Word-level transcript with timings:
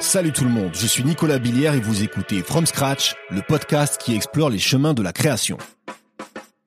Salut 0.00 0.32
tout 0.32 0.42
le 0.44 0.50
monde, 0.50 0.70
je 0.72 0.86
suis 0.86 1.04
Nicolas 1.04 1.38
Billière 1.38 1.74
et 1.74 1.80
vous 1.80 2.02
écoutez 2.02 2.42
From 2.42 2.66
Scratch, 2.66 3.14
le 3.30 3.40
podcast 3.40 4.00
qui 4.00 4.16
explore 4.16 4.50
les 4.50 4.58
chemins 4.58 4.94
de 4.94 5.02
la 5.02 5.12
création. 5.12 5.58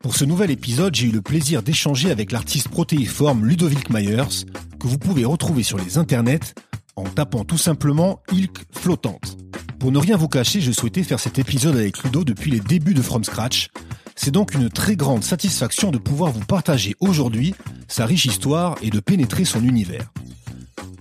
Pour 0.02 0.16
ce 0.16 0.24
nouvel 0.24 0.52
épisode, 0.52 0.96
j'ai 0.96 1.08
eu 1.08 1.12
le 1.12 1.22
plaisir 1.22 1.62
d'échanger 1.62 2.12
avec 2.12 2.32
l'artiste 2.32 2.70
protéiforme 2.70 3.46
Ludovic 3.46 3.90
Myers, 3.90 4.46
que 4.80 4.88
vous 4.88 4.98
pouvez 4.98 5.26
retrouver 5.26 5.64
sur 5.64 5.78
les 5.78 5.98
internets 5.98 6.54
en 7.02 7.10
tapant 7.10 7.44
tout 7.44 7.58
simplement 7.58 8.20
Ilk 8.32 8.66
flottante. 8.72 9.38
Pour 9.80 9.92
ne 9.92 9.98
rien 9.98 10.18
vous 10.18 10.28
cacher, 10.28 10.62
je 10.62 10.72
souhaitais 10.72 11.04
faire 11.04 11.20
cet 11.20 11.40
épisode 11.40 11.76
avec 11.76 12.04
Ludo 12.04 12.24
depuis 12.24 12.52
les 12.52 12.60
débuts 12.60 12.94
de 12.94 13.02
From 13.02 13.24
Scratch. 13.24 13.70
C'est 14.16 14.30
donc 14.30 14.54
une 14.54 14.70
très 14.70 14.96
grande 14.96 15.24
satisfaction 15.24 15.90
de 15.90 15.98
pouvoir 15.98 16.32
vous 16.32 16.46
partager 16.46 16.96
aujourd'hui 17.00 17.56
sa 17.88 18.06
riche 18.06 18.26
histoire 18.26 18.78
et 18.84 18.92
de 18.92 19.00
pénétrer 19.00 19.46
son 19.46 19.64
univers. 19.64 20.12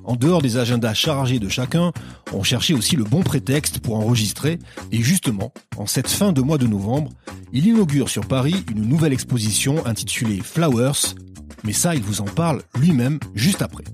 En 0.05 0.17
dehors 0.17 0.41
des 0.41 0.57
agendas 0.57 0.95
chargés 0.95 1.39
de 1.39 1.51
chacun, 1.51 1.93
on 2.33 2.43
cherchait 2.43 2.73
aussi 2.73 2.97
le 2.97 3.05
bon 3.05 3.23
prétexte 3.23 3.81
pour 3.81 3.97
enregistrer, 3.97 4.59
et 4.91 5.03
justement, 5.03 5.53
en 5.77 5.87
cette 5.87 6.09
fin 6.09 6.33
de 6.33 6.41
mois 6.41 6.57
de 6.57 6.67
novembre, 6.67 7.13
il 7.53 7.67
inaugure 7.67 8.09
sur 8.09 8.27
Paris 8.27 8.65
une 8.71 8.87
nouvelle 8.87 9.13
exposition 9.13 9.85
intitulée 9.87 10.41
Flowers, 10.43 11.15
mais 11.63 11.75
ça 11.75 11.95
il 11.95 12.03
vous 12.03 12.23
en 12.23 12.25
parle 12.25 12.63
lui-même 12.79 13.21
juste 13.35 13.61
après. 13.61 13.85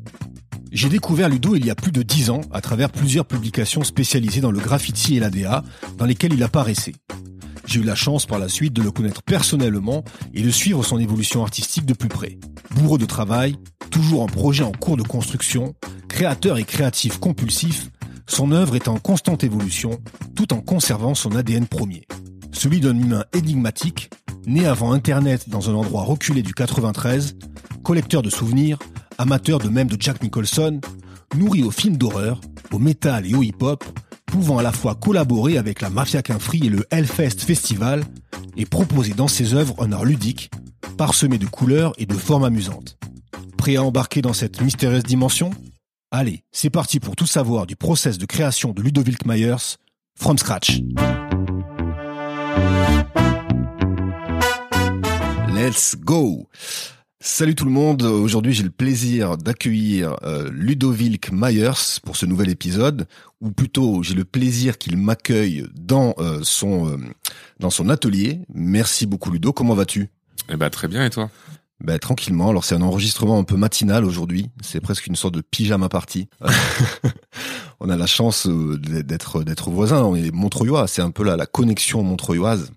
J'ai 0.77 0.91
découvert 0.91 1.31
Ludo 1.31 1.55
il 1.55 1.65
y 1.65 1.71
a 1.71 1.75
plus 1.75 1.91
de 1.91 2.03
10 2.03 2.29
ans 2.29 2.43
à 2.53 2.61
travers 2.61 2.91
plusieurs 2.91 3.25
publications 3.25 3.83
spécialisées 3.83 4.43
dans 4.43 4.51
le 4.51 4.61
graffiti 4.61 5.17
et 5.17 5.21
l'ADA, 5.21 5.65
dans 5.97 6.05
lesquelles 6.05 6.35
il 6.35 6.43
apparaissait. 6.43 6.93
J'ai 7.65 7.81
eu 7.81 7.83
la 7.83 7.95
chance 7.95 8.27
par 8.27 8.39
la 8.39 8.51
suite 8.51 8.75
de 8.75 8.83
le 8.83 8.91
connaître 8.91 9.23
personnellement 9.23 10.05
et 10.35 10.43
de 10.43 10.51
suivre 10.51 10.85
son 10.85 10.99
évolution 10.99 11.43
artistique 11.43 11.87
de 11.87 11.95
plus 11.95 12.11
près. 12.11 12.39
Bourreau 12.75 12.99
de 12.99 13.07
travail, 13.07 13.57
toujours 13.91 14.21
en 14.21 14.27
projet 14.27 14.65
en 14.65 14.73
cours 14.73 14.99
de 14.99 15.03
construction, 15.03 15.75
créateur 16.11 16.59
et 16.59 16.65
créatif 16.65 17.17
compulsif, 17.17 17.89
son 18.27 18.53
œuvre 18.53 18.77
est 18.77 18.89
en 18.89 18.99
constante 18.99 19.45
évolution, 19.45 19.99
tout 20.35 20.53
en 20.53 20.61
conservant 20.61 21.15
son 21.15 21.37
ADN 21.37 21.67
premier. 21.67 22.07
Celui 22.53 22.81
d'un 22.81 22.99
humain 22.99 23.25
énigmatique, 23.33 24.11
né 24.47 24.67
avant 24.67 24.93
Internet 24.93 25.49
dans 25.49 25.71
un 25.71 25.75
endroit 25.75 26.03
reculé 26.03 26.43
du 26.43 26.53
93, 26.53 27.39
collecteur 27.83 28.21
de 28.21 28.29
souvenirs, 28.29 28.79
amateur 29.19 29.59
de 29.59 29.69
même 29.69 29.89
de 29.89 29.97
Jack 30.01 30.23
Nicholson, 30.23 30.81
nourri 31.37 31.63
aux 31.63 31.71
films 31.71 31.97
d'horreur, 31.97 32.41
au 32.73 32.79
métal 32.79 33.27
et 33.27 33.35
au 33.35 33.43
hip-hop, 33.43 33.85
pouvant 34.27 34.59
à 34.59 34.63
la 34.63 34.73
fois 34.73 34.95
collaborer 34.95 35.59
avec 35.59 35.81
la 35.81 35.91
Mafia 35.91 36.23
Quinfri 36.23 36.67
et 36.67 36.71
le 36.71 36.85
Hellfest 36.91 37.41
Festival, 37.41 38.05
et 38.57 38.67
proposer 38.67 39.13
dans 39.13 39.29
ses 39.29 39.55
œuvres 39.55 39.75
un 39.83 39.93
art 39.93 40.05
ludique, 40.05 40.51
parsemé 40.97 41.39
de 41.39 41.47
couleurs 41.47 41.93
et 41.99 42.07
de 42.07 42.15
formes 42.15 42.45
amusantes. 42.45 42.99
Prêt 43.57 43.77
à 43.77 43.83
embarquer 43.83 44.23
dans 44.23 44.33
cette 44.33 44.61
mystérieuse 44.61 45.03
dimension? 45.03 45.51
Allez, 46.11 46.45
c'est 46.53 46.71
parti 46.71 47.01
pour 47.01 47.17
tout 47.17 47.27
savoir 47.27 47.67
du 47.67 47.77
process 47.77 48.19
de 48.19 48.27
création 48.27 48.73
de 48.73 48.83
Ludovic 48.83 49.27
Myers, 49.27 49.77
from 50.19 50.39
scratch. 50.39 50.81
Let's 55.55 55.97
go 55.97 56.49
Salut 57.21 57.55
tout 57.55 57.65
le 57.65 57.71
monde, 57.71 58.03
aujourd'hui 58.03 58.53
j'ai 58.53 58.63
le 58.63 58.69
plaisir 58.71 59.39
d'accueillir 59.39 60.17
euh, 60.23 60.51
Ludovic 60.53 61.33
Myers 61.33 61.99
pour 62.05 62.15
ce 62.15 62.27
nouvel 62.27 62.51
épisode, 62.51 63.09
ou 63.41 63.51
plutôt 63.51 64.03
j'ai 64.03 64.15
le 64.15 64.27
plaisir 64.27 64.77
qu'il 64.77 64.99
m'accueille 64.99 65.67
dans 65.75 66.15
euh, 66.19 66.41
son 66.43 66.91
euh, 66.91 66.99
dans 67.59 67.71
son 67.71 67.89
atelier. 67.89 68.41
Merci 68.53 69.07
beaucoup 69.07 69.31
Ludo, 69.31 69.55
comment 69.55 69.75
vas-tu? 69.75 70.11
Eh 70.51 70.57
ben 70.57 70.69
très 70.69 70.89
bien 70.89 71.07
et 71.07 71.11
toi? 71.11 71.31
Ben, 71.81 71.99
tranquillement. 71.99 72.51
Alors 72.51 72.65
c'est 72.65 72.75
un 72.75 72.83
enregistrement 72.83 73.39
un 73.39 73.45
peu 73.45 73.57
matinal 73.57 74.05
aujourd'hui. 74.05 74.51
C'est 74.63 74.81
presque 74.81 75.07
une 75.07 75.17
sorte 75.17 75.35
de 75.35 75.41
pyjama 75.41 75.89
party. 75.89 76.29
on 77.81 77.89
a 77.89 77.97
la 77.97 78.07
chance 78.07 78.47
d'être 78.47 79.43
d'être 79.43 79.71
voisins. 79.71 80.03
On 80.03 80.17
est 80.17 80.31
Montreuillois. 80.33 80.87
C'est 80.87 81.03
un 81.03 81.11
peu 81.11 81.25
la, 81.25 81.37
la 81.37 81.47
connexion 81.47 82.03
montreuilloise 82.03 82.73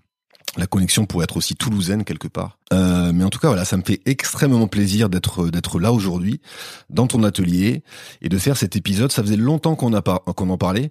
la 0.56 0.66
connexion 0.66 1.06
pourrait 1.06 1.24
être 1.24 1.36
aussi 1.36 1.54
toulousaine 1.54 2.04
quelque 2.04 2.28
part. 2.28 2.58
Euh, 2.72 3.12
mais 3.12 3.24
en 3.24 3.30
tout 3.30 3.38
cas, 3.38 3.48
voilà, 3.48 3.64
ça 3.64 3.76
me 3.76 3.82
fait 3.82 4.00
extrêmement 4.04 4.66
plaisir 4.66 5.08
d'être 5.08 5.48
d'être 5.48 5.78
là 5.78 5.92
aujourd'hui 5.92 6.40
dans 6.88 7.06
ton 7.06 7.22
atelier 7.22 7.82
et 8.20 8.28
de 8.28 8.38
faire 8.38 8.56
cet 8.56 8.74
épisode. 8.76 9.12
Ça 9.12 9.22
faisait 9.22 9.36
longtemps 9.36 9.76
qu'on 9.76 9.94
a 9.94 10.02
qu'on 10.02 10.50
en 10.50 10.58
parlait 10.58 10.90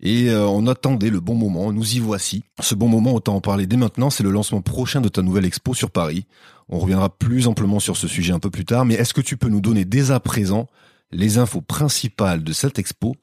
et 0.00 0.30
euh, 0.30 0.46
on 0.46 0.66
attendait 0.66 1.10
le 1.10 1.20
bon 1.20 1.34
moment. 1.34 1.72
Nous 1.72 1.96
y 1.96 1.98
voici. 1.98 2.44
Ce 2.60 2.74
bon 2.74 2.88
moment, 2.88 3.12
autant 3.12 3.36
en 3.36 3.40
parler 3.40 3.66
dès 3.66 3.76
maintenant. 3.76 4.10
C'est 4.10 4.22
le 4.22 4.30
lancement 4.30 4.62
prochain 4.62 5.00
de 5.00 5.08
ta 5.08 5.22
nouvelle 5.22 5.44
expo 5.44 5.74
sur 5.74 5.90
Paris. 5.90 6.26
On 6.68 6.78
reviendra 6.78 7.10
plus 7.10 7.48
amplement 7.48 7.80
sur 7.80 7.96
ce 7.96 8.06
sujet 8.06 8.32
un 8.32 8.38
peu 8.38 8.50
plus 8.50 8.64
tard. 8.64 8.84
Mais 8.84 8.94
est-ce 8.94 9.14
que 9.14 9.20
tu 9.20 9.36
peux 9.36 9.48
nous 9.48 9.60
donner 9.60 9.84
dès 9.84 10.12
à 10.12 10.20
présent 10.20 10.68
les 11.10 11.38
infos 11.38 11.60
principales 11.60 12.44
de 12.44 12.52
cette 12.52 12.78
expo 12.78 13.16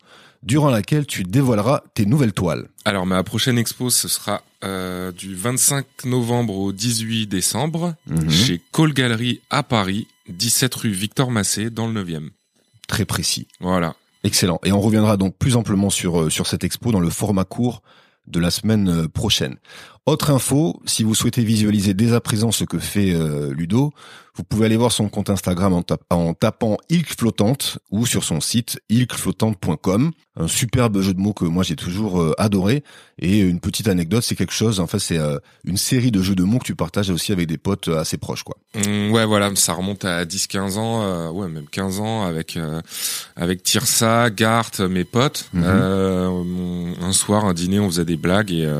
durant 0.43 0.69
laquelle 0.69 1.05
tu 1.05 1.23
dévoileras 1.23 1.83
tes 1.93 2.05
nouvelles 2.05 2.33
toiles. 2.33 2.67
Alors 2.85 3.05
ma 3.05 3.23
prochaine 3.23 3.57
expo, 3.57 3.89
ce 3.89 4.07
sera 4.07 4.43
euh, 4.63 5.11
du 5.11 5.35
25 5.35 5.85
novembre 6.05 6.57
au 6.57 6.71
18 6.71 7.27
décembre 7.27 7.95
mhm. 8.07 8.29
chez 8.29 8.61
Cole 8.71 8.93
Gallery 8.93 9.41
à 9.49 9.63
Paris, 9.63 10.07
17 10.29 10.73
rue 10.75 10.91
Victor 10.91 11.31
Massé 11.31 11.69
dans 11.69 11.87
le 11.87 12.03
9e. 12.03 12.29
Très 12.87 13.05
précis. 13.05 13.47
Voilà. 13.59 13.95
Excellent. 14.23 14.59
Et 14.63 14.71
on 14.71 14.81
reviendra 14.81 15.17
donc 15.17 15.35
plus 15.37 15.55
amplement 15.55 15.89
sur 15.89 16.21
euh, 16.21 16.29
sur 16.29 16.47
cette 16.47 16.63
expo 16.63 16.91
dans 16.91 16.99
le 16.99 17.09
format 17.09 17.45
court 17.45 17.81
de 18.27 18.39
la 18.39 18.51
semaine 18.51 18.89
euh, 18.89 19.07
prochaine. 19.07 19.57
Autre 20.07 20.31
info, 20.31 20.81
si 20.85 21.03
vous 21.03 21.13
souhaitez 21.13 21.43
visualiser 21.43 21.93
dès 21.93 22.13
à 22.13 22.21
présent 22.21 22.49
ce 22.53 22.63
que 22.63 22.79
fait 22.79 23.11
euh, 23.13 23.53
Ludo, 23.53 23.91
vous 24.35 24.43
pouvez 24.45 24.65
aller 24.65 24.77
voir 24.77 24.93
son 24.93 25.09
compte 25.09 25.29
Instagram 25.29 25.83
en, 26.09 26.33
tapant 26.33 26.77
Ilk 26.87 27.19
Flottante 27.19 27.79
ou 27.91 28.05
sur 28.05 28.23
son 28.23 28.39
site 28.39 28.79
ilkflottante.com. 28.87 30.11
Un 30.39 30.47
superbe 30.47 31.01
jeu 31.01 31.13
de 31.13 31.19
mots 31.19 31.33
que 31.33 31.43
moi 31.43 31.65
j'ai 31.65 31.75
toujours 31.75 32.21
euh, 32.21 32.33
adoré. 32.37 32.85
Et 33.19 33.39
une 33.39 33.59
petite 33.59 33.89
anecdote, 33.89 34.23
c'est 34.23 34.35
quelque 34.35 34.53
chose, 34.53 34.79
en 34.79 34.87
fait 34.87 34.99
c'est 34.99 35.19
une 35.65 35.75
série 35.75 36.11
de 36.11 36.21
jeux 36.21 36.35
de 36.35 36.43
mots 36.43 36.59
que 36.59 36.63
tu 36.67 36.75
partages 36.75 37.09
aussi 37.09 37.33
avec 37.33 37.47
des 37.47 37.57
potes 37.57 37.89
assez 37.89 38.15
proches. 38.15 38.43
quoi. 38.43 38.55
Mmh, 38.75 39.11
ouais 39.11 39.25
voilà, 39.25 39.53
ça 39.55 39.73
remonte 39.73 40.05
à 40.05 40.23
10-15 40.23 40.77
ans, 40.77 41.31
ouais 41.31 41.49
même 41.49 41.65
15 41.69 41.99
ans 41.99 42.23
avec 42.23 42.57
avec 43.35 43.61
Tirsa, 43.61 44.29
Gart, 44.29 44.71
mes 44.89 45.03
potes. 45.03 45.49
Mmh. 45.51 45.65
un 45.65 47.11
soir, 47.11 47.43
un 47.43 47.53
dîner, 47.53 47.81
on 47.81 47.89
faisait 47.89 48.05
des 48.05 48.15
blagues 48.15 48.51
et 48.51 48.71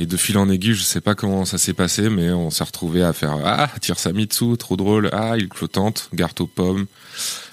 et 0.00 0.06
de 0.06 0.16
fil 0.16 0.38
en 0.38 0.48
aiguille, 0.48 0.72
je 0.72 0.82
sais 0.82 1.02
pas 1.02 1.14
comment 1.14 1.44
ça 1.44 1.58
s'est 1.58 1.74
passé, 1.74 2.08
mais 2.08 2.30
on 2.30 2.48
s'est 2.48 2.64
retrouvé 2.64 3.02
à 3.02 3.12
faire 3.12 3.36
ah 3.44 3.68
tire 3.82 3.98
Samitsu, 3.98 4.56
trop 4.56 4.78
drôle, 4.78 5.10
ah 5.12 5.34
il 5.36 5.48
flottante, 5.52 6.08
garte 6.14 6.40
aux 6.40 6.46
pommes, 6.46 6.86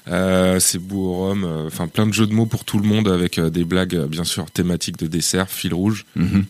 euh, 0.08 0.58
c'est 0.62 0.80
beau 0.80 1.10
au 1.10 1.28
rhum, 1.28 1.44
euh, 1.44 1.68
enfin 1.68 1.90
plein 1.90 2.08
de 2.08 2.14
jeux 2.14 2.26
de 2.26 2.34
mots 2.34 2.46
pour 2.46 2.64
tout 2.64 2.80
le 2.80 2.88
monde 2.88 3.10
avec 3.10 3.38
euh, 3.38 3.50
des 3.50 3.66
blagues 3.66 3.96
euh, 3.96 4.08
bien 4.08 4.24
sûr 4.24 4.50
thématiques 4.50 4.98
de 4.98 5.08
dessert, 5.08 5.50
fil 5.50 5.74
rouge. 5.74 6.06
Mhm. 6.16 6.46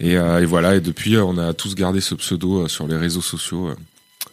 et, 0.00 0.12
et, 0.12 0.44
voilà, 0.46 0.76
et 0.76 0.80
depuis 0.80 1.18
on 1.18 1.36
a 1.36 1.52
tous 1.52 1.74
gardé 1.74 2.00
ce 2.00 2.14
pseudo 2.14 2.66
sur 2.66 2.88
les 2.88 2.96
réseaux 2.96 3.20
sociaux. 3.20 3.74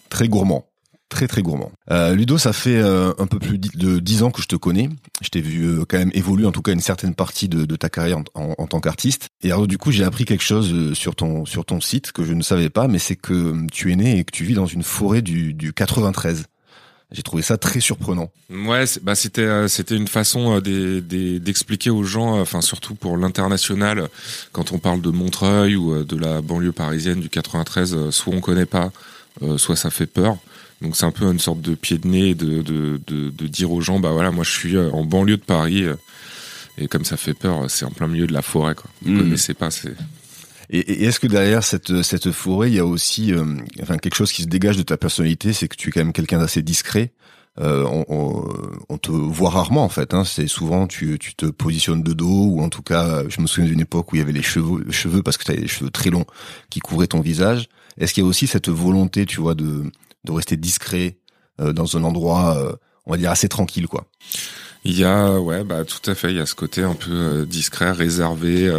Très 0.07 0.29
gourmand 0.29 0.65
très 1.09 1.28
très 1.28 1.41
gourmand. 1.41 1.72
Euh, 1.91 2.13
Ludo, 2.13 2.38
ça 2.38 2.53
fait 2.53 2.78
euh, 2.78 3.13
un 3.18 3.28
peu 3.28 3.40
plus 3.40 3.57
de 3.57 4.00
dix 4.00 4.23
ans 4.23 4.31
que 4.31 4.41
je 4.41 4.47
te 4.47 4.56
connais. 4.56 4.90
Je 5.22 5.29
t'ai 5.29 5.41
vu 5.41 5.66
euh, 5.66 5.85
quand 5.88 5.97
même 5.97 6.12
évoluer, 6.13 6.45
en 6.45 6.51
tout 6.51 6.62
cas 6.62 6.73
une 6.73 6.81
certaine 6.81 7.16
partie 7.16 7.47
de, 7.47 7.75
ta 7.75 7.90
carrière 7.90 8.19
en, 8.34 8.68
tant 8.68 8.79
qu'artiste. 8.79 9.28
Et 9.44 9.51
alors 9.51 9.67
du 9.67 9.78
coup, 9.78 9.91
j'ai 9.91 10.03
appris 10.03 10.25
quelque 10.25 10.44
chose 10.44 10.94
sur 10.94 11.16
ton 11.16 11.46
sur 11.46 11.66
ton 11.66 11.79
site 11.79 12.12
que 12.12 12.23
je 12.23 12.34
ne 12.34 12.41
savais 12.41 12.69
pas, 12.69 12.88
mais 12.88 13.00
c'est 13.00 13.16
que 13.16 13.56
tu 13.72 13.91
es 13.91 13.96
né 13.96 14.17
et 14.19 14.23
que 14.23 14.31
tu 14.31 14.44
vis 14.44 14.56
dans 14.56 14.66
une 14.66 14.84
forêt 14.84 15.22
du, 15.22 15.53
du 15.53 15.73
93. 15.73 16.46
J'ai 17.12 17.23
trouvé 17.23 17.41
ça 17.41 17.57
très 17.57 17.79
surprenant. 17.79 18.31
Ouais, 18.50 18.84
bah 19.01 19.16
c'était 19.16 19.67
c'était 19.69 19.96
une 19.96 20.09
façon 20.09 20.59
d'expliquer 20.59 21.90
aux 21.90 22.03
gens, 22.03 22.40
enfin 22.41 22.59
surtout 22.59 22.96
pour 22.96 23.16
l'international, 23.16 24.09
quand 24.52 24.73
on 24.73 24.79
parle 24.79 25.02
de 25.02 25.09
Montreuil 25.09 25.78
ou 25.78 26.03
de 26.03 26.17
la 26.17 26.41
banlieue 26.41 26.73
parisienne 26.73 27.22
du 27.22 27.29
93, 27.29 28.09
soit 28.09 28.34
on 28.34 28.41
connaît 28.41 28.66
pas, 28.66 28.91
soit 29.58 29.78
ça 29.78 29.90
fait 29.90 30.08
peur. 30.08 30.37
Donc 30.82 30.96
c'est 30.96 31.06
un 31.06 31.12
peu 31.12 31.26
une 31.26 31.40
sorte 31.40 31.62
de 31.62 31.76
pied 31.76 31.97
de 31.97 32.08
nez 32.08 32.35
de, 32.35 32.62
de, 32.62 33.02
de, 33.08 33.29
de, 33.29 33.47
dire 33.47 33.72
aux 33.72 33.82
gens, 33.82 34.00
bah 34.00 34.12
voilà, 34.12 34.32
moi 34.32 34.44
je 34.44 34.52
suis 34.52 34.76
euh, 34.76 34.91
en 34.91 35.03
banlieue 35.03 35.38
de 35.38 35.41
Paris, 35.41 35.84
euh, 35.84 35.96
et 36.78 36.88
comme 36.88 37.03
ça 37.03 37.18
fait 37.18 37.34
peur, 37.34 37.70
c'est 37.70 37.85
en 37.85 37.91
plein 37.91 38.08
milieu 38.08 38.28
de 38.28 38.34
la 38.34 38.44
forêt, 38.44 38.76
quoi. 38.76 38.90
Vous 39.02 39.12
mmh. 39.12 39.18
connaissez 39.18 39.53
pas, 39.53 39.72
c'est... 39.72 39.96
Et, 40.70 41.06
est-ce 41.06 41.20
que 41.20 41.28
derrière 41.28 41.64
cette, 41.64 42.03
cette 42.03 42.32
forêt, 42.32 42.70
il 42.70 42.76
y 42.76 42.79
a 42.79 42.85
aussi 42.85 43.34
euh, 43.34 43.46
enfin 43.82 43.97
quelque 43.97 44.16
chose 44.16 44.32
qui 44.32 44.44
se 44.44 44.47
dégage 44.47 44.78
de 44.78 44.84
ta 44.84 44.97
personnalité, 44.97 45.53
c'est 45.53 45.68
que 45.68 45.76
tu 45.76 45.90
es 45.90 45.91
quand 45.91 46.02
même 46.02 46.14
quelqu'un 46.14 46.40
d'assez 46.40 46.62
discret. 46.62 47.12
Euh, 47.59 47.85
on, 47.85 48.46
on, 48.88 48.97
te 49.00 49.09
voit 49.09 49.50
rarement 49.50 49.84
en 49.84 49.90
fait. 49.90 50.14
Hein. 50.14 50.24
C'est 50.26 50.47
souvent 50.47 50.85
tu, 50.85 51.18
tu 51.18 51.34
te 51.34 51.47
positionnes 51.47 52.03
de 52.03 52.14
dos 52.14 52.50
ou 52.52 52.62
en 52.62 52.70
tout 52.70 52.84
cas, 52.84 53.24
je 53.29 53.41
me 53.41 53.47
souviens 53.47 53.68
d'une 53.68 53.79
époque 53.79 54.14
où 54.14 54.16
il 54.16 54.20
y 54.20 54.22
avait 54.22 54.32
les 54.32 54.44
cheveux, 54.44 54.85
cheveux 54.91 55.24
parce 55.24 55.38
que 55.38 55.44
tu 55.44 55.52
avais 55.52 55.62
les 55.62 55.68
cheveux 55.68 55.90
très 55.90 56.12
longs 56.12 56.26
qui 56.70 56.82
couvraient 56.82 57.08
ton 57.08 57.22
visage. 57.22 57.68
Est-ce 57.97 58.14
qu'il 58.14 58.22
y 58.22 58.26
a 58.28 58.29
aussi 58.29 58.46
cette 58.46 58.70
volonté, 58.70 59.26
tu 59.26 59.41
vois, 59.41 59.56
de 59.56 59.85
de 60.28 60.32
rester 60.32 60.58
discret 60.58 61.18
euh, 61.59 61.74
dans 61.74 61.97
un 61.97 62.03
endroit, 62.03 62.58
euh, 62.58 62.74
on 63.06 63.12
va 63.12 63.18
dire 63.18 63.32
assez 63.32 63.50
tranquille, 63.50 63.88
quoi. 63.88 64.06
Il 64.84 64.97
y 64.97 65.03
a, 65.03 65.40
ouais, 65.40 65.64
bah 65.64 65.84
tout 65.84 66.09
à 66.09 66.16
fait. 66.16 66.32
Il 66.32 66.38
y 66.38 66.40
a 66.40 66.46
ce 66.46 66.56
côté 66.56 66.84
un 66.84 66.94
peu 66.94 67.46
discret, 67.46 67.91
réservé, 67.91 68.72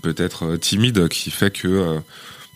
peut-être 0.00 0.56
timide, 0.56 1.08
qui 1.08 1.30
fait 1.30 1.52
que 1.52 2.00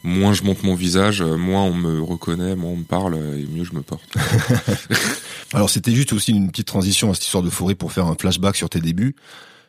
moins 0.03 0.33
je 0.33 0.43
monte 0.43 0.65
mon 0.65 0.75
visage, 0.75 1.23
moins 1.23 1.63
on 1.63 1.75
me 1.75 2.01
reconnaît, 2.01 2.57
moins 2.57 2.71
on 2.71 2.77
me 2.77 2.85
parle, 2.85 3.15
et 3.15 3.47
mieux 3.47 3.63
je 3.63 3.75
me 3.75 3.83
porte. 3.83 4.03
Alors 5.53 5.71
c'était 5.71 5.93
juste 5.93 6.13
aussi 6.15 6.33
une 6.33 6.51
petite 6.51 6.67
transition 6.67 7.11
à 7.11 7.15
cette 7.15 7.25
histoire 7.25 7.45
de 7.45 7.51
forêt 7.51 7.77
pour 7.77 7.93
faire 7.93 8.07
un 8.07 8.17
flashback 8.19 8.57
sur 8.57 8.69
tes 8.69 8.81
débuts 8.81 9.15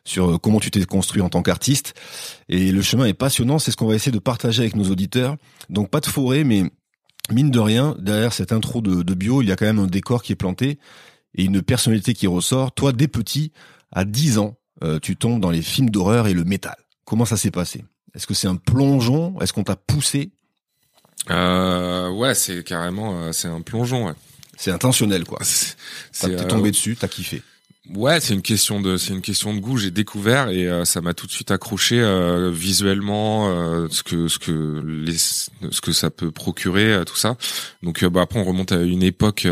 sur 0.07 0.31
euh, 0.31 0.37
comment 0.37 0.59
tu 0.59 0.71
t'es 0.71 0.83
construit 0.85 1.21
en 1.21 1.29
tant 1.29 1.43
qu'artiste. 1.43 1.93
Et 2.49 2.71
le 2.71 2.81
chemin 2.81 3.05
est 3.05 3.13
passionnant, 3.13 3.59
c'est 3.59 3.71
ce 3.71 3.77
qu'on 3.77 3.87
va 3.87 3.95
essayer 3.95 4.11
de 4.11 4.19
partager 4.19 4.61
avec 4.61 4.75
nos 4.75 4.89
auditeurs. 4.89 5.35
Donc 5.69 5.89
pas 5.89 5.99
de 5.99 6.07
forêt, 6.07 6.43
mais 6.43 6.63
mine 7.31 7.51
de 7.51 7.59
rien, 7.59 7.95
derrière 7.99 8.33
cette 8.33 8.51
intro 8.51 8.81
de, 8.81 9.13
bio, 9.13 9.41
il 9.41 9.47
y 9.47 9.51
a 9.51 9.55
quand 9.55 9.65
même 9.65 9.79
un 9.79 9.87
décor 9.87 10.23
qui 10.23 10.31
est 10.31 10.35
planté 10.35 10.79
et 11.35 11.43
une 11.43 11.61
personnalité 11.61 12.13
qui 12.13 12.27
ressort. 12.27 12.73
Toi, 12.73 12.91
dès 12.93 13.07
petit, 13.07 13.51
à 13.91 14.05
10 14.05 14.37
ans, 14.37 14.57
euh, 14.83 14.99
tu 14.99 15.15
tombes 15.15 15.39
dans 15.39 15.51
les 15.51 15.61
films 15.61 15.89
d'horreur 15.89 16.27
et 16.27 16.33
le 16.33 16.43
métal. 16.43 16.75
Comment 17.05 17.25
ça 17.25 17.37
s'est 17.37 17.51
passé? 17.51 17.85
Est-ce 18.13 18.27
que 18.27 18.33
c'est 18.33 18.47
un 18.47 18.55
plongeon? 18.55 19.39
Est-ce 19.41 19.53
qu'on 19.53 19.63
t'a 19.63 19.75
poussé? 19.75 20.31
Euh, 21.29 22.09
Ouais, 22.09 22.33
c'est 22.33 22.63
carrément, 22.63 23.21
euh, 23.21 23.31
c'est 23.31 23.47
un 23.47 23.61
plongeon. 23.61 24.07
Ouais. 24.07 24.13
C'est 24.57 24.71
intentionnel, 24.71 25.23
quoi. 25.23 25.39
T'es 26.19 26.47
tombé 26.47 26.71
dessus, 26.71 26.97
t'as 26.99 27.07
kiffé. 27.07 27.43
Ouais, 27.95 28.19
c'est 28.19 28.33
une 28.33 28.41
question 28.41 28.81
de 28.81 28.97
c'est 28.97 29.13
une 29.13 29.21
question 29.21 29.53
de 29.53 29.59
goût. 29.59 29.77
J'ai 29.77 29.91
découvert 29.91 30.49
et 30.49 30.67
euh, 30.67 30.83
ça 30.83 30.99
m'a 30.99 31.13
tout 31.13 31.25
de 31.25 31.31
suite 31.31 31.51
accroché 31.51 31.99
euh, 32.01 32.51
visuellement 32.51 33.49
euh, 33.49 33.87
ce 33.89 34.03
que 34.03 34.27
ce 34.27 34.39
que 34.39 34.81
les 34.85 35.17
ce 35.17 35.81
que 35.81 35.93
ça 35.93 36.09
peut 36.09 36.31
procurer 36.31 37.01
tout 37.05 37.15
ça. 37.15 37.37
Donc 37.83 38.03
bah 38.03 38.21
après 38.21 38.39
on 38.39 38.43
remonte 38.43 38.73
à 38.73 38.81
une 38.81 39.03
époque 39.03 39.47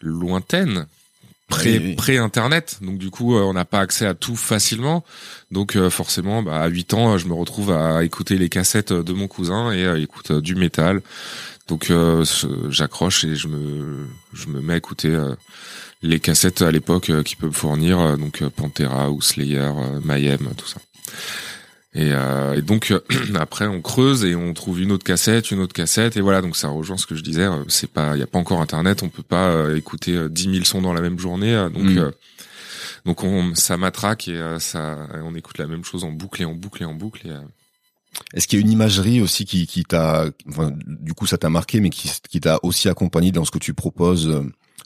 lointaine 0.00 0.86
pré 1.48 1.94
pré 1.96 2.18
internet. 2.18 2.78
Donc 2.82 2.98
du 2.98 3.10
coup 3.10 3.36
on 3.36 3.52
n'a 3.52 3.64
pas 3.64 3.80
accès 3.80 4.06
à 4.06 4.14
tout 4.14 4.36
facilement. 4.36 5.04
Donc 5.52 5.78
forcément 5.90 6.42
bah, 6.42 6.62
à 6.62 6.66
8 6.66 6.94
ans 6.94 7.18
je 7.18 7.28
me 7.28 7.34
retrouve 7.34 7.70
à 7.70 8.02
écouter 8.02 8.38
les 8.38 8.48
cassettes 8.48 8.92
de 8.92 9.12
mon 9.12 9.28
cousin 9.28 9.70
et 9.70 9.86
à 9.86 9.98
écouter 9.98 10.40
du 10.40 10.56
métal. 10.56 11.00
Donc 11.68 11.92
j'accroche 12.70 13.22
et 13.22 13.36
je 13.36 13.46
me 13.46 14.08
je 14.32 14.48
me 14.48 14.60
mets 14.60 14.74
à 14.74 14.78
écouter 14.78 15.16
les 16.04 16.20
cassettes 16.20 16.62
à 16.62 16.70
l'époque 16.70 17.10
euh, 17.10 17.22
qui 17.22 17.34
peuvent 17.34 17.52
fournir, 17.52 17.98
euh, 17.98 18.16
donc 18.16 18.42
euh, 18.42 18.50
Pantera 18.50 19.10
ou 19.10 19.20
Slayer, 19.20 19.70
Mayhem, 20.04 20.50
tout 20.56 20.66
ça. 20.66 20.80
Et, 21.96 22.10
et, 22.56 22.62
donc 22.62 22.92
après 23.36 23.68
on 23.68 23.80
creuse 23.80 24.24
et 24.24 24.34
on 24.34 24.52
trouve 24.52 24.80
une 24.80 24.90
autre 24.90 25.04
cassette, 25.04 25.52
une 25.52 25.60
autre 25.60 25.72
cassette 25.72 26.16
et 26.16 26.20
voilà 26.20 26.42
donc 26.42 26.56
ça 26.56 26.66
rejoint 26.66 26.96
ce 26.96 27.06
que 27.06 27.14
je 27.14 27.22
disais. 27.22 27.46
C'est 27.68 27.88
pas, 27.88 28.16
il 28.16 28.20
y 28.20 28.22
a 28.22 28.26
pas 28.26 28.40
encore 28.40 28.60
internet, 28.60 29.04
on 29.04 29.08
peut 29.08 29.22
pas 29.22 29.72
écouter 29.76 30.28
10 30.28 30.42
000 30.42 30.64
sons 30.64 30.82
dans 30.82 30.92
la 30.92 31.00
même 31.00 31.20
journée. 31.20 31.54
donc 31.72 31.84
mm. 31.84 32.10
donc 33.04 33.22
on, 33.22 33.54
ça 33.54 33.76
matraque 33.76 34.26
et 34.26 34.56
ça, 34.58 35.06
on 35.22 35.36
écoute 35.36 35.58
la 35.58 35.68
même 35.68 35.84
chose 35.84 36.02
en 36.02 36.10
boucle 36.10 36.42
et 36.42 36.44
en 36.44 36.54
boucle 36.54 36.82
et 36.82 36.86
en 36.86 36.94
boucle. 36.94 37.28
Est-ce 38.32 38.48
qu'il 38.48 38.58
y 38.58 38.62
a 38.62 38.64
une 38.64 38.72
imagerie 38.72 39.20
aussi 39.20 39.44
qui, 39.44 39.68
qui 39.68 39.84
t'a, 39.84 40.26
enfin, 40.48 40.72
du 40.84 41.14
coup 41.14 41.28
ça 41.28 41.38
t'a 41.38 41.48
marqué, 41.48 41.78
mais 41.78 41.90
qui, 41.90 42.10
qui 42.28 42.40
t'a 42.40 42.58
aussi 42.64 42.88
accompagné 42.88 43.30
dans 43.30 43.44
ce 43.44 43.52
que 43.52 43.58
tu 43.58 43.72
proposes 43.72 44.42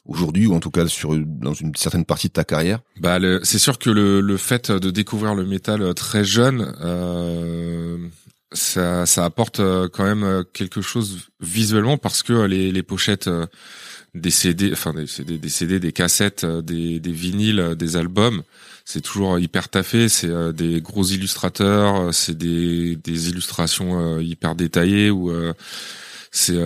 aujourd'hui 0.06 0.46
ou 0.46 0.55
en 0.55 0.61
tout 0.61 0.70
cas 0.70 0.87
sur 0.87 1.17
dans 1.17 1.55
une 1.55 1.75
certaine 1.76 2.05
partie 2.05 2.29
de 2.29 2.32
ta 2.32 2.44
carrière 2.44 2.81
Bah 3.00 3.19
c'est 3.43 3.58
sûr 3.58 3.79
que 3.79 3.90
le, 3.90 4.20
le 4.20 4.37
fait 4.37 4.70
de 4.70 4.90
découvrir 4.90 5.35
le 5.35 5.44
métal 5.44 5.94
très 5.94 6.25
jeune 6.25 6.75
euh, 6.81 7.99
ça, 8.52 9.05
ça 9.06 9.25
apporte 9.25 9.61
euh, 9.61 9.88
quand 9.93 10.05
même 10.05 10.25
euh, 10.25 10.43
quelque 10.43 10.81
chose 10.81 11.29
visuellement 11.40 11.99
parce 11.99 12.23
que 12.23 12.32
les, 12.44 12.73
les 12.73 12.82
pochettes 12.82 13.29
des 14.14 14.31
CD, 14.31 14.70
enfin 14.73 14.94
des 14.94 15.06
CD, 15.49 15.79
des 15.79 15.93
cassettes, 15.93 16.44
des, 16.46 16.99
des 16.99 17.12
vinyles, 17.12 17.75
des 17.76 17.96
albums, 17.96 18.43
c'est 18.87 19.02
toujours 19.02 19.38
hyper 19.38 19.69
taffé. 19.69 20.08
C'est 20.08 20.52
des 20.55 20.81
gros 20.81 21.05
illustrateurs, 21.05 22.12
c'est 22.14 22.37
des, 22.37 22.96
des 22.96 23.29
illustrations 23.29 24.19
hyper 24.19 24.55
détaillées 24.55 25.11
ou 25.11 25.31
c'est 26.32 26.56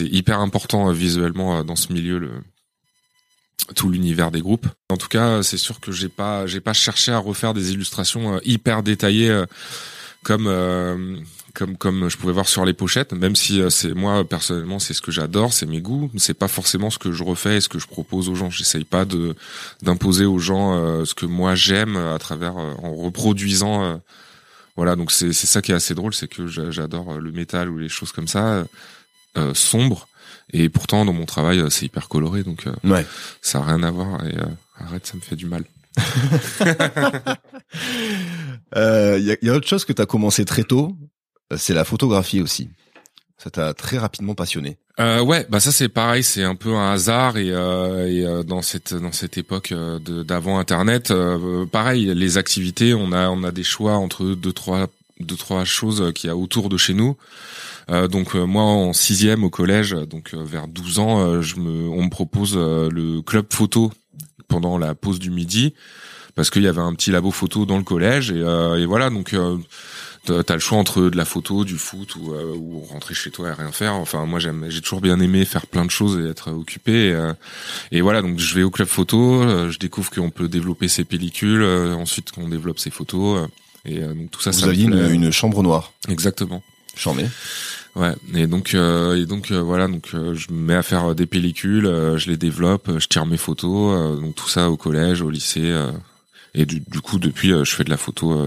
hyper 0.00 0.40
important 0.40 0.92
visuellement 0.92 1.64
dans 1.64 1.74
ce 1.74 1.92
milieu 1.92 2.20
tout 3.74 3.88
l'univers 3.88 4.30
des 4.30 4.40
groupes. 4.40 4.66
En 4.90 4.96
tout 4.96 5.08
cas, 5.08 5.42
c'est 5.42 5.56
sûr 5.56 5.80
que 5.80 5.92
j'ai 5.92 6.08
pas 6.08 6.46
j'ai 6.46 6.60
pas 6.60 6.72
cherché 6.72 7.12
à 7.12 7.18
refaire 7.18 7.54
des 7.54 7.72
illustrations 7.72 8.34
euh, 8.34 8.38
hyper 8.44 8.82
détaillées 8.82 9.30
euh, 9.30 9.46
comme 10.22 10.46
euh, 10.46 11.16
comme 11.54 11.76
comme 11.76 12.08
je 12.08 12.16
pouvais 12.18 12.32
voir 12.32 12.48
sur 12.48 12.64
les 12.64 12.72
pochettes, 12.72 13.12
même 13.12 13.36
si 13.36 13.62
c'est 13.70 13.94
moi 13.94 14.24
personnellement 14.28 14.78
c'est 14.78 14.92
ce 14.92 15.00
que 15.00 15.12
j'adore, 15.12 15.52
c'est 15.52 15.66
mes 15.66 15.80
goûts, 15.80 16.10
c'est 16.16 16.34
pas 16.34 16.48
forcément 16.48 16.90
ce 16.90 16.98
que 16.98 17.12
je 17.12 17.22
refais 17.22 17.56
et 17.56 17.60
ce 17.60 17.68
que 17.68 17.78
je 17.78 17.86
propose 17.86 18.28
aux 18.28 18.34
gens. 18.34 18.50
J'essaye 18.50 18.84
pas 18.84 19.04
de 19.04 19.36
d'imposer 19.82 20.24
aux 20.24 20.40
gens 20.40 21.04
ce 21.04 21.14
que 21.14 21.26
moi 21.26 21.54
j'aime 21.54 21.96
à 21.96 22.18
travers 22.18 22.56
en 22.56 22.92
reproduisant 22.94 24.00
voilà, 24.74 24.96
donc 24.96 25.12
c'est 25.12 25.32
c'est 25.32 25.46
ça 25.46 25.62
qui 25.62 25.70
est 25.70 25.76
assez 25.76 25.94
drôle, 25.94 26.12
c'est 26.12 26.26
que 26.26 26.48
j'adore 26.48 27.20
le 27.20 27.30
métal 27.30 27.70
ou 27.70 27.78
les 27.78 27.88
choses 27.88 28.10
comme 28.10 28.26
ça 28.26 28.64
sombres 29.52 30.08
et 30.56 30.68
pourtant, 30.68 31.04
dans 31.04 31.12
mon 31.12 31.26
travail, 31.26 31.58
euh, 31.58 31.68
c'est 31.68 31.86
hyper 31.86 32.08
coloré, 32.08 32.44
donc 32.44 32.68
euh, 32.68 32.72
ouais. 32.84 33.04
ça 33.42 33.58
a 33.58 33.64
rien 33.64 33.82
à 33.82 33.90
voir. 33.90 34.24
Et 34.24 34.38
euh, 34.38 34.46
arrête, 34.78 35.04
ça 35.04 35.16
me 35.16 35.20
fait 35.20 35.34
du 35.34 35.46
mal. 35.46 35.64
Il 35.96 36.02
y, 38.76 39.32
a, 39.32 39.36
y, 39.42 39.50
a, 39.50 39.52
autre 39.52 39.66
chose 39.66 39.84
que 39.84 39.92
tu 39.92 40.00
as 40.00 40.06
commencé 40.06 40.44
très 40.44 40.62
tôt, 40.62 40.96
c'est 41.56 41.74
la 41.74 41.84
photographie 41.84 42.40
aussi. 42.40 42.70
Ça 43.36 43.50
t'a 43.50 43.74
très 43.74 43.98
rapidement 43.98 44.36
passionné. 44.36 44.78
Euh, 45.00 45.20
ouais, 45.20 45.44
bah 45.50 45.58
ça 45.58 45.72
c'est 45.72 45.88
pareil, 45.88 46.22
c'est 46.22 46.44
un 46.44 46.54
peu 46.54 46.72
un 46.76 46.92
hasard 46.92 47.36
et, 47.36 47.50
euh, 47.50 48.06
et 48.06 48.44
dans 48.44 48.62
cette 48.62 48.94
dans 48.94 49.10
cette 49.10 49.36
époque 49.36 49.74
d'avant 49.74 50.60
Internet, 50.60 51.12
pareil, 51.72 52.14
les 52.14 52.38
activités, 52.38 52.94
on 52.94 53.10
a 53.10 53.28
on 53.28 53.42
a 53.42 53.50
des 53.50 53.64
choix 53.64 53.94
entre 53.94 54.24
deux 54.24 54.52
trois 54.52 54.86
deux 55.18 55.36
trois 55.36 55.64
choses 55.64 56.12
qu'il 56.14 56.28
y 56.28 56.30
a 56.30 56.36
autour 56.36 56.68
de 56.68 56.76
chez 56.76 56.94
nous. 56.94 57.16
Euh, 57.90 58.08
donc 58.08 58.34
euh, 58.34 58.44
moi 58.44 58.62
en 58.62 58.92
sixième 58.92 59.44
au 59.44 59.50
collège, 59.50 59.92
donc 60.08 60.30
euh, 60.34 60.42
vers 60.42 60.68
12 60.68 60.98
ans, 60.98 61.42
je 61.42 61.56
me, 61.56 61.88
on 61.88 62.04
me 62.04 62.10
propose 62.10 62.56
le 62.56 63.20
club 63.20 63.46
photo 63.50 63.92
pendant 64.48 64.78
la 64.78 64.94
pause 64.94 65.18
du 65.18 65.30
midi 65.30 65.74
parce 66.34 66.50
qu'il 66.50 66.62
y 66.62 66.68
avait 66.68 66.80
un 66.80 66.94
petit 66.94 67.10
labo 67.10 67.30
photo 67.30 67.64
dans 67.64 67.78
le 67.78 67.84
collège 67.84 68.30
et, 68.30 68.40
et 68.40 68.86
voilà 68.86 69.10
donc 69.10 69.36
t'as 70.24 70.54
le 70.54 70.60
choix 70.60 70.78
entre 70.78 71.02
de 71.02 71.16
la 71.16 71.24
photo, 71.24 71.64
du 71.64 71.76
foot 71.76 72.16
ou, 72.16 72.32
ou, 72.34 72.80
rentrer 72.80 73.14
chez 73.14 73.30
toi 73.30 73.50
et 73.50 73.52
rien 73.52 73.70
faire. 73.72 73.94
Enfin, 73.94 74.24
moi 74.26 74.40
j'aime, 74.40 74.66
j'ai 74.68 74.80
toujours 74.80 75.00
bien 75.00 75.20
aimé 75.20 75.44
faire 75.44 75.66
plein 75.66 75.84
de 75.84 75.90
choses 75.90 76.18
et 76.18 76.28
être 76.28 76.50
occupé. 76.50 77.14
Et, 77.92 77.98
et 77.98 78.00
voilà, 78.00 78.22
donc 78.22 78.38
je 78.38 78.54
vais 78.54 78.62
au 78.62 78.70
club 78.70 78.88
photo, 78.88 79.70
je 79.70 79.78
découvre 79.78 80.10
qu'on 80.10 80.30
peut 80.30 80.48
développer 80.48 80.88
ses 80.88 81.04
pellicules, 81.04 81.62
ensuite 81.62 82.32
qu'on 82.32 82.48
développe 82.48 82.78
ses 82.78 82.90
photos. 82.90 83.48
et 83.84 84.00
donc 84.00 84.30
tout 84.30 84.40
ça. 84.40 84.50
Vous 84.50 84.64
aviez 84.64 84.84
une, 84.84 85.10
une, 85.10 85.30
chambre 85.30 85.62
noire. 85.62 85.92
Exactement. 86.08 86.62
Charmé. 86.96 87.26
Ouais, 87.96 88.12
et 88.34 88.48
donc 88.48 88.74
euh, 88.74 89.16
et 89.16 89.24
donc 89.24 89.52
euh, 89.52 89.60
voilà, 89.62 89.86
donc 89.86 90.10
euh, 90.14 90.34
je 90.34 90.50
me 90.50 90.58
mets 90.58 90.74
à 90.74 90.82
faire 90.82 91.14
des 91.14 91.26
pellicules, 91.26 91.84
je 92.16 92.28
les 92.28 92.36
développe, 92.36 92.90
je 92.98 93.06
tire 93.06 93.24
mes 93.24 93.36
photos, 93.36 94.20
donc 94.20 94.34
tout 94.34 94.48
ça 94.48 94.68
au 94.68 94.76
collège, 94.76 95.22
au 95.22 95.30
lycée, 95.30 95.72
et 96.54 96.66
du, 96.66 96.80
du, 96.80 97.00
coup 97.00 97.18
depuis 97.18 97.50
je 97.50 97.74
fais 97.74 97.84
de 97.84 97.90
la 97.90 97.96
photo 97.96 98.44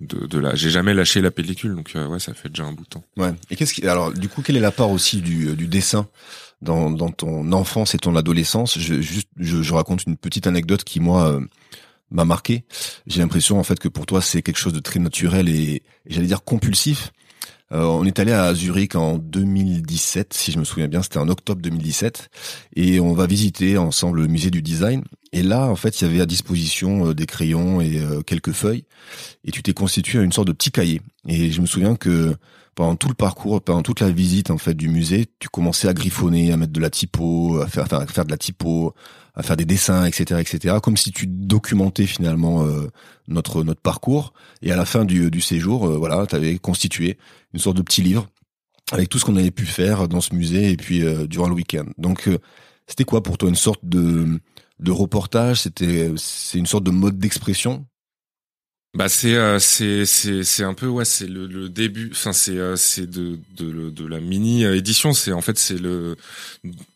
de, 0.00 0.26
de 0.26 0.38
la, 0.38 0.54
j'ai 0.54 0.70
jamais 0.70 0.94
lâché 0.94 1.20
la 1.20 1.30
pellicule, 1.30 1.74
donc 1.74 1.92
ouais, 1.94 2.18
ça 2.18 2.32
fait 2.32 2.48
déjà 2.48 2.64
un 2.64 2.72
bout 2.72 2.84
de 2.84 2.88
temps. 2.88 3.04
Ouais. 3.18 3.34
Et 3.50 3.56
qu'est-ce 3.56 3.74
qui, 3.74 3.86
alors 3.86 4.12
du 4.12 4.30
coup, 4.30 4.40
quelle 4.40 4.56
est 4.56 4.60
la 4.60 4.72
part 4.72 4.90
aussi 4.90 5.20
du, 5.20 5.54
du 5.54 5.66
dessin 5.66 6.08
dans, 6.62 6.90
dans 6.90 7.10
ton 7.10 7.52
enfance 7.52 7.94
et 7.94 7.98
ton 7.98 8.16
adolescence? 8.16 8.78
Je, 8.78 9.02
juste, 9.02 9.28
je, 9.36 9.60
je 9.60 9.74
raconte 9.74 10.04
une 10.06 10.16
petite 10.16 10.46
anecdote 10.46 10.84
qui 10.84 11.00
moi 11.00 11.38
m'a 12.10 12.24
marqué. 12.24 12.64
J'ai 13.06 13.20
l'impression 13.20 13.58
en 13.58 13.62
fait 13.62 13.78
que 13.78 13.88
pour 13.88 14.06
toi 14.06 14.22
c'est 14.22 14.40
quelque 14.40 14.58
chose 14.58 14.72
de 14.72 14.80
très 14.80 15.00
naturel 15.00 15.50
et, 15.50 15.52
et 15.52 15.82
j'allais 16.06 16.28
dire 16.28 16.44
compulsif 16.44 17.12
euh, 17.72 17.82
on 17.82 18.04
est 18.04 18.18
allé 18.20 18.32
à 18.32 18.54
Zurich 18.54 18.94
en 18.94 19.18
2017, 19.18 20.32
si 20.32 20.52
je 20.52 20.58
me 20.58 20.64
souviens 20.64 20.86
bien, 20.86 21.02
c'était 21.02 21.18
en 21.18 21.28
octobre 21.28 21.60
2017, 21.60 22.28
et 22.76 23.00
on 23.00 23.12
va 23.12 23.26
visiter 23.26 23.76
ensemble 23.76 24.20
le 24.22 24.28
musée 24.28 24.50
du 24.50 24.62
design. 24.62 25.02
Et 25.32 25.42
là, 25.42 25.66
en 25.66 25.76
fait, 25.76 26.00
il 26.00 26.06
y 26.06 26.10
avait 26.10 26.20
à 26.20 26.26
disposition 26.26 27.08
euh, 27.08 27.14
des 27.14 27.26
crayons 27.26 27.80
et 27.80 27.98
euh, 27.98 28.22
quelques 28.22 28.52
feuilles, 28.52 28.84
et 29.44 29.50
tu 29.50 29.62
t'es 29.62 29.74
constitué 29.74 30.20
à 30.20 30.22
une 30.22 30.32
sorte 30.32 30.46
de 30.46 30.52
petit 30.52 30.70
cahier. 30.70 31.00
Et 31.26 31.50
je 31.50 31.60
me 31.60 31.66
souviens 31.66 31.96
que 31.96 32.36
pendant 32.76 32.94
tout 32.94 33.08
le 33.08 33.14
parcours, 33.14 33.60
pendant 33.62 33.82
toute 33.82 34.00
la 34.00 34.10
visite 34.10 34.50
en 34.50 34.58
fait 34.58 34.74
du 34.74 34.88
musée, 34.88 35.26
tu 35.40 35.48
commençais 35.48 35.88
à 35.88 35.94
griffonner, 35.94 36.52
à 36.52 36.58
mettre 36.58 36.72
de 36.72 36.80
la 36.80 36.90
typo, 36.90 37.58
à 37.60 37.66
faire, 37.66 37.92
à 37.92 38.06
faire 38.06 38.26
de 38.26 38.30
la 38.30 38.36
typo, 38.36 38.94
à 39.34 39.42
faire 39.42 39.56
des 39.56 39.64
dessins, 39.64 40.04
etc., 40.04 40.40
etc., 40.40 40.76
comme 40.82 40.98
si 40.98 41.10
tu 41.10 41.26
documentais 41.26 42.06
finalement 42.06 42.64
euh, 42.64 42.88
notre 43.28 43.64
notre 43.64 43.80
parcours. 43.80 44.34
Et 44.60 44.72
à 44.72 44.76
la 44.76 44.84
fin 44.84 45.06
du, 45.06 45.30
du 45.30 45.40
séjour, 45.40 45.88
euh, 45.88 45.96
voilà, 45.96 46.26
tu 46.26 46.36
avais 46.36 46.58
constitué 46.58 47.18
une 47.54 47.60
sorte 47.60 47.78
de 47.78 47.82
petit 47.82 48.02
livre 48.02 48.28
avec 48.92 49.08
tout 49.08 49.18
ce 49.18 49.24
qu'on 49.24 49.36
avait 49.36 49.50
pu 49.50 49.64
faire 49.64 50.06
dans 50.06 50.20
ce 50.20 50.34
musée 50.34 50.70
et 50.70 50.76
puis 50.76 51.02
euh, 51.02 51.26
durant 51.26 51.48
le 51.48 51.54
week-end. 51.54 51.86
Donc, 51.96 52.28
c'était 52.86 53.04
quoi 53.04 53.22
pour 53.22 53.38
toi 53.38 53.48
une 53.48 53.56
sorte 53.56 53.80
de 53.84 54.38
de 54.80 54.90
reportage? 54.90 55.62
C'était 55.62 56.12
c'est 56.18 56.58
une 56.58 56.66
sorte 56.66 56.84
de 56.84 56.90
mode 56.90 57.18
d'expression? 57.18 57.86
Bah 58.94 59.10
c'est 59.10 59.34
euh, 59.34 59.58
c'est 59.58 60.06
c'est 60.06 60.42
c'est 60.42 60.62
un 60.64 60.72
peu 60.72 60.86
ouais 60.86 61.04
c'est 61.04 61.26
le, 61.26 61.46
le 61.46 61.68
début 61.68 62.08
enfin 62.12 62.32
c'est 62.32 62.56
euh, 62.56 62.76
c'est 62.76 63.06
de 63.10 63.38
de 63.58 64.06
la 64.06 64.20
mini 64.20 64.64
édition. 64.64 65.12
C'est 65.12 65.32
en 65.32 65.42
fait 65.42 65.58
c'est 65.58 65.78
le 65.78 66.16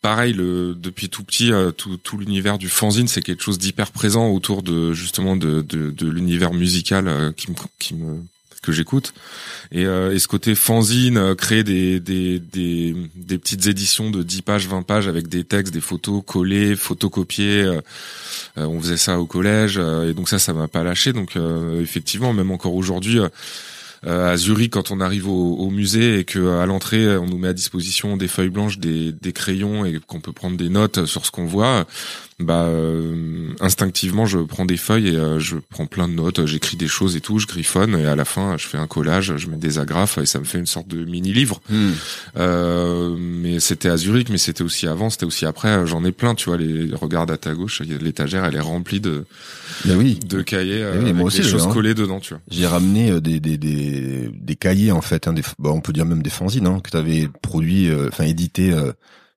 pareil 0.00 0.32
le 0.32 0.75
depuis 0.75 1.11
tout 1.11 1.25
petit 1.25 1.52
euh, 1.52 1.73
tout 1.73 1.99
tout 1.99 2.16
l'univers 2.16 2.56
du 2.56 2.70
fanzine 2.70 3.06
c'est 3.06 3.20
quelque 3.20 3.42
chose 3.42 3.59
d'hyper 3.59 3.92
présent 3.92 4.28
autour 4.30 4.62
de 4.62 4.94
justement 4.94 5.37
de 5.37 5.61
de, 5.61 6.06
l'univers 6.09 6.54
musical 6.54 7.35
qui 7.37 7.50
me 7.50 7.56
qui 7.78 7.94
me 7.94 8.23
que 8.62 8.73
j'écoute 8.73 9.14
et, 9.73 9.83
et 9.83 10.19
ce 10.19 10.29
côté 10.29 10.55
fanzine 10.55 11.35
créer 11.35 11.64
des, 11.64 12.00
des 12.00 12.38
des 12.38 12.95
des 13.14 13.38
petites 13.38 13.67
éditions 13.67 14.11
de 14.11 14.23
10 14.23 14.43
pages 14.43 14.67
20 14.69 14.83
pages 14.83 15.09
avec 15.09 15.29
des 15.29 15.45
textes 15.45 15.73
des 15.73 15.81
photos 15.81 16.23
collées 16.26 16.76
photocopiées 16.76 17.81
euh, 18.59 18.67
on 18.67 18.81
faisait 18.81 18.97
ça 18.97 19.19
au 19.19 19.26
collège 19.26 19.79
euh, 19.79 20.11
et 20.11 20.14
donc 20.14 20.29
ça, 20.29 20.38
ça 20.38 20.52
m'a 20.52 20.69
pas 20.69 20.83
lâché. 20.83 21.12
Donc 21.12 21.37
euh, 21.37 21.81
effectivement, 21.83 22.33
même 22.33 22.50
encore 22.50 22.75
aujourd'hui. 22.75 23.21
à 24.07 24.37
Zurich 24.37 24.73
quand 24.73 24.90
on 24.90 25.00
arrive 25.00 25.29
au, 25.29 25.69
musée 25.71 26.21
et 26.21 26.25
que 26.25 26.59
à 26.59 26.64
l'entrée 26.64 27.19
on 27.19 27.26
nous 27.26 27.37
met 27.37 27.49
à 27.49 27.52
disposition 27.52 28.17
des 28.17 28.29
feuilles 28.29 28.49
blanches, 28.49 28.79
des, 28.79 29.12
des 29.12 29.33
crayons 29.35 29.85
et 29.85 30.00
qu'on 30.07 30.21
peut 30.21 30.33
prendre 30.33 30.57
des 30.57 30.71
notes 30.71 31.05
sur 31.05 31.26
ce 31.26 31.31
qu'on 31.31 31.45
voit 31.45 31.87
bah 32.40 32.64
euh, 32.64 33.52
instinctivement 33.61 34.25
je 34.25 34.38
prends 34.38 34.64
des 34.64 34.76
feuilles 34.76 35.09
et 35.09 35.16
euh, 35.16 35.38
je 35.38 35.56
prends 35.68 35.87
plein 35.87 36.09
de 36.09 36.14
notes, 36.14 36.47
j'écris 36.47 36.76
des 36.76 36.88
choses 36.88 37.16
et 37.16 37.20
tout, 37.20 37.38
je 37.38 37.47
griffonne 37.47 37.94
et 37.99 38.06
à 38.06 38.16
la 38.16 38.25
fin 38.25 38.56
je 38.56 38.66
fais 38.66 38.78
un 38.78 38.87
collage, 38.87 39.37
je 39.37 39.49
mets 39.49 39.56
des 39.56 39.78
agrafes 39.78 40.18
et 40.18 40.26
ça 40.26 40.38
me 40.38 40.44
fait 40.44 40.59
une 40.59 40.66
sorte 40.66 40.88
de 40.88 41.04
mini 41.04 41.32
livre. 41.32 41.61
Hmm. 41.68 41.90
Euh, 42.37 43.14
mais 43.18 43.61
c'était 43.61 43.88
à 43.88 43.97
Zurich, 43.97 44.30
mais 44.30 44.38
c'était 44.38 44.62
aussi 44.62 44.87
avant, 44.87 45.11
c'était 45.11 45.26
aussi 45.26 45.44
après. 45.44 45.87
J'en 45.87 46.04
ai 46.04 46.12
plein, 46.12 46.35
tu 46.35 46.49
vois. 46.49 46.56
Les 46.56 46.94
regarde 46.94 47.30
à 47.30 47.37
ta 47.37 47.54
gauche, 47.54 47.82
l'étagère 47.82 48.44
elle 48.44 48.56
est 48.56 48.61
remplie 48.61 49.00
de 49.00 49.25
ben 49.85 49.97
oui. 49.97 50.18
de 50.26 50.42
cahiers 50.42 50.82
ben 50.82 51.06
avec 51.06 51.32
des 51.32 51.42
choses 51.42 51.66
hein. 51.66 51.73
collées 51.73 51.94
dedans, 51.94 52.20
tu 52.20 52.35
vois. 52.35 52.42
J'ai 52.50 52.66
ramené 52.66 53.20
des, 53.20 53.40
des, 53.40 53.59
des, 53.59 54.30
des 54.32 54.56
cahiers 54.56 54.92
en 54.92 55.02
fait, 55.02 55.28
hein, 55.28 55.32
des, 55.32 55.42
bah, 55.59 55.70
on 55.73 55.80
peut 55.80 55.92
dire 55.92 56.06
même 56.06 56.23
des 56.23 56.30
fanzines 56.30 56.66
hein, 56.66 56.80
que 56.82 56.90
tu 56.90 56.97
avais 56.97 57.28
produit, 57.42 57.90
enfin 58.09 58.25
édité 58.25 58.75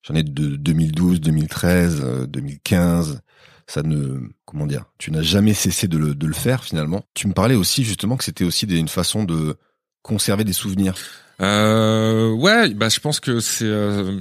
J'en 0.04 0.16
ai 0.16 0.24
de 0.24 0.56
2012, 0.56 1.22
2013, 1.22 2.28
2015. 2.28 3.22
Ça 3.68 3.82
ne, 3.82 4.20
comment 4.46 4.68
dire, 4.68 4.86
tu 4.98 5.10
n'as 5.12 5.22
jamais 5.22 5.54
cessé 5.54 5.88
de 5.88 5.98
le, 5.98 6.16
de 6.16 6.28
le 6.28 6.34
faire 6.34 6.64
finalement. 6.64 7.04
Tu 7.14 7.28
me 7.28 7.34
parlais 7.34 7.56
aussi 7.56 7.84
justement 7.84 8.18
que 8.18 8.24
c'était 8.26 8.44
aussi 8.44 8.66
une 8.66 8.90
façon 8.90 9.24
de 9.24 9.56
conserver 10.02 10.44
des 10.44 10.54
souvenirs. 10.54 10.96
Euh, 11.42 12.32
ouais, 12.32 12.74
bah 12.74 12.90
je 12.90 13.00
pense 13.00 13.20
que 13.20 13.40
c'est 13.40 13.66
euh, 13.66 14.20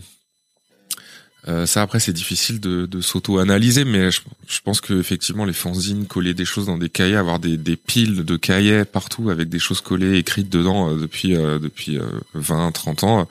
euh, 1.48 1.66
ça 1.66 1.82
après 1.82 1.98
c'est 1.98 2.12
difficile 2.12 2.60
de, 2.60 2.86
de 2.86 3.00
s'auto-analyser, 3.00 3.84
mais 3.84 4.12
je, 4.12 4.20
je 4.46 4.60
pense 4.60 4.80
que 4.80 4.94
effectivement 4.94 5.44
les 5.44 5.52
fanzines, 5.52 6.06
coller 6.06 6.34
des 6.34 6.44
choses 6.44 6.66
dans 6.66 6.78
des 6.78 6.88
cahiers, 6.88 7.16
avoir 7.16 7.40
des, 7.40 7.56
des 7.56 7.76
piles 7.76 8.24
de 8.24 8.36
cahiers 8.36 8.84
partout 8.84 9.28
avec 9.28 9.48
des 9.48 9.58
choses 9.58 9.80
collées, 9.80 10.18
écrites 10.18 10.48
dedans 10.48 10.90
euh, 10.90 10.96
depuis 10.96 11.36
euh, 11.36 11.58
depuis 11.58 11.98
20, 12.34 12.70
30 12.70 13.04
ans, 13.04 13.28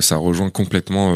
ça 0.00 0.16
rejoint 0.16 0.50
complètement 0.50 1.14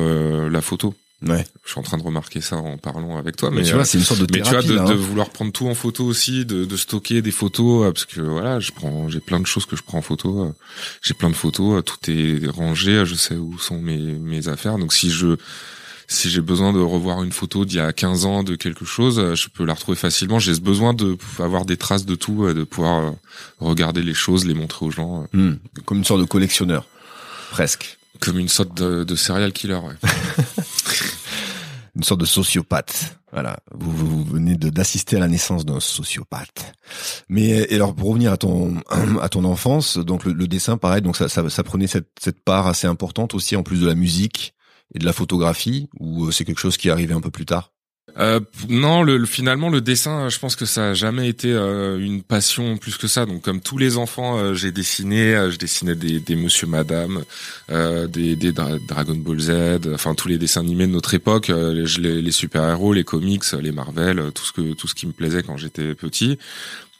la 0.48 0.60
photo. 0.60 0.94
Ouais. 1.26 1.46
Je 1.64 1.70
suis 1.70 1.78
en 1.78 1.82
train 1.82 1.98
de 1.98 2.02
remarquer 2.02 2.40
ça 2.40 2.56
en 2.56 2.76
parlant 2.78 3.16
avec 3.16 3.36
toi. 3.36 3.50
Mais, 3.50 3.62
tu 3.62 3.72
vois, 3.72 3.84
c'est 3.84 3.96
une 3.96 4.04
sorte 4.04 4.20
de 4.20 4.26
thérapie. 4.26 4.54
Mais 4.54 4.62
tu 4.62 4.74
vois, 4.74 4.82
de, 4.82 4.88
de, 4.88 4.98
hein. 4.98 5.02
vouloir 5.02 5.30
prendre 5.30 5.52
tout 5.52 5.68
en 5.68 5.74
photo 5.74 6.04
aussi, 6.04 6.44
de, 6.44 6.64
de 6.64 6.76
stocker 6.76 7.22
des 7.22 7.30
photos, 7.30 7.92
parce 7.92 8.04
que 8.04 8.20
voilà, 8.20 8.58
je 8.58 8.72
prends, 8.72 9.08
j'ai 9.08 9.20
plein 9.20 9.38
de 9.38 9.46
choses 9.46 9.64
que 9.64 9.76
je 9.76 9.82
prends 9.82 9.98
en 9.98 10.02
photo. 10.02 10.52
J'ai 11.00 11.14
plein 11.14 11.30
de 11.30 11.36
photos, 11.36 11.82
tout 11.84 12.10
est 12.10 12.46
rangé, 12.48 13.06
je 13.06 13.14
sais 13.14 13.36
où 13.36 13.56
sont 13.58 13.78
mes 13.78 13.98
mes 13.98 14.48
affaires. 14.48 14.78
Donc 14.78 14.92
si 14.92 15.10
je 15.10 15.36
si 16.12 16.30
j'ai 16.30 16.40
besoin 16.40 16.72
de 16.72 16.78
revoir 16.78 17.22
une 17.22 17.32
photo 17.32 17.64
d'il 17.64 17.78
y 17.78 17.80
a 17.80 17.92
15 17.92 18.24
ans 18.26 18.42
de 18.42 18.54
quelque 18.54 18.84
chose, 18.84 19.18
euh, 19.18 19.34
je 19.34 19.48
peux 19.48 19.64
la 19.64 19.74
retrouver 19.74 19.96
facilement. 19.96 20.38
J'ai 20.38 20.54
ce 20.54 20.60
besoin 20.60 20.94
de 20.94 21.16
avoir 21.38 21.64
des 21.64 21.76
traces 21.76 22.04
de 22.04 22.14
tout, 22.14 22.44
euh, 22.44 22.54
de 22.54 22.64
pouvoir 22.64 23.02
euh, 23.02 23.10
regarder 23.58 24.02
les 24.02 24.14
choses, 24.14 24.44
les 24.44 24.54
montrer 24.54 24.86
aux 24.86 24.90
gens. 24.90 25.26
Hmm. 25.32 25.54
Comme 25.84 25.98
une 25.98 26.04
sorte 26.04 26.20
de 26.20 26.26
collectionneur, 26.26 26.86
presque. 27.50 27.98
Comme 28.20 28.38
une 28.38 28.48
sorte 28.48 28.74
de, 28.74 29.04
de 29.04 29.16
serial 29.16 29.52
killer. 29.52 29.76
Ouais. 29.76 29.94
une 31.96 32.04
sorte 32.04 32.20
de 32.20 32.26
sociopathe. 32.26 33.16
Voilà, 33.32 33.58
vous, 33.72 33.90
vous 33.92 34.24
venez 34.24 34.56
d'assister 34.56 35.16
à 35.16 35.20
la 35.20 35.28
naissance 35.28 35.64
d'un 35.64 35.80
sociopathe. 35.80 36.74
Mais 37.30 37.66
et 37.70 37.76
alors 37.76 37.94
pour 37.94 38.08
revenir 38.08 38.30
à 38.30 38.36
ton 38.36 38.76
à 39.22 39.28
ton 39.30 39.44
enfance, 39.44 39.96
donc 39.96 40.26
le, 40.26 40.46
dessin, 40.46 40.76
pareil, 40.76 41.00
donc 41.00 41.16
ça, 41.16 41.30
ça, 41.30 41.48
ça 41.48 41.62
prenait 41.62 41.86
cette, 41.86 42.10
cette 42.20 42.44
part 42.44 42.66
assez 42.66 42.86
importante 42.86 43.34
aussi 43.34 43.56
en 43.56 43.62
plus 43.62 43.80
de 43.80 43.86
la 43.86 43.94
musique 43.94 44.54
et 44.94 44.98
de 44.98 45.04
la 45.04 45.12
photographie 45.12 45.88
ou 45.98 46.26
euh, 46.26 46.30
c'est 46.30 46.44
quelque 46.44 46.60
chose 46.60 46.76
qui 46.76 46.88
est 46.88 46.90
arrivé 46.90 47.14
un 47.14 47.20
peu 47.20 47.30
plus 47.30 47.46
tard? 47.46 47.72
Euh, 48.18 48.40
non, 48.68 49.02
le, 49.02 49.24
finalement 49.24 49.70
le 49.70 49.80
dessin, 49.80 50.28
je 50.28 50.38
pense 50.38 50.56
que 50.56 50.66
ça 50.66 50.90
a 50.90 50.94
jamais 50.94 51.28
été 51.28 51.50
euh, 51.50 51.98
une 51.98 52.22
passion 52.22 52.76
plus 52.76 52.96
que 52.96 53.06
ça. 53.06 53.26
Donc 53.26 53.42
comme 53.42 53.60
tous 53.60 53.78
les 53.78 53.96
enfants, 53.96 54.38
euh, 54.38 54.54
j'ai 54.54 54.72
dessiné, 54.72 55.48
je 55.50 55.56
dessinais 55.56 55.94
des, 55.94 56.20
des 56.20 56.36
Monsieur 56.36 56.66
Madame, 56.66 57.22
des, 57.68 58.36
des 58.36 58.52
Dragon 58.52 59.14
Ball 59.14 59.40
Z, 59.40 59.52
enfin 59.94 60.14
tous 60.14 60.28
les 60.28 60.38
dessins 60.38 60.60
animés 60.60 60.86
de 60.86 60.92
notre 60.92 61.14
époque, 61.14 61.48
les, 61.48 62.22
les 62.22 62.32
super 62.32 62.68
héros, 62.68 62.92
les 62.92 63.04
comics, 63.04 63.44
les 63.60 63.72
Marvel, 63.72 64.30
tout 64.34 64.44
ce 64.44 64.52
que 64.52 64.74
tout 64.74 64.88
ce 64.88 64.94
qui 64.94 65.06
me 65.06 65.12
plaisait 65.12 65.42
quand 65.42 65.56
j'étais 65.56 65.94
petit. 65.94 66.38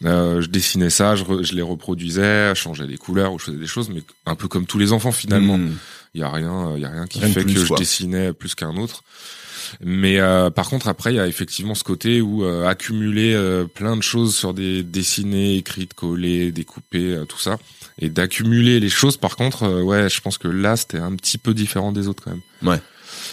je 0.03 0.47
dessinais 0.47 0.91
ça, 0.91 1.15
je, 1.15 1.25
je, 1.43 1.55
les 1.55 1.63
reproduisais, 1.63 2.55
je 2.55 2.61
changeais 2.61 2.87
les 2.87 2.97
couleurs, 2.97 3.33
ou 3.33 3.39
je 3.39 3.47
faisais 3.47 3.59
des 3.59 3.67
choses, 3.67 3.91
mais 3.91 4.03
un 4.25 4.35
peu 4.35 4.49
comme 4.49 4.67
tous 4.67 4.79
les 4.79 4.93
enfants 4.93 5.13
finalement. 5.13 5.59
Hmm. 5.59 5.73
Il 6.15 6.21
y 6.21 6.25
a 6.25 6.31
rien, 6.31 6.75
il 6.77 6.83
y 6.83 6.85
a 6.85 6.91
rien 6.91 7.07
qui 7.07 7.21
fait 7.21 7.45
que 7.45 7.51
je 7.51 7.75
dessinais 7.75 8.33
plus 8.33 8.55
qu'un 8.55 8.77
autre. 8.77 9.03
Mais 9.81 10.21
euh, 10.21 10.51
par 10.51 10.69
contre, 10.69 10.89
après, 10.89 11.13
il 11.13 11.17
y 11.17 11.21
a 11.21 11.27
effectivement 11.27 11.75
ce 11.75 11.85
côté 11.85 12.21
où 12.21 12.45
euh, 12.45 12.67
accumuler 12.67 13.35
euh, 13.35 13.65
plein 13.65 13.97
de 13.97 14.03
choses 14.03 14.37
sur 14.37 14.55
des 14.55 14.83
dessinées, 14.83 15.57
écrites, 15.57 15.95
collées, 15.95 16.53
découpées, 16.53 17.23
tout 17.29 17.39
ça, 17.39 17.59
et 17.99 18.09
d'accumuler 18.09 18.81
les 18.81 18.89
choses. 18.89 19.17
Par 19.17 19.37
contre, 19.37 19.83
ouais, 19.83 20.09
je 20.09 20.21
pense 20.21 20.39
que 20.39 20.49
là, 20.49 20.77
c'était 20.77 20.99
un 20.99 21.15
petit 21.17 21.39
peu 21.39 21.55
différent 21.55 21.93
des 21.93 22.09
autres 22.09 22.23
quand 22.25 22.33
même. 22.33 22.71
Ouais. 22.71 22.81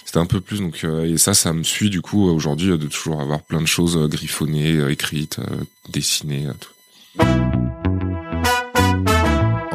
C'était 0.06 0.20
un 0.20 0.26
peu 0.26 0.42
plus 0.42 0.60
donc 0.60 0.84
et 0.84 1.18
ça, 1.18 1.34
ça 1.34 1.54
me 1.54 1.64
suit 1.64 1.90
du 1.90 2.02
coup 2.02 2.28
aujourd'hui 2.30 2.70
de 2.70 2.88
toujours 2.88 3.22
avoir 3.22 3.42
plein 3.42 3.62
de 3.62 3.68
choses 3.68 3.98
griffonnées, 4.10 4.80
écrites, 4.90 5.40
dessinées. 5.90 6.48
Tout. 6.60 7.24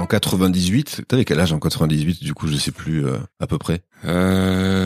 En 0.05 0.07
98, 0.07 1.05
t'avais 1.09 1.25
quel 1.25 1.41
âge 1.41 1.55
en 1.55 1.59
98 1.59 2.23
Du 2.23 2.35
coup, 2.35 2.47
je 2.47 2.59
sais 2.59 2.73
plus 2.73 3.07
à 3.41 3.47
peu 3.47 3.57
près. 3.57 3.81
Euh 4.05 4.85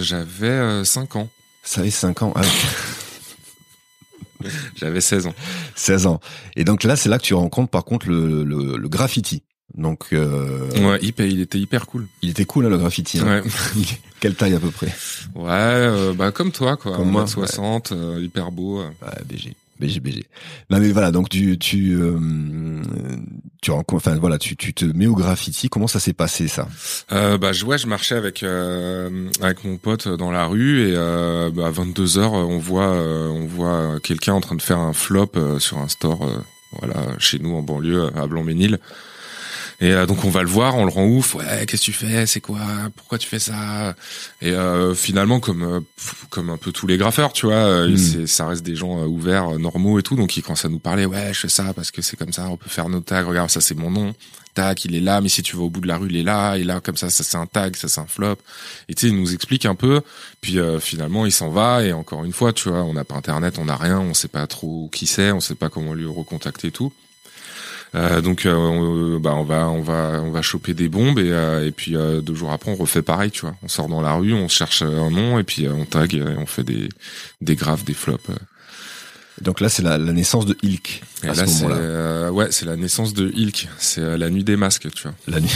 j'avais 0.00 0.84
5 0.84 1.16
euh, 1.16 1.18
ans. 1.18 1.28
Ça 1.64 1.80
avait 1.80 1.90
5 1.90 2.22
ans. 2.22 2.32
Ah 2.36 2.42
J'avais 4.76 5.00
16 5.00 5.26
ans. 5.26 5.34
16 5.74 6.06
ans. 6.06 6.20
Et 6.54 6.62
donc 6.62 6.84
là, 6.84 6.94
c'est 6.94 7.08
là 7.08 7.18
que 7.18 7.24
tu 7.24 7.34
rencontres 7.34 7.70
par 7.70 7.84
contre 7.84 8.08
le, 8.08 8.44
le, 8.44 8.88
graffiti. 8.88 9.42
Donc 9.74 10.06
euh... 10.12 10.70
ouais, 10.88 11.00
il 11.02 11.40
était 11.40 11.58
hyper 11.58 11.86
cool. 11.86 12.06
Il 12.22 12.30
était 12.30 12.44
cool 12.44 12.66
hein, 12.66 12.68
le 12.68 12.78
graffiti. 12.78 13.18
Hein. 13.18 13.42
Ouais. 13.42 13.50
Quelle 14.20 14.36
taille 14.36 14.54
à 14.54 14.60
peu 14.60 14.70
près? 14.70 14.94
Ouais, 15.34 15.50
euh, 15.50 16.14
bah 16.14 16.30
comme 16.30 16.52
toi 16.52 16.76
quoi. 16.76 16.96
Comme 16.96 17.10
moi, 17.10 17.26
60, 17.26 17.90
euh, 17.92 18.22
hyper 18.22 18.52
beau. 18.52 18.80
Ouais, 18.80 18.92
BG. 19.26 19.56
BG, 19.80 20.00
BG. 20.00 20.24
Non 20.70 20.78
mais 20.80 20.90
voilà, 20.90 21.10
donc 21.10 21.28
tu 21.28 21.58
tu 21.58 21.94
euh, 22.00 22.18
tu 23.62 23.70
enfin 23.70 24.16
voilà, 24.16 24.38
tu 24.38 24.56
tu 24.56 24.74
te 24.74 24.84
mets 24.84 25.06
au 25.06 25.14
graffiti. 25.14 25.68
Comment 25.68 25.86
ça 25.86 26.00
s'est 26.00 26.12
passé 26.12 26.48
ça? 26.48 26.68
Euh, 27.12 27.38
Bah 27.38 27.52
je 27.52 27.64
ouais, 27.64 27.78
je 27.78 27.86
marchais 27.86 28.14
avec 28.14 28.42
euh, 28.42 29.28
avec 29.40 29.64
mon 29.64 29.76
pote 29.76 30.08
dans 30.08 30.30
la 30.30 30.46
rue 30.46 30.88
et 30.88 30.94
euh, 30.96 31.50
bah, 31.50 31.66
à 31.66 31.70
22 31.70 32.18
heures, 32.18 32.32
on 32.32 32.58
voit 32.58 32.90
euh, 32.92 33.28
on 33.28 33.46
voit 33.46 34.00
quelqu'un 34.02 34.34
en 34.34 34.40
train 34.40 34.56
de 34.56 34.62
faire 34.62 34.78
un 34.78 34.92
flop 34.92 35.32
sur 35.58 35.78
un 35.78 35.88
store, 35.88 36.26
voilà, 36.80 37.06
chez 37.18 37.38
nous 37.38 37.54
en 37.54 37.62
banlieue 37.62 38.10
à 38.16 38.26
Blanc-Ménil. 38.26 38.78
Et 39.80 39.92
euh, 39.92 40.06
donc 40.06 40.24
on 40.24 40.30
va 40.30 40.42
le 40.42 40.48
voir, 40.48 40.76
on 40.76 40.84
le 40.84 40.90
rend 40.90 41.04
ouf. 41.04 41.36
Ouais, 41.36 41.64
qu'est-ce 41.66 41.82
que 41.82 41.86
tu 41.86 41.92
fais? 41.92 42.26
C'est 42.26 42.40
quoi? 42.40 42.60
Pourquoi 42.96 43.16
tu 43.16 43.28
fais 43.28 43.38
ça? 43.38 43.94
Et 44.42 44.50
euh, 44.50 44.92
finalement, 44.92 45.38
comme 45.38 45.62
euh, 45.62 45.80
comme 46.30 46.50
un 46.50 46.56
peu 46.56 46.72
tous 46.72 46.88
les 46.88 46.96
graffeurs, 46.96 47.32
tu 47.32 47.46
vois, 47.46 47.86
mm. 47.86 48.26
ça 48.26 48.48
reste 48.48 48.64
des 48.64 48.74
gens 48.74 49.04
ouverts, 49.06 49.56
normaux 49.58 50.00
et 50.00 50.02
tout. 50.02 50.16
Donc 50.16 50.36
ils 50.36 50.42
commencent 50.42 50.64
à 50.64 50.68
nous 50.68 50.80
parler. 50.80 51.06
Ouais, 51.06 51.32
je 51.32 51.38
fais 51.38 51.48
ça 51.48 51.72
parce 51.74 51.92
que 51.92 52.02
c'est 52.02 52.16
comme 52.16 52.32
ça. 52.32 52.48
On 52.48 52.56
peut 52.56 52.68
faire 52.68 52.88
nos 52.88 53.00
tags. 53.00 53.22
Regarde, 53.22 53.50
ça 53.50 53.60
c'est 53.60 53.76
mon 53.76 53.90
nom. 53.90 54.14
Tag, 54.54 54.84
il 54.84 54.96
est 54.96 55.00
là. 55.00 55.20
Mais 55.20 55.28
si 55.28 55.42
tu 55.44 55.54
vas 55.54 55.62
au 55.62 55.70
bout 55.70 55.80
de 55.80 55.86
la 55.86 55.96
rue, 55.96 56.08
il 56.10 56.16
est 56.16 56.24
là. 56.24 56.56
Et 56.56 56.64
là, 56.64 56.80
comme 56.80 56.96
ça, 56.96 57.08
ça 57.08 57.22
c'est 57.22 57.36
un 57.36 57.46
tag, 57.46 57.76
ça 57.76 57.86
c'est 57.86 58.00
un 58.00 58.06
flop. 58.06 58.38
Et 58.88 58.94
tu 58.94 59.02
sais, 59.02 59.12
il 59.12 59.20
nous 59.20 59.32
explique 59.32 59.64
un 59.64 59.76
peu. 59.76 60.00
Puis 60.40 60.58
finalement, 60.80 61.24
il 61.24 61.32
s'en 61.32 61.50
va. 61.50 61.84
Et 61.84 61.92
encore 61.92 62.24
une 62.24 62.32
fois, 62.32 62.52
tu 62.52 62.68
vois, 62.68 62.82
on 62.82 62.94
n'a 62.94 63.04
pas 63.04 63.14
internet, 63.14 63.60
on 63.60 63.66
n'a 63.66 63.76
rien, 63.76 64.00
on 64.00 64.12
sait 64.12 64.26
pas 64.26 64.44
trop 64.48 64.90
qui 64.92 65.06
c'est, 65.06 65.30
on 65.30 65.38
sait 65.38 65.54
pas 65.54 65.68
comment 65.68 65.94
lui 65.94 66.06
recontacter 66.06 66.68
et 66.68 66.72
tout. 66.72 66.92
Euh, 67.94 68.20
donc 68.20 68.44
euh, 68.44 68.54
on, 68.54 69.18
bah, 69.18 69.34
on 69.34 69.44
va 69.44 69.68
on 69.68 69.80
va 69.80 70.20
on 70.22 70.30
va 70.30 70.42
choper 70.42 70.74
des 70.74 70.88
bombes 70.88 71.18
et, 71.18 71.32
euh, 71.32 71.66
et 71.66 71.70
puis 71.70 71.92
deux 71.92 72.34
jours 72.34 72.52
après 72.52 72.70
on 72.70 72.74
refait 72.74 73.02
pareil, 73.02 73.30
tu 73.30 73.42
vois. 73.42 73.54
On 73.62 73.68
sort 73.68 73.88
dans 73.88 74.02
la 74.02 74.14
rue, 74.14 74.34
on 74.34 74.48
cherche 74.48 74.82
un 74.82 75.10
nom 75.10 75.38
et 75.38 75.44
puis 75.44 75.68
on 75.68 75.84
tag 75.84 76.14
et 76.14 76.22
on 76.22 76.46
fait 76.46 76.64
des 76.64 76.88
des 77.40 77.56
graphes, 77.56 77.84
des 77.84 77.94
flops. 77.94 78.30
Donc 79.40 79.60
là, 79.60 79.68
c'est 79.68 79.82
la, 79.82 79.98
la, 79.98 80.12
naissance 80.12 80.46
de 80.46 80.56
Ilk. 80.64 81.00
À 81.22 81.28
là, 81.28 81.46
c'est 81.46 81.64
ouais, 82.30 82.48
c'est 82.50 82.66
la 82.66 82.74
naissance 82.74 83.14
de 83.14 83.30
Ilk. 83.36 83.68
C'est 83.78 84.18
la 84.18 84.30
nuit 84.30 84.42
des 84.42 84.56
masques, 84.56 84.90
tu 84.92 85.04
vois. 85.04 85.14
La 85.28 85.38
nuit. 85.38 85.54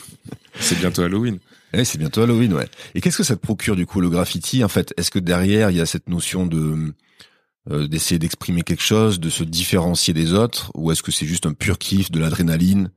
c'est 0.60 0.76
bientôt 0.76 1.02
Halloween. 1.02 1.38
Ouais, 1.72 1.84
c'est 1.84 1.98
bientôt 1.98 2.22
Halloween, 2.22 2.52
ouais. 2.54 2.68
Et 2.96 3.00
qu'est-ce 3.00 3.18
que 3.18 3.22
ça 3.22 3.36
te 3.36 3.40
procure 3.40 3.76
du 3.76 3.86
coup 3.86 4.00
le 4.00 4.10
graffiti 4.10 4.64
En 4.64 4.68
fait, 4.68 4.92
est-ce 4.96 5.12
que 5.12 5.20
derrière 5.20 5.70
il 5.70 5.76
y 5.76 5.80
a 5.80 5.86
cette 5.86 6.08
notion 6.08 6.44
de 6.44 6.92
euh, 7.68 7.86
d'essayer 7.88 8.18
d'exprimer 8.18 8.62
quelque 8.62 8.82
chose, 8.82 9.20
de 9.20 9.28
se 9.28 9.44
différencier 9.44 10.14
des 10.14 10.32
autres, 10.32 10.70
ou 10.74 10.90
est-ce 10.92 11.02
que 11.02 11.12
c'est 11.12 11.26
juste 11.26 11.46
un 11.46 11.52
pur 11.52 11.78
kiff, 11.78 12.10
de 12.10 12.18
l'adrénaline 12.18 12.90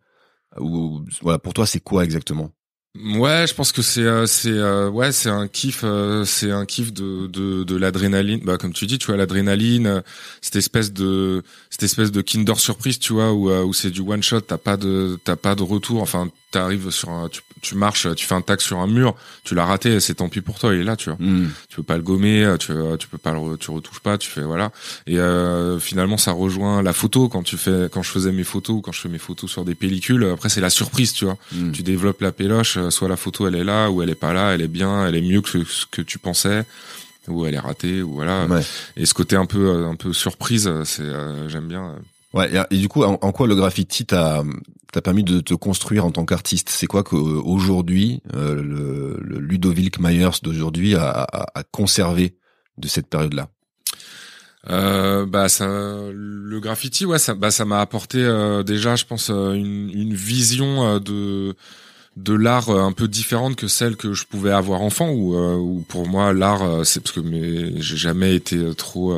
Ou 0.57 1.05
voilà, 1.21 1.39
pour 1.39 1.53
toi, 1.53 1.65
c'est 1.65 1.81
quoi 1.81 2.03
exactement? 2.03 2.51
Ouais, 2.95 3.47
je 3.47 3.55
pense 3.55 3.71
que 3.71 3.81
c'est 3.81 4.03
euh, 4.03 4.27
c'est 4.27 4.51
euh, 4.51 4.87
ouais 4.87 5.11
c'est 5.11 5.29
un 5.29 5.47
kiff 5.47 5.81
euh, 5.83 6.25
c'est 6.25 6.51
un 6.51 6.63
kiff 6.63 6.93
de 6.93 7.25
de, 7.25 7.63
de 7.63 7.75
l'adrénaline 7.75 8.41
bah 8.43 8.59
comme 8.59 8.71
tu 8.71 8.85
dis 8.85 8.99
tu 8.99 9.07
vois 9.07 9.17
l'adrénaline 9.17 10.03
cette 10.41 10.57
espèce 10.57 10.93
de 10.93 11.41
cette 11.71 11.81
espèce 11.81 12.11
de 12.11 12.21
Kinder 12.21 12.59
surprise 12.59 12.99
tu 12.99 13.13
vois 13.13 13.33
où 13.33 13.49
où 13.49 13.73
c'est 13.73 13.89
du 13.89 14.01
one 14.01 14.21
shot 14.21 14.41
t'as 14.41 14.59
pas 14.59 14.77
de 14.77 15.17
t'as 15.23 15.35
pas 15.35 15.55
de 15.55 15.63
retour 15.63 16.03
enfin 16.03 16.29
t'arrives 16.53 16.91
sur 16.91 17.09
un, 17.09 17.27
tu, 17.27 17.41
tu 17.61 17.75
marches, 17.75 18.07
tu 18.15 18.25
fais 18.25 18.35
un 18.35 18.41
tac 18.41 18.61
sur 18.61 18.77
un 18.77 18.87
mur, 18.87 19.15
tu 19.43 19.55
l'as 19.55 19.65
raté, 19.65 19.99
c'est 19.99 20.15
tant 20.15 20.29
pis 20.29 20.41
pour 20.41 20.59
toi, 20.59 20.73
il 20.73 20.81
est 20.81 20.83
là, 20.83 20.95
tu 20.95 21.09
vois. 21.09 21.17
Mm. 21.19 21.49
Tu 21.67 21.75
peux 21.77 21.83
pas 21.83 21.97
le 21.97 22.03
gommer, 22.03 22.55
tu 22.59 22.73
tu 22.99 23.07
peux 23.07 23.17
pas 23.17 23.33
le, 23.33 23.57
tu 23.57 23.71
retouches 23.71 23.99
pas, 23.99 24.17
tu 24.17 24.29
fais 24.29 24.43
voilà. 24.43 24.71
Et 25.07 25.17
euh, 25.17 25.79
finalement, 25.79 26.17
ça 26.17 26.31
rejoint 26.31 26.81
la 26.83 26.93
photo 26.93 27.27
quand 27.27 27.43
tu 27.43 27.57
fais, 27.57 27.89
quand 27.91 28.03
je 28.03 28.11
faisais 28.11 28.31
mes 28.31 28.43
photos, 28.43 28.81
quand 28.83 28.91
je 28.91 29.01
fais 29.01 29.09
mes 29.09 29.17
photos 29.17 29.49
sur 29.49 29.65
des 29.65 29.75
pellicules. 29.75 30.23
Après, 30.31 30.49
c'est 30.49 30.61
la 30.61 30.69
surprise, 30.69 31.13
tu 31.13 31.25
vois. 31.25 31.37
Mm. 31.51 31.71
Tu 31.71 31.81
développes 31.81 32.21
la 32.21 32.31
péloche, 32.31 32.77
euh, 32.83 32.89
soit 32.89 33.07
la 33.07 33.17
photo 33.17 33.47
elle 33.47 33.55
est 33.55 33.63
là, 33.63 33.89
ou 33.89 34.01
elle 34.01 34.09
est 34.09 34.15
pas 34.15 34.33
là, 34.33 34.53
elle 34.53 34.61
est 34.61 34.67
bien, 34.67 35.07
elle 35.07 35.15
est 35.15 35.21
mieux 35.21 35.41
que 35.41 35.63
ce 35.63 35.85
que 35.85 36.01
tu 36.01 36.19
pensais 36.19 36.65
ou 37.27 37.45
elle 37.45 37.53
est 37.53 37.59
ratée 37.59 38.01
ou 38.01 38.13
voilà. 38.13 38.47
Et 38.97 39.05
ce 39.05 39.13
côté 39.13 39.35
un 39.35 39.45
peu 39.45 39.69
euh, 39.69 39.89
un 39.89 39.95
peu 39.95 40.11
surprise 40.13 40.69
c'est 40.83 41.09
j'aime 41.47 41.67
bien 41.67 41.95
Ouais, 42.33 42.49
et, 42.71 42.77
du 42.77 42.89
coup, 42.89 43.03
en, 43.03 43.31
quoi 43.31 43.47
le 43.47 43.55
graffiti 43.55 44.05
t'a 44.05 44.43
t'a 44.91 45.01
permis 45.01 45.23
de 45.23 45.39
te 45.39 45.53
construire 45.53 46.05
en 46.05 46.11
tant 46.11 46.25
qu'artiste? 46.25 46.69
C'est 46.69 46.87
quoi 46.87 47.03
qu'aujourd'hui, 47.03 48.21
euh, 48.35 48.55
le, 48.55 49.17
le 49.21 49.39
Ludovic 49.39 49.99
Myers 49.99 50.39
d'aujourd'hui 50.43 50.95
a, 50.95 51.09
a, 51.09 51.59
a, 51.59 51.63
conservé 51.63 52.35
de 52.77 52.87
cette 52.87 53.07
période-là? 53.07 53.49
Euh, 54.69 55.25
bah 55.25 55.49
ça, 55.49 55.67
le 55.67 56.59
graffiti, 56.59 57.05
ouais, 57.05 57.19
ça, 57.19 57.33
bah 57.33 57.51
ça 57.51 57.65
m'a 57.65 57.81
apporté 57.81 58.19
euh, 58.19 58.63
déjà, 58.63 58.95
je 58.95 59.05
pense, 59.05 59.29
euh, 59.29 59.53
une, 59.53 59.89
une 59.89 60.13
vision 60.13 60.99
de 60.99 61.55
de 62.17 62.33
l'art 62.33 62.69
un 62.69 62.91
peu 62.91 63.07
différente 63.07 63.55
que 63.55 63.67
celle 63.67 63.95
que 63.95 64.13
je 64.13 64.25
pouvais 64.25 64.51
avoir 64.51 64.81
enfant. 64.81 65.09
Ou 65.09 65.35
où 65.35 65.85
pour 65.87 66.07
moi, 66.07 66.33
l'art, 66.33 66.85
c'est 66.85 67.01
parce 67.01 67.13
que 67.13 67.21
j'ai 67.79 67.97
jamais 67.97 68.35
été 68.35 68.75
trop 68.75 69.15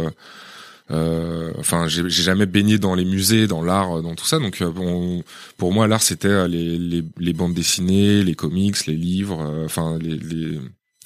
euh, 0.92 1.52
enfin, 1.58 1.88
j'ai 1.88 2.08
jamais 2.10 2.46
baigné 2.46 2.78
dans 2.78 2.94
les 2.94 3.06
musées, 3.06 3.48
dans 3.48 3.64
l'art, 3.64 4.02
dans 4.02 4.16
tout 4.16 4.26
ça. 4.26 4.40
Donc, 4.40 4.62
euh, 4.62 4.72
bon, 4.72 5.24
pour 5.58 5.74
moi, 5.74 5.88
l'art 5.88 6.02
c'était 6.04 6.28
euh, 6.28 6.48
les, 6.48 6.78
les, 6.78 7.04
les, 7.18 7.34
bandes 7.34 7.54
dessinées, 7.54 8.24
les 8.24 8.36
comics, 8.36 8.86
les 8.86 8.96
livres, 8.96 9.64
enfin 9.66 9.98
les, 10.00 10.18
les 10.18 10.60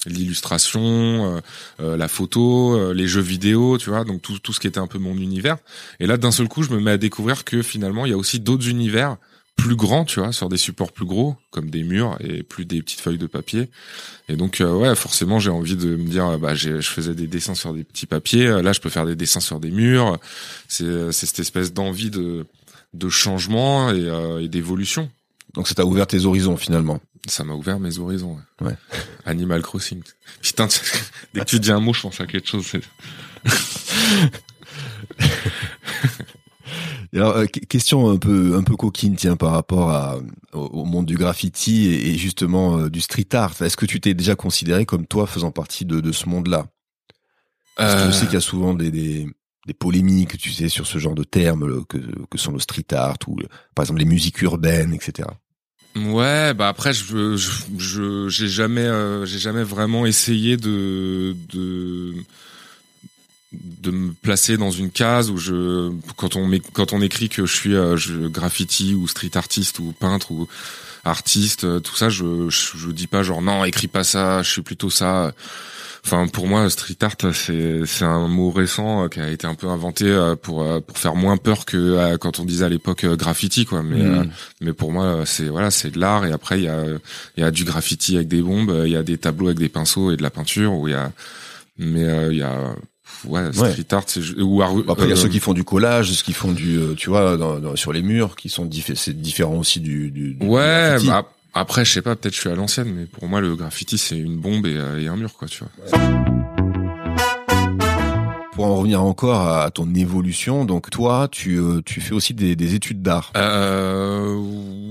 l'illustration, 0.06 1.42
la 1.78 2.08
photo, 2.08 2.90
les 2.94 3.06
jeux 3.06 3.20
vidéo, 3.20 3.76
tu 3.76 3.90
vois, 3.90 4.04
donc 4.04 4.22
tout, 4.22 4.38
tout 4.38 4.54
ce 4.54 4.58
qui 4.58 4.66
était 4.66 4.80
un 4.80 4.86
peu 4.86 4.98
mon 4.98 5.14
univers. 5.14 5.58
Et 6.00 6.06
là, 6.06 6.16
d'un 6.16 6.30
seul 6.30 6.48
coup, 6.48 6.62
je 6.62 6.70
me 6.70 6.80
mets 6.80 6.92
à 6.92 6.96
découvrir 6.96 7.44
que 7.44 7.60
finalement, 7.60 8.06
il 8.06 8.08
y 8.08 8.14
a 8.14 8.16
aussi 8.16 8.40
d'autres 8.40 8.66
univers 8.66 9.18
plus 9.56 9.76
grand, 9.76 10.04
tu 10.04 10.20
vois, 10.20 10.32
sur 10.32 10.48
des 10.48 10.56
supports 10.56 10.92
plus 10.92 11.04
gros, 11.04 11.36
comme 11.50 11.70
des 11.70 11.82
murs 11.82 12.16
et 12.20 12.42
plus 12.42 12.64
des 12.64 12.80
petites 12.82 13.00
feuilles 13.00 13.18
de 13.18 13.26
papier. 13.26 13.68
Et 14.28 14.36
donc, 14.36 14.60
euh, 14.60 14.72
ouais, 14.72 14.94
forcément, 14.94 15.38
j'ai 15.38 15.50
envie 15.50 15.76
de 15.76 15.96
me 15.96 16.08
dire, 16.08 16.38
bah, 16.38 16.54
je 16.54 16.80
faisais 16.80 17.14
des 17.14 17.26
dessins 17.26 17.54
sur 17.54 17.74
des 17.74 17.84
petits 17.84 18.06
papiers, 18.06 18.46
euh, 18.46 18.62
là, 18.62 18.72
je 18.72 18.80
peux 18.80 18.88
faire 18.88 19.04
des 19.06 19.16
dessins 19.16 19.40
sur 19.40 19.60
des 19.60 19.70
murs. 19.70 20.18
C'est, 20.66 20.84
euh, 20.84 21.12
cette 21.12 21.38
espèce 21.38 21.74
d'envie 21.74 22.10
de, 22.10 22.46
de 22.94 23.08
changement 23.10 23.92
et, 23.92 24.08
et 24.40 24.48
d'évolution. 24.48 25.10
Donc, 25.54 25.68
ça 25.68 25.74
t'a 25.74 25.84
ouvert 25.84 26.06
tes 26.06 26.24
horizons 26.24 26.56
finalement. 26.56 27.00
Ça 27.28 27.44
m'a 27.44 27.52
ouvert 27.52 27.78
mes 27.78 27.98
horizons. 27.98 28.38
Ouais. 28.60 28.68
ouais. 28.68 28.76
Animal 29.26 29.60
Crossing. 29.62 30.02
Putain, 30.40 30.68
dès 31.34 31.40
que 31.40 31.44
tu 31.44 31.60
dis 31.60 31.70
un 31.70 31.80
mot, 31.80 31.92
je 31.92 32.00
pense 32.00 32.18
à 32.20 32.26
quelque 32.26 32.48
chose. 32.48 32.64
alors, 37.18 37.36
euh, 37.36 37.46
question 37.46 38.08
un 38.08 38.18
peu 38.18 38.54
un 38.56 38.62
peu 38.62 38.76
coquine, 38.76 39.16
tiens, 39.16 39.36
par 39.36 39.52
rapport 39.52 39.90
à, 39.90 40.18
au, 40.52 40.84
monde 40.84 41.06
du 41.06 41.16
graffiti 41.16 41.88
et, 41.88 42.16
justement 42.16 42.78
euh, 42.78 42.90
du 42.90 43.00
street 43.00 43.26
art. 43.32 43.60
Est-ce 43.60 43.76
que 43.76 43.86
tu 43.86 44.00
t'es 44.00 44.14
déjà 44.14 44.36
considéré 44.36 44.86
comme 44.86 45.06
toi 45.06 45.26
faisant 45.26 45.50
partie 45.50 45.84
de, 45.84 46.00
de 46.00 46.12
ce 46.12 46.28
monde-là? 46.28 46.66
Parce 47.76 47.94
que 47.94 48.10
je 48.10 48.12
sais 48.12 48.26
qu'il 48.26 48.34
y 48.34 48.36
a 48.36 48.42
souvent 48.42 48.74
des, 48.74 48.90
des, 48.90 49.26
des 49.66 49.74
polémiques, 49.74 50.36
tu 50.38 50.52
sais, 50.52 50.68
sur 50.68 50.86
ce 50.86 50.98
genre 50.98 51.14
de 51.14 51.24
termes 51.24 51.84
que, 51.86 51.98
que 52.28 52.38
sont 52.38 52.52
le 52.52 52.58
street 52.58 52.92
art 52.92 53.16
ou 53.26 53.36
par 53.74 53.84
exemple 53.84 54.00
les 54.00 54.06
musiques 54.06 54.42
urbaines, 54.42 54.92
etc. 54.92 55.28
Ouais, 55.96 56.54
bah 56.54 56.68
après 56.68 56.92
je 56.92 57.36
je 57.36 58.28
j'ai 58.28 58.46
jamais 58.46 58.86
euh, 58.86 59.26
j'ai 59.26 59.38
jamais 59.38 59.64
vraiment 59.64 60.06
essayé 60.06 60.56
de 60.56 61.34
de 61.52 62.14
de 63.52 63.90
me 63.90 64.12
placer 64.12 64.56
dans 64.56 64.70
une 64.70 64.90
case 64.90 65.30
où 65.30 65.36
je 65.36 65.90
quand 66.16 66.36
on 66.36 66.48
quand 66.72 66.92
on 66.92 67.02
écrit 67.02 67.28
que 67.28 67.46
je 67.46 67.54
suis 67.54 67.74
euh, 67.74 67.96
je, 67.96 68.28
graffiti 68.28 68.94
ou 68.94 69.08
street 69.08 69.32
artiste 69.34 69.80
ou 69.80 69.92
peintre 69.92 70.30
ou 70.30 70.46
artiste 71.04 71.64
euh, 71.64 71.80
tout 71.80 71.96
ça 71.96 72.08
je, 72.10 72.48
je, 72.48 72.90
dis 72.90 73.08
pas 73.08 73.24
genre 73.24 73.42
non 73.42 73.64
écris 73.64 73.88
pas 73.88 74.04
ça 74.04 74.42
je 74.42 74.50
suis 74.50 74.62
plutôt 74.62 74.90
ça. 74.90 75.32
Enfin 76.06 76.28
pour 76.28 76.46
moi 76.46 76.70
street 76.70 76.96
art 77.02 77.16
c'est 77.34 77.84
c'est 77.86 78.04
un 78.04 78.28
mot 78.28 78.50
récent 78.50 79.04
euh, 79.04 79.08
qui 79.08 79.20
a 79.20 79.28
été 79.28 79.48
un 79.48 79.56
peu 79.56 79.66
inventé 79.66 80.06
pour 80.42 80.64
pour 80.82 80.98
faire 80.98 81.16
moins 81.16 81.36
peur 81.36 81.64
que 81.66 82.16
quand 82.18 82.38
on 82.38 82.44
disait 82.44 82.64
à 82.64 82.68
l'époque 82.68 83.04
graffiti 83.04 83.66
quoi. 83.66 83.82
Mais 83.82 84.02
mm. 84.02 84.30
mais 84.60 84.72
pour 84.72 84.92
moi 84.92 85.24
c'est 85.26 85.48
voilà 85.48 85.72
c'est 85.72 85.90
de 85.90 85.98
l'art. 85.98 86.24
Et 86.24 86.32
après 86.32 86.60
il 86.60 86.64
y 86.64 86.68
a 86.68 86.84
il 87.36 87.42
y 87.42 87.44
a 87.44 87.50
du 87.50 87.64
graffiti 87.64 88.14
avec 88.14 88.28
des 88.28 88.42
bombes 88.42 88.82
il 88.86 88.92
y 88.92 88.96
a 88.96 89.02
des 89.02 89.18
tableaux 89.18 89.48
avec 89.48 89.58
des 89.58 89.68
pinceaux 89.68 90.12
et 90.12 90.16
de 90.16 90.22
la 90.22 90.30
peinture 90.30 90.72
où 90.72 90.86
il 90.86 90.92
y 90.92 90.94
a 90.94 91.10
mais 91.76 92.28
il 92.30 92.38
y 92.38 92.42
a 92.42 92.74
ouais, 93.24 93.52
street 93.52 93.86
art, 93.92 94.04
ou 94.38 94.62
après 94.62 95.06
il 95.06 95.08
y 95.08 95.12
a 95.12 95.16
euh, 95.16 95.16
ceux 95.16 95.28
qui 95.28 95.40
font 95.40 95.52
du 95.52 95.64
collage, 95.64 96.12
ceux 96.12 96.22
qui 96.22 96.32
font 96.32 96.52
du, 96.52 96.76
euh, 96.76 96.94
tu 96.94 97.10
vois, 97.10 97.36
dans, 97.36 97.76
sur 97.76 97.92
les 97.92 98.02
murs, 98.02 98.36
qui 98.36 98.48
sont 98.48 98.68
c'est 98.94 99.20
différent 99.20 99.56
aussi 99.56 99.80
du. 99.80 100.10
du, 100.10 100.36
ouais, 100.40 100.96
bah, 101.06 101.26
après 101.54 101.84
je 101.84 101.92
sais 101.92 102.02
pas, 102.02 102.16
peut-être 102.16 102.34
je 102.34 102.40
suis 102.40 102.50
à 102.50 102.54
l'ancienne, 102.54 102.92
mais 102.94 103.06
pour 103.06 103.26
moi 103.28 103.40
le 103.40 103.56
graffiti 103.56 103.98
c'est 103.98 104.18
une 104.18 104.36
bombe 104.36 104.66
et, 104.66 104.76
euh, 104.76 105.00
et, 105.00 105.08
un 105.08 105.16
mur, 105.16 105.34
quoi, 105.34 105.48
tu 105.48 105.64
vois. 105.64 106.39
Pour 108.60 108.68
en 108.68 108.76
revenir 108.76 109.02
encore 109.02 109.48
à 109.48 109.70
ton 109.70 109.94
évolution, 109.94 110.66
donc 110.66 110.90
toi, 110.90 111.28
tu, 111.32 111.58
tu 111.86 112.02
fais 112.02 112.12
aussi 112.12 112.34
des, 112.34 112.56
des 112.56 112.74
études 112.74 113.00
d'art. 113.00 113.32
Euh, 113.34 114.36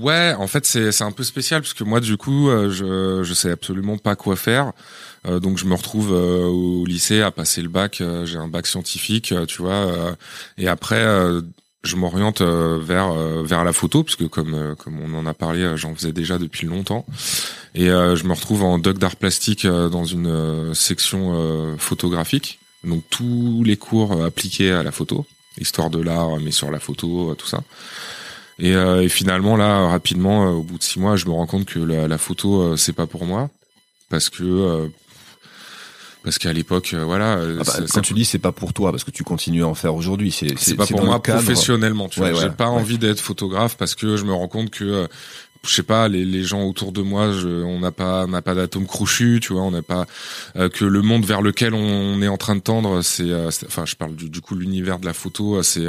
ouais, 0.00 0.34
en 0.36 0.48
fait 0.48 0.66
c'est 0.66 1.02
un 1.02 1.12
peu 1.12 1.22
spécial 1.22 1.60
parce 1.60 1.74
que 1.74 1.84
moi 1.84 2.00
du 2.00 2.16
coup 2.16 2.50
je 2.50 3.22
je 3.22 3.34
sais 3.34 3.52
absolument 3.52 3.96
pas 3.96 4.16
quoi 4.16 4.34
faire. 4.34 4.72
Euh, 5.26 5.40
donc 5.40 5.58
je 5.58 5.66
me 5.66 5.74
retrouve 5.74 6.12
euh, 6.12 6.46
au 6.46 6.86
lycée 6.86 7.20
à 7.22 7.30
passer 7.30 7.62
le 7.62 7.68
bac. 7.68 8.00
Euh, 8.00 8.24
j'ai 8.26 8.38
un 8.38 8.48
bac 8.48 8.66
scientifique, 8.66 9.34
tu 9.46 9.62
vois. 9.62 10.16
et 10.58 10.68
après, 10.68 11.04
je 11.82 11.96
m'oriente 11.96 12.42
vers 12.42 13.12
vers 13.42 13.64
la 13.64 13.72
photo 13.72 14.02
parce 14.02 14.16
que 14.16 14.24
comme 14.24 14.74
comme 14.78 15.00
on 15.00 15.18
en 15.18 15.26
a 15.26 15.34
parlé, 15.34 15.76
j'en 15.76 15.94
faisais 15.94 16.12
déjà 16.12 16.38
depuis 16.38 16.66
longtemps. 16.66 17.06
Et 17.74 17.86
je 17.86 18.24
me 18.24 18.32
retrouve 18.32 18.62
en 18.62 18.78
doc 18.78 18.98
d'art 18.98 19.16
plastique 19.16 19.66
dans 19.66 20.04
une 20.04 20.74
section 20.74 21.76
photographique. 21.78 22.59
Donc 22.84 23.02
tous 23.10 23.62
les 23.64 23.76
cours 23.76 24.24
appliqués 24.24 24.72
à 24.72 24.82
la 24.82 24.92
photo, 24.92 25.26
histoire 25.58 25.90
de 25.90 26.00
l'art, 26.00 26.38
mais 26.40 26.50
sur 26.50 26.70
la 26.70 26.80
photo, 26.80 27.34
tout 27.34 27.46
ça. 27.46 27.62
Et, 28.58 28.72
et, 28.72 29.08
finalement 29.08 29.56
là, 29.56 29.88
rapidement, 29.88 30.50
au 30.50 30.62
bout 30.62 30.78
de 30.78 30.82
six 30.82 30.98
mois, 30.98 31.16
je 31.16 31.26
me 31.26 31.30
rends 31.30 31.46
compte 31.46 31.64
que 31.66 31.78
la, 31.78 32.08
la 32.08 32.18
photo, 32.18 32.76
c'est 32.76 32.92
pas 32.92 33.06
pour 33.06 33.24
moi, 33.24 33.50
parce 34.08 34.30
que 34.30 34.90
parce 36.22 36.38
qu'à 36.38 36.52
l'époque 36.52 36.92
euh, 36.92 37.04
voilà 37.04 37.38
euh, 37.38 37.58
ah 37.60 37.64
bah, 37.64 37.84
quand 37.92 38.02
tu 38.02 38.12
dis 38.12 38.24
c'est 38.24 38.38
pas 38.38 38.52
pour 38.52 38.72
toi 38.72 38.90
parce 38.90 39.04
que 39.04 39.10
tu 39.10 39.24
continues 39.24 39.62
à 39.62 39.68
en 39.68 39.74
faire 39.74 39.94
aujourd'hui 39.94 40.30
c'est 40.30 40.58
c'est 40.58 40.74
pas 40.74 40.86
pour 40.86 41.02
moi 41.02 41.22
professionnellement 41.22 42.08
tu 42.08 42.20
vois. 42.20 42.34
J'ai 42.34 42.50
pas 42.50 42.66
envie 42.66 42.98
d'être 42.98 43.20
photographe 43.20 43.76
parce 43.76 43.94
que 43.94 44.16
je 44.16 44.24
me 44.24 44.32
rends 44.32 44.48
compte 44.48 44.70
que 44.70 44.84
euh, 44.84 45.06
je 45.62 45.74
sais 45.74 45.82
pas 45.82 46.08
les, 46.08 46.24
les 46.24 46.42
gens 46.42 46.62
autour 46.64 46.90
de 46.92 47.02
moi 47.02 47.32
je, 47.32 47.48
on 47.48 47.80
n'a 47.80 47.92
pas 47.92 48.26
n'a 48.26 48.40
pas 48.40 48.54
d'atome 48.54 48.86
crochu 48.86 49.40
tu 49.42 49.52
vois 49.52 49.62
on 49.62 49.70
n'a 49.70 49.82
pas 49.82 50.06
euh, 50.56 50.70
que 50.70 50.86
le 50.86 51.02
monde 51.02 51.26
vers 51.26 51.42
lequel 51.42 51.74
on 51.74 52.22
est 52.22 52.28
en 52.28 52.38
train 52.38 52.56
de 52.56 52.60
tendre 52.60 53.02
c'est 53.02 53.30
euh, 53.30 53.50
enfin 53.66 53.84
je 53.84 53.94
parle 53.94 54.14
du, 54.14 54.30
du 54.30 54.40
coup 54.40 54.54
l'univers 54.54 54.98
de 54.98 55.04
la 55.04 55.12
photo 55.12 55.56
euh, 55.56 55.62
c'est 55.62 55.86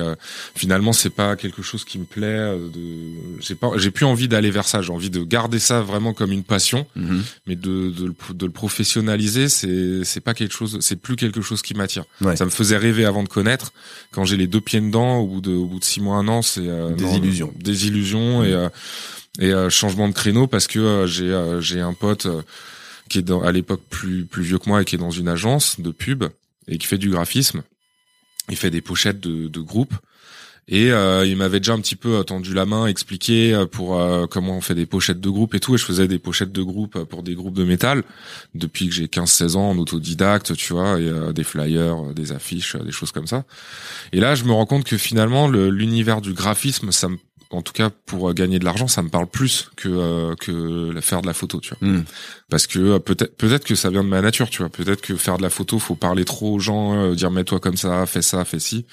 finalement 0.56 0.92
c'est 0.92 1.10
pas 1.10 1.36
quelque 1.38 1.62
chose 1.62 1.86
qui 1.86 2.00
me 2.00 2.04
plaît 2.04 2.58
de 2.74 3.40
j'ai 3.40 3.56
pas 3.56 3.72
j'ai 3.78 3.92
plus 3.92 4.06
envie 4.06 4.28
d'aller 4.28 4.52
vers 4.52 4.68
ça. 4.68 4.82
J'ai 4.82 4.92
envie 4.92 5.10
de 5.10 5.24
garder 5.24 5.60
ça 5.60 5.82
vraiment 5.82 6.14
comme 6.14 6.32
une 6.32 6.44
passion 6.44 6.86
mm-hmm. 6.98 7.22
mais 7.48 7.56
de, 7.56 7.92
de 7.92 8.06
le, 8.08 8.34
de, 8.34 8.46
le 8.46 8.52
professionnaliser 8.52 9.48
c'est 9.48 10.04
c'est 10.04 10.22
pas 10.22 10.34
quelque 10.34 10.54
chose 10.54 10.80
c'est 10.82 10.98
plus 10.98 11.16
quelque 11.16 11.42
chose 11.42 11.62
qui 11.62 11.74
m'attire. 11.76 12.04
Ça 12.36 12.46
me 12.46 12.50
faisait 12.50 12.78
rêver 12.78 13.06
avant 13.06 13.24
de 13.24 13.30
connaître. 13.30 13.72
Quand 14.12 14.26
j'ai 14.26 14.38
les 14.38 14.48
deux 14.48 14.62
pieds 14.62 14.82
dedans 14.82 15.18
au 15.18 15.28
bout 15.28 15.42
de 15.42 15.54
au 15.54 15.66
bout 15.66 15.80
de 15.80 15.86
six 15.86 16.02
mois 16.02 16.18
un 16.18 16.28
an 16.28 16.42
c'est 16.42 16.68
des 16.98 17.16
illusions. 17.16 17.54
des 17.58 17.88
illusions 17.88 18.44
et 18.44 18.68
et 19.40 19.54
euh, 19.54 19.70
changement 19.70 20.08
de 20.10 20.14
créneau 20.14 20.48
parce 20.48 20.68
que 20.68 20.80
euh, 20.80 21.08
j'ai 21.08 21.32
euh, 21.32 21.62
j'ai 21.62 21.80
un 21.80 21.94
pote 21.94 22.28
qui 23.10 23.20
est 23.20 23.22
dans, 23.22 23.42
à 23.42 23.52
l'époque 23.52 23.82
plus 23.90 24.26
plus 24.26 24.44
vieux 24.44 24.58
que 24.58 24.70
moi 24.70 24.82
et 24.82 24.86
qui 24.86 24.96
est 24.96 25.00
dans 25.00 25.12
une 25.12 25.28
agence 25.28 25.80
de 25.80 25.92
pub 25.92 26.26
et 26.68 26.78
qui 26.78 26.88
fait 26.88 26.98
du 26.98 27.10
graphisme. 27.10 27.64
Il 28.50 28.58
fait 28.58 28.72
des 28.72 28.82
pochettes 28.82 29.20
de, 29.20 29.48
de 29.48 29.60
groupes 29.62 29.94
Et 30.68 30.92
euh, 30.92 31.26
il 31.26 31.38
m'avait 31.38 31.60
déjà 31.60 31.74
un 31.74 31.80
petit 31.80 31.96
peu 31.96 32.24
tendu 32.24 32.54
la 32.54 32.66
main, 32.66 32.86
expliqué 32.86 33.54
euh, 33.54 33.66
pour 33.66 34.00
euh, 34.00 34.26
comment 34.28 34.58
on 34.58 34.62
fait 34.62 34.76
des 34.76 34.86
pochettes 34.86 35.20
de 35.20 35.30
groupe 35.30 35.54
et 35.54 35.60
tout. 35.60 35.76
Et 35.76 35.78
je 35.78 35.86
faisais 35.86 36.08
des 36.08 36.20
pochettes 36.20 36.52
de 36.52 36.64
groupe 36.64 37.04
pour 37.06 37.24
des 37.24 37.36
groupes 37.36 37.56
de 37.56 37.64
métal 37.64 38.04
depuis 38.56 38.88
que 38.88 38.94
j'ai 38.94 39.08
15-16 39.08 39.56
ans 39.56 39.70
en 39.72 39.78
autodidacte, 39.78 40.56
tu 40.56 40.74
vois, 40.74 41.00
et 41.00 41.34
des 41.34 41.44
flyers, 41.44 42.14
des 42.14 42.32
affiches, 42.32 42.76
des 42.76 42.92
choses 42.92 43.12
comme 43.12 43.28
ça. 43.28 43.44
Et 44.12 44.20
là, 44.20 44.36
je 44.36 44.44
me 44.44 44.52
rends 44.52 44.66
compte 44.66 44.84
que 44.84 44.98
finalement, 44.98 45.48
l'univers 45.48 46.22
du 46.22 46.34
graphisme, 46.34 46.92
ça 46.92 47.10
me 47.10 47.18
en 47.52 47.62
tout 47.62 47.74
cas 47.74 47.90
pour 48.06 48.30
euh, 48.30 48.34
gagner 48.34 48.60
de 48.60 48.66
l'argent, 48.66 48.88
ça 48.88 49.02
me 49.02 49.10
parle 49.10 49.28
plus 49.28 49.70
que 49.76 49.90
euh, 49.90 50.36
que 50.36 51.00
faire 51.02 51.22
de 51.22 51.28
la 51.28 51.34
photo, 51.34 51.60
tu 51.60 51.74
vois. 51.76 51.88
Hmm. 51.88 52.04
Parce 52.50 52.68
que 52.68 52.80
euh, 52.80 53.00
peut-être 53.00 53.36
peut-être 53.38 53.66
que 53.66 53.76
ça 53.76 53.90
vient 53.90 54.04
de 54.04 54.10
ma 54.10 54.22
nature, 54.22 54.50
tu 54.50 54.60
vois. 54.60 54.70
Peut-être 54.70 55.02
que 55.02 55.16
faire 55.16 55.38
de 55.38 55.44
la 55.44 55.50
photo, 55.50 55.80
faut 55.80 55.96
parler 55.96 56.26
trop 56.26 56.56
aux 56.56 56.60
gens, 56.60 57.14
dire 57.14 57.32
mets-toi 57.32 57.60
comme 57.60 57.78
ça, 57.78 58.06
fais 58.06 58.22
ça, 58.22 58.46
fais 58.46 58.60
ci. 58.60 58.86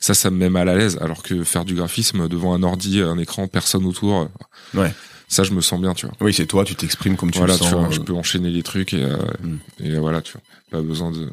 Ça, 0.00 0.14
ça 0.14 0.30
me 0.30 0.36
met 0.36 0.50
mal 0.50 0.68
à 0.68 0.76
l'aise. 0.76 0.98
Alors 1.00 1.22
que 1.22 1.44
faire 1.44 1.64
du 1.64 1.74
graphisme 1.74 2.28
devant 2.28 2.54
un 2.54 2.62
ordi, 2.62 3.00
un 3.00 3.18
écran, 3.18 3.48
personne 3.48 3.86
autour. 3.86 4.28
Ouais. 4.74 4.92
Ça, 5.28 5.44
je 5.44 5.52
me 5.52 5.62
sens 5.62 5.80
bien, 5.80 5.94
tu 5.94 6.06
vois. 6.06 6.14
Oui, 6.20 6.34
c'est 6.34 6.46
toi, 6.46 6.64
tu 6.64 6.74
t'exprimes 6.74 7.16
comme 7.16 7.30
tu 7.30 7.40
le 7.40 7.48
sens. 7.48 7.68
Tu 7.68 7.74
vois, 7.74 7.88
je 7.90 8.00
peux 8.00 8.12
enchaîner 8.12 8.50
les 8.50 8.62
trucs 8.62 8.92
et, 8.92 9.04
hmm. 9.04 9.58
et 9.80 9.96
voilà, 9.96 10.20
tu 10.20 10.32
vois. 10.32 10.42
Pas 10.70 10.82
besoin 10.82 11.10
de. 11.10 11.30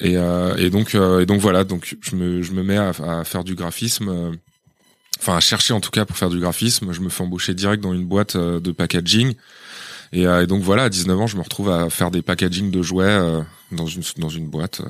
Et, 0.00 0.14
et 0.58 0.70
donc 0.70 0.94
et 0.94 1.26
donc 1.26 1.40
voilà, 1.40 1.64
donc 1.64 1.96
je 2.00 2.16
me 2.16 2.42
je 2.42 2.52
me 2.52 2.62
mets 2.62 2.76
à, 2.76 2.90
à 2.90 3.24
faire 3.24 3.44
du 3.44 3.54
graphisme 3.54 4.36
enfin 5.18 5.36
à 5.36 5.40
chercher 5.40 5.74
en 5.74 5.80
tout 5.80 5.90
cas 5.90 6.04
pour 6.04 6.16
faire 6.16 6.30
du 6.30 6.38
graphisme. 6.40 6.92
Je 6.92 7.00
me 7.00 7.08
fais 7.08 7.22
embaucher 7.22 7.54
direct 7.54 7.82
dans 7.82 7.94
une 7.94 8.04
boîte 8.04 8.36
euh, 8.36 8.60
de 8.60 8.72
packaging. 8.72 9.34
Euh, 10.14 10.42
et, 10.42 10.46
donc 10.46 10.62
voilà, 10.62 10.84
à 10.84 10.88
19 10.88 11.20
ans, 11.20 11.26
je 11.26 11.36
me 11.36 11.42
retrouve 11.42 11.70
à 11.70 11.90
faire 11.90 12.10
des 12.10 12.22
packaging 12.22 12.70
de 12.70 12.82
jouets 12.82 13.04
euh, 13.06 13.40
dans 13.72 13.86
une 13.86 14.02
dans 14.18 14.28
une 14.28 14.46
boîte 14.46 14.82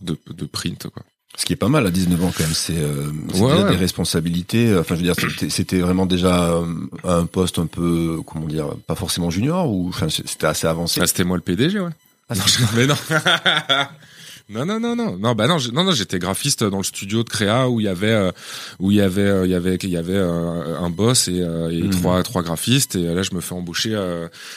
de, 0.00 0.18
de 0.30 0.44
print 0.46 0.88
quoi. 0.88 1.02
Ce 1.34 1.46
qui 1.46 1.54
est 1.54 1.56
pas 1.56 1.70
mal 1.70 1.86
à 1.86 1.90
19 1.90 2.22
ans 2.24 2.32
quand 2.36 2.44
même, 2.44 2.52
c'est 2.52 2.76
euh, 2.76 3.10
des 3.70 3.76
responsabilités. 3.76 4.76
Enfin, 4.76 4.96
je 4.96 5.00
veux 5.00 5.14
dire, 5.14 5.14
c'était 5.48 5.78
vraiment 5.78 6.04
déjà 6.04 6.60
un 7.04 7.24
poste 7.24 7.58
un 7.58 7.64
peu, 7.64 8.20
comment 8.26 8.46
dire, 8.46 8.74
pas 8.86 8.94
forcément 8.94 9.30
junior 9.30 9.66
ou 9.70 9.88
enfin 9.88 10.10
c'était 10.10 10.46
assez 10.46 10.66
avancé. 10.66 11.00
Ah, 11.02 11.06
c'était 11.06 11.24
moi 11.24 11.38
le 11.38 11.42
PDG, 11.42 11.80
ouais. 11.80 11.90
Ah, 12.28 12.34
non, 12.34 12.44
mais 12.76 12.86
non. 12.86 12.96
Non, 14.48 14.66
non, 14.66 14.80
non, 14.80 14.96
non, 14.96 15.16
non, 15.16 15.34
bah 15.34 15.46
non, 15.46 15.56
non, 15.72 15.84
non, 15.84 15.92
j'étais 15.92 16.18
graphiste 16.18 16.64
dans 16.64 16.78
le 16.78 16.84
studio 16.84 17.22
de 17.22 17.28
créa 17.28 17.68
où 17.68 17.80
il 17.80 17.84
y 17.84 17.88
avait, 17.88 18.10
euh, 18.10 18.32
où 18.80 18.90
il 18.90 18.96
y 18.96 19.00
avait, 19.00 19.22
euh, 19.22 19.46
il 19.46 19.50
y 19.50 19.54
avait, 19.54 19.76
il 19.76 19.88
y 19.88 19.96
avait 19.96 20.14
euh, 20.14 20.78
un 20.78 20.90
boss 20.90 21.28
et, 21.28 21.36
et 21.36 21.82
mhm. 21.82 21.90
trois, 21.90 22.22
trois 22.22 22.42
graphistes 22.42 22.96
et 22.96 23.14
là 23.14 23.22
je 23.22 23.34
me 23.34 23.40
fais 23.40 23.54
embaucher. 23.54 23.96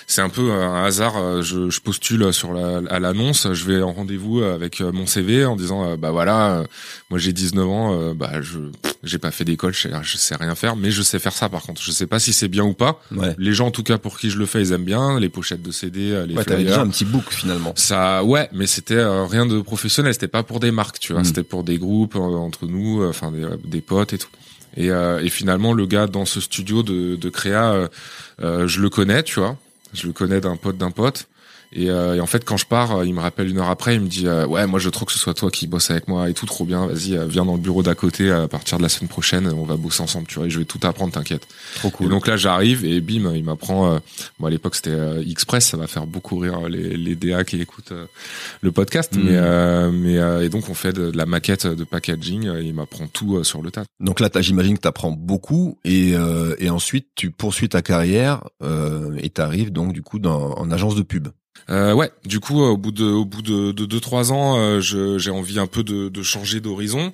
c'est 0.08 0.22
un 0.22 0.30
peu 0.30 0.52
un 0.52 0.84
hasard. 0.84 1.42
Je, 1.42 1.70
je 1.70 1.80
postule 1.80 2.34
sur 2.34 2.54
la, 2.54 2.82
à 2.90 3.00
l'annonce, 3.00 3.52
je 3.54 3.66
vais 3.66 3.82
en 3.82 3.94
rendez-vous 3.94 4.42
avec 4.42 4.82
mon 4.82 5.06
CV 5.06 5.46
en 5.46 5.56
disant, 5.56 5.98
bah 5.98 6.12
voilà, 6.12 6.64
moi 7.10 7.20
j'ai 7.20 7.34
19 7.34 7.68
ans, 7.68 8.14
bah 8.14 8.42
je, 8.42 8.60
j'ai 9.04 9.18
pas 9.18 9.32
fait 9.32 9.46
d'école, 9.46 9.74
je, 9.74 9.90
je, 10.02 10.18
sais 10.18 10.36
rien 10.36 10.56
faire, 10.56 10.76
mais 10.76 10.92
je 10.92 11.02
sais 11.02 11.20
faire 11.20 11.34
ça 11.34 11.50
par 11.50 11.62
contre. 11.62 11.82
Je 11.82 11.92
sais 11.92 12.08
pas 12.08 12.20
si 12.20 12.34
c'est 12.34 12.48
bien 12.48 12.64
ou 12.64 12.74
pas. 12.74 13.00
Les 13.38 13.54
gens 13.54 13.68
en 13.68 13.72
tout 13.72 13.84
cas 13.84 13.98
pour 13.98 14.20
qui 14.20 14.30
je 14.30 14.40
le 14.40 14.46
fais, 14.46 14.62
ils 14.62 14.72
aiment 14.74 14.84
bien 14.84 15.20
les 15.20 15.30
pochettes 15.30 15.62
de 15.62 15.72
CD, 15.72 16.26
les 16.28 16.36
ouais, 16.36 16.44
flyers. 16.44 16.60
déjà 16.60 16.82
un 16.82 16.90
petit 16.90 17.06
book 17.06 17.26
finalement. 17.30 17.74
Ça, 17.76 18.24
ouais, 18.24 18.50
mais 18.52 18.68
c'était 18.68 19.04
rien 19.04 19.46
de 19.46 19.60
professionnel, 19.76 20.14
c'était 20.14 20.30
pas 20.30 20.44
pour 20.44 20.62
des 20.62 20.72
marques, 20.72 21.00
tu 21.00 21.12
vois, 21.12 21.22
mm. 21.22 21.26
c'était 21.26 21.44
pour 21.44 21.66
des 21.66 21.78
groupes 21.78 22.16
euh, 22.16 22.48
entre 22.48 22.66
nous, 22.66 23.02
euh, 23.02 23.10
enfin 23.10 23.30
des, 23.30 23.46
des, 23.66 23.82
potes 23.82 24.14
et 24.14 24.18
tout. 24.18 24.30
Et, 24.78 24.90
euh, 24.90 25.22
et, 25.22 25.30
finalement, 25.30 25.74
le 25.74 25.86
gars 25.86 26.08
dans 26.08 26.24
ce 26.24 26.40
studio 26.40 26.82
de, 26.82 27.18
de 27.18 27.30
créa, 27.30 27.90
je 28.40 28.80
le 28.82 28.90
connais, 28.90 29.22
tu 29.24 29.40
vois, 29.42 29.58
je 29.94 30.08
le 30.08 30.14
connais 30.14 30.40
d'un 30.40 30.56
pote 30.56 30.78
d'un 30.78 30.92
pote. 30.92 31.28
Et, 31.76 31.90
euh, 31.90 32.16
et, 32.16 32.22
en 32.22 32.26
fait, 32.26 32.46
quand 32.46 32.56
je 32.56 32.66
pars, 32.66 33.04
il 33.04 33.14
me 33.14 33.20
rappelle 33.20 33.50
une 33.50 33.58
heure 33.58 33.70
après, 33.70 33.96
il 33.96 34.02
me 34.02 34.08
dit 34.08 34.28
euh, 34.28 34.48
ouais, 34.48 34.66
moi 34.66 34.80
je 34.80 34.90
trouve 34.90 35.08
que 35.08 35.12
ce 35.12 35.20
soit 35.20 35.34
toi 35.34 35.52
qui 35.52 35.68
bosse 35.68 35.92
avec 35.92 36.08
moi 36.08 36.30
et 36.30 36.34
tout 36.34 36.46
trop 36.46 36.64
bien. 36.64 36.88
Vas-y, 36.88 37.18
euh, 37.18 37.26
viens 37.26 37.44
dans 37.44 37.56
le 37.56 37.60
bureau 37.60 37.84
d'à 37.84 37.96
côté 37.96 38.32
à 38.32 38.48
partir 38.48 38.78
de 38.78 38.84
la 38.84 38.88
semaine 38.88 39.10
prochaine, 39.10 39.48
on 39.48 39.66
va 39.66 39.76
bosser 39.76 40.02
ensemble, 40.02 40.26
tu 40.26 40.36
vois. 40.36 40.48
Et 40.48 40.50
je 40.50 40.58
vais 40.58 40.66
tout 40.66 40.80
apprendre, 40.84 41.12
t'inquiète. 41.12 41.46
Trop 41.76 41.90
cool. 41.90 42.08
Et 42.08 42.10
donc 42.10 42.28
là, 42.28 42.38
j'arrive 42.38 42.86
et 42.86 43.02
bim, 43.02 43.36
il 43.36 43.44
m'apprend. 43.44 44.00
Bon, 44.40 44.48
à 44.48 44.50
l'époque 44.50 44.76
c'était 44.76 44.98
Express, 45.30 45.66
ça 45.66 45.78
va 45.78 45.88
faire 45.88 46.08
beaucoup 46.08 46.38
rire 46.38 46.70
les, 46.70 46.96
les 46.96 47.16
DA 47.16 47.44
qui 47.44 47.60
écoutent 47.60 47.94
le 48.62 48.72
podcast. 48.72 49.14
Mm. 49.14 49.24
Mais 49.24 49.92
mais 49.92 50.46
et 50.46 50.50
donc 50.50 50.70
on 50.70 50.74
fait 50.74 50.94
de, 50.94 51.12
la 51.14 51.26
maquette 51.26 51.68
de 51.68 51.84
packaging. 51.84 52.50
il 52.62 52.74
m'apprend 52.74 53.08
tout 53.08 53.44
sur 53.44 53.62
le 53.62 53.72
tas. 53.72 53.84
Donc 54.00 54.22
là, 54.22 54.30
j'imagine 54.40 54.78
que 54.78 54.82
t'apprends 54.82 55.12
beaucoup 55.12 55.78
et 55.84 56.14
et 56.60 56.70
ensuite 56.70 57.08
tu 57.16 57.32
poursuis 57.32 57.68
ta 57.68 57.82
carrière 57.82 58.44
et 59.22 59.30
t'arrives 59.30 59.74
donc 59.74 59.92
du 59.92 60.02
coup 60.02 60.20
dans, 60.20 60.54
en 60.54 60.72
agence 60.72 60.96
de 60.96 61.02
pub. 61.02 61.28
Euh, 61.70 61.94
ouais, 61.94 62.12
du 62.26 62.40
coup, 62.40 62.62
au 62.62 62.78
bout 62.78 62.92
de, 62.92 63.06
au 63.06 63.26
bout 63.26 63.42
de, 63.42 63.72
de 63.72 63.86
deux 63.86 64.00
trois 64.00 64.32
ans, 64.32 64.58
euh, 64.58 64.80
j'ai 64.82 65.32
envie 65.32 65.60
un 65.60 65.68
peu 65.68 65.84
de, 65.84 66.10
de 66.10 66.24
changer 66.24 66.60
d'horizon. 66.60 67.14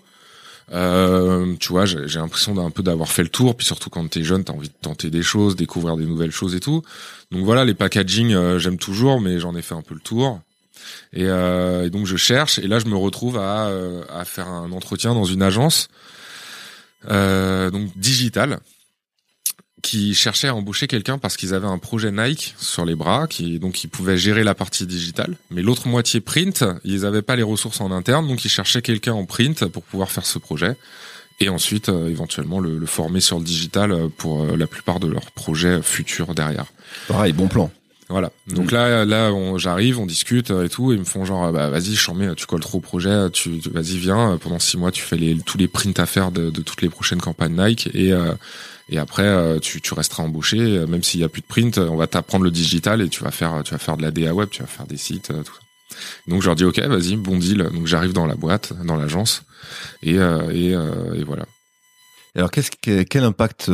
Euh, 0.74 1.56
tu 1.60 1.70
vois, 1.70 1.86
j'ai 1.86 2.20
l'impression 2.20 2.56
d'un 2.56 2.70
peu 2.70 2.84
d'avoir 2.84 3.10
fait 3.10 3.24
le 3.24 3.30
tour. 3.30 3.56
Puis 3.56 3.66
surtout 3.66 3.90
quand 3.90 4.08
t'es 4.10 4.24
jeune, 4.24 4.44
t'as 4.44 4.54
envie 4.54 4.70
de 4.70 4.74
tenter 4.82 5.10
des 5.10 5.24
choses, 5.24 5.56
découvrir 5.56 5.98
des 5.98 6.06
nouvelles 6.06 6.32
choses 6.32 6.56
et 6.56 6.60
tout. 6.60 6.82
Donc 7.32 7.46
voilà, 7.46 7.66
les 7.66 7.74
packaging, 7.74 8.34
euh, 8.34 8.60
j'aime 8.60 8.78
toujours, 8.78 9.22
mais 9.22 9.40
j'en 9.40 9.56
ai 9.56 9.62
fait 9.62 9.76
un 9.76 9.82
peu 9.82 9.94
le 9.94 10.02
tour. 10.02 10.42
Et, 11.14 11.24
et, 11.24 11.90
donc 11.90 12.06
je 12.06 12.18
cherche. 12.18 12.60
Et 12.60 12.68
là, 12.68 12.80
je 12.80 12.86
me 12.86 12.96
retrouve 12.96 13.38
à, 13.38 13.70
à 14.10 14.26
faire 14.26 14.48
un 14.48 14.72
entretien 14.72 15.14
dans 15.14 15.26
une 15.26 15.42
agence, 15.42 15.90
donc 17.08 17.98
digitale 17.98 18.60
qui 19.82 20.14
cherchaient 20.14 20.48
à 20.48 20.56
embaucher 20.56 20.88
quelqu'un 20.88 21.18
parce 21.18 21.38
qu'ils 21.38 21.54
avaient 21.54 21.68
un 21.68 21.78
projet 21.78 22.12
Nike 22.12 22.56
sur 22.58 22.86
les 22.86 22.96
bras, 22.96 23.28
qui 23.28 23.60
donc 23.60 23.84
ils 23.84 23.88
pouvaient 23.88 24.18
gérer 24.18 24.44
la 24.44 24.56
partie 24.56 24.86
digitale, 24.86 25.36
mais 25.50 25.62
l'autre 25.62 25.88
moitié 25.88 26.22
print, 26.22 26.64
ils 26.84 27.02
n'avaient 27.02 27.22
pas 27.22 27.36
les 27.36 27.44
ressources 27.44 27.82
en 27.82 27.92
interne, 27.92 28.28
donc 28.28 28.46
ils 28.46 28.50
cherchaient 28.50 28.82
quelqu'un 28.82 29.14
en 29.14 29.26
print 29.26 29.66
pour 29.66 29.84
pouvoir 29.84 30.12
faire 30.12 30.26
ce 30.26 30.40
projet 30.40 30.76
et 31.42 31.50
ensuite 31.50 31.90
euh, 31.90 32.08
éventuellement 32.08 32.60
le, 32.60 32.78
le, 32.78 32.86
former 32.86 33.20
sur 33.20 33.40
le 33.40 33.44
digital 33.44 33.92
euh, 33.92 34.08
pour 34.16 34.44
euh, 34.44 34.56
la 34.56 34.68
plupart 34.68 35.00
de 35.00 35.08
leurs 35.08 35.32
projets 35.32 35.82
futurs 35.82 36.34
derrière. 36.36 36.66
Pareil, 37.08 37.34
bon 37.34 37.48
plan. 37.48 37.72
Voilà. 38.10 38.32
Donc 38.48 38.72
mm. 38.72 38.76
là, 38.76 39.06
là, 39.06 39.32
j'arrive, 39.58 40.00
on 40.00 40.06
discute 40.06 40.52
et 40.52 40.70
tout, 40.70 40.92
et 40.92 40.96
ils 40.96 41.00
me 41.00 41.06
font 41.06 41.26
genre, 41.26 41.52
bah 41.52 41.70
vas-y, 41.70 41.96
je 41.96 42.12
mets, 42.12 42.36
tu 42.36 42.46
colles 42.46 42.60
trop 42.60 42.78
au 42.78 42.82
projet, 42.82 43.30
tu, 43.32 43.62
vas-y, 43.72 43.98
viens. 43.98 44.38
Pendant 44.38 44.60
six 44.60 44.78
mois, 44.78 44.92
tu 44.92 45.02
fais 45.02 45.16
les, 45.16 45.38
tous 45.38 45.58
les 45.58 45.68
prints 45.68 45.98
à 45.98 46.06
faire 46.06 46.32
de, 46.32 46.50
de 46.50 46.62
toutes 46.62 46.82
les 46.82 46.90
prochaines 46.90 47.22
campagnes 47.22 47.56
Nike, 47.56 47.90
et 47.94 48.12
et 48.92 48.98
après, 48.98 49.24
euh, 49.24 49.58
tu, 49.60 49.80
tu 49.80 49.94
resteras 49.94 50.24
embauché, 50.24 50.60
euh, 50.60 50.86
même 50.86 51.02
s'il 51.02 51.22
y 51.22 51.24
a 51.24 51.30
plus 51.30 51.42
de 51.42 51.48
print, 51.48 51.78
on 51.78 51.96
va 51.96 52.08
t'apprendre 52.08 52.44
le 52.44 52.52
digital 52.52 53.02
et 53.02 53.08
tu 53.08 53.24
vas 53.24 53.32
faire, 53.32 53.62
tu 53.64 53.72
vas 53.72 53.78
faire 53.78 53.96
de 53.96 54.02
la 54.02 54.12
DA 54.12 54.34
web, 54.34 54.50
tu 54.50 54.62
vas 54.62 54.68
faire 54.68 54.86
des 54.86 54.98
sites, 54.98 55.32
euh, 55.32 55.44
tout 55.44 55.54
ça. 55.54 55.62
Donc 56.28 56.42
je 56.42 56.48
leur 56.48 56.56
dis 56.56 56.66
ok, 56.66 56.80
vas-y, 56.80 57.16
bon 57.16 57.38
deal. 57.38 57.70
Donc 57.74 57.88
j'arrive 57.88 58.12
dans 58.12 58.26
la 58.26 58.36
boîte, 58.36 58.74
dans 58.86 58.98
l'agence, 58.98 59.44
et, 60.04 60.16
et, 60.16 60.72
et, 60.72 61.24
voilà. 61.26 61.46
Alors 62.34 62.50
qu'est-ce 62.50 62.72
quel 63.04 63.24
impact 63.24 63.70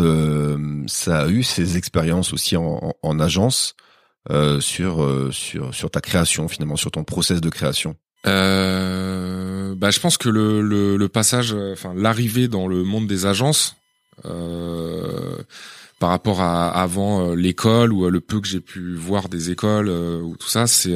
ça 0.88 1.22
a 1.22 1.28
eu 1.28 1.44
ces 1.44 1.78
expériences 1.78 2.34
aussi 2.34 2.58
en, 2.58 2.96
en, 3.02 3.20
agence 3.20 3.76
sur 4.60 5.30
sur 5.32 5.76
sur 5.76 5.92
ta 5.92 6.02
création 6.02 6.48
finalement, 6.48 6.76
sur 6.76 6.90
ton 6.90 7.04
process 7.04 7.40
de 7.40 7.50
création? 7.50 7.96
Euh, 8.26 9.76
bah, 9.76 9.92
je 9.92 10.00
pense 10.00 10.18
que 10.18 10.28
le, 10.28 10.62
le, 10.62 10.98
le 10.98 11.08
passage, 11.08 11.54
enfin 11.54 11.94
l'arrivée 11.96 12.48
dans 12.48 12.68
le 12.68 12.84
monde 12.84 13.08
des 13.08 13.28
agences, 13.28 13.76
euh, 13.76 13.87
par 16.00 16.10
rapport 16.10 16.42
à 16.42 16.70
avant 16.70 17.30
euh, 17.30 17.36
l'école 17.36 17.92
ou 17.92 18.06
euh, 18.06 18.10
le 18.10 18.22
peu 18.22 18.40
que 18.40 18.48
j'ai 18.48 18.60
pu 18.60 18.96
voir 18.96 19.30
des 19.30 19.52
écoles 19.52 19.90
ou 19.90 20.36
tout 20.38 20.48
ça, 20.48 20.68
c'est 20.68 20.96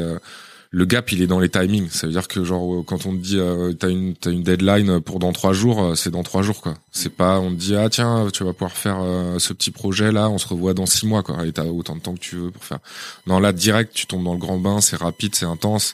le 0.73 0.85
gap 0.85 1.11
il 1.11 1.21
est 1.21 1.27
dans 1.27 1.39
les 1.39 1.49
timings. 1.49 1.89
Ça 1.89 2.07
veut 2.07 2.13
dire 2.13 2.27
que 2.27 2.43
genre 2.43 2.83
quand 2.85 3.05
on 3.05 3.11
te 3.11 3.21
dit 3.21 3.39
euh, 3.39 3.73
t'as 3.73 3.89
une 3.89 4.15
t'as 4.15 4.31
une 4.31 4.43
deadline 4.43 5.01
pour 5.01 5.19
dans 5.19 5.33
trois 5.33 5.53
jours 5.53 5.97
c'est 5.97 6.11
dans 6.11 6.23
trois 6.23 6.43
jours 6.43 6.61
quoi. 6.61 6.75
C'est 6.91 7.13
pas 7.13 7.39
on 7.39 7.49
te 7.49 7.55
dit 7.55 7.75
ah 7.75 7.89
tiens 7.89 8.27
tu 8.31 8.43
vas 8.43 8.53
pouvoir 8.53 8.77
faire 8.77 9.03
ce 9.37 9.53
petit 9.53 9.71
projet 9.71 10.11
là 10.11 10.29
on 10.29 10.37
se 10.37 10.47
revoit 10.47 10.73
dans 10.73 10.85
six 10.85 11.05
mois 11.05 11.23
quoi. 11.23 11.45
Et 11.45 11.51
t'as 11.51 11.65
autant 11.65 11.95
de 11.95 12.01
temps 12.01 12.13
que 12.13 12.19
tu 12.19 12.35
veux 12.35 12.51
pour 12.51 12.63
faire. 12.63 12.79
Non 13.27 13.39
là 13.39 13.51
direct 13.51 13.93
tu 13.93 14.05
tombes 14.05 14.23
dans 14.23 14.33
le 14.33 14.39
grand 14.39 14.59
bain 14.59 14.81
c'est 14.81 14.97
rapide 14.97 15.35
c'est 15.35 15.45
intense 15.45 15.93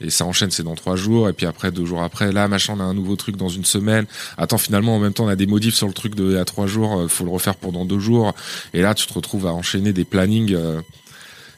et 0.00 0.10
ça 0.10 0.24
enchaîne, 0.24 0.50
c'est 0.50 0.62
dans 0.62 0.76
trois 0.76 0.96
jours, 0.96 1.28
et 1.28 1.32
puis 1.32 1.46
après 1.46 1.72
deux 1.72 1.84
jours 1.84 2.02
après, 2.02 2.30
là 2.30 2.46
machin, 2.46 2.74
on 2.76 2.80
a 2.80 2.84
un 2.84 2.94
nouveau 2.94 3.16
truc 3.16 3.36
dans 3.36 3.48
une 3.48 3.64
semaine. 3.64 4.06
Attends, 4.36 4.58
finalement 4.58 4.94
en 4.94 5.00
même 5.00 5.12
temps 5.12 5.24
on 5.24 5.28
a 5.28 5.36
des 5.36 5.46
modifs 5.46 5.74
sur 5.74 5.88
le 5.88 5.92
truc 5.92 6.14
de 6.14 6.36
à 6.36 6.44
trois 6.44 6.66
jours, 6.66 7.00
euh, 7.00 7.08
faut 7.08 7.24
le 7.24 7.30
refaire 7.30 7.56
pendant 7.56 7.84
deux 7.84 7.98
jours, 7.98 8.34
et 8.74 8.80
là 8.80 8.94
tu 8.94 9.06
te 9.06 9.12
retrouves 9.12 9.46
à 9.46 9.52
enchaîner 9.52 9.92
des 9.92 10.04
plannings. 10.04 10.54
Euh, 10.54 10.80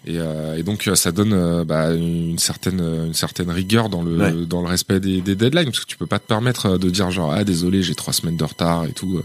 et, 0.06 0.16
euh, 0.16 0.56
et, 0.56 0.62
donc 0.62 0.88
ça 0.94 1.12
donne 1.12 1.62
bah, 1.64 1.92
une 1.92 2.38
certaine 2.38 2.80
une 2.80 3.12
certaine 3.12 3.50
rigueur 3.50 3.90
dans 3.90 4.00
le 4.00 4.46
dans 4.46 4.62
le 4.62 4.66
respect 4.66 4.98
des, 4.98 5.20
des, 5.20 5.34
deadlines 5.34 5.66
parce 5.66 5.80
que 5.80 5.84
tu 5.84 5.98
peux 5.98 6.06
pas 6.06 6.18
te 6.18 6.26
permettre 6.26 6.78
de 6.78 6.88
dire 6.88 7.10
genre 7.10 7.34
ah 7.34 7.44
désolé 7.44 7.82
j'ai 7.82 7.94
trois 7.94 8.14
semaines 8.14 8.38
de 8.38 8.44
retard 8.44 8.86
et 8.86 8.92
tout 8.92 9.20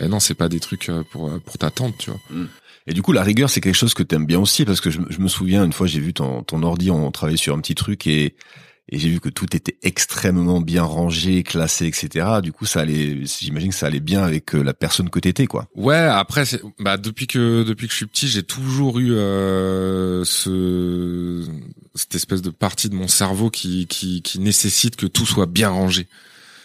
et 0.00 0.08
non 0.08 0.18
c'est 0.18 0.34
pas 0.34 0.48
des 0.48 0.58
trucs 0.58 0.90
pour 1.12 1.30
pour 1.38 1.58
t'attendre 1.58 1.94
tu 1.96 2.10
vois 2.10 2.18
mm. 2.30 2.46
Et 2.86 2.94
du 2.94 3.02
coup, 3.02 3.12
la 3.12 3.22
rigueur, 3.22 3.50
c'est 3.50 3.60
quelque 3.60 3.74
chose 3.74 3.94
que 3.94 4.02
t'aimes 4.02 4.26
bien 4.26 4.38
aussi, 4.38 4.64
parce 4.64 4.80
que 4.80 4.90
je, 4.90 5.00
me 5.00 5.28
souviens, 5.28 5.64
une 5.64 5.72
fois, 5.72 5.86
j'ai 5.86 6.00
vu 6.00 6.14
ton, 6.14 6.42
ton 6.42 6.62
ordi, 6.62 6.90
on 6.90 7.10
travaillait 7.10 7.36
sur 7.36 7.54
un 7.54 7.60
petit 7.60 7.74
truc, 7.74 8.06
et, 8.06 8.36
et 8.88 8.98
j'ai 8.98 9.08
vu 9.08 9.18
que 9.18 9.28
tout 9.28 9.56
était 9.56 9.76
extrêmement 9.82 10.60
bien 10.60 10.84
rangé, 10.84 11.42
classé, 11.42 11.86
etc. 11.86 12.26
Du 12.40 12.52
coup, 12.52 12.64
ça 12.64 12.80
allait, 12.80 13.24
j'imagine 13.24 13.70
que 13.70 13.74
ça 13.74 13.86
allait 13.86 13.98
bien 13.98 14.22
avec 14.22 14.54
euh, 14.54 14.62
la 14.62 14.74
personne 14.74 15.10
que 15.10 15.18
t'étais, 15.18 15.46
quoi. 15.46 15.66
Ouais. 15.74 15.96
Après, 15.96 16.44
bah 16.78 16.96
depuis 16.96 17.26
que 17.26 17.64
depuis 17.64 17.88
que 17.88 17.92
je 17.92 17.96
suis 17.96 18.06
petit, 18.06 18.28
j'ai 18.28 18.44
toujours 18.44 19.00
eu 19.00 19.12
euh, 19.12 20.22
ce 20.24 21.44
cette 21.96 22.14
espèce 22.14 22.42
de 22.42 22.50
partie 22.50 22.88
de 22.88 22.94
mon 22.94 23.08
cerveau 23.08 23.50
qui 23.50 23.88
qui 23.88 24.22
qui 24.22 24.38
nécessite 24.38 24.94
que 24.94 25.06
tout 25.06 25.26
soit 25.26 25.46
bien 25.46 25.70
rangé. 25.70 26.06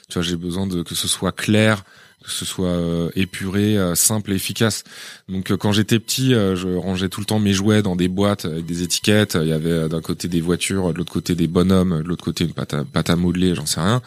Tu 0.08 0.16
vois, 0.16 0.22
j'ai 0.22 0.36
besoin 0.36 0.68
de 0.68 0.84
que 0.84 0.94
ce 0.94 1.08
soit 1.08 1.32
clair, 1.32 1.84
que 2.24 2.32
ce 2.32 2.46
soit 2.46 2.68
euh, 2.68 3.10
épuré, 3.16 3.78
euh, 3.78 3.96
simple 3.96 4.32
et 4.32 4.36
efficace. 4.36 4.84
Donc 5.30 5.56
quand 5.56 5.72
j'étais 5.72 6.00
petit, 6.00 6.32
je 6.32 6.76
rangeais 6.76 7.10
tout 7.10 7.20
le 7.20 7.26
temps 7.26 7.40
mes 7.40 7.54
jouets 7.54 7.82
dans 7.82 7.96
des 7.96 8.08
boîtes 8.08 8.46
avec 8.46 8.66
des 8.66 8.84
étiquettes. 8.84 9.38
Il 9.42 9.48
y 9.48 9.54
avait 9.54 9.90
d'un 9.90 10.02
côté 10.02 10.28
des 10.28 10.42
voitures, 10.42 10.94
de 10.94 10.98
l'autre 10.98 11.12
côté 11.12 11.36
des 11.36 11.48
bonhommes, 11.48 12.04
de 12.04 12.08
l'autre 12.08 12.24
côté 12.24 12.44
une 12.44 12.54
pâte 12.54 12.74
à, 12.74 12.84
pâte 12.84 13.10
à 13.10 13.16
modeler, 13.16 13.56
j'en 13.56 13.66
sais 13.66 13.80
rien. 13.80 14.02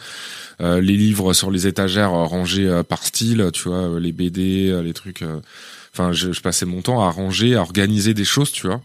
les 0.59 0.97
livres 0.97 1.33
sur 1.33 1.51
les 1.51 1.67
étagères 1.67 2.11
rangés 2.11 2.81
par 2.87 3.03
style, 3.03 3.49
tu 3.53 3.69
vois, 3.69 3.99
les 3.99 4.11
BD, 4.11 4.81
les 4.83 4.93
trucs. 4.93 5.23
Enfin, 5.93 6.11
je, 6.11 6.31
je 6.31 6.41
passais 6.41 6.65
mon 6.65 6.81
temps 6.81 7.01
à 7.01 7.09
ranger, 7.09 7.55
à 7.55 7.61
organiser 7.61 8.13
des 8.13 8.25
choses, 8.25 8.51
tu 8.51 8.67
vois. 8.67 8.81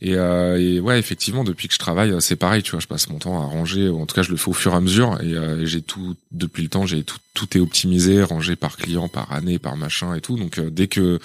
Et, 0.00 0.14
euh, 0.14 0.60
et, 0.60 0.80
ouais, 0.80 0.98
effectivement, 0.98 1.42
depuis 1.42 1.66
que 1.66 1.74
je 1.74 1.78
travaille, 1.78 2.14
c'est 2.20 2.36
pareil, 2.36 2.62
tu 2.62 2.70
vois, 2.70 2.80
je 2.80 2.86
passe 2.86 3.08
mon 3.08 3.18
temps 3.18 3.40
à 3.40 3.44
ranger. 3.44 3.88
En 3.88 4.06
tout 4.06 4.14
cas, 4.14 4.22
je 4.22 4.30
le 4.30 4.36
fais 4.36 4.48
au 4.48 4.54
fur 4.54 4.72
et 4.72 4.76
à 4.76 4.80
mesure. 4.80 5.18
Et, 5.22 5.34
euh, 5.34 5.66
j'ai 5.66 5.82
tout 5.82 6.14
depuis 6.30 6.62
le 6.62 6.68
temps, 6.68 6.86
j'ai 6.86 7.02
tout, 7.02 7.18
tout 7.34 7.56
est 7.56 7.60
optimisé, 7.60 8.22
rangé 8.22 8.54
par 8.54 8.76
client, 8.76 9.08
par 9.08 9.32
année, 9.32 9.58
par 9.58 9.76
machin 9.76 10.14
et 10.14 10.20
tout. 10.20 10.36
Donc 10.36 10.58
euh, 10.58 10.70
dès 10.70 10.86
que, 10.86 11.18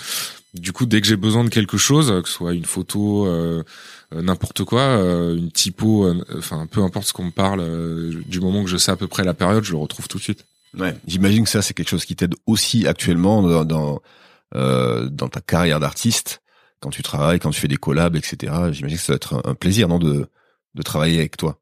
du 0.56 0.72
coup, 0.72 0.88
dès 0.88 1.02
que 1.02 1.08
j'ai 1.08 1.18
besoin 1.18 1.44
de 1.44 1.50
quelque 1.50 1.78
chose, 1.78 2.08
que 2.24 2.28
ce 2.28 2.34
soit 2.34 2.54
une 2.54 2.66
photo, 2.66 3.28
euh, 3.28 3.64
n'importe 4.12 4.64
quoi, 4.64 4.84
une 5.36 5.52
typo, 5.52 6.08
enfin 6.38 6.68
peu 6.68 6.84
importe 6.84 7.08
ce 7.08 7.14
qu'on 7.14 7.26
me 7.26 7.32
parle, 7.32 7.64
du 8.28 8.40
moment 8.40 8.64
que 8.64 8.70
je 8.70 8.78
sais 8.78 8.92
à 8.92 8.96
peu 8.96 9.08
près 9.08 9.24
la 9.24 9.34
période, 9.34 9.64
je 9.64 9.72
le 9.72 9.80
retrouve 9.80 10.08
tout 10.08 10.20
de 10.20 10.24
suite. 10.24 10.46
Ouais, 10.78 10.96
j'imagine 11.08 11.46
que 11.46 11.50
ça 11.50 11.64
c'est 11.64 11.74
quelque 11.74 11.90
chose 11.90 12.06
qui 12.06 12.16
t'aide 12.16 12.36
aussi 12.46 12.86
actuellement 12.86 13.42
dans 13.42 13.66
dans, 13.66 14.02
dans 14.54 15.30
ta 15.30 15.42
carrière 15.42 15.80
d'artiste 15.80 16.43
quand 16.84 16.90
tu 16.90 17.02
travailles, 17.02 17.40
quand 17.40 17.52
tu 17.52 17.62
fais 17.62 17.70
des 17.70 17.78
collabs, 17.78 18.18
etc. 18.18 18.54
J'imagine 18.72 18.98
que 18.98 19.04
ça 19.04 19.14
va 19.14 19.16
être 19.16 19.42
un, 19.46 19.56
plaisir, 19.56 19.88
non, 19.88 20.00
de, 20.00 20.28
de 20.76 20.82
travailler 20.82 21.20
avec 21.20 21.38
toi. 21.38 21.58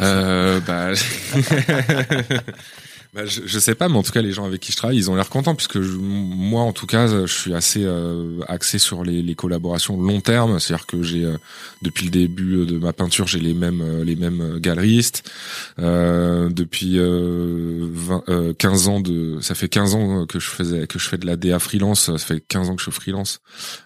euh, 0.00 0.60
bah... 0.60 0.92
Bah, 3.14 3.26
je, 3.26 3.42
je, 3.44 3.58
sais 3.58 3.74
pas, 3.74 3.90
mais 3.90 3.98
en 3.98 4.02
tout 4.02 4.10
cas, 4.10 4.22
les 4.22 4.32
gens 4.32 4.46
avec 4.46 4.62
qui 4.62 4.72
je 4.72 4.78
travaille, 4.78 4.96
ils 4.96 5.10
ont 5.10 5.14
l'air 5.14 5.28
contents 5.28 5.54
puisque 5.54 5.76
moi, 5.76 6.62
en 6.62 6.72
tout 6.72 6.86
cas, 6.86 7.08
je 7.08 7.26
suis 7.26 7.52
assez 7.52 7.84
euh, 7.84 8.40
axé 8.48 8.78
sur 8.78 9.04
les, 9.04 9.20
les, 9.20 9.34
collaborations 9.34 10.00
long 10.00 10.22
terme. 10.22 10.58
C'est-à-dire 10.58 10.86
que 10.86 11.02
j'ai, 11.02 11.26
euh, 11.26 11.36
depuis 11.82 12.06
le 12.06 12.10
début 12.10 12.64
de 12.64 12.78
ma 12.78 12.94
peinture, 12.94 13.26
j'ai 13.26 13.40
les 13.40 13.52
mêmes 13.52 13.82
euh, 13.82 14.02
les 14.02 14.16
mêmes 14.16 14.58
galeristes. 14.60 15.30
depuis 15.76 16.98
20, 16.98 18.54
15 18.58 18.88
ans 18.88 19.00
de, 19.00 19.40
ça 19.42 19.54
fait 19.54 19.68
15 19.68 19.94
ans 19.94 20.26
que 20.26 20.40
je 20.40 20.48
faisais 20.48 20.86
que 20.86 20.98
je 20.98 21.06
fais 21.06 21.18
de 21.18 21.26
la 21.26 21.36
DA 21.36 21.58
freelance. 21.58 22.16
Ça 22.16 22.16
fait 22.16 22.40
15 22.40 22.70
ans 22.70 22.76
que 22.76 22.82
je 22.82 22.90
suis 22.90 22.98
freelance, 22.98 23.40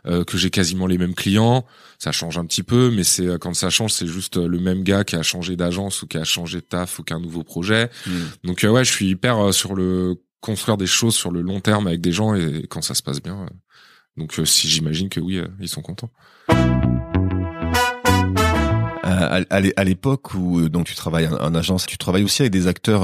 que 0.04 0.38
j'ai 0.38 0.50
quasiment 0.50 0.86
les 0.86 0.98
mêmes 0.98 1.16
clients 1.16 1.64
ça 1.98 2.12
change 2.12 2.38
un 2.38 2.44
petit 2.44 2.62
peu, 2.62 2.90
mais 2.90 3.04
c'est 3.04 3.38
quand 3.38 3.54
ça 3.54 3.70
change, 3.70 3.92
c'est 3.92 4.06
juste 4.06 4.36
le 4.36 4.58
même 4.58 4.82
gars 4.82 5.04
qui 5.04 5.16
a 5.16 5.22
changé 5.22 5.56
d'agence 5.56 6.02
ou 6.02 6.06
qui 6.06 6.18
a 6.18 6.24
changé 6.24 6.58
de 6.58 6.64
taf 6.64 6.98
ou 6.98 7.02
qui 7.02 7.12
a 7.12 7.16
un 7.16 7.20
nouveau 7.20 7.42
projet. 7.42 7.90
Hmm. 8.06 8.10
Donc 8.44 8.64
ouais, 8.64 8.84
je 8.84 8.92
suis 8.92 9.08
hyper 9.08 9.38
euh, 9.38 9.52
sur 9.52 9.74
le 9.74 10.16
construire 10.40 10.76
des 10.76 10.86
choses 10.86 11.14
sur 11.14 11.30
le 11.30 11.40
long 11.40 11.60
terme 11.60 11.86
avec 11.86 12.00
des 12.00 12.12
gens 12.12 12.34
et, 12.34 12.66
quand 12.68 12.82
ça 12.82 12.94
se 12.94 13.02
passe 13.02 13.22
bien. 13.22 13.42
Euh, 13.42 13.46
donc 14.16 14.38
euh, 14.38 14.44
si 14.44 14.68
j'imagine 14.68 15.08
que 15.08 15.20
oui, 15.20 15.40
ils 15.60 15.68
sont 15.68 15.82
contents. 15.82 16.10
à, 19.02 19.84
l'époque 19.84 20.34
où 20.34 20.68
donc 20.68 20.86
tu 20.86 20.94
travailles 20.94 21.28
en, 21.28 21.54
agence, 21.54 21.86
tu 21.86 21.98
travailles 21.98 22.24
aussi 22.24 22.42
avec 22.42 22.52
des 22.52 22.66
acteurs, 22.66 23.02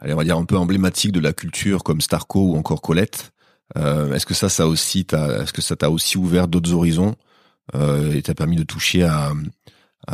allez, 0.00 0.12
on 0.12 0.16
va 0.16 0.24
dire 0.24 0.36
un 0.36 0.44
peu 0.44 0.56
emblématiques 0.56 1.12
de 1.12 1.20
la 1.20 1.32
culture 1.32 1.82
comme 1.82 2.00
Starco 2.00 2.52
ou 2.52 2.56
encore 2.56 2.82
Colette. 2.82 3.32
est-ce 3.76 4.26
que 4.26 4.34
ça, 4.34 4.48
ça 4.48 4.66
aussi, 4.66 5.06
est-ce 5.10 5.52
que 5.52 5.62
ça 5.62 5.76
t'a 5.76 5.90
aussi 5.90 6.18
ouvert 6.18 6.48
d'autres 6.48 6.72
horizons? 6.72 7.14
Euh, 7.74 8.12
et 8.12 8.22
t'a 8.22 8.34
permis 8.34 8.56
de 8.56 8.62
toucher 8.62 9.02
à, 9.04 9.32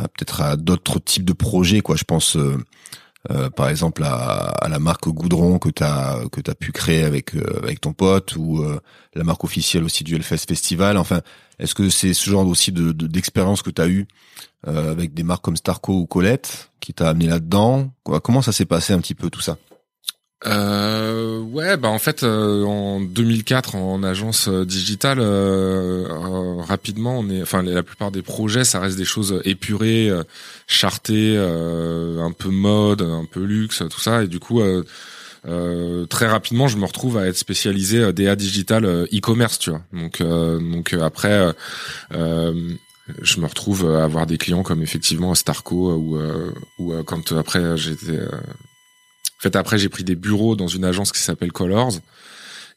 peut-être 0.03 0.41
à 0.41 0.55
d'autres 0.55 0.99
types 0.99 1.25
de 1.25 1.33
projets, 1.33 1.81
quoi. 1.81 1.95
Je 1.95 2.03
pense 2.03 2.35
euh, 2.35 2.57
euh, 3.31 3.49
par 3.49 3.69
exemple 3.69 4.03
à, 4.03 4.67
la 4.69 4.79
marque 4.79 5.07
Goudron 5.07 5.57
que 5.57 5.69
t'as 5.69 6.27
que 6.29 6.41
t'as 6.41 6.53
pu 6.53 6.71
créer 6.71 7.03
avec 7.03 7.35
euh, 7.35 7.59
avec 7.63 7.81
ton 7.81 7.93
pote 7.93 8.35
ou 8.35 8.63
la 9.15 9.23
marque 9.23 9.43
officielle 9.43 9.83
aussi 9.83 10.03
du 10.03 10.15
Hellfest 10.15 10.45
Festival. 10.47 10.97
Enfin, 10.97 11.21
est-ce 11.59 11.73
que 11.75 11.89
c'est 11.89 12.13
ce 12.13 12.29
genre 12.29 12.45
aussi 12.47 12.71
de 12.71 12.91
d'expérience 12.91 13.61
que 13.61 13.71
t'as 13.71 13.87
eu 13.87 14.07
avec 14.67 15.13
des 15.13 15.23
marques 15.23 15.43
comme 15.43 15.57
Starco 15.57 15.93
ou 15.93 16.05
Colette 16.07 16.71
qui 16.79 16.93
t'a 16.93 17.09
amené 17.09 17.27
là-dedans? 17.27 17.91
Comment 18.03 18.41
ça 18.41 18.51
s'est 18.51 18.65
passé 18.65 18.93
un 18.93 18.99
petit 18.99 19.15
peu 19.15 19.29
tout 19.29 19.41
ça? 19.41 19.57
Euh, 20.45 21.39
ouais, 21.39 21.77
bah 21.77 21.87
en 21.87 21.97
fait, 21.97 22.23
euh, 22.23 22.63
en 22.65 22.99
2004, 22.99 23.75
en 23.75 24.03
agence 24.03 24.47
euh, 24.47 24.65
digitale, 24.65 25.19
euh, 25.19 26.05
rapidement, 26.59 27.17
on 27.19 27.29
est, 27.29 27.41
enfin, 27.41 27.63
la 27.63 27.81
plupart 27.83 28.11
des 28.11 28.21
projets, 28.21 28.63
ça 28.63 28.79
reste 28.79 28.97
des 28.97 29.05
choses 29.05 29.41
épurées, 29.45 30.11
chartées, 30.67 31.37
un 31.37 32.31
peu 32.31 32.49
mode, 32.49 33.01
un 33.01 33.25
peu 33.25 33.43
luxe, 33.43 33.81
tout 33.89 33.99
ça, 33.99 34.23
et 34.23 34.27
du 34.27 34.39
coup. 34.39 34.61
très 36.09 36.27
rapidement, 36.27 36.67
je 36.67 36.77
me 36.77 36.85
retrouve 36.85 37.17
à 37.17 37.27
être 37.27 37.37
spécialisé 37.37 38.11
DA 38.13 38.35
digital 38.35 38.85
e-commerce, 38.85 39.59
tu 39.59 39.69
vois. 39.71 39.81
Donc, 39.93 40.21
donc 40.21 40.93
après, 40.93 41.53
je 42.11 43.39
me 43.39 43.45
retrouve 43.45 43.95
à 43.95 44.03
avoir 44.03 44.25
des 44.25 44.37
clients 44.37 44.63
comme 44.63 44.81
effectivement 44.81 45.33
Starco 45.35 45.93
ou 45.93 46.19
ou 46.79 47.03
quand 47.03 47.31
après 47.31 47.77
j'étais 47.77 48.19
en 49.39 49.41
fait, 49.41 49.55
après, 49.55 49.77
j'ai 49.77 49.89
pris 49.89 50.03
des 50.03 50.15
bureaux 50.15 50.55
dans 50.55 50.67
une 50.67 50.85
agence 50.85 51.11
qui 51.11 51.19
s'appelle 51.19 51.51
Colors 51.51 51.99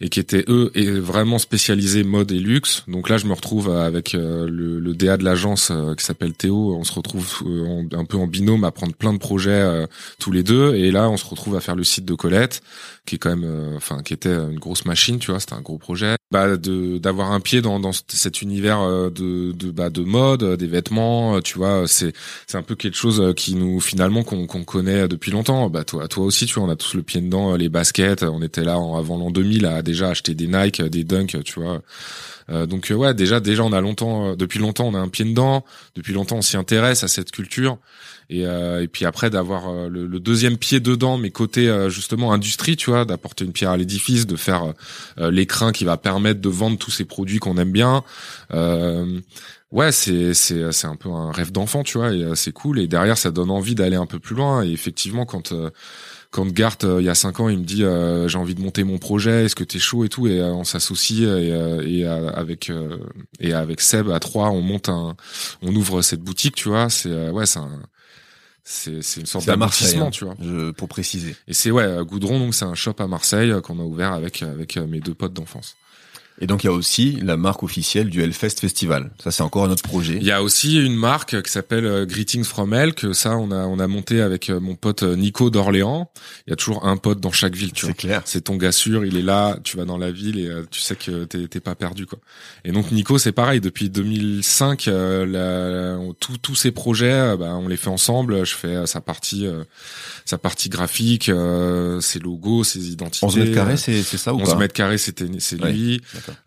et 0.01 0.09
qui 0.11 0.21
étaient 0.21 0.45
eux 0.49 0.71
vraiment 1.01 1.39
spécialisés 1.39 2.05
mode 2.05 2.31
et 2.31 2.39
luxe. 2.39 2.85
Donc 2.87 3.09
là, 3.09 3.17
je 3.19 3.27
me 3.27 3.33
retrouve 3.33 3.71
avec 3.71 4.15
euh, 4.15 4.49
le, 4.49 4.79
le, 4.79 4.95
DA 4.95 5.17
de 5.17 5.25
l'agence 5.25 5.71
euh, 5.73 5.95
qui 5.95 6.05
s'appelle 6.05 6.35
Théo. 6.35 6.77
On 6.79 6.85
se 6.85 6.93
retrouve 6.93 7.29
euh, 7.47 7.83
un 7.93 8.05
peu 8.05 8.17
en 8.17 8.29
binôme 8.29 8.63
à 8.63 8.71
prendre 8.71 8.95
plein 8.95 9.13
de 9.13 9.19
projets 9.19 9.87
tous 10.21 10.31
les 10.31 10.43
deux. 10.43 10.75
Et 10.77 10.91
là, 10.93 11.11
on 11.11 11.17
se 11.17 11.27
retrouve 11.27 11.57
à 11.57 11.61
faire 11.61 11.75
le 11.75 11.85
site 11.85 12.05
de 12.05 12.15
Colette, 12.15 12.63
qui 13.07 13.17
est 13.17 13.19
quand 13.19 13.35
même, 13.35 13.75
enfin, 13.77 14.03
qui 14.03 14.15
était 14.15 14.35
une 14.35 14.59
grosse 14.59 14.85
machine, 14.85 15.19
tu 15.19 15.31
vois. 15.31 15.41
C'était 15.41 15.55
un 15.55 15.63
gros 15.63 15.79
projet. 15.79 16.18
Bah, 16.31 16.59
de 16.59 16.99
d'avoir 16.99 17.33
un 17.33 17.41
pied 17.41 17.63
dans, 17.63 17.81
dans 17.81 17.93
cet 17.93 18.43
univers 18.43 18.81
de 19.11 19.53
de 19.53 19.71
bah, 19.71 19.89
de 19.89 20.03
mode, 20.03 20.45
des 20.57 20.67
vêtements, 20.67 21.41
tu 21.41 21.57
vois. 21.57 21.89
C'est 21.89 22.13
c'est 22.47 22.59
un 22.59 22.63
peu 22.63 22.75
quelque 22.75 22.97
chose 22.99 23.33
qui 23.35 23.55
nous 23.55 23.81
finalement 23.81 24.23
qu'on 24.23 24.47
qu'on 24.47 24.63
connaît 24.63 25.09
depuis 25.09 25.31
longtemps. 25.31 25.71
Bah 25.71 25.85
toi 25.85 26.07
toi 26.07 26.27
aussi, 26.27 26.45
tu 26.45 26.55
vois, 26.55 26.65
on 26.65 26.71
a 26.71 26.77
tous 26.77 26.95
le 26.95 27.03
pied 27.03 27.23
dedans. 27.23 27.57
Les 27.57 27.71
baskets, 27.71 28.25
on 28.25 28.43
était 28.43 28.63
là 28.63 28.75
avant 28.75 29.17
l'an 29.17 29.31
2000 29.31 29.65
à 29.65 29.81
déjà 29.81 30.11
acheté 30.11 30.35
des 30.35 30.49
Nike, 30.49 30.83
des 30.83 31.05
Dunk, 31.05 31.43
tu 31.45 31.61
vois. 31.61 31.81
Euh, 32.51 32.67
donc 32.67 32.91
euh, 32.91 32.95
ouais, 32.95 33.15
déjà 33.15 33.41
déjà 33.41 33.63
on 33.65 33.73
a 33.73 33.81
longtemps, 33.81 34.31
euh, 34.31 34.37
depuis 34.37 34.59
longtemps 34.59 34.87
on 34.87 34.95
a 34.95 34.99
un 34.99 35.09
pied 35.09 35.25
dedans. 35.25 35.65
Depuis 35.95 36.13
longtemps 36.13 36.37
on 36.37 36.43
s'y 36.43 36.57
intéresse 36.57 37.05
à 37.05 37.09
cette 37.09 37.31
culture. 37.31 37.79
Et, 38.31 38.43
et 38.43 38.89
puis 38.89 39.07
après 39.07 39.31
d'avoir 39.31 39.89
le, 39.89 40.07
deuxième 40.21 40.59
pied 40.59 40.81
dedans, 40.81 41.17
mais 41.17 41.31
côté 41.31 41.87
justement 41.89 42.33
industrie, 42.33 42.77
tu 42.77 42.91
vois, 42.91 43.05
d'apporter 43.05 43.45
une 43.45 43.53
pierre 43.53 43.71
à 43.71 43.77
l'édifice, 43.77 44.27
de 44.27 44.37
faire 44.37 44.75
l'écrin 45.17 45.73
qui 45.73 45.85
va 45.85 45.97
permettre 45.97 46.41
de 46.41 46.49
vendre 46.51 46.77
tous 46.77 46.91
ces 46.91 47.07
produits 47.07 47.39
qu'on 47.39 47.57
aime 47.57 47.73
bien. 47.73 48.05
ouais, 49.73 49.93
c'est 49.93 50.35
c'est 50.35 50.73
c'est 50.73 50.87
un 50.87 50.97
peu 50.97 51.09
un 51.09 51.33
rêve 51.33 51.53
d'enfant, 51.53 51.83
tu 51.85 51.97
vois, 51.97 52.13
et 52.13 52.33
c'est 52.35 52.53
cool. 52.53 52.79
Et 52.81 52.87
derrière, 52.87 53.17
ça 53.17 53.31
donne 53.31 53.51
envie 53.51 53.75
d'aller 53.75 53.97
un 53.97 54.07
peu 54.07 54.19
plus 54.19 54.37
loin. 54.37 54.63
Et 54.63 54.73
effectivement, 54.73 55.25
quand 55.25 55.55
quand 56.31 56.47
Gart 56.53 56.79
euh, 56.85 57.01
il 57.01 57.07
y 57.07 57.09
a 57.09 57.15
cinq 57.15 57.41
ans 57.41 57.49
il 57.49 57.59
me 57.59 57.65
dit 57.65 57.85
euh, 57.85 58.29
j'ai 58.29 58.39
envie 58.39 58.55
de 58.55 58.61
monter 58.61 58.85
mon 58.85 58.99
projet 58.99 59.45
est-ce 59.45 59.55
que 59.55 59.65
t'es 59.65 59.79
chaud 59.79 60.05
et 60.05 60.09
tout? 60.09 60.27
Et 60.27 60.41
euh, 60.41 60.53
on 60.53 60.65
s'associe 60.65 61.23
et, 61.23 62.01
et 62.01 62.07
avec 62.07 62.71
et 63.41 63.53
avec 63.53 63.81
Seb 63.81 64.11
à 64.11 64.21
trois 64.21 64.51
on 64.51 64.61
monte 64.61 64.89
un 64.89 65.17
on 65.63 65.75
ouvre 65.75 66.03
cette 66.03 66.21
boutique 66.21 66.55
tu 66.55 66.69
vois 66.69 66.91
c'est 66.91 67.31
ouais 67.31 67.47
c'est 67.47 67.61
c'est 68.71 69.03
c'est 69.03 69.21
une 69.21 69.27
sorte 69.27 69.47
d'amortissement, 69.47 70.09
hein, 70.09 70.11
tu 70.11 70.27
vois. 70.27 70.35
Je, 70.41 70.71
pour 70.73 70.89
préciser. 70.89 71.35
Et 71.47 71.55
c'est 71.55 71.71
ouais, 71.71 72.05
Goudron 72.05 72.39
donc 72.39 72.55
c'est 72.55 72.67
un 72.67 72.75
shop 72.75 72.97
à 72.99 73.07
Marseille 73.07 73.53
qu'on 73.63 73.79
a 73.81 73.83
ouvert 73.83 74.13
avec 74.13 74.43
avec 74.43 74.77
mes 74.77 75.01
deux 75.01 75.15
potes 75.15 75.33
d'enfance. 75.33 75.77
Et 76.41 76.47
donc 76.47 76.63
il 76.63 76.69
y 76.69 76.71
a 76.71 76.73
aussi 76.73 77.19
la 77.23 77.37
marque 77.37 77.63
officielle 77.63 78.11
du 78.11 78.23
Hellfest 78.23 78.61
Festival. 78.61 79.11
Ça 79.23 79.31
c'est 79.31 79.43
encore 79.43 79.65
un 79.65 79.71
autre 79.71 79.83
projet. 79.83 80.19
Il 80.21 80.27
y 80.27 80.31
a 80.31 80.43
aussi 80.43 80.77
une 80.81 80.95
marque 80.95 81.41
qui 81.43 81.51
s'appelle 81.51 81.85
euh, 81.85 82.07
Greetings 82.07 82.45
from 82.45 82.73
Hell 82.73 82.95
que 82.95 83.13
ça 83.13 83.37
on 83.37 83.51
a 83.51 83.67
on 83.67 83.79
a 83.79 83.87
monté 83.89 84.21
avec 84.21 84.49
euh, 84.49 84.61
mon 84.61 84.77
pote 84.77 85.03
euh, 85.03 85.17
Nico 85.17 85.51
d'Orléans. 85.51 86.11
Il 86.47 86.51
y 86.51 86.53
a 86.53 86.57
toujours 86.57 86.87
un 86.87 86.97
pote 86.97 87.21
dans 87.21 87.33
chaque 87.33 87.57
ville, 87.57 87.73
tu 87.73 87.87
vois. 87.87 87.95
C'est 87.95 88.01
clair. 88.01 88.23
C'est 88.25 88.43
ton 88.43 88.57
gars 88.57 88.73
sûr, 88.73 89.05
il 89.05 89.17
est 89.17 89.23
là, 89.23 89.59
tu 89.65 89.77
vas 89.77 89.85
dans 89.85 89.99
la 89.99 90.13
ville 90.13 90.39
et 90.39 90.49
tu 90.71 90.81
sais 90.81 90.95
que 90.95 91.25
t'es 91.25 91.61
pas 91.61 91.75
perdu 91.75 92.07
quoi. 92.07 92.19
Et 92.65 92.71
donc 92.71 92.93
Nico 92.93 93.19
c'est 93.19 93.33
pareil 93.33 93.61
depuis 93.61 93.91
2005 93.91 94.87
la, 94.87 95.99
tous 96.41 96.55
ces 96.55 96.71
projets 96.71 97.37
bah, 97.37 97.57
on 97.57 97.67
les 97.69 97.77
fait 97.77 97.89
ensemble, 97.89 98.47
je 98.47 98.55
fais 98.55 98.87
sa 98.87 99.01
partie 99.01 99.47
sa 100.25 100.39
partie 100.39 100.69
graphique, 100.69 101.31
ses 102.01 102.19
logos, 102.21 102.65
ses 102.65 102.91
identités. 102.91 103.27
11 103.27 103.37
mètres 103.39 103.55
carrés 103.55 103.77
c'est 103.77 104.03
c'est 104.03 104.19
ça 104.19 104.35
ou 104.35 104.41
11 104.41 104.57
mètres 104.57 104.75
carrés 104.75 104.99
c'était 104.99 105.27
c'est 105.39 105.61
lui. 105.61 106.01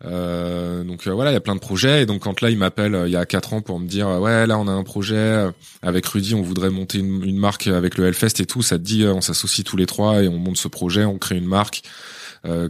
Euh, 0.04 0.84
donc 0.84 1.06
euh, 1.06 1.12
voilà, 1.12 1.30
il 1.30 1.34
y 1.34 1.36
a 1.36 1.40
plein 1.40 1.54
de 1.54 1.60
projets. 1.60 2.02
Et 2.02 2.06
donc 2.06 2.22
quand 2.22 2.40
là, 2.40 2.50
il 2.50 2.58
m'appelle 2.58 2.94
euh, 2.94 3.08
il 3.08 3.12
y 3.12 3.16
a 3.16 3.26
quatre 3.26 3.52
ans 3.54 3.60
pour 3.60 3.78
me 3.78 3.86
dire 3.86 4.08
ouais 4.08 4.46
là 4.46 4.58
on 4.58 4.68
a 4.68 4.72
un 4.72 4.82
projet 4.82 5.50
avec 5.82 6.06
Rudy, 6.06 6.34
on 6.34 6.42
voudrait 6.42 6.70
monter 6.70 6.98
une, 6.98 7.38
marque 7.38 7.66
avec 7.66 7.96
le 7.96 8.06
Hellfest 8.06 8.40
et 8.40 8.46
tout. 8.46 8.62
Ça 8.62 8.78
te 8.78 8.82
dit 8.82 9.04
on 9.06 9.20
s'associe 9.20 9.64
tous 9.64 9.76
les 9.76 9.86
trois 9.86 10.22
et 10.22 10.28
on 10.28 10.38
monte 10.38 10.56
ce 10.56 10.68
projet, 10.68 11.04
on 11.04 11.18
crée 11.18 11.36
une 11.36 11.46
marque. 11.46 11.82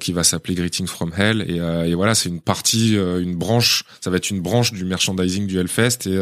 qui 0.01 0.13
va 0.13 0.23
s'appeler 0.23 0.55
Greetings 0.55 0.87
from 0.87 1.13
Hell 1.17 1.41
et, 1.49 1.57
et 1.89 1.95
voilà 1.95 2.15
c'est 2.15 2.29
une 2.29 2.43
partie 2.43 2.95
une 2.95 3.37
branche 3.37 3.85
ça 4.03 4.11
va 4.11 4.19
être 4.19 4.29
une 4.29 4.43
branche 4.43 4.71
du 4.75 4.85
merchandising 4.85 5.47
du 5.47 5.59
Hellfest 5.59 6.07
et, 6.07 6.17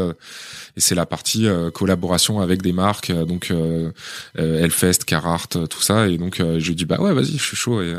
et 0.76 0.81
c'est 0.81 0.94
la 0.94 1.05
partie 1.05 1.48
collaboration 1.74 2.38
avec 2.38 2.62
des 2.62 2.72
marques 2.72 3.11
donc 3.11 3.53
Hellfest 4.37 5.05
Carhartt 5.05 5.68
tout 5.68 5.83
ça 5.83 6.07
et 6.07 6.16
donc 6.16 6.40
je 6.59 6.72
dis 6.72 6.85
bah 6.85 7.00
ouais 7.00 7.12
vas-y 7.12 7.38
je 7.38 7.42
suis 7.42 7.57
chaud 7.57 7.83
et 7.83 7.96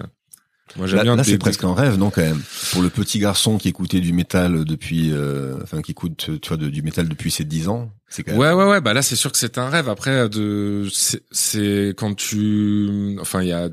Moi, 0.75 0.87
bien. 0.87 1.15
Là, 1.15 1.23
c'est 1.23 1.37
presque 1.37 1.63
un 1.63 1.73
rêve, 1.73 1.97
non, 1.97 2.09
quand 2.09 2.21
même, 2.21 2.41
pour 2.71 2.81
le 2.81 2.89
petit 2.89 3.19
garçon 3.19 3.57
qui 3.57 3.67
écoutait 3.67 3.99
du 3.99 4.13
métal 4.13 4.63
depuis, 4.65 5.11
euh, 5.11 5.57
enfin, 5.61 5.81
qui 5.81 5.91
écoute, 5.91 6.29
tu 6.41 6.47
vois, 6.47 6.57
du 6.57 6.81
métal 6.81 7.07
depuis 7.09 7.31
ses 7.31 7.43
10 7.43 7.67
ans. 7.67 7.91
C'est 8.07 8.23
quand 8.23 8.31
même... 8.31 8.39
Ouais, 8.39 8.51
ouais, 8.51 8.69
ouais. 8.69 8.81
Bah 8.81 8.93
là, 8.93 9.01
c'est 9.01 9.15
sûr 9.15 9.31
que 9.31 9.37
c'est 9.37 9.57
un 9.57 9.69
rêve. 9.69 9.89
Après, 9.89 10.29
de, 10.29 10.87
c'est 11.31 11.93
quand 11.97 12.15
tu, 12.15 13.17
enfin, 13.19 13.41
il 13.41 13.49
y 13.49 13.53
a, 13.53 13.69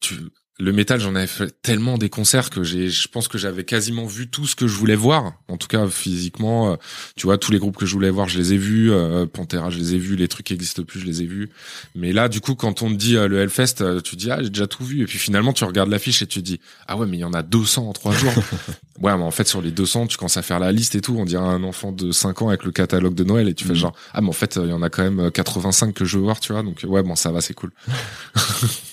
tu, 0.00 0.14
le 0.60 0.72
métal, 0.72 1.00
j'en 1.00 1.14
avais 1.14 1.26
fait 1.26 1.54
tellement 1.62 1.96
des 1.96 2.10
concerts 2.10 2.50
que 2.50 2.62
j'ai, 2.62 2.90
je 2.90 3.08
pense 3.08 3.28
que 3.28 3.38
j'avais 3.38 3.64
quasiment 3.64 4.04
vu 4.04 4.28
tout 4.28 4.46
ce 4.46 4.54
que 4.54 4.66
je 4.66 4.76
voulais 4.76 4.94
voir. 4.94 5.32
En 5.48 5.56
tout 5.56 5.68
cas, 5.68 5.88
physiquement, 5.88 6.72
euh, 6.72 6.76
tu 7.16 7.26
vois, 7.26 7.38
tous 7.38 7.50
les 7.50 7.58
groupes 7.58 7.76
que 7.76 7.86
je 7.86 7.92
voulais 7.94 8.10
voir, 8.10 8.28
je 8.28 8.38
les 8.38 8.52
ai 8.52 8.58
vus. 8.58 8.92
Euh, 8.92 9.24
Pantera, 9.24 9.70
je 9.70 9.78
les 9.78 9.94
ai 9.94 9.98
vus. 9.98 10.16
Les 10.16 10.28
trucs 10.28 10.46
qui 10.46 10.52
existent 10.52 10.82
plus, 10.82 11.00
je 11.00 11.06
les 11.06 11.22
ai 11.22 11.26
vus. 11.26 11.48
Mais 11.94 12.12
là, 12.12 12.28
du 12.28 12.40
coup, 12.40 12.54
quand 12.54 12.82
on 12.82 12.90
te 12.90 12.94
dit 12.94 13.16
euh, 13.16 13.26
le 13.26 13.40
Hellfest, 13.40 13.76
euh, 13.80 14.00
tu 14.00 14.16
dis 14.16 14.30
ah 14.30 14.42
j'ai 14.42 14.50
déjà 14.50 14.66
tout 14.66 14.84
vu. 14.84 15.02
Et 15.02 15.06
puis 15.06 15.18
finalement, 15.18 15.52
tu 15.54 15.64
regardes 15.64 15.88
l'affiche 15.88 16.20
et 16.20 16.26
tu 16.26 16.40
te 16.40 16.44
dis 16.44 16.60
ah 16.86 16.96
ouais, 16.96 17.06
mais 17.06 17.16
il 17.16 17.20
y 17.20 17.24
en 17.24 17.32
a 17.32 17.42
200 17.42 17.88
en 17.88 17.92
trois 17.92 18.12
jours. 18.12 18.32
ouais, 19.00 19.16
mais 19.16 19.24
en 19.24 19.30
fait, 19.30 19.48
sur 19.48 19.62
les 19.62 19.70
200, 19.70 20.08
tu 20.08 20.18
commences 20.18 20.36
à 20.36 20.42
faire 20.42 20.60
la 20.60 20.72
liste 20.72 20.94
et 20.94 21.00
tout. 21.00 21.16
On 21.16 21.24
dirait 21.24 21.42
un 21.42 21.64
enfant 21.64 21.92
de 21.92 22.12
5 22.12 22.42
ans 22.42 22.48
avec 22.48 22.64
le 22.64 22.70
catalogue 22.70 23.14
de 23.14 23.24
Noël 23.24 23.48
et 23.48 23.54
tu 23.54 23.64
fais 23.64 23.72
mm. 23.72 23.76
genre 23.76 23.96
ah 24.12 24.20
mais 24.20 24.28
en 24.28 24.32
fait, 24.32 24.58
il 24.62 24.68
y 24.68 24.72
en 24.72 24.82
a 24.82 24.90
quand 24.90 25.02
même 25.02 25.30
85 25.30 25.94
que 25.94 26.04
je 26.04 26.18
veux 26.18 26.24
voir, 26.24 26.38
tu 26.38 26.52
vois. 26.52 26.62
Donc 26.62 26.84
ouais, 26.86 27.02
bon, 27.02 27.16
ça 27.16 27.32
va, 27.32 27.40
c'est 27.40 27.54
cool. 27.54 27.72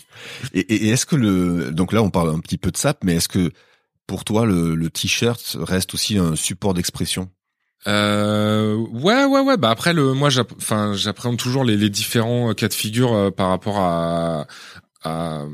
Et, 0.53 0.59
et 0.59 0.89
est-ce 0.89 1.05
que 1.05 1.15
le 1.15 1.71
donc 1.71 1.93
là 1.93 2.01
on 2.01 2.09
parle 2.09 2.29
un 2.29 2.39
petit 2.39 2.57
peu 2.57 2.71
de 2.71 2.77
sap, 2.77 3.03
mais 3.03 3.15
est-ce 3.15 3.29
que 3.29 3.51
pour 4.05 4.23
toi 4.23 4.45
le, 4.45 4.75
le 4.75 4.89
t-shirt 4.89 5.57
reste 5.59 5.93
aussi 5.93 6.17
un 6.17 6.35
support 6.35 6.73
d'expression? 6.73 7.29
Euh, 7.85 8.75
ouais, 8.75 9.25
ouais, 9.25 9.41
ouais. 9.41 9.57
Bah 9.57 9.69
après 9.69 9.93
le, 9.93 10.13
moi, 10.13 10.29
enfin, 10.57 10.93
j'appréhende 10.93 11.37
toujours 11.37 11.63
les, 11.63 11.77
les, 11.77 11.89
différents 11.89 12.53
cas 12.53 12.67
de 12.67 12.73
figure 12.73 13.13
euh, 13.13 13.31
par 13.31 13.49
rapport 13.49 13.79
à, 13.79 14.47
à 15.03 15.45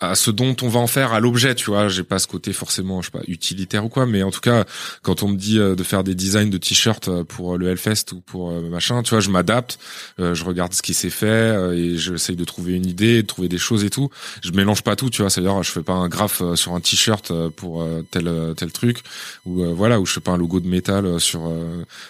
à 0.00 0.14
ce 0.14 0.30
dont 0.30 0.54
on 0.62 0.68
va 0.68 0.78
en 0.78 0.86
faire, 0.86 1.12
à 1.12 1.18
l'objet, 1.18 1.56
tu 1.56 1.70
vois. 1.70 1.88
J'ai 1.88 2.04
pas 2.04 2.20
ce 2.20 2.28
côté 2.28 2.52
forcément, 2.52 3.02
je 3.02 3.06
sais 3.06 3.18
pas, 3.18 3.24
utilitaire 3.26 3.84
ou 3.84 3.88
quoi, 3.88 4.06
mais 4.06 4.22
en 4.22 4.30
tout 4.30 4.40
cas, 4.40 4.64
quand 5.02 5.24
on 5.24 5.28
me 5.28 5.36
dit 5.36 5.58
euh, 5.58 5.74
de 5.74 5.82
faire 5.82 6.04
des 6.04 6.14
designs 6.14 6.50
de 6.50 6.58
t-shirts 6.58 7.08
euh, 7.08 7.24
pour 7.24 7.58
le 7.58 7.68
Hellfest 7.68 8.12
ou 8.12 8.20
pour 8.20 8.50
euh, 8.50 8.68
machin, 8.68 9.02
tu 9.02 9.10
vois, 9.10 9.20
je 9.20 9.30
m'adapte, 9.30 9.78
je 10.18 10.44
regarde 10.44 10.72
ce 10.72 10.82
qui 10.82 10.94
s'est 10.94 11.10
fait 11.10 11.54
et 11.76 11.96
j'essaye 11.96 12.36
de 12.36 12.44
trouver 12.44 12.74
une 12.74 12.86
idée, 12.86 13.22
de 13.22 13.26
trouver 13.26 13.48
des 13.48 13.58
choses 13.58 13.84
et 13.84 13.90
tout. 13.90 14.10
Je 14.42 14.52
mélange 14.52 14.82
pas 14.82 14.96
tout, 14.96 15.10
tu 15.10 15.22
vois. 15.22 15.30
C'est-à-dire, 15.30 15.62
je 15.62 15.70
fais 15.70 15.82
pas 15.82 15.94
un 15.94 16.08
graphe 16.08 16.42
sur 16.54 16.74
un 16.74 16.80
t-shirt 16.80 17.32
pour 17.50 17.86
tel 18.10 18.54
tel 18.56 18.72
truc 18.72 18.98
ou 19.46 19.64
voilà, 19.74 20.00
ou 20.00 20.06
je 20.06 20.12
fais 20.12 20.20
pas 20.20 20.32
un 20.32 20.36
logo 20.36 20.60
de 20.60 20.68
métal 20.68 21.20
sur. 21.20 21.42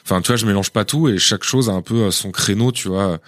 Enfin, 0.05 0.21
tu 0.21 0.29
vois, 0.29 0.37
je 0.37 0.47
mélange 0.47 0.71
pas 0.71 0.85
tout 0.85 1.09
et 1.09 1.19
chaque 1.19 1.45
chose 1.45 1.69
a 1.69 1.73
un 1.73 1.83
peu 1.83 2.11
son 2.11 2.31
créneau, 2.31 2.73
tu 2.73 2.89
vois. 2.89 3.21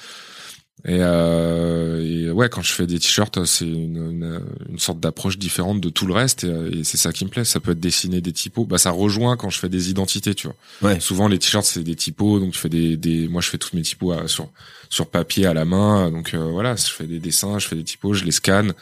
Et, 0.87 0.99
euh, 1.01 2.03
et, 2.03 2.31
ouais, 2.31 2.49
quand 2.49 2.63
je 2.63 2.73
fais 2.73 2.87
des 2.87 2.99
t-shirts, 2.99 3.45
c'est 3.45 3.67
une, 3.67 3.97
une, 3.97 4.41
une, 4.71 4.79
sorte 4.79 4.99
d'approche 4.99 5.37
différente 5.37 5.81
de 5.81 5.91
tout 5.91 6.07
le 6.07 6.15
reste, 6.15 6.45
et, 6.45 6.79
et 6.79 6.85
c'est 6.85 6.97
ça 6.97 7.13
qui 7.13 7.25
me 7.25 7.31
plaît. 7.31 7.45
Ça 7.45 7.61
peut 7.61 7.73
être 7.73 7.81
dessiner 7.81 8.21
des 8.21 8.33
typos. 8.33 8.65
Bah, 8.65 8.79
ça 8.79 8.91
rejoint 8.91 9.37
quand 9.37 9.51
je 9.51 9.59
fais 9.59 9.69
des 9.69 9.91
identités, 9.91 10.35
tu 10.35 10.47
vois. 10.47 10.91
Ouais. 10.91 11.01
Souvent, 11.01 11.29
les 11.29 11.39
t-shirts 11.39 11.67
c'est 11.67 11.83
des 11.83 11.97
typos, 11.97 12.41
donc 12.41 12.53
tu 12.53 12.59
fais 12.59 12.71
des, 12.71 12.97
des, 12.97 13.29
moi 13.29 13.43
je 13.43 13.51
fais 13.51 13.59
toutes 13.59 13.75
mes 13.75 13.83
typos 13.83 14.13
à, 14.13 14.27
sur 14.27 14.49
sur 14.89 15.07
papier 15.07 15.47
à 15.47 15.55
la 15.55 15.67
main. 15.67 16.11
Donc 16.11 16.33
euh, 16.33 16.39
voilà, 16.39 16.77
je 16.77 16.87
fais 16.87 17.07
des 17.07 17.19
dessins, 17.19 17.59
je 17.59 17.69
fais 17.69 17.77
des 17.77 17.85
typos, 17.85 18.15
je 18.15 18.25
les 18.25 18.33
scanne, 18.33 18.73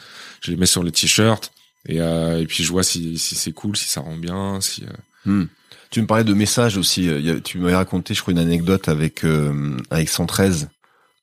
je 0.41 0.51
les 0.51 0.57
mets 0.57 0.65
sur 0.65 0.83
les 0.83 0.91
t-shirts, 0.91 1.51
et 1.87 1.97
et 1.97 2.45
puis 2.47 2.63
je 2.63 2.71
vois 2.71 2.83
si 2.83 3.17
si 3.17 3.35
c'est 3.35 3.51
cool, 3.51 3.75
si 3.75 3.89
ça 3.89 4.01
rend 4.01 4.17
bien, 4.17 4.61
si. 4.61 4.83
Hmm. 5.25 5.45
Tu 5.91 6.01
me 6.01 6.07
parlais 6.07 6.23
de 6.23 6.33
messages 6.33 6.77
aussi. 6.77 7.09
Tu 7.43 7.57
m'avais 7.57 7.75
raconté, 7.75 8.13
je 8.13 8.21
crois, 8.21 8.31
une 8.31 8.39
anecdote 8.39 8.87
avec 8.87 9.25
euh, 9.25 9.75
avec 9.89 10.07
113 10.07 10.69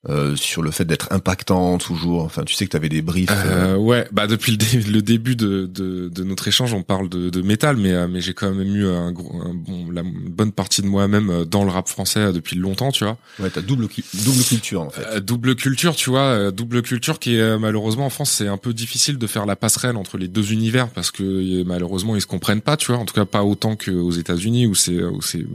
euh, 0.09 0.35
sur 0.35 0.61
le 0.61 0.71
fait 0.71 0.85
d'être 0.85 1.11
impactant 1.11 1.77
toujours 1.77 2.23
Enfin, 2.23 2.43
tu 2.43 2.55
sais 2.55 2.65
que 2.65 2.71
tu 2.71 2.77
avais 2.77 2.89
des 2.89 3.01
briefs. 3.01 3.29
Euh... 3.31 3.75
euh 3.75 3.77
ouais, 3.77 4.07
bah 4.11 4.27
depuis 4.27 4.57
le, 4.57 4.91
le 4.91 5.01
début 5.01 5.35
de, 5.35 5.65
de, 5.65 6.07
de, 6.09 6.23
notre 6.23 6.47
échange, 6.47 6.73
on 6.73 6.83
parle 6.83 7.09
de, 7.09 7.29
de 7.29 7.41
métal, 7.41 7.77
mais 7.77 7.91
euh, 7.91 8.07
mais 8.07 8.21
j'ai 8.21 8.33
quand 8.33 8.51
même 8.51 8.75
eu 8.75 8.87
un, 8.87 9.11
gros, 9.11 9.41
un 9.41 9.53
bon, 9.53 9.91
la 9.91 10.03
bonne 10.03 10.51
partie 10.51 10.81
de 10.81 10.87
moi-même 10.87 11.45
dans 11.45 11.63
le 11.63 11.71
rap 11.71 11.89
français 11.89 12.31
depuis 12.31 12.55
longtemps, 12.55 12.91
tu 12.91 13.03
vois. 13.03 13.17
Ouais, 13.39 13.49
t'as 13.49 13.61
double 13.61 13.87
double 14.13 14.43
culture 14.43 14.81
en 14.81 14.89
fait. 14.89 15.19
double 15.19 15.55
culture, 15.55 15.95
tu 15.95 16.09
vois, 16.09 16.51
double 16.51 16.81
culture 16.81 17.19
qui 17.19 17.35
est 17.35 17.57
malheureusement 17.57 18.05
en 18.05 18.09
France, 18.09 18.31
c'est 18.31 18.47
un 18.47 18.57
peu 18.57 18.73
difficile 18.73 19.17
de 19.17 19.27
faire 19.27 19.45
la 19.45 19.55
passerelle 19.55 19.97
entre 19.97 20.17
les 20.17 20.27
deux 20.27 20.53
univers 20.53 20.89
parce 20.89 21.11
que 21.11 21.63
malheureusement 21.63 22.15
ils 22.15 22.21
se 22.21 22.27
comprennent 22.27 22.61
pas, 22.61 22.77
tu 22.77 22.91
vois. 22.91 23.01
En 23.01 23.05
tout 23.05 23.13
cas, 23.13 23.25
pas 23.25 23.43
autant 23.43 23.75
qu'aux 23.75 24.11
États-Unis 24.11 24.67
où 24.67 24.75
c'est 24.75 25.03
où 25.03 25.21
c'est 25.21 25.45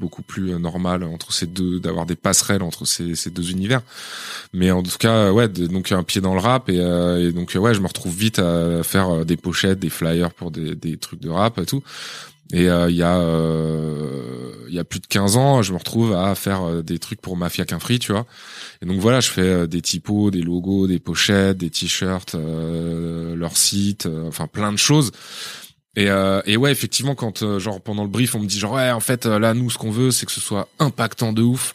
beaucoup 0.00 0.22
plus 0.22 0.52
euh, 0.52 0.58
normal 0.58 1.04
entre 1.04 1.32
ces 1.32 1.46
deux 1.46 1.78
d'avoir 1.78 2.06
des 2.06 2.16
passerelles 2.16 2.62
entre 2.62 2.86
ces, 2.86 3.14
ces, 3.14 3.30
deux 3.30 3.50
univers. 3.50 3.82
Mais 4.52 4.70
en 4.70 4.82
tout 4.82 4.96
cas 4.98 5.30
ouais 5.30 5.46
donc 5.48 5.92
un 5.92 6.02
pied 6.02 6.20
dans 6.20 6.34
le 6.34 6.40
rap 6.40 6.68
et, 6.68 6.80
euh, 6.80 7.28
et, 7.28 7.32
donc 7.32 7.52
ouais 7.54 7.74
je 7.74 7.80
me 7.80 7.86
retrouve 7.86 8.16
vite 8.16 8.38
à 8.38 8.82
faire 8.82 9.10
euh, 9.10 9.24
des 9.24 9.36
pochettes 9.36 9.78
des 9.78 9.90
flyers 9.90 10.32
pour 10.32 10.50
des, 10.50 10.74
des 10.74 10.96
trucs 10.96 11.20
de 11.20 11.28
rap 11.28 11.58
et 11.58 11.66
tout. 11.66 11.82
Et 12.52 12.64
il 12.64 12.96
y 12.96 13.02
a 13.04 13.20
il 14.68 14.74
y 14.74 14.78
a 14.80 14.84
plus 14.84 14.98
de 14.98 15.06
15 15.06 15.36
ans 15.36 15.62
je 15.62 15.72
me 15.72 15.78
retrouve 15.78 16.14
à 16.14 16.34
faire 16.34 16.82
des 16.82 16.98
trucs 16.98 17.20
pour 17.20 17.36
Mafia 17.36 17.64
qu'un 17.64 17.78
free 17.78 18.00
tu 18.00 18.10
vois. 18.10 18.26
Et 18.82 18.86
donc 18.86 18.98
voilà 18.98 19.20
je 19.20 19.30
fais 19.30 19.68
des 19.68 19.80
typos 19.80 20.32
des 20.32 20.42
logos 20.42 20.88
des 20.88 20.98
pochettes 20.98 21.58
des 21.58 21.70
t-shirts 21.70 22.34
leur 22.34 23.56
site 23.56 24.08
enfin 24.26 24.48
plein 24.48 24.72
de 24.72 24.78
choses 24.78 25.12
et, 25.96 26.08
euh, 26.08 26.40
et 26.46 26.56
ouais, 26.56 26.70
effectivement, 26.70 27.14
quand 27.14 27.42
euh, 27.42 27.58
genre 27.58 27.80
pendant 27.80 28.04
le 28.04 28.08
brief, 28.08 28.34
on 28.34 28.38
me 28.38 28.46
dit 28.46 28.58
genre 28.58 28.74
ouais, 28.74 28.90
en 28.90 29.00
fait, 29.00 29.26
euh, 29.26 29.38
là, 29.38 29.54
nous, 29.54 29.70
ce 29.70 29.78
qu'on 29.78 29.90
veut, 29.90 30.10
c'est 30.12 30.24
que 30.24 30.32
ce 30.32 30.40
soit 30.40 30.68
impactant 30.78 31.32
de 31.32 31.42
ouf. 31.42 31.74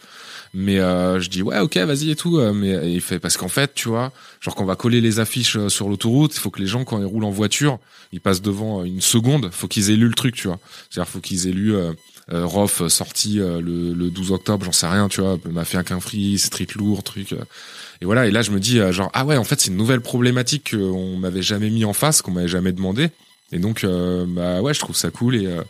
Mais 0.53 0.79
euh, 0.79 1.19
je 1.19 1.29
dis 1.29 1.41
ouais, 1.41 1.59
ok, 1.59 1.75
vas-y 1.77 2.11
et 2.11 2.15
tout. 2.15 2.39
Mais 2.53 2.93
il 2.93 3.01
fait 3.01 3.19
parce 3.19 3.35
qu'en 3.35 3.49
fait, 3.49 3.73
tu 3.75 3.89
vois, 3.89 4.13
genre 4.39 4.55
quand 4.55 4.63
on 4.63 4.67
va 4.67 4.77
coller 4.77 5.01
les 5.01 5.19
affiches 5.19 5.67
sur 5.67 5.89
l'autoroute, 5.89 6.33
il 6.33 6.39
faut 6.39 6.49
que 6.49 6.61
les 6.61 6.67
gens 6.67 6.85
quand 6.85 6.97
ils 6.97 7.05
roulent 7.05 7.25
en 7.25 7.29
voiture, 7.29 7.77
ils 8.13 8.21
passent 8.21 8.41
devant 8.41 8.85
une 8.85 9.01
seconde. 9.01 9.49
Faut 9.51 9.67
qu'ils 9.67 9.91
aient 9.91 9.97
lu 9.97 10.07
le 10.07 10.13
truc, 10.13 10.35
tu 10.35 10.47
vois. 10.47 10.59
C'est-à-dire 10.89 11.11
faut 11.11 11.19
qu'ils 11.19 11.47
aient 11.49 11.53
lu. 11.53 11.75
Euh, 11.75 11.91
Rof 12.27 12.87
sorti 12.87 13.35
le, 13.35 13.61
le 13.61 14.09
12 14.09 14.31
octobre, 14.31 14.65
j'en 14.65 14.71
sais 14.71 14.87
rien, 14.87 15.07
tu 15.09 15.21
vois, 15.21 15.37
m'a 15.51 15.63
fait 15.63 15.77
un 15.77 15.83
qu'un 15.83 15.99
free, 15.99 16.39
street 16.39 16.69
lourd, 16.75 17.03
truc. 17.03 17.33
et 17.33 18.05
voilà, 18.05 18.25
et 18.25 18.31
là 18.31 18.41
je 18.41 18.49
me 18.49 18.59
dis 18.59 18.79
genre 18.91 19.11
ah 19.13 19.25
ouais, 19.25 19.37
en 19.37 19.43
fait 19.43 19.59
c'est 19.61 19.69
une 19.69 19.77
nouvelle 19.77 20.01
problématique 20.01 20.71
qu'on 20.71 21.17
m'avait 21.17 21.43
jamais 21.43 21.69
mis 21.69 21.85
en 21.85 21.93
face, 21.93 22.23
qu'on 22.23 22.31
m'avait 22.31 22.47
jamais 22.47 22.71
demandé. 22.71 23.11
Et 23.51 23.59
donc, 23.59 23.83
euh, 23.83 24.25
bah 24.27 24.61
ouais, 24.61 24.73
je 24.73 24.79
trouve 24.79 24.95
ça 24.95 25.11
cool 25.11 25.35
et, 25.35 25.45
euh, 25.45 25.63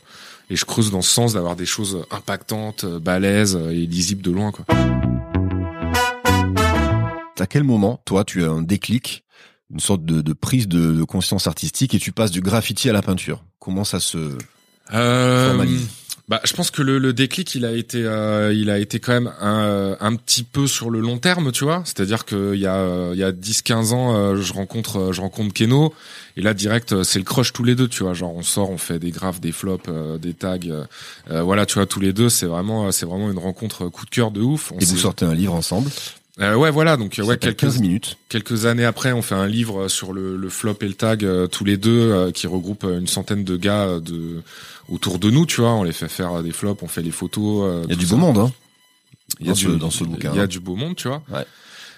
et 0.49 0.55
je 0.55 0.65
creuse 0.65 0.91
dans 0.91 1.01
ce 1.01 1.11
sens 1.11 1.33
d'avoir 1.33 1.55
des 1.55 1.65
choses 1.65 2.05
impactantes, 2.11 2.85
euh, 2.85 2.99
balèzes 2.99 3.55
et 3.55 3.85
lisibles 3.85 4.21
de 4.21 4.31
loin, 4.31 4.51
quoi. 4.51 4.65
À 7.37 7.47
quel 7.47 7.63
moment, 7.63 8.01
toi, 8.05 8.23
tu 8.23 8.43
as 8.43 8.49
un 8.49 8.61
déclic, 8.61 9.23
une 9.69 9.79
sorte 9.79 10.05
de, 10.05 10.21
de 10.21 10.33
prise 10.33 10.67
de, 10.67 10.93
de, 10.93 11.03
conscience 11.03 11.47
artistique 11.47 11.93
et 11.93 11.99
tu 11.99 12.11
passes 12.11 12.31
du 12.31 12.41
graffiti 12.41 12.89
à 12.89 12.93
la 12.93 13.01
peinture? 13.01 13.43
Comment 13.59 13.83
ça 13.83 13.99
se 13.99 14.37
formalise? 14.89 15.87
Bah, 16.27 16.41
je 16.43 16.53
pense 16.53 16.71
que 16.71 16.81
le, 16.81 16.97
le 16.97 17.13
déclic, 17.13 17.53
il 17.53 17.65
a 17.65 17.71
été, 17.71 18.03
euh, 18.03 18.51
il 18.51 18.71
a 18.71 18.79
été 18.79 18.99
quand 18.99 19.13
même 19.13 19.31
un, 19.39 19.95
un 19.99 20.15
petit 20.15 20.41
peu 20.41 20.65
sur 20.65 20.89
le 20.89 20.99
long 20.99 21.19
terme, 21.19 21.51
tu 21.51 21.65
vois. 21.65 21.83
C'est-à-dire 21.85 22.25
qu'il 22.25 22.55
y 22.55 22.65
a, 22.65 23.11
il 23.13 23.19
y 23.19 23.23
a 23.23 23.31
10-15 23.31 23.93
ans, 23.93 24.15
euh, 24.15 24.35
je 24.41 24.51
rencontre, 24.51 25.11
je 25.13 25.21
rencontre 25.21 25.53
Keno, 25.53 25.93
et 26.35 26.41
là 26.41 26.55
direct, 26.55 27.03
c'est 27.03 27.19
le 27.19 27.25
crush 27.25 27.53
tous 27.53 27.63
les 27.63 27.75
deux, 27.75 27.87
tu 27.87 28.01
vois. 28.01 28.15
Genre, 28.15 28.33
on 28.33 28.41
sort, 28.41 28.71
on 28.71 28.79
fait 28.79 28.97
des 28.97 29.11
graphes, 29.11 29.39
des 29.39 29.51
flops, 29.51 29.85
euh, 29.87 30.17
des 30.17 30.33
tags, 30.33 30.57
voilà, 31.29 31.67
tu 31.67 31.75
vois, 31.75 31.85
tous 31.85 31.99
les 31.99 32.11
deux, 32.11 32.29
c'est 32.29 32.47
vraiment, 32.47 32.91
c'est 32.91 33.05
vraiment 33.05 33.29
une 33.29 33.37
rencontre 33.37 33.87
coup 33.89 34.05
de 34.05 34.09
cœur 34.09 34.31
de 34.31 34.41
ouf. 34.41 34.73
et 34.79 34.85
vous 34.85 34.97
sortez 34.97 35.25
un 35.25 35.35
livre 35.35 35.53
ensemble 35.53 35.91
euh, 36.41 36.53
ouais, 36.55 36.69
voilà. 36.69 36.97
Donc 36.97 37.17
ouais, 37.17 37.37
quelques 37.37 37.61
15 37.61 37.79
minutes. 37.79 38.17
Quelques 38.27 38.65
années 38.65 38.83
après, 38.83 39.13
on 39.13 39.21
fait 39.21 39.35
un 39.35 39.47
livre 39.47 39.87
sur 39.87 40.11
le, 40.11 40.35
le 40.35 40.49
flop 40.49 40.75
et 40.81 40.87
le 40.87 40.93
tag 40.93 41.25
tous 41.49 41.63
les 41.63 41.77
deux, 41.77 42.29
qui 42.33 42.45
regroupe 42.45 42.83
une 42.83 43.07
centaine 43.07 43.45
de 43.45 43.55
gars 43.55 44.01
de 44.01 44.41
autour 44.89 45.19
de 45.19 45.29
nous, 45.29 45.45
tu 45.45 45.61
vois. 45.61 45.73
On 45.73 45.83
les 45.83 45.93
fait 45.93 46.09
faire 46.09 46.43
des 46.43 46.51
flops, 46.51 46.81
on 46.83 46.87
fait 46.87 47.01
les 47.01 47.11
photos. 47.11 47.63
Euh, 47.63 47.81
il 47.85 47.91
y 47.91 47.93
a 47.93 47.97
du 47.97 48.05
beau 48.05 48.17
monde, 48.17 48.37
hein. 48.37 48.51
Il 49.39 49.47
y 49.47 49.49
a 49.49 49.53
dans, 49.53 49.57
du, 49.57 49.65
ce, 49.65 49.69
dans 49.69 49.89
ce 49.89 50.03
bouquin. 50.03 50.31
Il 50.33 50.37
y 50.37 50.41
a 50.41 50.47
du 50.47 50.59
beau 50.59 50.75
monde, 50.75 50.95
tu 50.95 51.07
vois. 51.07 51.23
Ouais. 51.31 51.45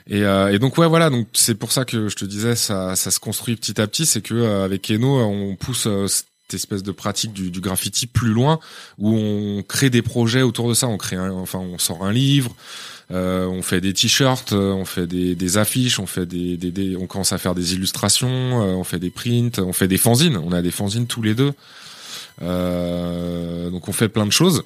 Et, 0.10 0.24
euh, 0.24 0.54
et, 0.54 0.60
donc 0.60 0.78
ouais 0.78 0.88
voilà 0.88 1.10
donc 1.10 1.28
c'est 1.34 1.56
pour 1.56 1.74
ça 1.74 1.84
que 1.84 2.08
je 2.08 2.16
te 2.16 2.24
disais 2.24 2.56
ça 2.56 2.96
ça 2.96 3.12
se 3.12 3.20
construit 3.20 3.58
petit 3.58 3.82
à 3.82 3.88
petit 3.88 4.06
c'est 4.06 4.22
que 4.22 4.34
euh, 4.36 4.64
avec 4.64 4.90
Eno 4.90 5.20
on 5.20 5.56
pousse 5.58 5.86
euh, 5.86 6.08
cette 6.08 6.54
espèce 6.54 6.82
de 6.82 6.94
pratique 6.94 7.34
du, 7.34 7.52
du, 7.52 7.60
graffiti 7.60 8.08
plus 8.08 8.30
loin 8.30 8.60
où 8.98 9.14
on 9.14 9.64
crée 9.64 9.90
des 9.90 10.02
projets 10.02 10.44
autour 10.44 10.70
de 10.70 10.74
ça 10.74 10.88
on 10.88 10.98
crée 10.98 11.18
un, 11.18 11.32
enfin 11.32 11.60
on 11.60 11.78
sort 11.78 12.06
un 12.06 12.14
livre 12.14 12.56
euh, 13.12 13.48
on 13.48 13.62
fait 13.62 13.82
des 13.82 13.92
t-shirts 13.92 14.54
on 14.54 14.86
fait 14.86 15.08
des, 15.08 15.36
des, 15.36 15.58
affiches 15.58 16.00
on 16.00 16.08
fait 16.08 16.26
des, 16.26 16.56
des, 16.56 16.72
des, 16.72 16.96
on 16.96 17.06
commence 17.06 17.34
à 17.34 17.38
faire 17.38 17.54
des 17.54 17.74
illustrations 17.74 18.30
on 18.30 18.86
fait 18.86 19.00
des 19.00 19.10
prints 19.10 19.60
on 19.60 19.74
fait 19.74 19.90
des 19.90 19.98
fanzines 19.98 20.38
on 20.38 20.54
a 20.54 20.62
des 20.62 20.72
fanzines 20.72 21.08
tous 21.08 21.22
les 21.22 21.36
deux 21.36 21.52
euh, 21.52 21.54
donc 22.42 23.88
on 23.88 23.94
fait 23.94 24.10
plein 24.10 24.26
de 24.26 24.32
choses. 24.32 24.64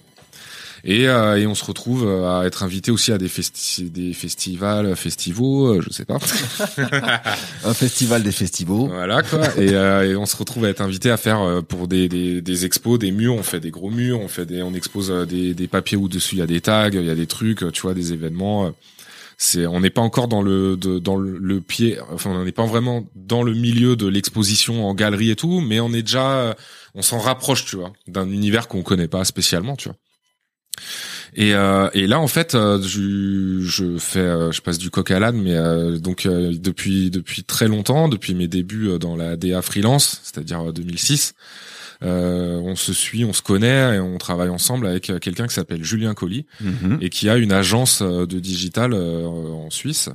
Et, 0.84 1.08
euh, 1.08 1.38
et, 1.38 1.46
on 1.46 1.54
se 1.54 1.64
retrouve 1.64 2.08
à 2.26 2.46
être 2.46 2.64
invité 2.64 2.90
aussi 2.90 3.12
à 3.12 3.18
des, 3.18 3.28
festi 3.28 3.90
des 3.92 4.14
festivals, 4.14 4.88
euh, 4.88 5.82
je 5.82 5.90
sais 5.92 6.06
pas. 6.06 6.18
un 7.66 7.74
festival 7.74 8.24
des 8.24 8.32
festivals. 8.32 8.88
Voilà 8.90 9.22
quoi. 9.22 9.46
Et, 9.58 9.74
euh, 9.74 10.10
et, 10.10 10.16
on 10.16 10.26
se 10.26 10.36
retrouve 10.36 10.66
à 10.66 10.70
être 10.70 10.82
invité 10.82 11.12
à 11.12 11.18
faire 11.18 11.62
pour 11.68 11.88
des, 11.88 12.10
des, 12.10 12.42
des, 12.42 12.66
expos, 12.66 12.98
des 12.98 13.12
murs. 13.12 13.36
On 13.36 13.44
fait 13.44 13.60
des 13.60 13.70
gros 13.70 13.92
murs, 13.92 14.20
on 14.20 14.28
fait 14.28 14.46
des, 14.46 14.64
on 14.64 14.74
expose 14.74 15.12
des, 15.28 15.54
des 15.54 15.68
papiers 15.68 15.98
où 15.98 16.08
dessus 16.08 16.36
il 16.36 16.40
y 16.40 16.44
a 16.44 16.48
des 16.48 16.62
tags, 16.62 16.90
il 16.92 17.06
y 17.06 17.10
a 17.10 17.16
des 17.16 17.28
trucs, 17.28 17.72
tu 17.72 17.82
vois, 17.82 17.94
des 17.94 18.14
événements 18.14 18.74
on 19.68 19.80
n'est 19.80 19.90
pas 19.90 20.02
encore 20.02 20.28
dans 20.28 20.42
le 20.42 20.76
dans 20.78 21.18
le, 21.18 21.62
pied 21.62 21.98
enfin 22.12 22.32
on 22.32 22.46
n'est 22.46 22.52
pas 22.52 22.66
vraiment 22.66 23.06
dans 23.16 23.44
le 23.44 23.54
milieu 23.54 23.96
de 23.96 24.08
l'exposition 24.08 24.86
en 24.88 24.94
galerie 24.94 25.32
et 25.32 25.36
tout 25.36 25.62
mais 25.62 25.80
on 25.80 25.94
est 25.94 26.04
déjà 26.04 26.56
on 26.94 27.02
s'en 27.02 27.20
rapproche 27.20 27.66
tu 27.66 27.76
vois 27.76 27.92
d'un 28.08 28.30
univers 28.30 28.68
qu'on 28.68 28.84
connaît 28.84 29.08
pas 29.08 29.26
spécialement 29.26 29.76
tu 29.76 29.90
vois. 29.90 29.98
Et, 31.34 31.54
euh, 31.54 31.90
et 31.94 32.08
là 32.08 32.20
en 32.20 32.28
fait 32.28 32.56
euh, 32.56 32.82
je, 32.82 33.62
je 33.62 33.98
fais 33.98 34.20
euh, 34.20 34.52
je 34.52 34.62
passe 34.62 34.78
du 34.78 34.90
coq 34.90 35.10
à 35.12 35.20
l'âne 35.20 35.42
mais 35.42 36.00
donc 36.00 36.28
depuis 36.28 37.10
depuis 37.10 37.44
très 37.44 37.68
longtemps 37.68 38.10
depuis 38.10 38.36
mes 38.36 38.48
débuts 38.48 39.00
dans 39.00 39.16
la 39.16 39.38
DA 39.38 39.62
freelance 39.62 40.22
c'est-à-dire 40.24 40.74
2006 40.74 41.34
euh, 41.36 41.71
on 42.02 42.76
se 42.76 42.94
suit, 42.94 43.26
on 43.26 43.34
se 43.34 43.42
connaît 43.42 43.96
et 43.96 44.00
on 44.00 44.18
travaille 44.18 44.50
ensemble 44.50 44.88
avec 44.88 45.10
euh, 45.10 45.20
quelqu'un 45.20 45.48
qui 45.48 45.54
s'appelle 45.54 45.84
Julien 45.84 46.14
Colli 46.14 46.46
mhm. 46.62 46.98
et 47.02 47.10
qui 47.10 47.30
a 47.30 47.38
une 47.38 47.52
agence 47.52 48.02
euh, 48.02 48.26
de 48.26 48.40
digital 48.40 48.94
en 48.94 49.70
Suisse. 49.70 50.10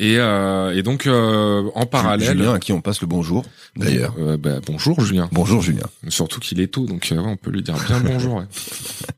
Et, 0.00 0.14
et 0.14 0.82
donc 0.84 1.08
en 1.08 1.86
parallèle, 1.86 2.30
Julien 2.30 2.54
à 2.54 2.60
qui 2.60 2.72
on 2.72 2.80
passe 2.80 3.00
le 3.00 3.08
bonjour 3.08 3.44
d'ailleurs. 3.74 4.14
Bah, 4.38 4.60
bonjour 4.64 5.00
Julien. 5.00 5.28
Bonjour 5.32 5.60
Julien. 5.60 5.86
Surtout 6.06 6.38
qu'il 6.38 6.60
est 6.60 6.68
tôt, 6.68 6.86
donc 6.86 7.12
on 7.16 7.36
peut 7.36 7.50
lui 7.50 7.62
dire 7.62 7.74
bien 7.84 7.98
bonjour. 7.98 8.44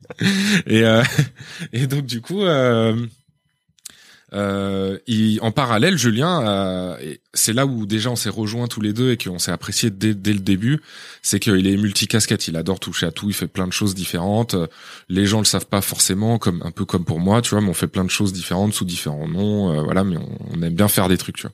et 0.65 0.81
et 1.73 1.85
donc 1.85 2.07
du 2.07 2.21
coup, 2.21 2.41
euh, 4.33 4.97
en 5.41 5.51
parallèle, 5.51 5.97
Julien, 5.97 6.47
euh, 6.47 7.15
c'est 7.33 7.53
là 7.53 7.65
où 7.65 7.85
déjà 7.85 8.09
on 8.09 8.15
s'est 8.15 8.29
rejoints 8.29 8.67
tous 8.67 8.81
les 8.81 8.93
deux 8.93 9.11
et 9.11 9.17
qu'on 9.17 9.39
s'est 9.39 9.51
apprécié 9.51 9.89
dès, 9.89 10.13
dès, 10.13 10.33
le 10.33 10.39
début, 10.39 10.81
c'est 11.21 11.39
qu'il 11.39 11.67
est 11.67 11.77
multicasquette, 11.77 12.47
il 12.47 12.55
adore 12.55 12.79
toucher 12.79 13.05
à 13.05 13.11
tout, 13.11 13.29
il 13.29 13.33
fait 13.33 13.47
plein 13.47 13.67
de 13.67 13.73
choses 13.73 13.93
différentes. 13.93 14.55
Les 15.09 15.25
gens 15.25 15.39
le 15.39 15.45
savent 15.45 15.65
pas 15.65 15.81
forcément, 15.81 16.37
comme 16.37 16.61
un 16.63 16.71
peu 16.71 16.85
comme 16.85 17.03
pour 17.03 17.19
moi, 17.19 17.41
tu 17.41 17.51
vois, 17.51 17.61
mais 17.61 17.69
on 17.69 17.73
fait 17.73 17.87
plein 17.87 18.05
de 18.05 18.09
choses 18.09 18.31
différentes 18.31 18.73
sous 18.73 18.85
différents 18.85 19.27
noms, 19.27 19.73
euh, 19.73 19.81
voilà, 19.81 20.03
mais 20.03 20.17
on, 20.17 20.61
aime 20.61 20.75
bien 20.75 20.87
faire 20.87 21.09
des 21.09 21.17
trucs, 21.17 21.37
tu 21.37 21.43
vois. 21.43 21.53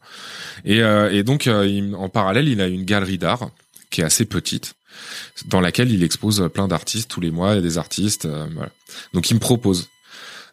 Et, 0.65 0.81
euh, 0.81 1.11
et 1.11 1.23
donc 1.23 1.47
euh, 1.47 1.93
en 1.93 2.09
parallèle, 2.09 2.47
il 2.47 2.61
a 2.61 2.67
une 2.67 2.83
galerie 2.83 3.17
d'art 3.17 3.49
qui 3.89 4.01
est 4.01 4.03
assez 4.03 4.25
petite 4.25 4.73
dans 5.45 5.61
laquelle 5.61 5.91
il 5.91 6.03
expose 6.03 6.49
plein 6.53 6.67
d'artistes 6.67 7.09
tous 7.09 7.21
les 7.21 7.31
mois, 7.31 7.53
il 7.53 7.55
y 7.55 7.59
a 7.59 7.61
des 7.61 7.77
artistes, 7.77 8.27
voilà. 8.27 8.71
Donc 9.13 9.29
il 9.29 9.35
me 9.35 9.39
propose 9.39 9.89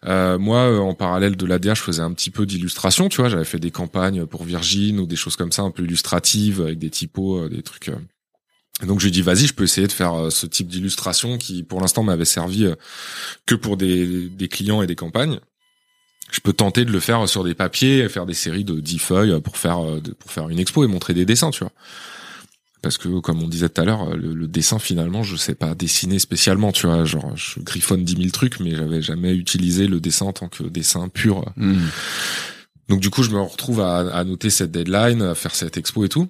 euh, 0.07 0.39
moi, 0.39 0.59
euh, 0.59 0.79
en 0.79 0.95
parallèle 0.95 1.37
de 1.37 1.47
l'ADR, 1.47 1.75
je 1.75 1.83
faisais 1.83 2.03
un 2.03 2.13
petit 2.13 2.31
peu 2.31 2.47
d'illustration, 2.47 3.09
tu 3.09 3.21
vois. 3.21 3.31
J'avais 3.31 3.45
fait 3.45 3.59
des 3.59 3.71
campagnes 3.71 4.27
pour 4.27 4.45
Virgin 4.45 4.99
ou 5.01 5.07
des 5.07 5.17
choses 5.17 5.37
comme 5.37 5.53
ça, 5.53 5.63
un 5.63 5.71
peu 5.71 5.85
illustratives, 5.85 6.61
avec 6.61 6.79
des 6.79 6.91
typos, 6.91 7.45
euh, 7.45 7.49
des 7.49 7.63
trucs. 7.63 7.91
donc 8.83 9.01
j'ai 9.01 9.11
dit 9.11 9.23
vas-y, 9.23 9.47
je 9.47 9.55
peux 9.55 9.65
essayer 9.65 9.87
de 9.87 9.93
faire 9.93 10.31
ce 10.31 10.47
type 10.47 10.69
d'illustration 10.69 11.39
qui, 11.39 11.63
pour 11.63 11.81
l'instant, 11.81 12.03
m'avait 12.03 12.25
servi 12.25 12.67
que 13.47 13.55
pour 13.55 13.77
des, 13.77 14.29
des 14.29 14.49
clients 14.49 14.83
et 14.83 14.87
des 14.87 14.97
campagnes 14.97 15.39
je 16.33 16.41
peux 16.41 16.55
tenter 16.55 16.85
de 16.85 16.91
le 16.91 16.99
faire 17.01 17.29
sur 17.29 17.45
des 17.45 17.55
papiers, 17.55 18.09
faire 18.09 18.27
des 18.27 18.35
séries 18.35 18.65
de 18.65 18.81
10 18.81 18.99
feuilles 18.99 19.41
pour 19.43 19.57
faire 19.57 19.79
pour 20.19 20.33
faire 20.33 20.49
une 20.49 20.59
expo 20.59 20.83
et 20.83 20.89
montrer 20.89 21.15
des 21.15 21.25
dessins, 21.27 21.51
tu 21.51 21.61
vois 21.61 21.73
parce 22.85 22.99
que 22.99 23.21
comme 23.21 23.43
on 23.43 23.49
disait 23.49 23.69
tout 23.69 23.81
à 23.81 23.85
l'heure, 23.85 24.15
le, 24.15 24.47
dessin 24.47 24.79
finalement, 24.79 25.23
je 25.23 25.37
sais 25.37 25.55
pas 25.55 25.75
dessiner 25.75 26.19
spécialement, 26.19 26.71
tu 26.71 26.87
vois, 26.87 27.05
genre 27.05 27.35
je 27.35 27.59
griffonne 27.61 28.05
dix 28.05 28.17
mille 28.17 28.31
trucs, 28.31 28.61
mais 28.61 28.77
j'avais 28.77 29.03
jamais 29.03 29.35
utilisé 29.35 29.87
le 29.87 30.01
dessin 30.01 30.27
en 30.27 30.33
tant 30.33 30.49
que 30.49 30.63
dessin 30.65 31.09
pur. 31.09 31.51
Hmm. 31.57 31.79
Donc 32.89 33.01
du 33.01 33.09
coup, 33.09 33.23
je 33.23 33.31
me 33.31 33.41
retrouve 33.41 33.81
à, 33.81 34.01
à, 34.15 34.23
noter 34.25 34.51
cette 34.51 34.71
deadline, 34.71 35.23
à 35.23 35.35
faire 35.35 35.55
cette 35.55 35.79
expo 35.79 36.05
et 36.05 36.11
tout, 36.11 36.29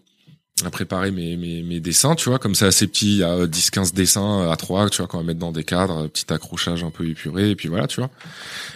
à 0.65 0.71
préparer 0.71 1.11
mes, 1.11 1.37
mes, 1.37 1.63
mes 1.63 1.81
dessins, 1.81 2.15
tu 2.15 2.29
vois, 2.29 2.39
comme 2.39 2.55
c'est 2.55 2.67
assez 2.67 2.87
petit, 2.87 3.15
il 3.15 3.19
y 3.19 3.25
a 3.25 3.47
10-15 3.47 3.93
dessins 3.93 4.49
à 4.49 4.55
trois, 4.57 4.89
tu 4.89 4.99
vois, 4.99 5.09
qu'on 5.09 5.19
va 5.19 5.25
mettre 5.25 5.41
dans 5.41 5.51
des 5.51 5.65
cadres, 5.65 6.07
petit 6.07 6.33
accrochage 6.33 6.85
un 6.85 6.91
peu 6.91 7.09
épuré, 7.09 7.51
et 7.51 7.57
puis 7.57 7.69
voilà, 7.69 7.89
tu 7.89 8.01
vois. 8.01 8.11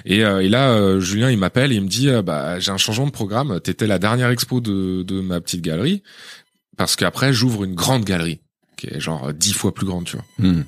Et, 0.05 0.24
euh, 0.24 0.41
et 0.41 0.49
là, 0.49 0.72
euh, 0.72 0.99
Julien, 0.99 1.31
il 1.31 1.39
m'appelle 1.39 1.70
et 1.70 1.76
il 1.76 1.83
me 1.83 1.89
dit, 1.89 2.09
euh, 2.09 2.20
bah 2.20 2.59
j'ai 2.59 2.72
un 2.72 2.79
changement 2.79 3.07
de 3.07 3.12
programme, 3.12 3.61
t'étais 3.61 3.87
la 3.87 4.01
dernière 4.01 4.31
expo 4.31 4.61
de, 4.61 5.05
de 5.05 5.20
ma 5.20 5.41
petite 5.41 5.61
galerie, 5.61 6.03
parce 6.79 6.97
qu'après 6.97 7.35
j'ouvre 7.35 7.64
une 7.64 7.74
grande 7.74 8.05
galerie 8.05 8.41
qui 8.79 8.87
est 8.87 9.01
genre 9.01 9.35
dix 9.35 9.53
fois 9.53 9.74
plus 9.74 9.85
grande, 9.85 10.05
tu 10.05 10.16
vois. 10.16 10.24
Hmm. 10.39 10.62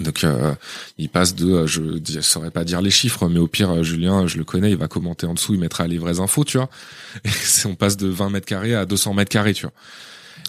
Donc 0.00 0.24
euh, 0.24 0.54
il 0.98 1.08
passe 1.08 1.34
de, 1.34 1.50
euh, 1.50 1.66
je 1.66 1.80
ne 1.80 2.20
saurais 2.20 2.50
pas 2.50 2.64
dire 2.64 2.80
les 2.80 2.90
chiffres, 2.90 3.28
mais 3.28 3.38
au 3.38 3.46
pire 3.46 3.70
euh, 3.70 3.82
Julien, 3.82 4.26
je 4.26 4.38
le 4.38 4.44
connais, 4.44 4.70
il 4.70 4.76
va 4.76 4.88
commenter 4.88 5.26
en 5.26 5.34
dessous, 5.34 5.54
il 5.54 5.60
mettra 5.60 5.86
les 5.86 5.98
vraies 5.98 6.20
infos, 6.20 6.44
tu 6.44 6.58
vois. 6.58 6.68
Et 7.24 7.66
on 7.66 7.74
passe 7.74 7.96
de 7.96 8.08
20 8.08 8.30
mètres 8.30 8.46
carrés 8.46 8.74
à 8.74 8.86
200 8.86 9.14
mètres 9.14 9.30
carrés, 9.30 9.54
tu 9.54 9.62
vois. 9.62 9.72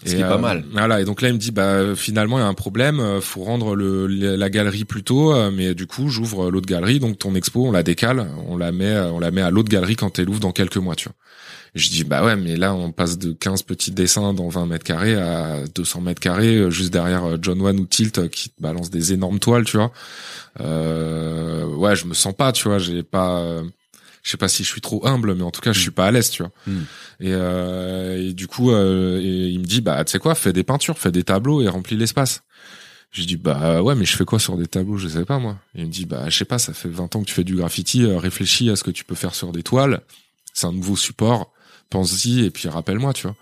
Ce 0.04 0.14
qui 0.14 0.20
est 0.20 0.28
pas 0.28 0.36
mal. 0.36 0.64
Voilà. 0.72 1.00
Et 1.00 1.04
donc 1.04 1.22
là, 1.22 1.28
il 1.28 1.34
me 1.34 1.38
dit, 1.38 1.52
bah 1.52 1.96
finalement, 1.96 2.38
il 2.38 2.42
y 2.42 2.44
a 2.44 2.48
un 2.48 2.54
problème. 2.54 3.20
Faut 3.22 3.44
rendre 3.44 3.74
le, 3.74 4.06
la 4.06 4.50
galerie 4.50 4.84
plus 4.84 5.02
tôt, 5.02 5.34
mais 5.50 5.74
du 5.74 5.86
coup, 5.86 6.10
j'ouvre 6.10 6.50
l'autre 6.50 6.66
galerie. 6.66 7.00
Donc 7.00 7.18
ton 7.18 7.34
expo, 7.34 7.64
on 7.64 7.72
la 7.72 7.82
décale, 7.82 8.28
on 8.46 8.58
la 8.58 8.72
met, 8.72 8.94
on 8.98 9.18
la 9.18 9.30
met 9.30 9.40
à 9.40 9.50
l'autre 9.50 9.70
galerie 9.70 9.96
quand 9.96 10.18
elle 10.18 10.28
ouvre 10.28 10.40
dans 10.40 10.52
quelques 10.52 10.76
mois, 10.76 10.96
tu 10.96 11.08
vois 11.08 11.14
je 11.76 11.90
dis 11.90 12.04
bah 12.04 12.24
ouais 12.24 12.36
mais 12.36 12.56
là 12.56 12.74
on 12.74 12.90
passe 12.90 13.18
de 13.18 13.32
15 13.32 13.62
petits 13.62 13.90
dessins 13.90 14.32
dans 14.32 14.48
20 14.48 14.64
mètres 14.64 14.84
carrés 14.84 15.14
à 15.14 15.58
200 15.74 16.00
mètres 16.00 16.20
carrés 16.20 16.56
euh, 16.56 16.70
juste 16.70 16.90
derrière 16.90 17.24
euh, 17.24 17.36
John 17.40 17.60
Wan 17.60 17.78
ou 17.78 17.84
Tilt 17.84 18.16
euh, 18.18 18.28
qui 18.28 18.50
balance 18.58 18.88
des 18.88 19.12
énormes 19.12 19.38
toiles 19.38 19.64
tu 19.66 19.76
vois. 19.76 19.92
Euh, 20.60 21.66
ouais 21.66 21.94
je 21.94 22.06
me 22.06 22.14
sens 22.14 22.34
pas 22.34 22.52
tu 22.52 22.68
vois. 22.68 22.78
J'ai 22.78 23.02
pas 23.02 23.62
je 24.22 24.30
sais 24.30 24.38
pas 24.38 24.48
si 24.48 24.64
je 24.64 24.70
suis 24.70 24.80
trop 24.80 25.06
humble 25.06 25.34
mais 25.34 25.42
en 25.42 25.50
tout 25.50 25.60
cas 25.60 25.72
je 25.72 25.80
suis 25.80 25.90
pas 25.90 26.06
à 26.06 26.10
l'aise 26.10 26.30
tu 26.30 26.42
vois. 26.42 26.52
Hmm. 26.66 26.84
et, 27.20 27.32
euh, 27.32 28.26
et 28.26 28.32
du 28.32 28.46
coup 28.46 28.70
euh, 28.70 29.20
et 29.20 29.48
il 29.48 29.60
me 29.60 29.66
dit 29.66 29.82
bah 29.82 30.02
tu 30.02 30.12
sais 30.12 30.18
quoi 30.18 30.34
fais 30.34 30.54
des 30.54 30.64
peintures 30.64 30.98
fais 30.98 31.12
des 31.12 31.24
tableaux 31.24 31.60
et 31.60 31.68
remplis 31.68 31.96
l'espace. 31.96 32.42
Je 33.10 33.24
dis 33.24 33.36
bah 33.36 33.82
ouais 33.82 33.94
mais 33.94 34.06
je 34.06 34.16
fais 34.16 34.24
quoi 34.24 34.38
sur 34.38 34.56
des 34.56 34.66
tableaux? 34.66 34.96
Je 34.96 35.08
sais 35.08 35.26
pas 35.26 35.38
moi. 35.38 35.58
Il 35.74 35.84
me 35.84 35.90
dit 35.90 36.06
bah 36.06 36.30
je 36.30 36.38
sais 36.38 36.46
pas 36.46 36.58
ça 36.58 36.72
fait 36.72 36.88
20 36.88 37.16
ans 37.16 37.20
que 37.20 37.26
tu 37.26 37.34
fais 37.34 37.44
du 37.44 37.54
graffiti 37.54 38.06
réfléchis 38.06 38.70
à 38.70 38.76
ce 38.76 38.82
que 38.82 38.90
tu 38.90 39.04
peux 39.04 39.14
faire 39.14 39.34
sur 39.34 39.52
des 39.52 39.62
toiles. 39.62 40.00
C'est 40.54 40.66
un 40.66 40.72
nouveau 40.72 40.96
support 40.96 41.52
pense-y 41.90 42.44
et 42.44 42.50
puis 42.50 42.68
rappelle-moi, 42.68 43.12
tu 43.12 43.22
vois. 43.22 43.36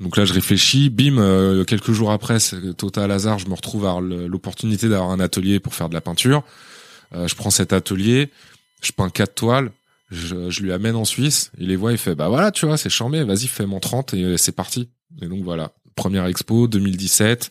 Donc 0.00 0.16
là, 0.16 0.24
je 0.24 0.32
réfléchis, 0.32 0.90
bim, 0.90 1.18
euh, 1.18 1.64
quelques 1.64 1.90
jours 1.90 2.12
après, 2.12 2.38
total 2.76 3.10
hasard, 3.10 3.38
je 3.38 3.48
me 3.48 3.54
retrouve 3.54 3.84
à 3.86 4.00
l'opportunité 4.00 4.88
d'avoir 4.88 5.10
un 5.10 5.18
atelier 5.18 5.58
pour 5.58 5.74
faire 5.74 5.88
de 5.88 5.94
la 5.94 6.00
peinture. 6.00 6.44
Euh, 7.14 7.26
je 7.26 7.34
prends 7.34 7.50
cet 7.50 7.72
atelier, 7.72 8.30
je 8.80 8.92
peins 8.92 9.10
quatre 9.10 9.34
toiles, 9.34 9.72
je, 10.10 10.50
je, 10.50 10.62
lui 10.62 10.72
amène 10.72 10.94
en 10.94 11.04
Suisse, 11.04 11.50
il 11.58 11.68
les 11.68 11.76
voit, 11.76 11.92
il 11.92 11.98
fait, 11.98 12.14
bah 12.14 12.28
voilà, 12.28 12.52
tu 12.52 12.66
vois, 12.66 12.76
c'est 12.76 12.90
charmé, 12.90 13.24
vas-y, 13.24 13.48
fais 13.48 13.66
mon 13.66 13.80
30 13.80 14.14
et 14.14 14.36
c'est 14.38 14.52
parti. 14.52 14.88
Et 15.20 15.26
donc 15.26 15.42
voilà, 15.42 15.72
première 15.96 16.26
expo 16.26 16.68
2017 16.68 17.50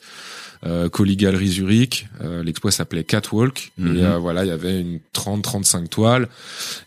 euh, 0.68 0.90
Galerie 1.16 1.48
Zurich. 1.48 2.08
Euh, 2.22 2.44
L'expo 2.44 2.70
s'appelait 2.72 3.04
Catwalk. 3.04 3.72
Et 3.78 3.82
mhm. 3.82 3.98
euh, 3.98 4.18
voilà, 4.18 4.44
il 4.44 4.50
y 4.50 4.52
avait 4.52 4.82
une 4.82 5.00
30-35 5.14 5.88
toiles 5.88 6.28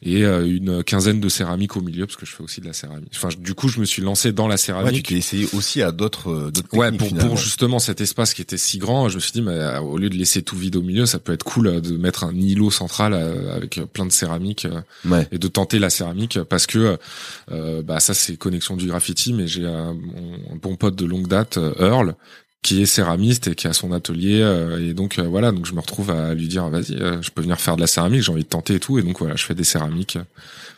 et 0.03 0.24
euh, 0.24 0.47
une 0.47 0.83
quinzaine 0.85 1.20
de 1.20 1.28
céramiques 1.28 1.76
au 1.76 1.81
milieu 1.81 2.07
parce 2.07 2.16
que 2.16 2.26
je 2.26 2.35
fais 2.35 2.43
aussi 2.43 2.61
de 2.61 2.66
la 2.66 2.72
céramique. 2.72 3.12
Enfin, 3.16 3.28
du 3.39 3.55
coup, 3.55 3.68
je 3.68 3.81
me 3.81 3.85
suis 3.85 4.03
lancé 4.03 4.33
dans 4.33 4.49
la 4.49 4.57
céramique. 4.57 4.93
Ouais, 4.93 4.97
tu 4.99 5.03
t'es 5.03 5.14
essayé 5.14 5.49
aussi 5.55 5.83
à 5.83 5.93
d'autres 5.93 6.51
Ouais, 6.72 6.93
pour, 6.93 7.09
pour 7.16 7.37
justement 7.37 7.78
cet 7.78 8.01
espace 8.01 8.35
qui 8.35 8.43
était 8.43 8.59
si 8.59 8.78
grand, 8.78 9.09
je 9.09 9.16
me 9.16 9.20
suis 9.20 9.33
dit, 9.33 9.43
mais 9.43 9.78
au 9.78 9.97
lieu 9.99 10.11
de 10.11 10.16
laisser 10.16 10.43
tout 10.43 10.57
vide 10.57 10.76
au 10.76 10.83
milieu, 10.83 11.07
ça 11.07 11.18
peut 11.18 11.33
être 11.33 11.45
cool 11.45 11.81
de 11.81 11.97
mettre 11.97 12.24
un 12.24 12.35
îlot 12.35 12.70
central 12.70 13.14
avec 13.14 13.81
plein 13.93 14.07
de 14.07 14.12
céramique 14.12 14.66
et 15.31 15.39
de 15.39 15.49
tenter 15.49 15.78
la 15.78 15.91
céramique 15.91 16.39
parce 16.49 16.66
que 16.66 16.99
bah 17.49 18.01
ça 18.01 18.14
c'est 18.14 18.37
connexion 18.37 18.76
du 18.76 18.87
graffiti, 18.87 19.33
mais 19.33 19.47
j'ai 19.47 19.66
un, 19.66 19.91
un, 19.91 20.57
bon 20.61 20.76
pote 20.76 20.97
de 20.97 21.05
longue 21.05 21.26
date, 21.28 21.59
Earl, 21.78 22.14
qui 22.63 22.83
est 22.83 22.87
céramiste 22.87 23.49
et 23.49 23.55
qui 23.55 23.67
a 23.67 23.73
son 23.73 23.93
atelier 23.93 24.41
euh, 24.43 24.87
et 24.91 24.93
donc 24.93 25.19
euh, 25.19 25.23
voilà 25.27 25.51
donc 25.51 25.67
je 25.67 25.73
me 25.73 25.81
retrouve 25.81 26.11
à 26.11 26.35
lui 26.35 26.47
dire 26.47 26.69
vas-y 26.69 26.95
euh, 26.95 27.23
je 27.23 27.31
peux 27.31 27.41
venir 27.41 27.59
faire 27.59 27.77
de 27.77 27.81
la 27.81 27.87
céramique 27.87 28.23
j'ai 28.23 28.33
envie 28.33 28.43
de 28.43 28.49
tenter 28.49 28.75
et 28.75 28.81
tout 28.81 28.99
et 28.99 29.03
donc 29.03 29.19
voilà 29.19 29.35
je 29.37 29.45
fais 29.45 29.55
des 29.55 29.65
céramiques 29.65 30.19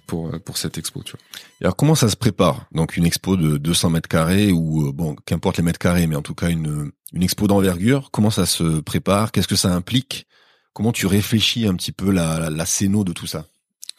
pour 0.07 0.30
pour 0.41 0.59
cette 0.59 0.78
expo 0.78 1.03
tu 1.03 1.12
vois. 1.12 1.20
Alors 1.61 1.76
comment 1.76 1.95
ça 1.95 2.09
se 2.09 2.16
prépare? 2.16 2.66
Donc 2.72 2.97
une 2.97 3.05
expo 3.05 3.37
de 3.37 3.57
200 3.57 3.91
mètres 3.91 4.09
carrés 4.09 4.53
ou 4.53 4.93
bon 4.93 5.16
qu'importe 5.26 5.57
les 5.57 5.62
mètres 5.64 5.78
carrés 5.78 6.07
mais 6.07 6.16
en 6.16 6.22
tout 6.22 6.35
cas 6.35 6.51
une 6.51 6.93
une 7.12 7.22
expo 7.22 7.47
d'envergure 7.49 8.11
comment 8.12 8.30
ça 8.30 8.47
se 8.47 8.80
prépare? 8.80 9.33
Qu'est-ce 9.33 9.49
que 9.49 9.57
ça 9.57 9.74
implique? 9.74 10.26
Comment 10.74 10.93
tu 10.93 11.07
réfléchis 11.07 11.66
un 11.66 11.74
petit 11.74 11.93
peu 11.93 12.11
la 12.12 12.39
la, 12.39 12.51
la 12.51 12.66
scéno 12.66 13.03
de 13.05 13.12
tout 13.12 13.26
ça? 13.26 13.47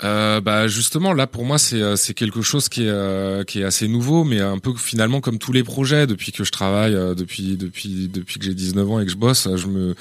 Euh, 0.04 0.42
bah 0.42 0.68
justement 0.68 1.14
là 1.14 1.28
pour 1.28 1.46
moi 1.46 1.58
c'est 1.58 1.82
euh, 1.82 1.96
c'est 1.96 2.14
quelque 2.14 2.42
chose 2.42 2.68
qui 2.68 2.84
est 2.84 2.90
euh, 2.90 3.44
qui 3.44 3.62
est 3.62 3.64
assez 3.64 3.88
nouveau 3.88 4.26
mais 4.26 4.42
un 4.42 4.58
peu 4.60 4.74
finalement 4.76 5.22
comme 5.22 5.40
tous 5.40 5.54
les 5.54 5.64
projets. 5.64 6.08
Depuis 6.08 6.32
que 6.32 6.44
je 6.44 6.52
travaille 6.52 6.94
depuis 7.16 7.58
depuis 7.58 8.10
depuis 8.10 8.40
que 8.40 8.46
j'ai 8.46 8.54
19 8.54 8.92
ans 8.92 9.00
et 9.00 9.06
que 9.06 9.12
je 9.12 9.18
bosse 9.18 9.48
je 9.56 9.68
me 9.68 9.96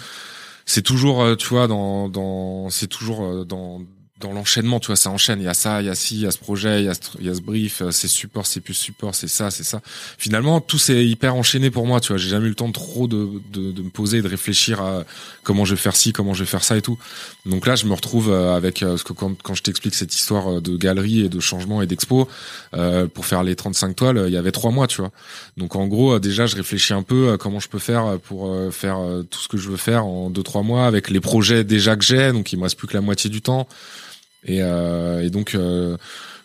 c'est 0.67 0.83
toujours 0.83 1.37
tu 1.37 1.49
vois 1.49 1.69
dans 1.69 2.09
dans 2.09 2.69
c'est 2.71 2.89
toujours 2.89 3.45
dans 3.47 3.83
dans 4.23 4.33
l'enchaînement, 4.33 4.81
tu 4.81 4.87
vois, 4.87 4.97
ça 4.97 5.11
enchaîne. 5.11 5.41
Il 5.41 5.45
y 5.45 5.49
a 5.49 5.55
ça, 5.55 5.83
il 5.83 5.87
y 5.87 5.91
a 5.91 5.95
ci, 5.95 6.15
il 6.15 6.23
y 6.23 6.27
a 6.27 6.31
ce 6.31 6.39
projet, 6.39 6.81
il 6.81 6.87
y 6.87 6.89
a 6.89 6.95
ce, 6.95 7.01
il 7.19 7.27
y 7.27 7.29
a 7.29 7.35
ce 7.35 7.41
brief, 7.41 7.83
euh, 7.83 7.91
c'est 7.91 8.09
support, 8.09 8.47
c'est 8.47 8.61
plus 8.61 8.75
support, 8.75 9.15
c'est 9.15 9.29
ça, 9.29 9.51
c'est 9.51 9.65
ça. 9.65 9.81
Finalement, 10.19 10.61
tout 10.61 10.79
s'est 10.79 11.05
hyper 11.05 11.35
enchaîné 11.35 11.71
pour 11.71 11.87
moi, 11.87 12.01
tu 12.01 12.09
vois. 12.09 12.17
J'ai 12.17 12.31
jamais 12.31 12.47
eu 12.47 12.51
le 12.51 12.55
temps 12.55 12.71
trop 12.71 13.09
de, 13.09 13.29
de, 13.53 13.73
de, 13.73 13.83
me 13.83 13.91
poser 13.91 14.19
et 14.19 14.23
de 14.23 14.29
réfléchir 14.29 14.81
à 14.81 15.05
comment 15.43 15.65
je 15.65 15.75
vais 15.75 15.81
faire 15.81 15.97
ci, 15.97 16.13
comment 16.13 16.35
je 16.35 16.41
vais 16.45 16.51
faire 16.51 16.65
ça 16.65 16.77
et 16.77 16.83
tout. 16.83 16.99
Donc 17.45 17.67
là, 17.67 17.75
je 17.75 17.87
me 17.87 17.95
retrouve 17.95 18.31
euh, 18.31 18.55
avec 18.55 18.83
euh, 18.83 18.97
ce 18.97 19.05
que 19.05 19.13
quand, 19.13 19.41
quand 19.43 19.55
je 19.55 19.63
t'explique 19.63 19.95
cette 19.95 20.15
histoire 20.15 20.63
de 20.63 20.77
galerie 20.77 21.21
et 21.21 21.29
de 21.29 21.41
changement 21.41 21.83
et 21.83 21.87
d'expo 21.87 22.29
euh, 22.75 23.07
pour 23.09 23.27
faire 23.27 23.43
les 23.43 23.57
35 23.57 23.97
toiles, 23.97 24.25
il 24.27 24.33
y 24.33 24.37
avait 24.37 24.53
trois 24.53 24.71
mois, 24.71 24.87
tu 24.87 25.01
vois. 25.01 25.11
Donc 25.57 25.75
en 25.75 25.87
gros, 25.87 26.19
déjà, 26.19 26.47
je 26.47 26.57
réfléchis 26.57 26.93
un 26.93 27.03
peu 27.03 27.33
à 27.33 27.39
comment 27.39 27.61
je 27.61 27.69
peux 27.69 27.79
faire 27.79 28.19
pour 28.21 28.55
faire 28.71 28.99
tout 29.31 29.41
ce 29.41 29.49
que 29.49 29.57
je 29.57 29.69
veux 29.69 29.77
faire 29.77 30.07
en 30.07 30.31
deux 30.31 30.43
trois 30.43 30.63
mois 30.63 30.87
avec 30.87 31.11
les 31.11 31.21
projets 31.21 31.65
déjà 31.65 31.97
que 31.97 32.05
j'ai. 32.05 32.33
Donc 32.33 32.53
il 32.53 32.59
me 32.59 32.65
reste 32.65 32.79
plus 32.79 32.87
que 32.87 32.95
la 32.95 33.01
moitié 33.01 33.29
du 33.29 33.43
temps. 33.43 33.67
Et, 34.45 34.63
euh, 34.63 35.23
et 35.23 35.31
donc 35.31 35.55
euh, 35.55 35.97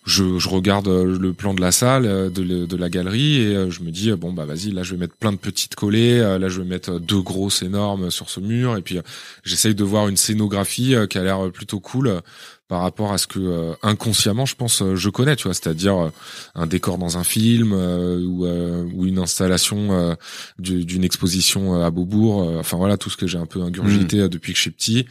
je, 0.06 0.38
je 0.38 0.50
regarde 0.50 0.88
le 0.88 1.34
plan 1.34 1.54
de 1.54 1.62
la 1.62 1.72
salle, 1.72 2.32
de, 2.32 2.66
de 2.66 2.78
la 2.78 2.90
galerie, 2.90 3.42
et 3.42 3.72
je 3.72 3.82
me 3.82 3.92
dis 3.92 4.12
bon 4.14 4.32
bah 4.32 4.46
vas-y, 4.46 4.72
là 4.72 4.84
je 4.84 4.94
vais 4.94 5.00
mettre 5.00 5.16
plein 5.16 5.34
de 5.34 5.38
petites 5.38 5.76
collées, 5.76 6.20
là 6.20 6.48
je 6.48 6.62
vais 6.62 6.68
mettre 6.68 7.00
deux 7.00 7.20
grosses 7.20 7.62
énormes 7.62 8.10
sur 8.10 8.30
ce 8.30 8.40
mur, 8.40 8.78
et 8.78 8.82
puis 8.82 9.00
j'essaye 9.44 9.76
de 9.76 9.84
voir 9.84 10.08
une 10.08 10.16
scénographie 10.16 10.96
qui 11.10 11.18
a 11.18 11.24
l'air 11.24 11.52
plutôt 11.52 11.82
cool 11.82 12.22
par 12.68 12.82
rapport 12.82 13.14
à 13.14 13.18
ce 13.18 13.28
que 13.28 13.40
euh, 13.40 13.74
inconsciemment 13.82 14.46
je 14.46 14.56
pense 14.56 14.82
euh, 14.82 14.96
je 14.96 15.10
connais 15.10 15.36
tu 15.36 15.46
vois 15.46 15.54
c'est-à-dire 15.54 15.98
euh, 15.98 16.10
un 16.56 16.68
décor 16.68 16.98
dans 16.98 17.18
un 17.18 17.24
film 17.24 17.72
ou, 17.74 18.46
ou 18.46 19.06
une 19.06 19.20
installation 19.20 20.16
d'une 20.60 21.04
exposition 21.04 21.82
à 21.82 21.90
Beaubourg 21.92 22.58
enfin 22.60 22.78
voilà 22.78 22.98
tout 22.98 23.10
ce 23.10 23.18
que 23.18 23.28
j'ai 23.28 23.38
un 23.38 23.46
peu 23.46 23.62
ingurgité 23.62 24.22
hmm. 24.24 24.28
depuis 24.28 24.54
que 24.54 24.58
je 24.58 24.62
suis 24.64 24.72
petit 24.72 25.06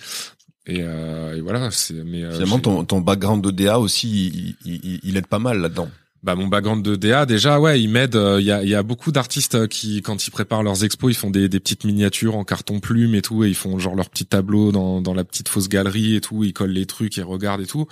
et, 0.66 0.80
et 0.80 1.40
voilà 1.40 1.70
c'est 1.70 1.94
mais 1.94 2.28
finalement 2.32 2.58
ton, 2.58 2.84
ton 2.84 3.00
background 3.00 3.42
de 3.44 3.50
DA 3.50 3.78
aussi 3.78 4.56
il, 4.64 4.80
il, 4.82 5.00
il 5.02 5.16
aide 5.16 5.26
pas 5.26 5.38
mal 5.38 5.58
là-dedans 5.60 5.88
bah 6.22 6.34
mon 6.34 6.48
background 6.48 6.82
de 6.82 6.96
DA 6.96 7.26
déjà 7.26 7.60
ouais 7.60 7.80
il 7.80 7.88
m'aide 7.88 8.16
euh, 8.16 8.40
il 8.40 8.46
y, 8.46 8.50
a, 8.50 8.64
y 8.64 8.74
a 8.74 8.82
beaucoup 8.82 9.12
d'artistes 9.12 9.54
euh, 9.54 9.66
qui 9.66 10.02
quand 10.02 10.26
ils 10.26 10.30
préparent 10.30 10.62
leurs 10.62 10.82
expos 10.82 11.12
ils 11.12 11.16
font 11.16 11.30
des, 11.30 11.48
des 11.48 11.60
petites 11.60 11.84
miniatures 11.84 12.36
en 12.36 12.44
carton 12.44 12.80
plume 12.80 13.14
et 13.14 13.22
tout 13.22 13.44
et 13.44 13.48
ils 13.48 13.54
font 13.54 13.78
genre 13.78 13.94
leur 13.94 14.08
petit 14.08 14.24
tableau 14.24 14.72
dans, 14.72 15.00
dans 15.00 15.14
la 15.14 15.24
petite 15.24 15.48
fausse 15.48 15.68
galerie 15.68 16.16
et 16.16 16.20
tout 16.20 16.42
ils 16.42 16.52
collent 16.52 16.70
les 16.70 16.86
trucs 16.86 17.16
ils 17.16 17.22
regardent 17.22 17.60
et 17.60 17.66
tout 17.66 17.86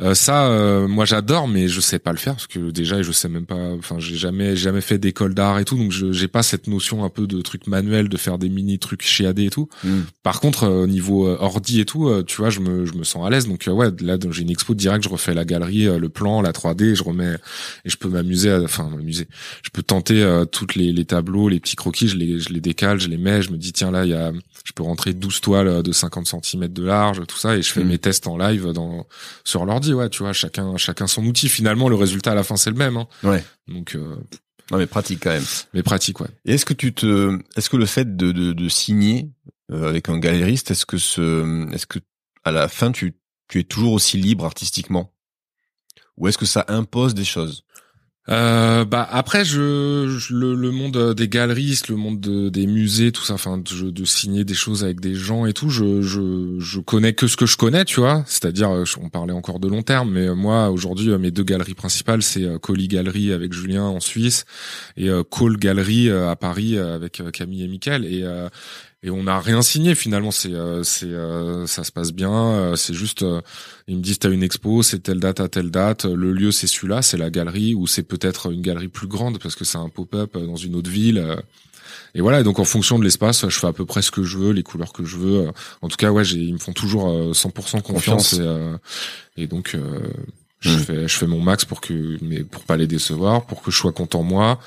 euh, 0.00 0.14
ça 0.14 0.46
euh, 0.46 0.86
moi 0.86 1.06
j'adore 1.06 1.48
mais 1.48 1.66
je 1.66 1.80
sais 1.80 1.98
pas 1.98 2.12
le 2.12 2.18
faire 2.18 2.34
parce 2.34 2.46
que 2.46 2.70
déjà 2.70 3.02
je 3.02 3.10
sais 3.10 3.28
même 3.28 3.46
pas 3.46 3.72
enfin 3.78 3.96
j'ai 3.98 4.16
jamais 4.16 4.54
jamais 4.54 4.82
fait 4.82 4.98
d'école 4.98 5.34
d'art 5.34 5.58
et 5.58 5.64
tout 5.64 5.76
donc 5.76 5.92
je 5.92 6.12
j'ai 6.12 6.28
pas 6.28 6.42
cette 6.42 6.66
notion 6.66 7.04
un 7.04 7.08
peu 7.08 7.26
de 7.26 7.40
truc 7.40 7.66
manuel 7.66 8.08
de 8.08 8.16
faire 8.16 8.38
des 8.38 8.50
mini 8.50 8.78
trucs 8.78 9.02
chiadés 9.02 9.46
et 9.46 9.50
tout 9.50 9.68
mm. 9.82 10.00
par 10.22 10.40
contre 10.40 10.68
au 10.68 10.86
niveau 10.86 11.26
ordi 11.26 11.80
et 11.80 11.84
tout 11.84 12.22
tu 12.24 12.36
vois 12.36 12.50
je 12.50 12.60
me 12.60 12.84
je 12.84 12.92
me 12.92 13.02
sens 13.02 13.26
à 13.26 13.30
l'aise 13.30 13.48
donc 13.48 13.64
ouais 13.66 13.88
là 14.00 14.18
j'ai 14.30 14.42
une 14.42 14.50
expo 14.50 14.74
direct 14.74 15.02
je 15.02 15.08
refais 15.08 15.34
la 15.34 15.44
galerie 15.44 15.86
le 15.98 16.08
plan 16.08 16.42
la 16.42 16.52
3D 16.52 16.94
je 16.94 17.02
remets 17.02 17.36
et 17.84 17.90
je 17.90 17.96
peux 17.96 18.08
m'amuser, 18.08 18.52
enfin 18.52 18.88
m'amuser. 18.88 19.28
Je 19.62 19.70
peux 19.70 19.82
tenter 19.82 20.22
euh, 20.22 20.44
toutes 20.44 20.74
les, 20.74 20.92
les, 20.92 21.04
tableaux, 21.04 21.48
les 21.48 21.60
petits 21.60 21.76
croquis, 21.76 22.08
je 22.08 22.16
les, 22.16 22.38
je 22.38 22.50
les 22.50 22.60
décale, 22.60 23.00
je 23.00 23.08
les 23.08 23.16
mets, 23.16 23.42
je 23.42 23.50
me 23.50 23.56
dis 23.56 23.72
tiens 23.72 23.90
là 23.90 24.04
il 24.04 24.10
y 24.10 24.14
a, 24.14 24.32
je 24.64 24.72
peux 24.72 24.82
rentrer 24.82 25.12
12 25.12 25.40
toiles 25.40 25.68
euh, 25.68 25.82
de 25.82 25.92
50 25.92 26.44
cm 26.44 26.68
de 26.68 26.84
large, 26.84 27.22
tout 27.26 27.36
ça, 27.36 27.56
et 27.56 27.62
je 27.62 27.72
fais 27.72 27.84
mm. 27.84 27.88
mes 27.88 27.98
tests 27.98 28.26
en 28.26 28.36
live 28.36 28.72
dans 28.72 29.06
sur 29.44 29.64
l'ordi, 29.64 29.92
ouais, 29.94 30.08
tu 30.08 30.22
vois, 30.22 30.32
chacun 30.32 30.76
chacun 30.76 31.06
son 31.06 31.24
outil. 31.26 31.48
Finalement, 31.48 31.88
le 31.88 31.96
résultat 31.96 32.32
à 32.32 32.34
la 32.34 32.44
fin 32.44 32.56
c'est 32.56 32.70
le 32.70 32.76
même. 32.76 32.96
Hein. 32.96 33.06
Ouais. 33.22 33.44
Donc 33.68 33.94
euh, 33.94 34.16
non 34.70 34.78
mais 34.78 34.86
pratique 34.86 35.20
quand 35.22 35.30
même. 35.30 35.44
Mais 35.74 35.82
pratique, 35.82 36.20
ouais. 36.20 36.28
Et 36.44 36.54
est-ce 36.54 36.64
que 36.64 36.74
tu 36.74 36.92
te, 36.92 37.38
est-ce 37.56 37.70
que 37.70 37.76
le 37.76 37.86
fait 37.86 38.16
de, 38.16 38.32
de, 38.32 38.52
de 38.52 38.68
signer 38.68 39.30
avec 39.70 40.08
un 40.08 40.18
galériste, 40.18 40.70
est-ce 40.70 40.86
que 40.86 40.98
ce, 40.98 41.72
est-ce 41.72 41.86
que 41.86 41.98
à 42.44 42.50
la 42.50 42.68
fin 42.68 42.92
tu, 42.92 43.14
tu 43.48 43.60
es 43.60 43.64
toujours 43.64 43.92
aussi 43.92 44.18
libre 44.18 44.44
artistiquement? 44.44 45.12
Ou 46.16 46.28
est-ce 46.28 46.38
que 46.38 46.46
ça 46.46 46.64
impose 46.68 47.14
des 47.14 47.24
choses? 47.24 47.64
Euh, 48.28 48.84
bah 48.84 49.04
après 49.10 49.44
je, 49.44 50.06
le, 50.32 50.54
le, 50.54 50.70
monde 50.70 51.12
des 51.12 51.26
galeristes 51.26 51.88
le 51.88 51.96
monde 51.96 52.20
des 52.20 52.66
musées 52.68 53.10
tout 53.10 53.24
ça 53.24 53.34
enfin 53.34 53.58
de, 53.58 53.90
de, 53.90 54.04
signer 54.04 54.44
des 54.44 54.54
choses 54.54 54.84
avec 54.84 55.00
des 55.00 55.16
gens 55.16 55.44
et 55.44 55.52
tout 55.52 55.70
je, 55.70 56.02
je 56.02 56.54
je 56.60 56.78
connais 56.78 57.14
que 57.14 57.26
ce 57.26 57.36
que 57.36 57.46
je 57.46 57.56
connais 57.56 57.84
tu 57.84 57.98
vois. 57.98 58.22
C'est-à-dire 58.28 58.70
euh, 58.70 58.84
on 59.02 59.08
parlait 59.08 59.32
encore 59.32 59.58
de 59.58 59.66
long 59.66 59.82
terme 59.82 60.12
mais 60.12 60.32
moi 60.36 60.70
aujourd'hui 60.70 61.10
euh, 61.10 61.18
mes 61.18 61.32
deux 61.32 61.42
galeries 61.42 61.74
principales 61.74 62.22
c'est 62.22 62.46
Colli 62.60 62.86
Galerie 62.86 63.32
avec 63.32 63.52
Julien 63.52 63.86
en 63.86 63.98
Suisse 63.98 64.44
et 64.96 65.10
Cole 65.28 65.56
Galerie 65.56 66.08
à 66.08 66.36
Paris 66.36 66.78
avec 66.78 67.20
Camille 67.32 67.64
et 67.64 67.68
Michael 67.68 68.04
et 68.04 68.24
et 69.02 69.10
on 69.10 69.24
n'a 69.24 69.40
rien 69.40 69.62
signé 69.62 69.94
finalement. 69.94 70.30
C'est 70.30 70.52
euh, 70.52 70.82
c'est 70.82 71.06
euh, 71.06 71.66
ça 71.66 71.84
se 71.84 71.92
passe 71.92 72.12
bien 72.12 72.32
euh, 72.32 72.76
c'est 72.76 72.94
juste 72.94 73.24
ils 73.88 73.96
me 73.96 74.02
disent 74.02 74.18
t'as 74.18 74.30
une 74.30 74.42
expo 74.42 74.82
c'est 74.82 75.00
telle 75.00 75.20
date 75.20 75.40
à 75.40 75.48
telle 75.48 75.70
date 75.70 76.04
le 76.04 76.32
lieu 76.32 76.52
c'est 76.52 76.66
celui-là 76.66 77.02
c'est 77.02 77.16
la 77.16 77.30
galerie 77.30 77.74
ou 77.74 77.86
c'est 77.86 78.02
peut-être 78.02 78.52
une 78.52 78.62
galerie 78.62 78.88
plus 78.88 79.08
grande 79.08 79.38
parce 79.40 79.56
que 79.56 79.64
c'est 79.64 79.78
un 79.78 79.88
pop-up 79.88 80.36
dans 80.36 80.56
une 80.56 80.76
autre 80.76 80.90
ville 80.90 81.36
et 82.14 82.20
voilà 82.20 82.40
et 82.40 82.44
donc 82.44 82.58
en 82.58 82.64
fonction 82.64 82.98
de 82.98 83.04
l'espace 83.04 83.48
je 83.48 83.58
fais 83.58 83.66
à 83.66 83.72
peu 83.72 83.84
près 83.84 84.02
ce 84.02 84.10
que 84.10 84.22
je 84.22 84.38
veux 84.38 84.52
les 84.52 84.62
couleurs 84.62 84.92
que 84.92 85.04
je 85.04 85.16
veux 85.16 85.50
en 85.80 85.88
tout 85.88 85.96
cas 85.96 86.10
ouais 86.10 86.24
j'ai 86.24 86.38
ils 86.38 86.54
me 86.54 86.58
font 86.58 86.72
toujours 86.72 87.32
100% 87.32 87.82
confiance, 87.82 88.34
Et, 88.34 89.42
et, 89.42 89.46
donc 89.46 89.76
je 90.62 90.70
mmh. 90.70 90.78
fais 90.78 91.08
je 91.08 91.16
fais 91.18 91.26
mon 91.26 91.40
max 91.40 91.64
pour 91.64 91.80
que 91.80 92.18
mais 92.22 92.42
pour 92.44 92.64
pas 92.64 92.76
les 92.76 92.86
décevoir 92.86 93.46
pour 93.46 93.62
que 93.62 93.70
je 93.70 93.76
sois 93.76 93.92
content 93.92 94.22
moi 94.22 94.58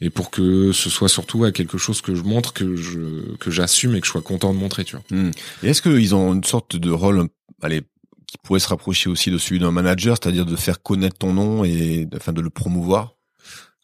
et 0.00 0.10
pour 0.10 0.30
que 0.30 0.72
ce 0.72 0.88
soit 0.88 1.08
surtout 1.08 1.44
à 1.44 1.52
quelque 1.52 1.78
chose 1.78 2.00
que 2.00 2.14
je 2.14 2.22
montre, 2.22 2.52
que 2.52 2.76
je 2.76 3.36
que 3.36 3.50
j'assume 3.50 3.94
et 3.94 4.00
que 4.00 4.06
je 4.06 4.12
sois 4.12 4.22
content 4.22 4.52
de 4.54 4.58
montrer, 4.58 4.84
tu 4.84 4.96
vois. 4.96 5.04
Hmm. 5.10 5.30
Et 5.62 5.68
est-ce 5.68 5.82
qu'ils 5.82 6.14
ont 6.14 6.32
une 6.32 6.44
sorte 6.44 6.76
de 6.76 6.90
rôle, 6.90 7.28
allez, 7.60 7.82
qui 8.26 8.38
pourrait 8.42 8.60
se 8.60 8.68
rapprocher 8.68 9.10
aussi 9.10 9.30
de 9.30 9.38
celui 9.38 9.60
d'un 9.60 9.70
manager, 9.70 10.16
c'est-à-dire 10.20 10.46
de 10.46 10.56
faire 10.56 10.82
connaître 10.82 11.18
ton 11.18 11.34
nom 11.34 11.64
et 11.64 12.08
enfin 12.16 12.32
de 12.32 12.40
le 12.40 12.50
promouvoir? 12.50 13.16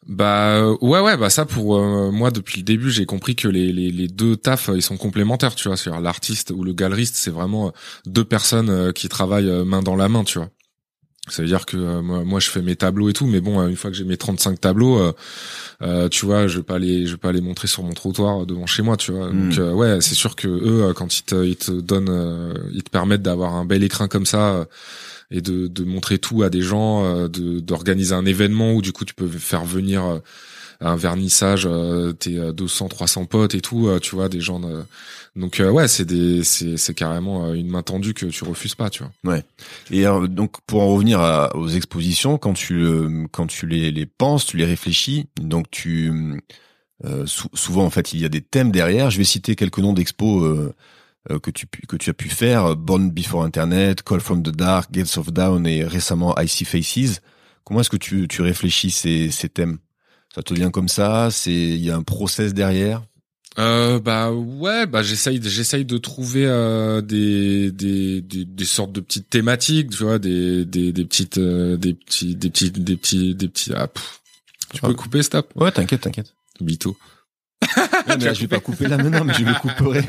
Bah 0.07 0.71
ouais 0.79 1.01
ouais 1.01 1.17
bah 1.17 1.29
ça 1.29 1.45
pour 1.45 1.75
euh, 1.75 2.11
moi 2.11 2.31
depuis 2.31 2.59
le 2.59 2.63
début 2.63 2.91
j'ai 2.91 3.05
compris 3.05 3.35
que 3.35 3.49
les, 3.49 3.73
les, 3.73 3.91
les 3.91 4.07
deux 4.07 4.37
tafs 4.37 4.69
ils 4.73 4.81
sont 4.81 4.95
complémentaires 4.95 5.53
tu 5.53 5.67
vois 5.67 5.75
c'est 5.75 5.89
l'artiste 5.89 6.53
ou 6.55 6.63
le 6.63 6.71
galeriste 6.71 7.17
c'est 7.17 7.31
vraiment 7.31 7.73
deux 8.05 8.23
personnes 8.23 8.69
euh, 8.69 8.91
qui 8.93 9.09
travaillent 9.09 9.49
euh, 9.49 9.65
main 9.65 9.81
dans 9.81 9.97
la 9.97 10.07
main 10.07 10.23
tu 10.23 10.37
vois 10.37 10.47
ça 11.29 11.41
veut 11.41 11.47
dire 11.47 11.65
que 11.65 11.77
euh, 11.77 12.01
moi, 12.01 12.23
moi, 12.23 12.39
je 12.39 12.49
fais 12.49 12.61
mes 12.61 12.75
tableaux 12.75 13.09
et 13.09 13.13
tout, 13.13 13.25
mais 13.25 13.41
bon, 13.41 13.59
euh, 13.59 13.67
une 13.67 13.75
fois 13.75 13.91
que 13.91 13.97
j'ai 13.97 14.03
mes 14.03 14.17
35 14.17 14.59
tableaux, 14.59 14.99
euh, 14.99 15.11
euh, 15.81 16.09
tu 16.09 16.25
vois, 16.25 16.47
je 16.47 16.57
vais 16.57 16.63
pas 16.63 16.79
les, 16.79 17.05
je 17.05 17.11
vais 17.11 17.17
pas 17.17 17.31
les 17.31 17.41
montrer 17.41 17.67
sur 17.67 17.83
mon 17.83 17.93
trottoir 17.93 18.45
devant 18.45 18.65
chez 18.65 18.81
moi, 18.81 18.97
tu 18.97 19.11
vois. 19.11 19.27
Donc 19.27 19.57
hmm. 19.57 19.73
ouais, 19.73 20.01
c'est 20.01 20.15
sûr 20.15 20.35
que 20.35 20.47
eux, 20.47 20.93
quand 20.93 21.17
ils 21.17 21.23
te, 21.23 21.43
ils 21.43 21.55
te 21.55 21.71
donnent, 21.71 22.53
ils 22.73 22.83
te 22.83 22.89
permettent 22.89 23.21
d'avoir 23.21 23.55
un 23.55 23.65
bel 23.65 23.83
écran 23.83 24.07
comme 24.07 24.25
ça 24.25 24.67
et 25.29 25.41
de, 25.41 25.67
de 25.67 25.83
montrer 25.83 26.19
tout 26.19 26.43
à 26.43 26.49
des 26.49 26.61
gens, 26.61 27.27
de 27.27 27.59
d'organiser 27.59 28.13
un 28.13 28.25
événement 28.25 28.73
où 28.73 28.81
du 28.81 28.93
coup 28.93 29.05
tu 29.05 29.13
peux 29.13 29.27
faire 29.27 29.65
venir 29.65 30.21
un 30.79 30.95
vernissage, 30.95 31.67
tes 32.19 32.39
200, 32.53 32.87
300 32.87 33.25
potes 33.25 33.55
et 33.55 33.61
tout, 33.61 33.89
tu 34.01 34.15
vois, 34.15 34.29
des 34.29 34.41
gens. 34.41 34.61
Donc 35.37 35.59
euh, 35.59 35.69
ouais, 35.69 35.87
c'est 35.87 36.03
des 36.03 36.43
c'est 36.43 36.95
carrément 36.95 37.45
euh, 37.45 37.53
une 37.53 37.69
main 37.69 37.83
tendue 37.83 38.15
que 38.15 38.25
tu 38.25 38.43
refuses 38.43 38.73
pas, 38.73 38.89
tu 38.89 39.03
vois. 39.03 39.11
Ouais. 39.23 39.43
Et 39.91 40.03
donc 40.27 40.55
pour 40.65 40.81
en 40.81 40.87
revenir 40.87 41.19
aux 41.53 41.67
expositions, 41.67 42.39
quand 42.39 42.53
tu 42.53 43.27
quand 43.31 43.45
tu 43.45 43.67
les 43.67 43.91
les 43.91 44.05
penses, 44.07 44.47
tu 44.47 44.57
les 44.57 44.65
réfléchis, 44.65 45.27
donc 45.39 45.69
tu 45.69 46.41
euh, 47.05 47.25
souvent 47.53 47.85
en 47.85 47.91
fait 47.91 48.13
il 48.13 48.19
y 48.19 48.25
a 48.25 48.29
des 48.29 48.41
thèmes 48.41 48.71
derrière. 48.71 49.11
Je 49.11 49.19
vais 49.19 49.23
citer 49.23 49.55
quelques 49.55 49.77
noms 49.77 49.93
d'expos 49.93 50.73
que 51.29 51.51
tu 51.51 51.67
que 51.67 51.97
tu 51.97 52.09
as 52.09 52.13
pu 52.13 52.29
faire 52.29 52.75
Born 52.75 53.11
Before 53.11 53.43
Internet, 53.43 54.01
Call 54.01 54.21
from 54.21 54.41
the 54.41 54.49
Dark, 54.49 54.91
Gates 54.91 55.17
of 55.17 55.31
Down 55.31 55.67
et 55.67 55.83
récemment 55.83 56.35
Icy 56.39 56.65
Faces. 56.65 57.21
Comment 57.63 57.81
est-ce 57.81 57.91
que 57.91 57.97
tu 57.97 58.27
tu 58.27 58.41
réfléchis 58.41 58.89
ces 58.89 59.29
ces 59.29 59.49
thèmes? 59.49 59.77
Ça 60.33 60.41
te 60.41 60.55
vient 60.55 60.71
comme 60.71 60.89
ça? 60.89 61.29
C'est 61.29 61.51
il 61.51 61.83
y 61.85 61.91
a 61.91 61.95
un 61.95 62.03
process 62.03 62.55
derrière? 62.55 63.03
Euh, 63.59 63.99
bah 63.99 64.31
ouais, 64.31 64.85
bah 64.85 65.03
j'essaye, 65.03 65.39
j'essaye 65.43 65.85
de 65.85 65.97
trouver 65.97 66.45
euh, 66.45 67.01
des, 67.01 67.71
des, 67.71 68.21
des, 68.21 68.45
des 68.45 68.65
sortes 68.65 68.91
de 68.91 68.99
petites 69.01 69.29
thématiques, 69.29 69.89
tu 69.91 70.03
vois, 70.03 70.19
des, 70.19 70.65
des, 70.65 70.91
des 70.91 71.05
petites, 71.05 71.37
euh, 71.37 71.77
des 71.77 71.93
petits, 71.93 72.35
des 72.35 72.49
petits, 72.49 72.71
des 72.71 72.95
petits, 72.97 73.35
des 73.35 73.47
petits. 73.47 73.71
Ah, 73.75 73.89
tu 74.73 74.81
peux 74.81 74.93
couper, 74.93 75.23
stop? 75.23 75.51
Ouais, 75.55 75.71
t'inquiète, 75.71 76.01
t'inquiète. 76.01 76.33
Bito. 76.61 76.97
mais 78.07 78.35
je 78.35 78.41
vais 78.41 78.47
pas 78.47 78.59
couper 78.59 78.87
là 78.87 78.97
maintenant, 78.97 79.23
mais 79.23 79.33
je 79.33 79.43
le 79.43 79.53
couperai. 79.53 80.01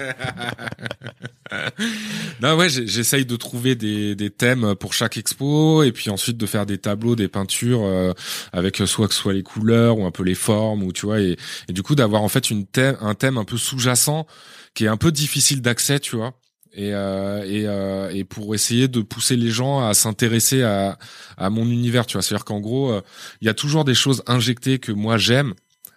non, 2.43 2.57
ouais, 2.57 2.69
j'essaye 2.69 3.25
de 3.25 3.37
trouver 3.37 3.75
des, 3.75 4.14
des 4.14 4.31
thèmes 4.31 4.75
pour 4.75 4.95
chaque 4.95 5.16
expo 5.16 5.83
et 5.83 5.93
puis 5.93 6.11
ensuite 6.11 6.37
de 6.37 6.47
faire 6.47 6.66
des 6.66 6.79
tableaux, 6.79 7.16
des 7.16 7.29
peintures 7.29 7.83
euh, 7.85 8.12
avec 8.53 8.77
soit 8.87 9.09
que 9.09 9.14
soit 9.14 9.33
les 9.33 9.43
couleurs 9.43 9.99
ou 9.99 10.07
un 10.07 10.11
peu 10.11 10.23
les 10.23 10.35
formes 10.35 10.83
ou 10.83 10.93
tu 10.93 11.07
vois 11.07 11.21
et, 11.21 11.37
et 11.69 11.73
du 11.73 11.83
coup 11.83 11.95
d'avoir 11.95 12.23
en 12.23 12.29
fait 12.29 12.51
une 12.51 12.66
thème, 12.66 12.97
un 13.01 13.14
thème 13.14 13.39
un 13.39 13.45
peu 13.45 13.57
sous-jacent 13.57 14.27
qui 14.75 14.85
est 14.85 14.89
un 14.89 14.97
peu 14.97 15.11
difficile 15.11 15.62
d'accès, 15.62 15.99
tu 15.99 16.16
vois. 16.16 16.35
Et, 16.73 16.95
euh, 16.95 17.43
et, 17.45 17.66
euh, 17.66 18.11
et 18.11 18.23
pour 18.23 18.55
essayer 18.55 18.87
de 18.87 19.01
pousser 19.01 19.37
les 19.37 19.51
gens 19.51 19.85
à 19.85 19.95
s'intéresser 19.95 20.62
à, 20.62 20.99
à 21.37 21.51
mon 21.51 21.66
univers, 21.69 22.07
tu 22.07 22.12
vois. 22.12 22.23
C'est-à-dire 22.23 22.45
qu'en 22.45 22.61
gros, 22.61 22.93
euh, 22.93 23.01
il 23.41 23.47
y 23.47 23.49
a 23.49 23.55
toujours 23.55 23.85
des 23.85 23.95
choses 23.95 24.23
injectées 24.27 24.79
que 24.79 24.93
moi 24.93 25.16
j'aime, 25.16 25.55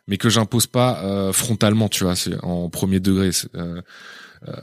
mais 0.08 0.18
que 0.18 0.30
j'impose 0.30 0.68
pas 0.68 1.04
euh, 1.04 1.32
frontalement, 1.32 1.90
tu 1.90 2.04
vois, 2.04 2.16
en 2.44 2.70
premier 2.70 3.00
degré. 3.00 3.32
Euh, 3.56 3.82
euh, 4.48 4.54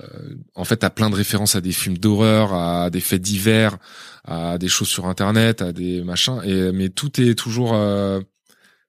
en 0.55 0.65
fait, 0.65 0.79
t'as 0.79 0.91
plein 0.91 1.09
de 1.09 1.15
références 1.15 1.55
à 1.55 1.61
des 1.61 1.73
films 1.73 1.99
d'horreur, 1.99 2.53
à 2.53 2.91
des 2.91 3.01
faits 3.01 3.23
divers, 3.23 3.79
à 4.25 4.59
des 4.59 4.69
choses 4.69 4.89
sur 4.89 5.07
Internet, 5.07 5.63
à 5.63 5.73
des 5.73 6.03
machins, 6.03 6.41
et 6.45 6.73
mais 6.73 6.89
tout 6.89 7.21
est 7.21 7.35
toujours 7.35 7.75
euh, 7.75 8.21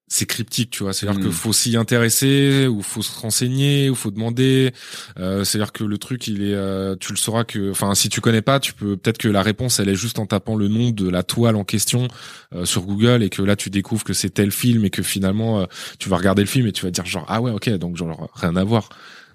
c'est 0.10 0.26
cryptique, 0.26 0.72
tu 0.72 0.84
vois. 0.84 0.92
C'est-à-dire 0.92 1.22
qu'il 1.22 1.30
mm. 1.30 1.34
faut 1.34 1.54
s'y 1.54 1.78
intéresser, 1.78 2.68
ou 2.68 2.82
faut 2.82 3.04
se 3.04 3.18
renseigner, 3.18 3.90
ou 3.92 3.96
faut 3.96 4.10
demander. 4.10 4.74
Euh, 5.20 5.44
c'est-à-dire 5.44 5.72
que 5.72 5.84
le 5.84 5.98
truc, 6.00 6.28
il 6.28 6.42
est, 6.42 6.56
euh, 6.56 6.96
tu 7.00 7.14
le 7.14 7.18
sauras 7.18 7.44
que, 7.44 7.70
enfin, 7.70 7.94
si 7.94 8.10
tu 8.10 8.20
connais 8.20 8.42
pas, 8.42 8.60
tu 8.60 8.74
peux 8.74 8.98
peut-être 8.98 9.20
que 9.20 9.28
la 9.28 9.44
réponse, 9.44 9.80
elle 9.80 9.88
est 9.88 9.96
juste 9.96 10.18
en 10.18 10.26
tapant 10.26 10.56
le 10.56 10.68
nom 10.68 10.90
de 10.90 11.08
la 11.08 11.22
toile 11.22 11.56
en 11.56 11.64
question 11.64 12.08
euh, 12.56 12.66
sur 12.66 12.82
Google, 12.82 13.22
et 13.22 13.30
que 13.30 13.44
là, 13.44 13.56
tu 13.56 13.70
découvres 13.70 14.04
que 14.04 14.14
c'est 14.14 14.32
tel 14.32 14.52
film, 14.52 14.84
et 14.84 14.90
que 14.90 15.04
finalement, 15.04 15.62
euh, 15.62 15.66
tu 16.00 16.10
vas 16.10 16.18
regarder 16.18 16.42
le 16.42 16.48
film 16.48 16.66
et 16.66 16.72
tu 16.72 16.86
vas 16.86 16.92
dire 16.92 17.06
genre 17.06 17.26
ah 17.28 17.40
ouais, 17.40 17.52
ok, 17.52 17.70
donc 17.78 17.96
genre 17.96 18.30
rien 18.34 18.56
à 18.56 18.64
voir. 18.64 18.90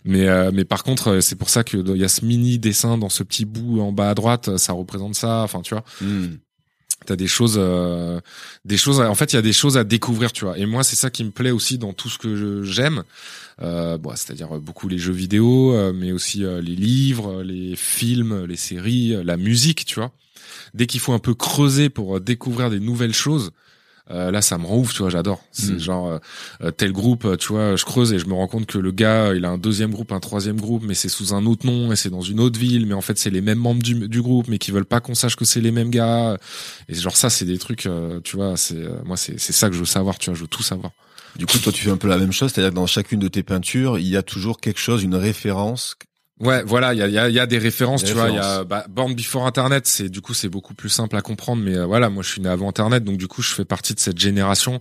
Mais 0.04 0.26
mais 0.52 0.66
par 0.66 0.82
contre, 0.82 1.20
c'est 1.20 1.36
pour 1.36 1.48
ça 1.48 1.64
que 1.64 1.78
il 1.78 1.96
y 1.96 2.04
a 2.04 2.08
ce 2.08 2.26
mini 2.26 2.58
dessin 2.58 2.98
dans 2.98 3.08
ce 3.08 3.22
petit 3.22 3.46
bout 3.46 3.80
en 3.80 3.90
bas 3.90 4.10
à 4.10 4.14
droite, 4.14 4.58
ça 4.58 4.74
représente 4.74 5.14
ça. 5.14 5.40
Enfin, 5.42 5.62
tu 5.62 5.72
vois. 5.72 5.84
Mm. 6.02 6.36
T'as 7.04 7.16
des 7.16 7.26
choses 7.26 7.56
euh, 7.58 8.20
des 8.64 8.76
choses 8.76 9.00
en 9.00 9.14
fait 9.14 9.32
il 9.32 9.36
y 9.36 9.38
a 9.38 9.42
des 9.42 9.52
choses 9.52 9.76
à 9.76 9.84
découvrir 9.84 10.32
tu 10.32 10.44
vois. 10.44 10.58
Et 10.58 10.66
moi 10.66 10.82
c'est 10.82 10.96
ça 10.96 11.10
qui 11.10 11.24
me 11.24 11.30
plaît 11.30 11.50
aussi 11.50 11.78
dans 11.78 11.92
tout 11.92 12.08
ce 12.08 12.18
que 12.18 12.62
j'aime. 12.62 13.04
Euh, 13.62 13.98
bon, 13.98 14.10
c'est-à-dire 14.16 14.48
beaucoup 14.60 14.88
les 14.88 14.98
jeux 14.98 15.12
vidéo 15.12 15.74
euh, 15.74 15.92
mais 15.94 16.10
aussi 16.10 16.44
euh, 16.44 16.60
les 16.60 16.74
livres 16.74 17.42
les 17.42 17.76
films 17.76 18.44
les 18.44 18.56
séries 18.56 19.16
la 19.24 19.36
musique 19.36 19.84
tu 19.84 19.96
vois. 19.96 20.12
Dès 20.74 20.86
qu'il 20.86 21.00
faut 21.00 21.12
un 21.12 21.20
peu 21.20 21.34
creuser 21.34 21.88
pour 21.88 22.20
découvrir 22.20 22.70
des 22.70 22.80
nouvelles 22.80 23.14
choses 23.14 23.52
euh, 24.10 24.30
là 24.30 24.42
ça 24.42 24.58
me 24.58 24.66
rend 24.66 24.78
ouf 24.78 24.92
tu 24.92 24.98
vois 24.98 25.08
j'adore 25.10 25.42
c'est 25.50 25.72
Mm. 25.72 25.78
genre 25.78 26.08
euh, 26.08 26.18
euh, 26.62 26.70
tel 26.70 26.92
groupe 26.92 27.24
euh, 27.24 27.36
tu 27.36 27.48
vois 27.48 27.74
je 27.76 27.84
creuse 27.84 28.12
et 28.12 28.18
je 28.18 28.26
me 28.26 28.34
rends 28.34 28.46
compte 28.48 28.66
que 28.66 28.76
le 28.78 28.90
gars 28.92 29.32
il 29.34 29.44
a 29.44 29.50
un 29.50 29.56
deuxième 29.58 29.92
groupe 29.92 30.12
un 30.12 30.20
troisième 30.20 30.60
groupe 30.60 30.82
mais 30.86 30.94
c'est 30.94 31.08
sous 31.08 31.32
un 31.34 31.46
autre 31.46 31.64
nom 31.66 31.90
et 31.90 31.96
c'est 31.96 32.10
dans 32.10 32.20
une 32.20 32.38
autre 32.40 32.58
ville 32.58 32.84
mais 32.86 32.94
en 32.94 33.00
fait 33.00 33.16
c'est 33.18 33.30
les 33.30 33.40
mêmes 33.40 33.58
membres 33.58 33.82
du, 33.82 34.08
du 34.08 34.20
groupe 34.20 34.48
mais 34.48 34.58
qui 34.58 34.72
veulent 34.72 34.84
pas 34.84 35.00
qu'on 35.00 35.14
sache 35.14 35.36
que 35.36 35.44
c'est 35.46 35.60
les 35.62 35.70
mêmes 35.72 35.90
gars 35.90 36.36
et 36.88 36.94
genre 36.94 37.16
ça 37.16 37.30
c'est 37.30 37.46
des 37.46 37.58
trucs 37.58 37.86
euh, 37.86 38.20
tu 38.22 38.36
vois 38.36 38.56
c'est 38.58 38.76
euh, 38.76 38.98
moi 39.04 39.16
c'est 39.16 39.40
c'est 39.40 39.52
ça 39.54 39.68
que 39.68 39.74
je 39.74 39.80
veux 39.80 39.86
savoir 39.86 40.18
tu 40.18 40.28
vois 40.30 40.36
je 40.36 40.42
veux 40.42 40.48
tout 40.48 40.62
savoir 40.62 40.92
Du 41.36 41.46
coup, 41.46 41.58
toi, 41.58 41.72
tu 41.72 41.82
fais 41.82 41.90
un 41.90 41.96
peu 41.96 42.06
la 42.06 42.18
même 42.18 42.30
chose, 42.30 42.52
c'est-à-dire 42.52 42.70
que 42.70 42.76
dans 42.76 42.86
chacune 42.86 43.18
de 43.18 43.26
tes 43.26 43.42
peintures, 43.42 43.98
il 43.98 44.06
y 44.06 44.16
a 44.16 44.22
toujours 44.22 44.60
quelque 44.60 44.78
chose, 44.78 45.02
une 45.02 45.16
référence. 45.16 45.96
Ouais, 46.40 46.64
voilà, 46.64 46.94
il 46.94 46.98
y 46.98 47.02
a, 47.02 47.08
y, 47.08 47.18
a, 47.18 47.28
y 47.28 47.38
a 47.38 47.46
des 47.46 47.58
références, 47.58 48.02
Des 48.02 48.08
tu 48.08 48.14
vois. 48.14 48.28
Il 48.28 48.34
y 48.34 48.38
références. 48.38 48.58
a 48.58 48.64
bah, 48.64 48.84
Born 48.88 49.14
Before 49.14 49.46
Internet, 49.46 49.86
c'est 49.86 50.08
du 50.08 50.20
coup 50.20 50.34
c'est 50.34 50.48
beaucoup 50.48 50.74
plus 50.74 50.88
simple 50.88 51.16
à 51.16 51.22
comprendre, 51.22 51.62
mais 51.62 51.76
euh, 51.76 51.86
voilà, 51.86 52.10
moi 52.10 52.22
je 52.24 52.28
suis 52.30 52.40
né 52.40 52.48
avant 52.48 52.68
Internet, 52.68 53.04
donc 53.04 53.18
du 53.18 53.28
coup 53.28 53.40
je 53.40 53.54
fais 53.54 53.64
partie 53.64 53.94
de 53.94 54.00
cette 54.00 54.18
génération 54.18 54.80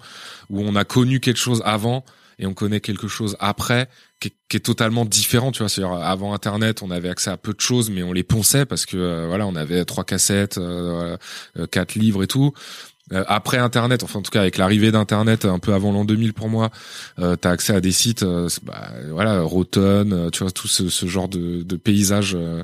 où 0.49 0.62
on 0.62 0.76
a 0.76 0.84
connu 0.84 1.20
quelque 1.20 1.38
chose 1.39 1.62
avant 1.64 2.04
et 2.39 2.47
on 2.47 2.56
connaît 2.56 2.80
quelque 2.80 3.08
chose 3.08 3.38
après 3.39 3.88
qui 4.20 4.30
est, 4.30 4.34
qui 4.49 4.58
est 4.58 4.62
totalement 4.62 5.06
différent, 5.06 5.51
tu 5.51 5.60
vois. 5.60 5.70
C'est-à-dire 5.70 5.93
avant 5.93 6.34
Internet, 6.34 6.82
on 6.82 6.89
avait 6.89 7.10
accès 7.10 7.30
à 7.30 7.38
peu 7.38 7.54
de 7.54 7.60
choses, 7.62 7.89
mais 7.91 8.01
on 8.04 8.14
les 8.14 8.24
ponçait 8.24 8.66
parce 8.66 8.86
que 8.88 8.97
euh, 8.97 9.28
voilà, 9.28 9.45
on 9.45 9.56
avait 9.56 9.86
trois 9.86 10.04
cassettes, 10.04 10.58
euh, 10.58 11.18
euh, 11.60 11.68
quatre 11.68 11.93
livres 11.95 12.24
et 12.24 12.28
tout. 12.28 12.51
Euh, 13.12 13.26
après 13.28 13.58
Internet, 13.58 14.01
enfin 14.04 14.20
en 14.20 14.22
tout 14.22 14.32
cas 14.32 14.39
avec 14.39 14.58
l'arrivée 14.58 14.89
d'Internet 14.89 15.43
un 15.43 15.60
peu 15.60 15.74
avant 15.74 15.91
l'an 15.91 16.06
2000 16.06 16.34
pour 16.34 16.47
moi, 16.47 16.72
euh, 17.20 17.36
t'as 17.36 17.51
accès 17.51 17.76
à 17.76 17.82
des 17.82 17.91
sites, 17.91 18.24
euh, 18.24 18.47
bah, 18.64 18.91
voilà, 19.12 19.41
Rotten, 19.41 20.14
euh, 20.14 20.30
tu 20.30 20.39
vois 20.43 20.51
tout 20.51 20.70
ce, 20.70 20.88
ce 20.88 21.06
genre 21.06 21.28
de, 21.28 21.64
de 21.64 21.76
paysages 21.76 22.34
euh, 22.39 22.64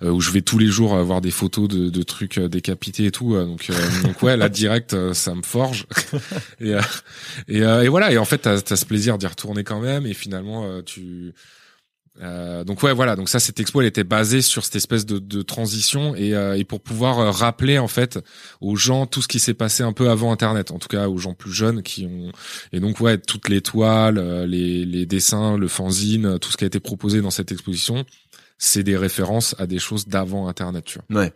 où 0.00 0.20
je 0.20 0.30
vais 0.30 0.42
tous 0.42 0.58
les 0.58 0.68
jours 0.68 0.94
euh, 0.94 1.02
voir 1.02 1.20
des 1.20 1.32
photos 1.32 1.68
de, 1.68 1.90
de 1.90 2.02
trucs 2.04 2.38
décapités 2.38 3.06
et 3.06 3.10
tout. 3.10 3.34
euh, 3.34 3.44
donc, 3.46 3.66
euh, 3.68 3.74
donc 4.04 4.22
ouais, 4.22 4.36
là 4.36 4.48
direct, 4.48 4.94
euh, 4.94 5.12
ça 5.12 5.34
me 5.34 5.42
forge. 5.42 5.86
et, 6.60 6.74
euh, 6.74 6.80
et, 7.48 7.58
et 7.58 7.88
voilà, 7.88 8.12
et 8.12 8.18
en 8.18 8.24
fait 8.24 8.38
t'as 8.38 8.54
as 8.54 8.76
ce 8.76 8.86
plaisir 8.86 9.18
d'y 9.18 9.26
retourner 9.26 9.64
quand 9.64 9.80
même, 9.80 10.06
et 10.06 10.14
finalement 10.14 10.66
euh, 10.66 10.82
tu 10.82 11.32
euh, 12.20 12.64
donc 12.64 12.82
ouais 12.82 12.92
voilà 12.92 13.16
donc 13.16 13.28
ça 13.28 13.38
cette 13.38 13.60
expo 13.60 13.80
elle 13.80 13.86
était 13.86 14.04
basée 14.04 14.42
sur 14.42 14.64
cette 14.64 14.76
espèce 14.76 15.06
de, 15.06 15.18
de 15.18 15.42
transition 15.42 16.14
et, 16.14 16.34
euh, 16.34 16.56
et 16.56 16.64
pour 16.64 16.80
pouvoir 16.80 17.18
euh, 17.18 17.30
rappeler 17.30 17.78
en 17.78 17.88
fait 17.88 18.18
aux 18.60 18.76
gens 18.76 19.06
tout 19.06 19.22
ce 19.22 19.28
qui 19.28 19.38
s'est 19.38 19.54
passé 19.54 19.82
un 19.82 19.92
peu 19.92 20.10
avant 20.10 20.32
internet 20.32 20.70
en 20.70 20.78
tout 20.78 20.88
cas 20.88 21.08
aux 21.08 21.18
gens 21.18 21.34
plus 21.34 21.52
jeunes 21.52 21.82
qui 21.82 22.06
ont 22.06 22.32
et 22.72 22.80
donc 22.80 23.00
ouais 23.00 23.18
toutes 23.18 23.48
les 23.48 23.62
toiles 23.62 24.18
euh, 24.18 24.46
les, 24.46 24.84
les 24.84 25.06
dessins 25.06 25.56
le 25.56 25.68
fanzine 25.68 26.38
tout 26.38 26.50
ce 26.50 26.56
qui 26.56 26.64
a 26.64 26.66
été 26.66 26.80
proposé 26.80 27.20
dans 27.22 27.30
cette 27.30 27.52
exposition 27.52 28.04
c'est 28.58 28.82
des 28.82 28.96
références 28.96 29.54
à 29.58 29.66
des 29.66 29.78
choses 29.78 30.06
d'avant 30.06 30.48
internet 30.48 30.84
tu 30.84 30.98
vois 31.08 31.22
Ouais. 31.22 31.32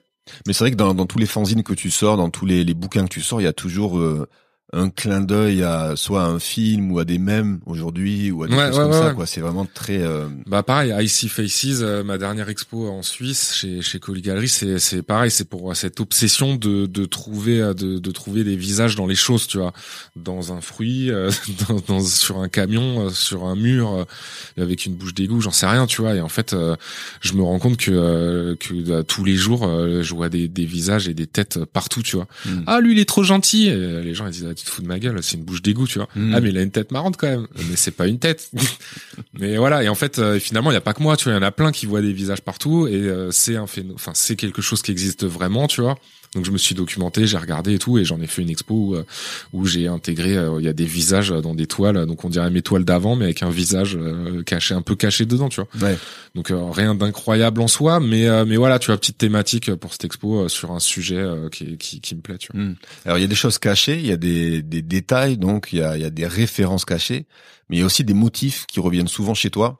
Mais 0.46 0.52
c'est 0.52 0.64
vrai 0.64 0.70
que 0.70 0.76
dans, 0.76 0.94
dans 0.94 1.06
tous 1.06 1.18
les 1.18 1.26
fanzines 1.26 1.62
que 1.62 1.74
tu 1.74 1.90
sors, 1.90 2.16
dans 2.16 2.30
tous 2.30 2.46
les, 2.46 2.64
les 2.64 2.74
bouquins 2.74 3.04
que 3.04 3.10
tu 3.12 3.20
sors, 3.20 3.40
il 3.40 3.44
y 3.44 3.48
a 3.48 3.52
toujours 3.52 3.98
euh, 3.98 4.26
un 4.74 4.90
clin 4.90 5.20
d'œil 5.20 5.62
à 5.62 5.94
soit 5.96 6.22
à 6.22 6.26
un 6.26 6.38
film 6.38 6.92
ou 6.92 6.98
à 6.98 7.04
des 7.04 7.18
mèmes 7.18 7.60
aujourd'hui 7.66 8.30
ou 8.30 8.42
à 8.42 8.48
des 8.48 8.54
Ouais, 8.54 8.66
choses 8.68 8.76
ouais, 8.78 8.82
comme 8.82 8.92
ouais, 8.92 8.98
ça. 9.08 9.14
Quoi. 9.14 9.26
C'est 9.26 9.40
vraiment 9.40 9.66
très. 9.72 9.98
euh, 10.02 10.26
Bah 10.46 10.62
pareil, 10.62 10.92
Icy 11.04 11.28
Faces, 11.28 11.80
euh, 11.82 12.02
ma 12.04 12.18
dernière 12.18 12.48
expo 12.48 12.88
en 12.88 13.02
Suisse 13.02 13.54
chez 13.54 13.82
chez 13.82 13.98
Colli 14.00 14.20
Gallery, 14.22 14.48
c'est 14.48 14.78
c'est 14.78 15.02
pareil, 15.02 15.30
c'est 15.30 15.48
pour 15.48 15.70
euh, 15.70 15.74
cette 15.74 16.00
obsession 16.00 16.56
de 16.56 16.86
de 16.86 17.04
trouver 17.04 17.60
euh, 17.60 17.74
de 17.74 17.98
de 17.98 18.10
trouver 18.10 18.44
des 18.44 18.56
visages 18.56 18.96
dans 18.96 19.06
les 19.06 19.14
choses, 19.14 19.46
tu 19.46 19.58
vois, 19.58 19.72
dans 20.16 20.52
un 20.52 20.60
fruit, 20.60 21.10
euh, 21.10 21.30
dans, 21.68 21.80
dans- 21.86 22.00
sur 22.04 22.38
un 22.38 22.48
camion, 22.48 23.06
euh, 23.06 23.10
sur 23.10 23.44
un 23.44 23.56
mur 23.56 23.92
euh, 23.92 24.62
avec 24.62 24.86
une 24.86 24.94
bouche 24.94 25.14
d'égout, 25.14 25.40
j'en 25.40 25.50
sais 25.52 25.66
rien, 25.66 25.86
tu 25.86 26.00
vois. 26.02 26.14
Et 26.14 26.20
en 26.20 26.28
fait, 26.28 26.52
euh, 26.52 26.76
je 27.20 27.32
me 27.34 27.42
rends 27.42 27.58
compte 27.58 27.76
que 27.76 27.90
euh, 27.90 28.56
que 28.56 28.74
euh, 28.90 29.02
tous 29.02 29.24
les 29.24 29.36
jours, 29.36 29.66
euh, 29.66 30.02
je 30.02 30.14
vois 30.14 30.28
des 30.28 30.48
des 30.48 30.64
visages 30.66 31.08
et 31.08 31.14
des 31.14 31.26
têtes 31.26 31.64
partout, 31.64 32.02
tu 32.02 32.16
vois. 32.16 32.26
Mm. 32.46 32.62
Ah 32.66 32.80
lui 32.80 32.92
il 32.92 32.98
est 32.98 33.04
trop 33.08 33.22
gentil. 33.22 33.68
Et 33.68 34.02
les 34.02 34.14
gens 34.14 34.26
ils 34.26 34.32
disent 34.32 34.46
ah, 34.50 34.54
tu 34.64 34.70
te 34.70 34.74
fous 34.74 34.82
de 34.82 34.86
ma 34.86 34.98
gueule, 34.98 35.22
c'est 35.22 35.36
une 35.36 35.44
bouche 35.44 35.62
d'égout, 35.62 35.86
tu 35.86 35.98
vois. 35.98 36.08
Mm. 36.14 36.34
Ah 36.34 36.40
mais 36.40 36.50
il 36.50 36.58
a 36.58 36.62
une 36.62 36.70
tête 36.70 36.90
marrante 36.90 37.16
quand 37.16 37.28
même. 37.28 37.46
Mais 37.56 37.76
c'est 37.76 37.90
pas 37.90 38.06
une 38.06 38.18
tête. 38.18 38.50
mais 39.38 39.56
voilà 39.56 39.82
et 39.82 39.88
en 39.88 39.94
fait 39.94 40.18
euh, 40.18 40.38
finalement 40.38 40.70
il 40.70 40.74
y 40.74 40.78
a 40.78 40.80
pas 40.80 40.94
que 40.94 41.02
moi, 41.02 41.16
tu 41.16 41.24
vois, 41.24 41.32
il 41.32 41.36
y 41.36 41.38
en 41.38 41.42
a 41.42 41.52
plein 41.52 41.72
qui 41.72 41.86
voient 41.86 42.02
des 42.02 42.12
visages 42.12 42.40
partout 42.40 42.86
et 42.86 42.94
euh, 42.94 43.30
c'est 43.30 43.56
un 43.56 43.66
phénomène 43.66 43.94
enfin 43.94 44.12
c'est 44.14 44.36
quelque 44.36 44.62
chose 44.62 44.82
qui 44.82 44.90
existe 44.90 45.24
vraiment, 45.24 45.66
tu 45.66 45.80
vois. 45.80 45.96
Donc 46.34 46.44
je 46.44 46.50
me 46.50 46.58
suis 46.58 46.74
documenté, 46.74 47.26
j'ai 47.26 47.38
regardé 47.38 47.74
et 47.74 47.78
tout 47.78 47.98
et 47.98 48.04
j'en 48.04 48.20
ai 48.20 48.26
fait 48.26 48.42
une 48.42 48.50
expo 48.50 48.74
où, 48.74 48.94
euh, 48.94 49.04
où 49.52 49.66
j'ai 49.66 49.86
intégré 49.86 50.36
euh, 50.36 50.58
il 50.58 50.64
y 50.64 50.68
a 50.68 50.72
des 50.72 50.84
visages 50.84 51.30
dans 51.30 51.54
des 51.54 51.66
toiles 51.66 52.06
donc 52.06 52.24
on 52.24 52.28
dirait 52.28 52.50
mes 52.50 52.62
toiles 52.62 52.84
d'avant 52.84 53.16
mais 53.16 53.26
avec 53.26 53.42
un 53.42 53.50
visage 53.50 53.96
euh, 53.96 54.42
caché 54.42 54.74
un 54.74 54.82
peu 54.82 54.96
caché 54.96 55.26
dedans, 55.26 55.48
tu 55.48 55.60
vois. 55.60 55.88
Ouais. 55.88 55.96
Donc 56.34 56.50
rien 56.50 56.94
d'incroyable 56.94 57.60
en 57.60 57.68
soi 57.68 58.00
mais 58.00 58.26
euh, 58.26 58.44
mais 58.44 58.56
voilà, 58.56 58.78
tu 58.78 58.86
vois 58.86 58.98
petite 58.98 59.18
thématique 59.18 59.74
pour 59.74 59.92
cette 59.92 60.04
expo 60.04 60.48
sur 60.48 60.72
un 60.72 60.80
sujet 60.80 61.24
qui, 61.52 61.76
qui 61.78 62.00
qui 62.00 62.14
me 62.14 62.20
plaît, 62.20 62.38
tu 62.38 62.52
vois. 62.52 62.62
Mm. 62.62 62.76
Alors 63.04 63.18
il 63.18 63.20
y 63.22 63.24
a 63.24 63.28
des 63.28 63.34
choses 63.34 63.58
cachées, 63.58 63.98
il 63.98 64.06
y 64.06 64.12
a 64.12 64.16
des, 64.16 64.62
des 64.62 64.82
détails, 64.82 65.38
donc 65.38 65.72
il 65.72 65.78
y 65.78 65.82
a, 65.82 65.96
il 65.96 66.02
y 66.02 66.06
a 66.06 66.10
des 66.10 66.26
références 66.26 66.84
cachées, 66.84 67.26
mais 67.68 67.76
il 67.76 67.80
y 67.80 67.82
a 67.82 67.86
aussi 67.86 68.04
des 68.04 68.14
motifs 68.14 68.66
qui 68.66 68.80
reviennent 68.80 69.08
souvent 69.08 69.34
chez 69.34 69.50
toi, 69.50 69.78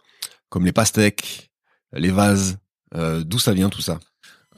comme 0.48 0.64
les 0.64 0.72
pastèques, 0.72 1.50
les 1.92 2.10
vases. 2.10 2.58
Euh, 2.94 3.24
D'où 3.24 3.38
ça 3.38 3.52
vient 3.52 3.70
tout 3.70 3.80
ça? 3.82 3.98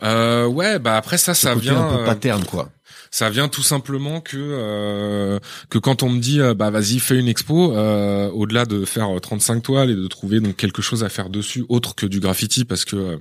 Euh, 0.02 0.46
ouais, 0.46 0.78
bah 0.78 0.96
après 0.96 1.18
ça, 1.18 1.34
Ce 1.34 1.42
ça 1.42 1.54
vient, 1.54 1.80
un 1.82 1.88
peu 1.96 2.02
euh, 2.02 2.04
pattern 2.04 2.44
quoi. 2.44 2.70
ça 3.10 3.30
vient 3.30 3.48
tout 3.48 3.62
simplement 3.62 4.20
que 4.20 4.36
euh, 4.36 5.38
que 5.70 5.78
quand 5.78 6.02
on 6.02 6.10
me 6.10 6.20
dit 6.20 6.40
euh, 6.40 6.54
bah 6.54 6.70
vas-y 6.70 6.98
fais 6.98 7.18
une 7.18 7.28
expo, 7.28 7.74
euh, 7.74 8.28
au-delà 8.30 8.66
de 8.66 8.84
faire 8.84 9.16
euh, 9.16 9.20
35 9.20 9.62
toiles 9.62 9.90
et 9.90 9.96
de 9.96 10.06
trouver 10.06 10.40
donc 10.40 10.56
quelque 10.56 10.82
chose 10.82 11.02
à 11.02 11.08
faire 11.08 11.30
dessus 11.30 11.64
autre 11.68 11.94
que 11.94 12.04
du 12.06 12.20
graffiti 12.20 12.64
parce 12.64 12.84
que 12.84 13.18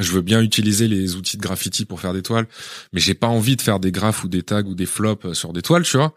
je 0.00 0.10
veux 0.10 0.22
bien 0.22 0.40
utiliser 0.42 0.88
les 0.88 1.14
outils 1.14 1.36
de 1.36 1.42
graffiti 1.42 1.84
pour 1.84 2.00
faire 2.00 2.12
des 2.12 2.22
toiles, 2.22 2.46
mais 2.92 3.00
j'ai 3.00 3.14
pas 3.14 3.28
envie 3.28 3.54
de 3.54 3.62
faire 3.62 3.78
des 3.78 3.92
graphes 3.92 4.24
ou 4.24 4.28
des 4.28 4.42
tags 4.42 4.64
ou 4.64 4.74
des 4.74 4.86
flops 4.86 5.26
euh, 5.26 5.34
sur 5.34 5.52
des 5.52 5.62
toiles, 5.62 5.84
tu 5.84 5.96
vois, 5.96 6.14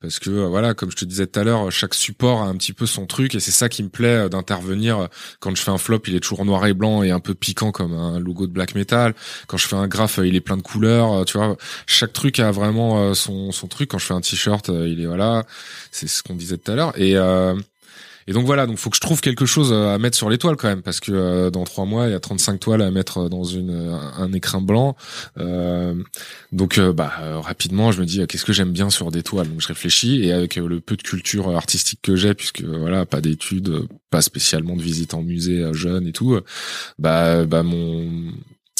parce 0.00 0.18
que 0.18 0.30
euh, 0.30 0.48
voilà, 0.48 0.74
comme 0.74 0.90
je 0.90 0.96
te 0.96 1.04
disais 1.04 1.26
tout 1.28 1.38
à 1.38 1.44
l'heure, 1.44 1.70
chaque 1.70 1.94
support 1.94 2.42
a 2.42 2.46
un 2.46 2.56
petit 2.56 2.72
peu 2.72 2.86
son 2.86 3.06
truc 3.06 3.36
et 3.36 3.40
c'est 3.40 3.52
ça 3.52 3.68
qui 3.68 3.84
me 3.84 3.88
plaît 3.88 4.24
euh, 4.24 4.28
d'intervenir. 4.28 5.08
Quand 5.38 5.54
je 5.54 5.62
fais 5.62 5.70
un 5.70 5.78
flop, 5.78 6.00
il 6.08 6.16
est 6.16 6.20
toujours 6.20 6.44
noir 6.44 6.66
et 6.66 6.74
blanc 6.74 7.02
et 7.04 7.10
un 7.12 7.20
peu 7.20 7.34
piquant 7.34 7.70
comme 7.70 7.92
un 7.92 8.18
logo 8.18 8.48
de 8.48 8.52
black 8.52 8.74
metal. 8.74 9.14
Quand 9.46 9.56
je 9.56 9.68
fais 9.68 9.76
un 9.76 9.86
graphe, 9.86 10.18
il 10.24 10.34
est 10.34 10.40
plein 10.40 10.56
de 10.56 10.62
couleurs, 10.62 11.24
tu 11.24 11.38
vois. 11.38 11.56
Chaque 11.86 12.12
truc 12.12 12.40
a 12.40 12.50
vraiment 12.50 13.14
son 13.14 13.52
son 13.52 13.68
truc. 13.68 13.90
Quand 13.90 13.98
je 13.98 14.06
fais 14.06 14.14
un 14.14 14.20
t-shirt, 14.20 14.68
il 14.68 15.00
est 15.00 15.06
voilà, 15.06 15.44
c'est 15.92 16.08
ce 16.08 16.22
qu'on 16.22 16.34
disait 16.34 16.58
tout 16.58 16.72
à 16.72 16.74
l'heure 16.74 16.92
et 16.96 17.16
euh, 17.16 17.54
et 18.26 18.32
donc 18.32 18.46
voilà, 18.46 18.66
donc 18.66 18.78
faut 18.78 18.90
que 18.90 18.96
je 18.96 19.00
trouve 19.00 19.20
quelque 19.20 19.46
chose 19.46 19.72
euh, 19.72 19.94
à 19.94 19.98
mettre 19.98 20.16
sur 20.16 20.30
les 20.30 20.38
toiles 20.38 20.56
quand 20.56 20.68
même, 20.68 20.82
parce 20.82 21.00
que 21.00 21.12
euh, 21.12 21.50
dans 21.50 21.64
trois 21.64 21.84
mois 21.84 22.06
il 22.06 22.12
y 22.12 22.14
a 22.14 22.20
35 22.20 22.58
toiles 22.60 22.82
à 22.82 22.90
mettre 22.90 23.28
dans 23.28 23.44
une 23.44 23.70
un, 23.70 24.12
un 24.18 24.32
écrin 24.32 24.60
blanc. 24.60 24.96
Euh, 25.38 25.94
donc 26.52 26.78
euh, 26.78 26.92
bah 26.92 27.12
euh, 27.20 27.38
rapidement 27.40 27.92
je 27.92 28.00
me 28.00 28.06
dis 28.06 28.20
euh, 28.20 28.26
qu'est-ce 28.26 28.44
que 28.44 28.52
j'aime 28.52 28.72
bien 28.72 28.90
sur 28.90 29.10
des 29.10 29.22
toiles? 29.22 29.48
Donc 29.48 29.60
je 29.60 29.68
réfléchis 29.68 30.24
et 30.24 30.32
avec 30.32 30.58
euh, 30.58 30.68
le 30.68 30.80
peu 30.80 30.96
de 30.96 31.02
culture 31.02 31.54
artistique 31.56 32.00
que 32.02 32.16
j'ai, 32.16 32.34
puisque 32.34 32.62
euh, 32.62 32.78
voilà 32.78 33.06
pas 33.06 33.20
d'études, 33.20 33.68
euh, 33.68 33.88
pas 34.10 34.22
spécialement 34.22 34.76
de 34.76 34.82
visite 34.82 35.14
en 35.14 35.22
musée 35.22 35.60
euh, 35.62 35.72
jeune 35.72 36.06
et 36.06 36.12
tout, 36.12 36.34
euh, 36.34 36.44
bah 36.98 37.44
bah 37.44 37.62
mon 37.62 38.32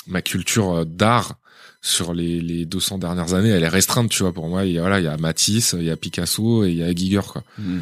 ma 0.06 0.22
culture 0.22 0.72
euh, 0.72 0.84
d'art 0.84 1.34
sur 1.82 2.12
les, 2.12 2.42
les 2.42 2.66
200 2.66 2.98
dernières 2.98 3.32
années, 3.32 3.48
elle 3.48 3.62
est 3.62 3.68
restreinte, 3.68 4.10
tu 4.10 4.22
vois. 4.22 4.34
Pour 4.34 4.48
moi, 4.48 4.66
il 4.66 4.72
y 4.72 4.76
a, 4.78 4.82
voilà, 4.82 5.00
il 5.00 5.04
y 5.04 5.08
a 5.08 5.16
Matisse, 5.16 5.74
il 5.78 5.84
y 5.84 5.90
a 5.90 5.96
Picasso 5.96 6.62
et 6.66 6.70
il 6.72 6.76
y 6.76 6.82
a 6.82 6.92
Giger, 6.94 7.22
quoi. 7.32 7.42
Mm. 7.58 7.78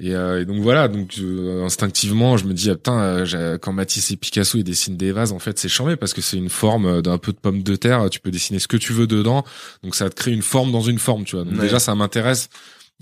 Et, 0.00 0.14
euh, 0.14 0.42
et 0.42 0.44
donc 0.44 0.60
voilà, 0.60 0.86
donc 0.88 1.14
euh, 1.18 1.64
instinctivement, 1.64 2.36
je 2.36 2.44
me 2.44 2.52
dis 2.52 2.68
ah, 2.68 2.74
putain, 2.74 3.00
euh, 3.00 3.56
quand 3.56 3.72
Matisse 3.72 4.10
et 4.10 4.16
Picasso 4.16 4.58
ils 4.58 4.64
dessinent 4.64 4.98
des 4.98 5.12
vases, 5.12 5.32
en 5.32 5.38
fait, 5.38 5.58
c'est 5.58 5.70
charmé 5.70 5.96
parce 5.96 6.12
que 6.12 6.20
c'est 6.20 6.36
une 6.36 6.50
forme 6.50 6.84
euh, 6.84 7.00
d'un 7.00 7.16
peu 7.16 7.32
de 7.32 7.38
pomme 7.38 7.62
de 7.62 7.74
terre. 7.76 8.10
Tu 8.10 8.20
peux 8.20 8.30
dessiner 8.30 8.58
ce 8.58 8.68
que 8.68 8.76
tu 8.76 8.92
veux 8.92 9.06
dedans, 9.06 9.44
donc 9.82 9.94
ça 9.94 10.10
te 10.10 10.14
crée 10.14 10.32
une 10.32 10.42
forme 10.42 10.70
dans 10.70 10.82
une 10.82 10.98
forme, 10.98 11.24
tu 11.24 11.36
vois. 11.36 11.46
Donc 11.46 11.54
Ouais. 11.54 11.60
déjà, 11.62 11.78
ça 11.78 11.94
m'intéresse 11.94 12.50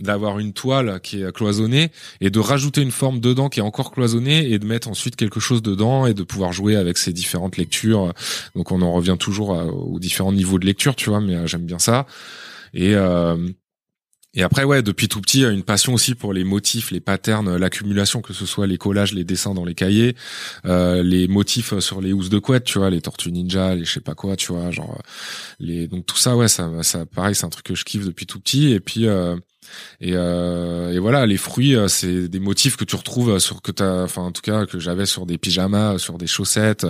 d'avoir 0.01 0.39
une 0.39 0.53
toile 0.53 1.01
qui 1.03 1.23
est 1.23 1.33
cloisonnée 1.33 1.91
et 2.21 2.31
de 2.31 2.39
rajouter 2.39 2.83
une 2.83 2.91
forme 2.91 3.21
dedans 3.21 3.49
qui 3.49 3.61
est 3.61 3.63
encore 3.63 3.91
cloisonnée 3.93 4.51
et 4.51 4.59
de 4.59 4.67
mettre 4.67 4.89
ensuite 4.89 5.17
quelque 5.17 5.41
chose 5.41 5.63
dedans 5.63 6.07
et 6.07 6.15
de 6.15 6.23
pouvoir 6.23 6.53
jouer 6.53 6.77
avec 6.77 6.99
ces 6.99 7.13
différentes 7.13 7.57
lectures. 7.57 8.13
Donc 8.55 8.73
on 8.73 8.83
en 8.83 8.93
revient 8.93 9.17
toujours 9.19 9.51
aux 9.51 9.99
différents 9.99 10.33
niveaux 10.33 10.59
de 10.59 10.67
lecture, 10.67 10.97
tu 10.97 11.11
vois, 11.11 11.21
mais 11.21 11.35
euh, 11.35 11.47
j'aime 11.47 11.67
bien 11.67 11.79
ça. 11.79 12.07
Et 12.75 12.95
euh, 12.95 13.37
et 14.35 14.45
après, 14.45 14.63
ouais, 14.63 14.81
depuis 14.83 15.09
tout 15.09 15.21
petit, 15.21 15.43
une 15.43 15.65
passion 15.65 15.93
aussi 15.93 16.15
pour 16.15 16.33
les 16.33 16.45
motifs, 16.45 16.93
les 16.93 17.01
patterns, 17.01 17.57
l'accumulation, 17.57 18.23
que 18.23 18.33
ce 18.33 18.47
soit 18.47 18.69
les 18.69 18.79
collages, 18.79 19.13
les 19.13 19.25
dessins 19.25 19.55
dans 19.55 19.65
les 19.65 19.75
cahiers, 19.75 20.15
euh, 20.67 21.03
les 21.03 21.27
motifs 21.27 21.77
sur 21.81 22.01
les 22.01 22.13
housses 22.13 22.29
de 22.29 22.39
couette, 22.39 22.63
tu 22.63 22.79
vois, 22.79 22.91
les 22.91 23.01
tortues 23.01 23.33
ninja, 23.33 23.75
les 23.75 23.85
je 23.85 23.93
sais 23.93 24.01
pas 24.01 24.15
quoi, 24.15 24.37
tu 24.37 24.53
vois, 24.53 24.71
genre 24.71 25.03
les 25.59 25.89
donc 25.89 26.07
tout 26.07 26.17
ça, 26.17 26.37
ouais, 26.37 26.47
ça, 26.47 26.71
ça, 26.83 27.07
pareil, 27.07 27.35
c'est 27.35 27.45
un 27.45 27.49
truc 27.49 27.67
que 27.67 27.75
je 27.75 27.85
kiffe 27.85 28.07
depuis 28.07 28.27
tout 28.27 28.39
petit. 28.39 28.71
Et 28.71 28.79
puis, 28.79 29.09
euh, 29.09 29.37
Et, 30.01 30.13
euh, 30.15 30.93
et 30.93 30.99
voilà, 30.99 31.27
les 31.27 31.37
fruits, 31.37 31.75
euh, 31.77 31.89
c'est 31.89 32.29
des 32.29 32.41
motifs 32.41 32.77
que 32.77 32.85
tu 32.85 32.97
retrouves 32.97 33.39
sur 33.39 33.63
que 33.63 33.73
t'as, 33.73 34.05
enfin 34.05 34.23
en 34.23 34.33
tout 34.33 34.43
cas 34.43 34.67
que 34.67 34.79
j'avais 34.79 35.07
sur 35.07 35.27
des 35.27 35.39
pyjamas, 35.39 35.99
sur 35.99 36.19
des 36.19 36.27
chaussettes, 36.27 36.87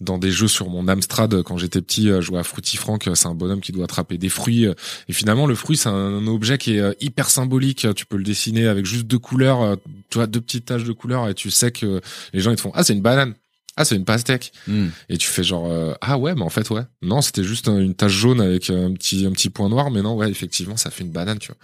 dans 0.00 0.18
des 0.18 0.30
jeux 0.30 0.48
sur 0.48 0.68
mon 0.68 0.88
Amstrad 0.88 1.42
quand 1.42 1.58
j'étais 1.58 1.80
petit, 1.80 2.08
je 2.08 2.20
jouais 2.20 2.38
à 2.38 2.44
Fruity 2.44 2.76
Frank. 2.76 3.08
C'est 3.14 3.28
un 3.28 3.34
bonhomme 3.34 3.60
qui 3.60 3.72
doit 3.72 3.84
attraper 3.84 4.18
des 4.18 4.28
fruits. 4.28 4.66
Et 5.08 5.12
finalement, 5.12 5.46
le 5.46 5.54
fruit, 5.54 5.76
c'est 5.76 5.88
un, 5.88 6.26
objet 6.26 6.58
qui 6.58 6.76
est 6.76 7.02
hyper 7.02 7.30
symbolique. 7.30 7.86
Tu 7.94 8.06
peux 8.06 8.16
le 8.16 8.22
dessiner 8.22 8.66
avec 8.66 8.86
juste 8.86 9.06
deux 9.06 9.18
couleurs, 9.18 9.76
tu 10.10 10.18
vois, 10.18 10.26
deux 10.26 10.40
petites 10.40 10.66
taches 10.66 10.84
de 10.84 10.92
couleurs, 10.92 11.28
et 11.28 11.34
tu 11.34 11.50
sais 11.50 11.70
que 11.70 12.00
les 12.32 12.40
gens 12.40 12.50
ils 12.50 12.56
te 12.56 12.60
font 12.60 12.72
ah 12.74 12.84
c'est 12.84 12.92
une 12.92 13.02
banane 13.02 13.34
ah 13.76 13.84
c'est 13.84 13.96
une 13.96 14.04
pastèque 14.04 14.52
hmm. 14.66 14.88
et 15.08 15.16
tu 15.16 15.28
fais 15.28 15.44
genre 15.44 15.70
euh, 15.70 15.94
ah 16.00 16.18
ouais 16.18 16.34
mais 16.34 16.42
en 16.42 16.50
fait 16.50 16.68
ouais. 16.70 16.82
Non 17.02 17.22
c'était 17.22 17.44
juste 17.44 17.68
une 17.68 17.94
tache 17.94 18.12
jaune 18.12 18.40
avec 18.40 18.68
un 18.68 18.92
petit 18.92 19.24
un 19.26 19.32
petit 19.32 19.48
point 19.48 19.68
noir 19.68 19.90
mais 19.90 20.02
non 20.02 20.14
ouais 20.14 20.28
effectivement 20.28 20.76
ça 20.76 20.90
fait 20.90 21.04
une 21.04 21.12
banane 21.12 21.38
tu 21.38 21.48
vois. 21.48 21.56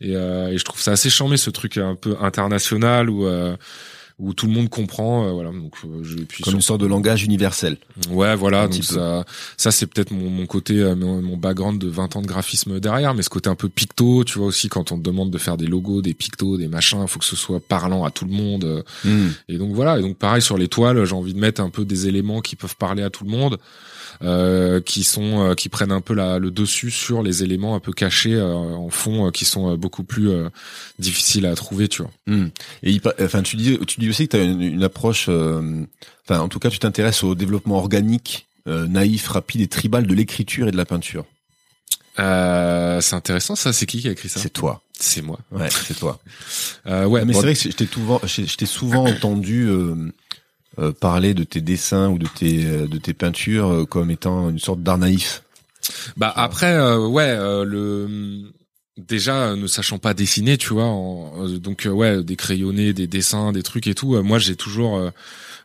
Et, 0.00 0.16
euh, 0.16 0.52
et 0.52 0.58
je 0.58 0.64
trouve 0.64 0.80
ça 0.80 0.92
assez 0.92 1.10
charmé 1.10 1.36
ce 1.36 1.50
truc 1.50 1.76
un 1.76 1.96
peu 1.96 2.16
international 2.20 3.10
où 3.10 3.26
euh, 3.26 3.56
où 4.18 4.34
tout 4.34 4.46
le 4.46 4.52
monde 4.52 4.68
comprend 4.68 5.26
euh, 5.26 5.32
voilà. 5.32 5.50
Donc 5.50 5.74
euh, 5.84 6.02
je 6.02 6.16
puis 6.16 6.42
comme 6.42 6.54
une 6.54 6.60
sorte 6.60 6.80
de 6.80 6.86
langage 6.86 7.24
universel. 7.24 7.76
Ouais 8.10 8.34
voilà. 8.34 8.66
Donc 8.66 8.82
ça 8.82 9.24
ça 9.56 9.70
c'est 9.70 9.86
peut-être 9.86 10.10
mon, 10.10 10.28
mon 10.28 10.46
côté 10.46 10.80
euh, 10.80 10.96
mon, 10.96 11.36
background 11.36 11.80
de 11.80 11.88
20 11.88 12.16
ans 12.16 12.22
de 12.22 12.26
graphisme 12.26 12.80
derrière 12.80 13.14
mais 13.14 13.22
ce 13.22 13.30
côté 13.30 13.48
un 13.48 13.54
peu 13.54 13.68
picto 13.68 14.24
tu 14.24 14.38
vois 14.38 14.48
aussi 14.48 14.68
quand 14.68 14.90
on 14.90 14.98
te 14.98 15.02
demande 15.02 15.30
de 15.30 15.38
faire 15.38 15.56
des 15.56 15.66
logos 15.66 16.02
des 16.02 16.14
pictos 16.14 16.56
des 16.56 16.66
machins 16.66 17.06
faut 17.06 17.20
que 17.20 17.24
ce 17.24 17.36
soit 17.36 17.60
parlant 17.60 18.04
à 18.04 18.10
tout 18.10 18.24
le 18.24 18.32
monde 18.32 18.84
hmm. 19.04 19.28
et 19.48 19.58
donc 19.58 19.72
voilà. 19.72 19.98
Et 19.98 20.02
donc 20.02 20.16
pareil 20.16 20.42
sur 20.42 20.58
les 20.58 20.68
toiles 20.68 21.04
j'ai 21.04 21.14
envie 21.14 21.34
de 21.34 21.38
mettre 21.38 21.60
un 21.60 21.70
peu 21.70 21.84
des 21.84 22.08
éléments 22.08 22.40
qui 22.40 22.56
peuvent 22.56 22.76
parler 22.76 23.02
à 23.02 23.10
tout 23.10 23.24
le 23.24 23.30
monde 23.30 23.58
qui 24.20 25.04
sont 25.04 25.48
euh, 25.50 25.54
qui 25.54 25.68
prennent 25.68 25.92
un 25.92 26.00
peu 26.00 26.14
la, 26.14 26.38
le 26.38 26.50
dessus 26.50 26.90
sur 26.90 27.22
les 27.22 27.42
éléments 27.42 27.74
un 27.74 27.80
peu 27.80 27.92
cachés 27.92 28.34
euh, 28.34 28.54
en 28.54 28.90
fond 28.90 29.30
qui 29.30 29.44
sont 29.44 29.76
beaucoup 29.76 30.04
plus 30.04 30.30
difficiles 30.98 31.46
à 31.46 31.54
trouver 31.54 31.88
tu 31.88 32.02
vois 32.02 32.10
hmm. 32.26 32.48
et 32.82 33.00
enfin 33.20 33.42
tu 33.42 33.56
dis 33.56 33.78
tu 33.86 34.00
dis 34.00 34.08
aussi 34.08 34.26
que 34.26 34.36
tu 34.36 34.42
as 34.42 34.44
une, 34.44 34.62
une 34.62 34.82
approche 34.82 35.28
enfin 35.28 36.40
en 36.40 36.48
tout 36.48 36.58
cas 36.58 36.70
tu 36.70 36.78
t'intéresses 36.78 37.22
au 37.22 37.34
développement 37.34 37.78
organique 37.78 38.46
naïf 38.66 39.28
rapide 39.28 39.60
et 39.60 39.68
tribal 39.68 40.06
de 40.06 40.14
l'écriture 40.14 40.68
et 40.68 40.72
de 40.72 40.76
la 40.76 40.84
peinture 40.84 41.24
euh, 42.18 43.00
c'est 43.00 43.14
intéressant 43.14 43.54
ça. 43.54 43.72
C'est 43.72 43.86
qui 43.86 44.00
qui 44.00 44.08
a 44.08 44.12
écrit 44.12 44.28
ça? 44.28 44.40
C'est 44.40 44.52
toi. 44.52 44.82
C'est 44.98 45.22
moi. 45.22 45.38
Ouais, 45.52 45.68
c'est 45.70 45.96
toi. 45.96 46.18
euh, 46.86 47.06
ouais. 47.06 47.24
Mais 47.24 47.32
c'est 47.32 47.40
vrai 47.40 47.54
que 47.54 47.60
je 47.60 47.68
t'ai 47.68 47.86
souvent, 47.86 48.20
je 48.24 48.56
t'ai 48.56 48.66
souvent 48.66 49.06
entendu 49.06 49.68
euh, 49.68 49.94
parler 50.92 51.34
de 51.34 51.44
tes 51.44 51.60
dessins 51.60 52.08
ou 52.08 52.18
de 52.18 52.26
tes 52.26 52.64
euh, 52.64 52.86
de 52.86 52.98
tes 52.98 53.14
peintures 53.14 53.68
euh, 53.68 53.84
comme 53.84 54.10
étant 54.10 54.50
une 54.50 54.58
sorte 54.58 54.82
d'art 54.82 54.98
naïf 54.98 55.42
Bah 56.16 56.32
après, 56.34 56.96
ouais, 56.96 57.36
le 57.64 58.52
déjà 58.96 59.54
ne 59.54 59.66
sachant 59.66 59.98
pas 59.98 60.12
dessiner, 60.12 60.58
tu 60.58 60.74
vois, 60.74 60.92
donc 61.60 61.88
ouais, 61.90 62.22
des 62.24 62.36
crayonnés, 62.36 62.92
des 62.92 63.06
dessins, 63.06 63.52
des 63.52 63.62
trucs 63.62 63.86
et 63.86 63.94
tout. 63.94 64.20
moi, 64.22 64.38
j'ai 64.38 64.56
toujours 64.56 65.10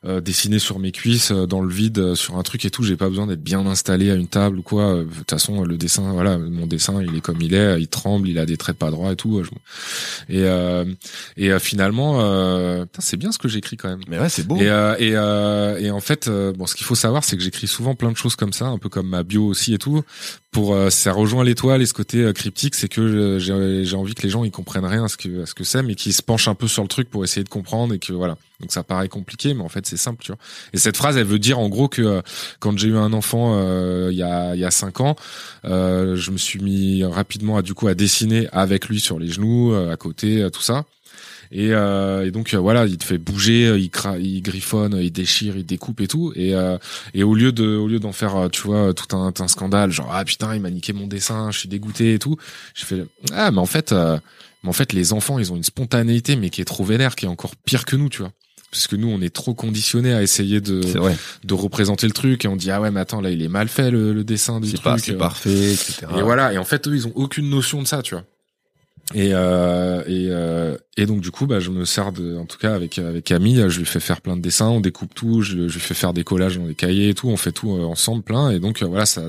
euh, 0.06 0.20
dessiner 0.20 0.60
sur 0.60 0.80
mes 0.80 0.92
cuisses 0.92 1.32
euh, 1.32 1.46
dans 1.46 1.62
le 1.62 1.74
vide 1.74 1.98
euh, 1.98 2.16
sur 2.16 2.38
un 2.38 2.44
truc 2.44 2.66
et 2.66 2.70
tout. 2.70 2.84
J'ai 2.84 2.98
pas 2.98 3.08
besoin 3.08 3.26
d'être 3.26 3.42
bien 3.42 3.66
installé 3.66 4.12
à 4.12 4.16
une 4.16 4.28
table 4.28 4.60
ou 4.60 4.62
quoi. 4.62 4.96
De 4.96 5.04
toute 5.06 5.30
façon 5.30 5.64
le 5.64 5.78
dessin 5.78 6.12
voilà 6.12 6.38
mon 6.38 6.68
dessin 6.68 7.02
il 7.02 7.16
est 7.16 7.22
comme 7.22 7.42
il 7.42 7.54
est. 7.54 7.80
Il 7.80 7.88
tremble 7.88 8.28
il 8.28 8.38
a 8.38 8.46
des 8.46 8.58
traits 8.58 8.78
pas 8.78 8.92
droits 8.92 9.14
et 9.14 9.16
tout 9.16 9.42
et 10.30 10.44
et 11.38 11.60
finalement 11.60 12.86
c'est 13.00 13.16
bien 13.16 13.32
ce 13.32 13.38
que 13.38 13.48
j'écris 13.48 13.78
quand 13.78 13.88
même. 13.88 14.02
Mais 14.10 14.20
ouais 14.20 14.28
c'est 14.28 14.46
beau. 14.46 14.58
Et 14.58 14.66
et, 15.00 15.12
et 15.86 15.92
en 15.92 16.02
fait 16.02 16.30
bon 16.30 16.68
ce 16.68 16.76
qu'il 16.76 16.86
faut 16.86 16.96
savoir 16.96 17.24
c'est 17.24 17.38
que 17.38 17.44
j'écris 17.44 17.68
souvent 17.68 17.96
plein 17.96 18.12
de 18.12 18.18
choses 18.18 18.36
comme 18.36 18.54
ça 18.54 18.66
un 18.66 18.78
peu 18.78 18.90
comme 18.90 19.08
ma 19.08 19.24
bio 19.24 19.46
aussi 19.46 19.74
et 19.74 19.78
tout. 19.78 20.02
Pour 20.52 20.78
ça 20.90 21.14
rejoint 21.14 21.44
l'étoile 21.44 21.82
et 21.82 21.86
ce 21.86 21.94
côté 21.94 22.30
cryptique 22.34 22.76
c'est 22.76 22.90
que 22.90 23.40
j'ai 23.40 23.86
j'ai 23.86 23.96
envie 23.96 24.16
que 24.16 24.24
les 24.24 24.30
gens 24.30 24.44
ils 24.44 24.52
comprennent 24.52 24.86
rien 24.86 25.06
à 25.06 25.08
ce 25.08 25.18
que 25.18 25.44
à 25.44 25.46
ce 25.46 25.54
que 25.54 25.64
c'est 25.64 25.82
mais 25.82 25.96
qu'ils 25.96 26.14
se 26.14 26.22
penchent 26.22 26.48
un 26.48 26.56
peu 26.56 26.68
sur 26.68 26.84
le 26.84 26.90
truc 26.90 27.10
pour 27.10 27.24
essayer 27.24 27.44
de 27.44 27.50
comprendre 27.50 27.94
et 27.94 28.00
que 28.00 28.12
voilà. 28.12 28.38
Donc 28.64 28.72
ça 28.72 28.82
paraît 28.82 29.10
compliqué, 29.10 29.54
mais 29.54 29.62
en 29.62 29.68
fait 29.68 29.86
c'est 29.94 30.04
simple, 30.04 30.24
tu 30.24 30.32
vois. 30.32 30.40
Et 30.74 30.78
cette 30.78 30.98
phrase, 30.98 31.18
elle 31.18 31.26
veut 31.26 31.40
dire 31.40 31.60
en 31.60 31.70
gros 31.70 31.88
que 31.88 32.02
euh, 32.02 32.22
quand 32.60 32.78
j'ai 32.78 32.88
eu 32.90 32.98
un 32.98 33.14
enfant 33.14 33.54
euh, 33.56 34.10
il 34.12 34.18
y 34.18 34.24
a 34.24 34.56
il 34.56 34.60
y 34.60 34.66
a 34.66 34.72
cinq 34.72 35.02
ans, 35.02 35.16
euh, 35.66 36.16
je 36.16 36.32
me 36.32 36.38
suis 36.38 36.60
mis 36.60 37.04
rapidement 37.04 37.58
à 37.58 37.62
du 37.62 37.74
coup 37.74 37.88
à 37.88 37.94
dessiner 37.94 38.48
avec 38.52 38.88
lui 38.88 39.00
sur 39.00 39.20
les 39.20 39.28
genoux, 39.28 39.74
à 39.74 39.96
côté, 39.98 40.48
tout 40.52 40.62
ça. 40.62 40.86
Et, 41.52 41.68
et 41.68 42.32
donc 42.32 42.56
voilà, 42.56 42.88
il 42.88 42.98
te 42.98 43.04
fait 43.04 43.20
bouger, 43.20 43.78
il, 43.78 43.92
cra 43.92 44.18
il 44.18 44.42
griffonne, 44.42 44.98
il 45.00 45.12
déchire, 45.12 45.56
il 45.56 45.66
découpe 45.66 46.02
et 46.02 46.08
tout. 46.08 46.34
Et, 46.36 46.54
et 47.14 47.24
au 47.24 47.36
lieu 47.36 47.52
de, 47.52 47.76
au 47.76 47.88
lieu 47.88 48.00
d'en 48.00 48.12
faire, 48.12 48.50
tu 48.52 48.64
vois, 48.64 48.94
tout 48.94 49.16
un, 49.16 49.32
un 49.38 49.48
scandale, 49.48 49.92
genre 49.92 50.10
ah 50.12 50.26
putain, 50.26 50.56
il 50.56 50.62
m'a 50.62 50.72
niqué 50.72 50.94
mon 50.94 51.06
dessin, 51.06 51.52
je 51.52 51.60
suis 51.60 51.70
dégoûté 51.70 52.16
et 52.16 52.20
tout. 52.20 52.38
Je 52.74 52.86
fais 52.86 53.06
ah 53.34 53.52
mais 53.52 53.60
en 53.60 53.68
fait, 53.68 53.92
mais 53.92 54.70
en 54.70 54.74
fait 54.74 54.94
les 54.94 55.14
enfants, 55.14 55.38
ils 55.38 55.52
ont 55.52 55.56
une 55.56 55.64
spontanéité 55.64 56.36
mais 56.36 56.50
qui 56.50 56.62
est 56.62 56.66
trop 56.66 56.84
vénère, 56.84 57.16
qui 57.16 57.26
est 57.26 57.30
encore 57.30 57.56
pire 57.56 57.86
que 57.86 57.96
nous, 57.96 58.10
tu 58.10 58.22
vois 58.24 58.32
parce 58.74 58.88
que 58.88 58.96
nous 58.96 59.08
on 59.08 59.22
est 59.22 59.34
trop 59.34 59.54
conditionnés 59.54 60.14
à 60.14 60.24
essayer 60.24 60.60
de 60.60 60.82
de 61.44 61.54
représenter 61.54 62.08
le 62.08 62.14
truc 62.14 62.44
et 62.44 62.48
on 62.48 62.56
dit 62.56 62.72
ah 62.72 62.82
ouais 62.82 62.90
mais 62.90 63.00
attends 63.00 63.22
là 63.22 63.30
il 63.30 63.42
est 63.44 63.48
mal 63.48 63.68
fait 63.68 63.92
le, 63.92 64.24
dessin 64.24 64.60
du 64.60 64.74
truc 64.74 65.00
c'est 65.00 65.14
parfait 65.14 65.74
etc 65.74 66.08
et 66.18 66.22
voilà. 66.22 66.54
Et 66.54 66.58
en 66.58 66.64
fait 66.64 66.88
eux 66.88 66.96
ils 66.96 67.08
ont 67.08 67.12
aucune 67.16 67.50
notion 67.50 67.82
de 67.82 67.88
ça 67.88 68.02
tu 68.02 68.16
vois 68.16 68.24
et 69.14 69.32
euh, 69.34 70.04
et, 70.08 70.28
euh, 70.30 70.78
et 70.98 71.06
donc 71.06 71.22
du 71.22 71.32
coup 71.32 71.46
bah 71.46 71.60
je 71.60 71.70
me 71.70 71.86
sers 71.86 72.12
de 72.12 72.38
en 72.38 72.46
tout 72.46 72.58
cas 72.58 72.74
avec 72.74 72.98
avec 72.98 73.24
Camille 73.24 73.64
je 73.70 73.80
lui 73.80 73.86
fais 73.86 74.00
faire 74.00 74.22
plein 74.22 74.36
de 74.36 74.42
dessins 74.42 74.70
on 74.70 74.80
découpe 74.80 75.14
tout 75.14 75.42
je, 75.42 75.68
je 75.68 75.74
lui 75.74 75.80
fais 75.80 75.94
faire 75.94 76.14
des 76.14 76.24
collages 76.24 76.58
dans 76.58 76.66
des 76.66 76.76
cahiers 76.76 77.10
et 77.10 77.14
tout 77.14 77.30
on 77.30 77.38
fait 77.38 77.52
tout 77.52 77.76
euh, 77.76 77.84
ensemble 77.84 78.24
plein. 78.24 78.50
Et 78.50 78.60
donc 78.60 78.82
euh, 78.82 78.86
voilà 78.86 79.06
ça 79.06 79.22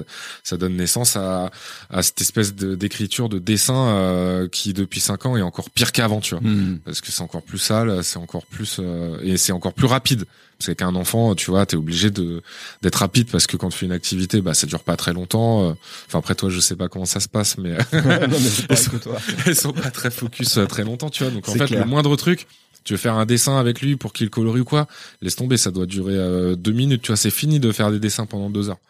ça 0.43 0.57
donne 0.57 0.77
naissance 0.77 1.17
à 1.17 1.51
à 1.91 2.03
cette 2.03 2.21
espèce 2.21 2.55
de 2.55 2.75
d'écriture 2.75 3.29
de 3.29 3.39
dessin 3.39 3.89
euh, 3.89 4.49
qui 4.49 4.73
depuis 4.73 5.01
cinq 5.01 5.27
ans 5.27 5.37
est 5.37 5.43
encore 5.43 5.71
pire 5.71 5.93
qu'avant 5.93 6.21
tu 6.21 6.35
vois. 6.35 6.43
Mmh. 6.43 6.81
parce 6.85 7.01
que 7.01 7.11
c'est 7.11 7.23
encore 7.23 7.43
plus 7.43 7.59
sale 7.59 8.03
c'est 8.03 8.19
encore 8.19 8.47
plus 8.47 8.81
et 9.23 9.37
c'est 9.37 9.53
encore 9.53 9.75
plus 9.75 9.87
rapide 9.87 10.25
parce 10.65 10.77
qu'un 10.77 10.95
enfant, 10.95 11.35
tu 11.35 11.51
vois, 11.51 11.67
t'es 11.67 11.77
obligé 11.77 12.11
de 12.11 12.43
d'être 12.83 12.97
rapide 12.97 13.31
parce 13.31 13.47
que 13.47 13.57
quand 13.57 13.69
tu 13.71 13.79
fais 13.79 13.87
une 13.87 13.93
activité, 13.93 14.41
bah 14.41 14.55
ça 14.55 14.67
dure 14.67 14.83
pas 14.83 14.97
très 14.97 15.13
longtemps. 15.13 15.71
Euh. 15.71 15.75
Enfin 16.07 16.19
après 16.19 16.35
toi, 16.35 16.51
je 16.51 16.61
sais 16.61 16.77
pas 16.77 16.89
comment 16.89 17.05
ça 17.05 17.21
se 17.21 17.29
passe, 17.29 17.59
mais, 17.59 17.71
non, 17.93 18.01
mais 18.03 18.39
elles, 18.69 18.79
sont, 18.79 18.99
toi. 18.99 19.19
elles 19.47 19.57
sont 19.57 19.73
pas 19.73 19.91
très 19.91 20.11
focus 20.11 20.59
euh, 20.59 20.67
très 20.67 20.85
longtemps, 20.85 21.11
tu 21.11 21.25
vois. 21.25 21.33
Donc 21.33 21.49
en 21.49 21.53
fait, 21.53 21.71
le 21.71 21.85
moindre 21.85 22.17
truc, 22.17 22.47
tu 22.85 22.93
veux 22.95 22.99
faire 22.99 23.15
un 23.15 23.27
dessin 23.27 23.59
avec 23.59 23.81
lui 23.81 23.97
pour 23.97 24.13
qu'il 24.13 24.31
colorie 24.31 24.61
ou 24.61 24.65
quoi, 24.65 24.87
laisse 25.23 25.37
tomber, 25.37 25.57
ça 25.57 25.71
doit 25.71 25.87
durer 25.87 26.15
euh, 26.17 26.55
deux 26.55 26.73
minutes, 26.73 27.03
tu 27.03 27.09
vois. 27.09 27.17
C'est 27.17 27.31
fini 27.31 27.61
de 27.61 27.73
faire 27.73 27.91
des 27.91 27.99
dessins 27.99 28.27
pendant 28.27 28.51
deux 28.51 28.69
heures. 28.69 28.81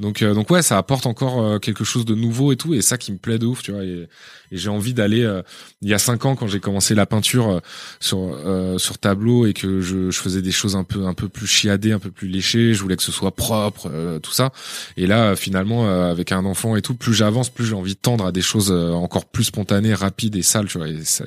Donc, 0.00 0.22
euh, 0.22 0.32
donc 0.32 0.50
ouais, 0.50 0.62
ça 0.62 0.78
apporte 0.78 1.04
encore 1.06 1.42
euh, 1.42 1.58
quelque 1.58 1.84
chose 1.84 2.06
de 2.06 2.14
nouveau 2.14 2.52
et 2.52 2.56
tout, 2.56 2.72
et 2.72 2.80
ça 2.80 2.96
qui 2.96 3.12
me 3.12 3.18
plaît 3.18 3.38
de 3.38 3.46
ouf, 3.46 3.62
tu 3.62 3.70
vois. 3.72 3.84
Et, 3.84 4.08
j'ai 4.50 4.70
envie 4.70 4.94
d'aller. 4.94 5.22
Euh, 5.22 5.42
il 5.82 5.88
y 5.88 5.94
a 5.94 5.98
cinq 5.98 6.24
ans, 6.24 6.34
quand 6.34 6.48
j'ai 6.48 6.58
commencé 6.58 6.94
la 6.94 7.06
peinture 7.06 7.60
sur 8.00 8.36
sur 8.78 8.98
tableau 8.98 9.46
et 9.46 9.52
que 9.52 9.80
je, 9.80 10.10
je, 10.10 10.20
faisais 10.20 10.42
des 10.42 10.50
choses 10.50 10.74
un 10.74 10.82
peu 10.82 11.06
un 11.06 11.14
peu 11.14 11.28
plus 11.28 11.46
chiadées, 11.46 11.92
un 11.92 12.00
peu 12.00 12.10
plus 12.10 12.26
léchées, 12.26 12.74
je 12.74 12.82
voulais 12.82 12.96
que 12.96 13.02
ce 13.02 13.12
soit 13.12 13.34
propre, 13.36 14.18
tout 14.22 14.32
ça. 14.32 14.50
Et 14.96 15.06
là, 15.06 15.36
finalement, 15.36 15.88
avec 15.88 16.32
un 16.32 16.44
enfant 16.44 16.74
et 16.76 16.82
tout, 16.82 16.94
plus 16.94 17.14
j'avance, 17.14 17.50
plus 17.50 17.66
j'ai 17.66 17.74
envie 17.74 17.94
de 17.94 18.00
tendre 18.00 18.26
à 18.26 18.32
des 18.32 18.42
choses 18.42 18.72
encore 18.72 19.26
plus 19.26 19.44
spontanées, 19.44 19.94
rapides 19.94 20.34
et 20.34 20.42
sales, 20.42 20.66
tu 20.66 20.78
vois. 20.78 20.88
Et 20.88 21.04
ça, 21.04 21.24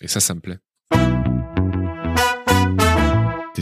et 0.00 0.08
ça, 0.08 0.20
ça 0.20 0.34
me 0.34 0.40
plaît 0.40 0.58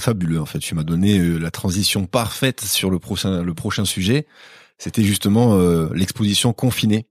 fabuleux 0.00 0.40
en 0.40 0.46
fait. 0.46 0.58
Tu 0.58 0.74
m'as 0.74 0.82
donné 0.82 1.18
euh, 1.18 1.38
la 1.38 1.50
transition 1.50 2.06
parfaite 2.06 2.60
sur 2.62 2.90
le 2.90 2.98
prochain 2.98 3.42
le 3.42 3.54
prochain 3.54 3.84
sujet. 3.84 4.26
C'était 4.78 5.02
justement 5.02 5.54
euh, 5.54 5.88
l'exposition 5.94 6.52
confinée. 6.52 7.06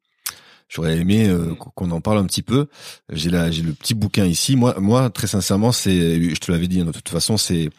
J'aurais 0.68 0.98
aimé 0.98 1.28
euh, 1.28 1.54
qu'on 1.56 1.92
en 1.92 2.02
parle 2.02 2.18
un 2.18 2.26
petit 2.26 2.42
peu. 2.42 2.68
J'ai 3.12 3.30
là 3.30 3.52
j'ai 3.52 3.62
le 3.62 3.74
petit 3.74 3.94
bouquin 3.94 4.26
ici. 4.26 4.56
Moi 4.56 4.76
moi 4.80 5.10
très 5.10 5.28
sincèrement 5.28 5.72
c'est 5.72 6.30
je 6.34 6.40
te 6.40 6.52
l'avais 6.52 6.68
dit 6.68 6.82
hein, 6.82 6.86
de 6.86 6.92
toute 6.92 7.10
façon 7.10 7.38
c'est 7.38 7.70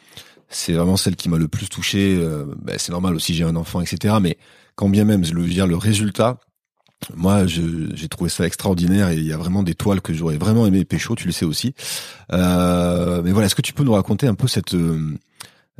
c'est 0.48 0.72
vraiment 0.72 0.96
celle 0.96 1.16
qui 1.16 1.28
m'a 1.28 1.38
le 1.38 1.48
plus 1.48 1.68
touché. 1.68 2.16
Ben, 2.62 2.76
c'est 2.78 2.92
normal 2.92 3.14
aussi 3.14 3.34
j'ai 3.34 3.44
un 3.44 3.56
enfant 3.56 3.80
etc. 3.80 4.16
Mais 4.20 4.38
quand 4.76 4.88
bien 4.88 5.04
même 5.04 5.24
je 5.24 5.34
veux 5.34 5.46
dire 5.46 5.66
le 5.66 5.76
résultat 5.76 6.38
moi, 7.14 7.46
j'ai 7.46 8.08
trouvé 8.08 8.30
ça 8.30 8.46
extraordinaire 8.46 9.10
et 9.10 9.16
il 9.16 9.26
y 9.26 9.32
a 9.32 9.36
vraiment 9.36 9.62
des 9.62 9.74
toiles 9.74 10.00
que 10.00 10.12
j'aurais 10.12 10.38
vraiment 10.38 10.66
aimé 10.66 10.84
pécho, 10.84 11.14
tu 11.14 11.26
le 11.26 11.32
sais 11.32 11.44
aussi. 11.44 11.74
Euh, 12.32 13.22
mais 13.22 13.32
voilà, 13.32 13.46
est-ce 13.46 13.54
que 13.54 13.62
tu 13.62 13.72
peux 13.72 13.84
nous 13.84 13.92
raconter 13.92 14.26
un 14.26 14.34
peu 14.34 14.48
cette 14.48 14.74
euh, 14.74 15.16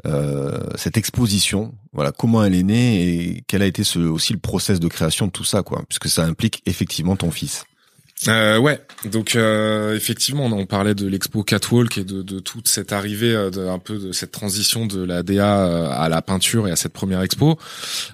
euh, 0.07 0.61
cette 0.77 0.97
exposition? 0.97 1.75
Voilà, 1.93 2.13
comment 2.13 2.45
elle 2.45 2.55
est 2.55 2.63
née 2.63 3.09
et 3.09 3.45
quel 3.47 3.63
a 3.63 3.67
été 3.67 3.83
ce, 3.83 3.99
aussi 3.99 4.33
le 4.35 4.39
process 4.39 4.79
de 4.79 4.89
création 4.89 5.27
de 5.27 5.33
tout 5.33 5.45
ça, 5.45 5.63
quoi, 5.63 5.83
puisque 5.89 6.09
ça 6.09 6.25
implique 6.25 6.63
effectivement 6.67 7.17
ton 7.17 7.31
fils. 7.31 7.65
Euh, 8.29 8.59
ouais, 8.59 8.81
donc 9.05 9.37
euh, 9.37 9.95
effectivement, 9.95 10.47
on 10.47 10.67
parlait 10.67 10.95
de 10.95 11.07
l'expo 11.07 11.43
Catwalk 11.43 11.99
et 11.99 12.05
de, 12.05 12.23
de 12.23 12.39
toute 12.39 12.67
cette 12.67 12.93
arrivée, 12.93 13.35
euh, 13.35 13.51
de, 13.51 13.67
un 13.67 13.79
peu 13.79 13.99
de 13.99 14.13
cette 14.13 14.33
transition 14.33 14.87
de 14.87 15.03
la 15.03 15.23
DA 15.23 15.67
euh, 15.67 15.89
à 15.91 16.09
la 16.09 16.23
peinture 16.23 16.67
et 16.67 16.71
à 16.71 16.77
cette 16.77 16.95
première 16.95 17.21
expo. 17.21 17.59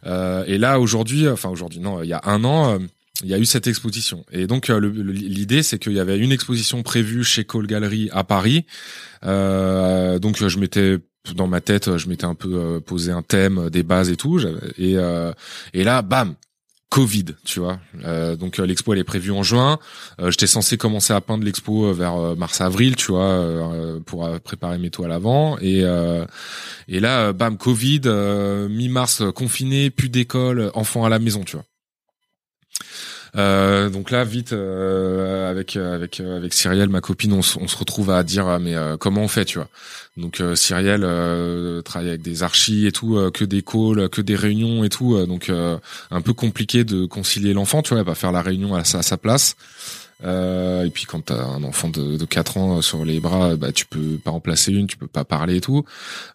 Euh, 0.07 0.44
et 0.46 0.59
là, 0.59 0.80
aujourd'hui, 0.80 1.28
enfin 1.28 1.50
aujourd'hui, 1.50 1.78
non, 1.78 2.03
il 2.03 2.09
y 2.09 2.12
a 2.12 2.20
un 2.24 2.42
an, 2.44 2.78
il 3.22 3.30
y 3.30 3.34
a 3.34 3.38
eu 3.38 3.46
cette 3.46 3.68
exposition. 3.68 4.24
Et 4.32 4.48
donc 4.48 4.68
l'idée, 4.68 5.62
c'est 5.62 5.78
qu'il 5.78 5.92
y 5.92 6.00
avait 6.00 6.18
une 6.18 6.32
exposition 6.32 6.82
prévue 6.82 7.22
chez 7.22 7.44
Cole 7.44 7.68
Gallery 7.68 8.11
à 8.12 8.24
Paris. 8.24 8.66
donc 9.22 10.48
je 10.48 10.59
m'étais 10.59 10.98
dans 11.36 11.46
ma 11.46 11.61
tête, 11.61 11.96
je 11.96 12.09
m'étais 12.09 12.24
un 12.24 12.34
peu 12.34 12.80
posé 12.80 13.12
un 13.12 13.22
thème, 13.22 13.70
des 13.70 13.84
bases 13.84 14.11
et 14.11 14.16
tout. 14.16 14.40
Et, 14.76 14.96
et 15.72 15.84
là, 15.84 16.03
bam, 16.03 16.34
Covid, 16.93 17.24
tu 17.47 17.59
vois. 17.59 17.80
Euh, 18.05 18.36
donc 18.36 18.59
euh, 18.59 18.66
l'expo 18.66 18.93
elle 18.93 18.99
est 18.99 19.05
prévue 19.05 19.32
en 19.32 19.43
juin. 19.43 19.78
Euh, 20.20 20.30
J'étais 20.30 20.47
censé 20.47 20.76
commencer 20.76 21.14
à 21.14 21.22
peindre 21.22 21.43
l'expo 21.43 21.86
euh, 21.86 21.95
vers 21.95 22.36
mars-avril, 22.36 22.97
tu 22.97 23.12
vois, 23.12 23.99
pour 24.05 24.28
préparer 24.40 24.76
mes 24.76 24.90
toiles 24.90 25.12
avant. 25.12 25.57
Et 25.61 25.84
et 26.88 27.01
là, 27.01 27.32
bam, 27.32 27.57
Covid, 27.57 28.03
mi-mars 28.68 29.22
confiné, 29.34 29.88
plus 29.88 30.11
d'école, 30.11 30.70
enfants 30.74 31.07
à 31.07 31.09
la 31.09 31.18
maison, 31.18 31.45
tu 31.45 31.57
vois. 31.57 31.64
Euh, 33.35 33.89
donc 33.89 34.11
là, 34.11 34.24
vite 34.24 34.53
euh, 34.53 35.51
avec 35.51 35.76
avec 35.76 36.20
avec 36.20 36.53
Cyrielle, 36.53 36.91
ma 36.91 37.01
copine, 37.01 37.33
on, 37.33 37.39
on 37.39 37.68
se 37.68 37.76
retrouve 37.76 38.11
à 38.11 38.22
dire 38.22 38.47
ah, 38.47 38.59
mais 38.59 38.74
euh, 38.74 38.97
comment 38.99 39.22
on 39.22 39.28
fait, 39.28 39.47
tu 39.47 39.59
vois? 39.59 39.68
Donc 40.18 40.43
Cyrielle 40.55 41.03
travaille 41.85 42.11
avec 42.11 42.22
des 42.22 42.43
archis 42.43 42.87
et 42.87 42.93
tout, 42.93 43.30
que 43.33 43.45
des 43.45 43.62
calls, 43.62 44.11
que 44.11 44.20
des 44.20 44.37
réunions 44.37 44.85
et 44.85 44.91
tout, 44.91 45.24
donc 45.24 45.51
un 45.51 46.20
peu 46.20 46.35
compliqué 46.35 46.85
de 46.85 47.07
concilier 47.07 47.55
l'enfant, 47.55 47.80
tu 47.80 47.95
vois, 47.95 48.05
pas 48.05 48.14
faire 48.14 48.33
la 48.33 48.43
réunion 48.43 48.74
à 48.74 48.80
à 48.80 49.03
sa 49.03 49.16
place. 49.16 49.57
Euh, 50.25 50.85
et 50.85 50.91
puis 50.91 51.05
quand 51.05 51.27
t'as 51.27 51.45
un 51.45 51.62
enfant 51.64 51.89
de, 51.89 52.16
de 52.16 52.25
4 52.25 52.57
ans 52.57 52.79
euh, 52.79 52.81
sur 52.83 53.05
les 53.05 53.20
bras, 53.20 53.57
bah 53.57 53.73
tu 53.73 53.87
peux 53.87 54.18
pas 54.18 54.31
en 54.31 54.41
placer 54.41 54.73
une, 54.73 54.87
tu 54.87 54.97
peux 54.97 55.07
pas 55.07 55.25
parler 55.25 55.57
et 55.57 55.61
tout. 55.61 55.85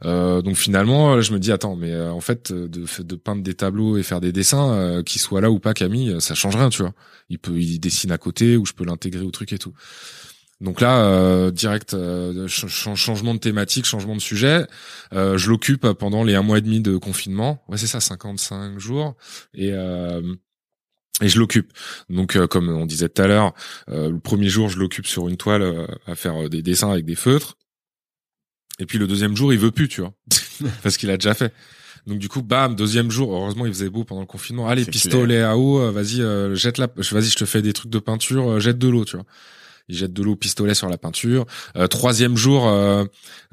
Euh, 0.05 0.41
donc 0.41 0.55
finalement, 0.57 1.21
je 1.21 1.33
me 1.33 1.39
dis 1.39 1.51
attends, 1.51 1.75
mais 1.75 1.91
euh, 1.91 2.11
en 2.11 2.21
fait 2.21 2.51
de, 2.51 2.67
de 2.67 3.15
peindre 3.15 3.43
des 3.43 3.53
tableaux 3.53 3.97
et 3.97 4.03
faire 4.03 4.21
des 4.21 4.31
dessins, 4.31 4.71
euh, 4.73 5.03
qu'il 5.03 5.21
soit 5.21 5.41
là 5.41 5.51
ou 5.51 5.59
pas 5.59 5.73
Camille, 5.73 6.15
ça 6.19 6.35
change 6.35 6.55
rien, 6.55 6.69
tu 6.69 6.81
vois. 6.81 6.93
Il 7.29 7.39
peut, 7.39 7.59
il 7.59 7.79
dessine 7.79 8.11
à 8.11 8.17
côté 8.17 8.57
ou 8.57 8.65
je 8.65 8.73
peux 8.73 8.85
l'intégrer 8.85 9.23
au 9.23 9.31
truc 9.31 9.53
et 9.53 9.57
tout. 9.57 9.73
Donc 10.59 10.81
là, 10.81 11.03
euh, 11.03 11.51
direct 11.51 11.95
changement 12.47 13.35
de 13.35 13.39
thématique, 13.39 13.85
changement 13.85 14.15
de 14.15 14.21
sujet. 14.21 14.65
je 15.11 15.49
l'occupe 15.49 15.87
pendant 15.93 16.23
les 16.23 16.33
un 16.35 16.41
mois 16.41 16.57
et 16.57 16.61
demi 16.61 16.81
de 16.81 16.97
confinement. 16.97 17.63
Ouais, 17.67 17.77
c'est 17.77 17.87
ça, 17.87 17.99
55 17.99 18.79
jours. 18.79 19.15
Et 19.53 19.71
et 21.21 21.29
je 21.29 21.39
l'occupe. 21.39 21.71
Donc, 22.09 22.35
euh, 22.35 22.47
comme 22.47 22.69
on 22.69 22.85
disait 22.85 23.09
tout 23.09 23.21
à 23.21 23.27
l'heure, 23.27 23.53
euh, 23.89 24.11
le 24.11 24.19
premier 24.19 24.49
jour, 24.49 24.69
je 24.69 24.77
l'occupe 24.77 25.07
sur 25.07 25.27
une 25.27 25.37
toile 25.37 25.61
euh, 25.61 25.87
à 26.05 26.15
faire 26.15 26.49
des 26.49 26.61
dessins 26.61 26.91
avec 26.91 27.05
des 27.05 27.15
feutres. 27.15 27.57
Et 28.79 28.85
puis 28.85 28.99
le 28.99 29.07
deuxième 29.07 29.35
jour, 29.35 29.51
il 29.51 29.59
veut 29.59 29.71
plus, 29.71 29.87
tu 29.87 30.01
vois, 30.01 30.13
parce 30.83 30.97
qu'il 30.97 31.09
a 31.09 31.17
déjà 31.17 31.33
fait. 31.33 31.53
Donc 32.05 32.19
du 32.19 32.29
coup, 32.29 32.43
bam, 32.43 32.75
deuxième 32.75 33.09
jour. 33.09 33.33
Heureusement, 33.33 33.65
il 33.65 33.73
faisait 33.73 33.89
beau 33.89 34.03
pendant 34.03 34.21
le 34.21 34.27
confinement. 34.27 34.67
Allez, 34.67 34.85
pistolet 34.85 35.41
à 35.41 35.57
eau, 35.57 35.91
vas-y, 35.91 36.23
jette 36.55 36.77
la, 36.77 36.87
vas-y, 36.95 37.29
je 37.29 37.35
te 37.35 37.45
fais 37.45 37.61
des 37.61 37.73
trucs 37.73 37.91
de 37.91 37.99
peinture, 37.99 38.59
jette 38.59 38.77
de 38.77 38.87
l'eau, 38.87 39.03
tu 39.03 39.17
vois 39.17 39.25
il 39.89 39.95
jette 39.95 40.13
de 40.13 40.23
l'eau 40.23 40.35
pistolet 40.35 40.73
sur 40.73 40.89
la 40.89 40.97
peinture. 40.97 41.45
Euh, 41.77 41.87
troisième 41.87 42.35
jour, 42.35 42.67
euh, 42.67 43.05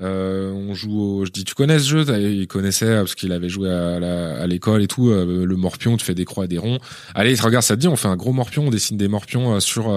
euh, 0.03 0.51
on 0.53 0.75
joue 0.75 1.01
au, 1.01 1.25
je 1.25 1.31
dis 1.31 1.45
tu 1.45 1.55
connais 1.55 1.79
ce 1.79 1.89
jeu? 1.89 2.05
Il 2.21 2.47
connaissait 2.49 2.97
parce 2.97 3.15
qu'il 3.15 3.33
avait 3.33 3.49
joué 3.49 3.71
à 3.71 4.47
l'école 4.47 4.83
et 4.83 4.89
tout. 4.89 5.11
le 5.11 5.57
morpion, 5.57 5.97
tu 5.97 6.05
fais 6.05 6.15
des 6.15 6.25
croix 6.25 6.47
et 6.47 6.49
des 6.49 6.59
ronds. 6.59 6.79
Allez, 7.15 7.35
regarde, 7.35 7.65
ça 7.65 7.77
te 7.77 7.81
dit, 7.81 7.89
on 7.89 7.97
fait 7.97 8.09
un 8.09 8.17
gros 8.17 8.33
morpion, 8.33 8.67
on 8.67 8.71
dessine 8.71 8.97
des 8.97 9.09
morpions 9.09 9.61
sur 9.61 9.93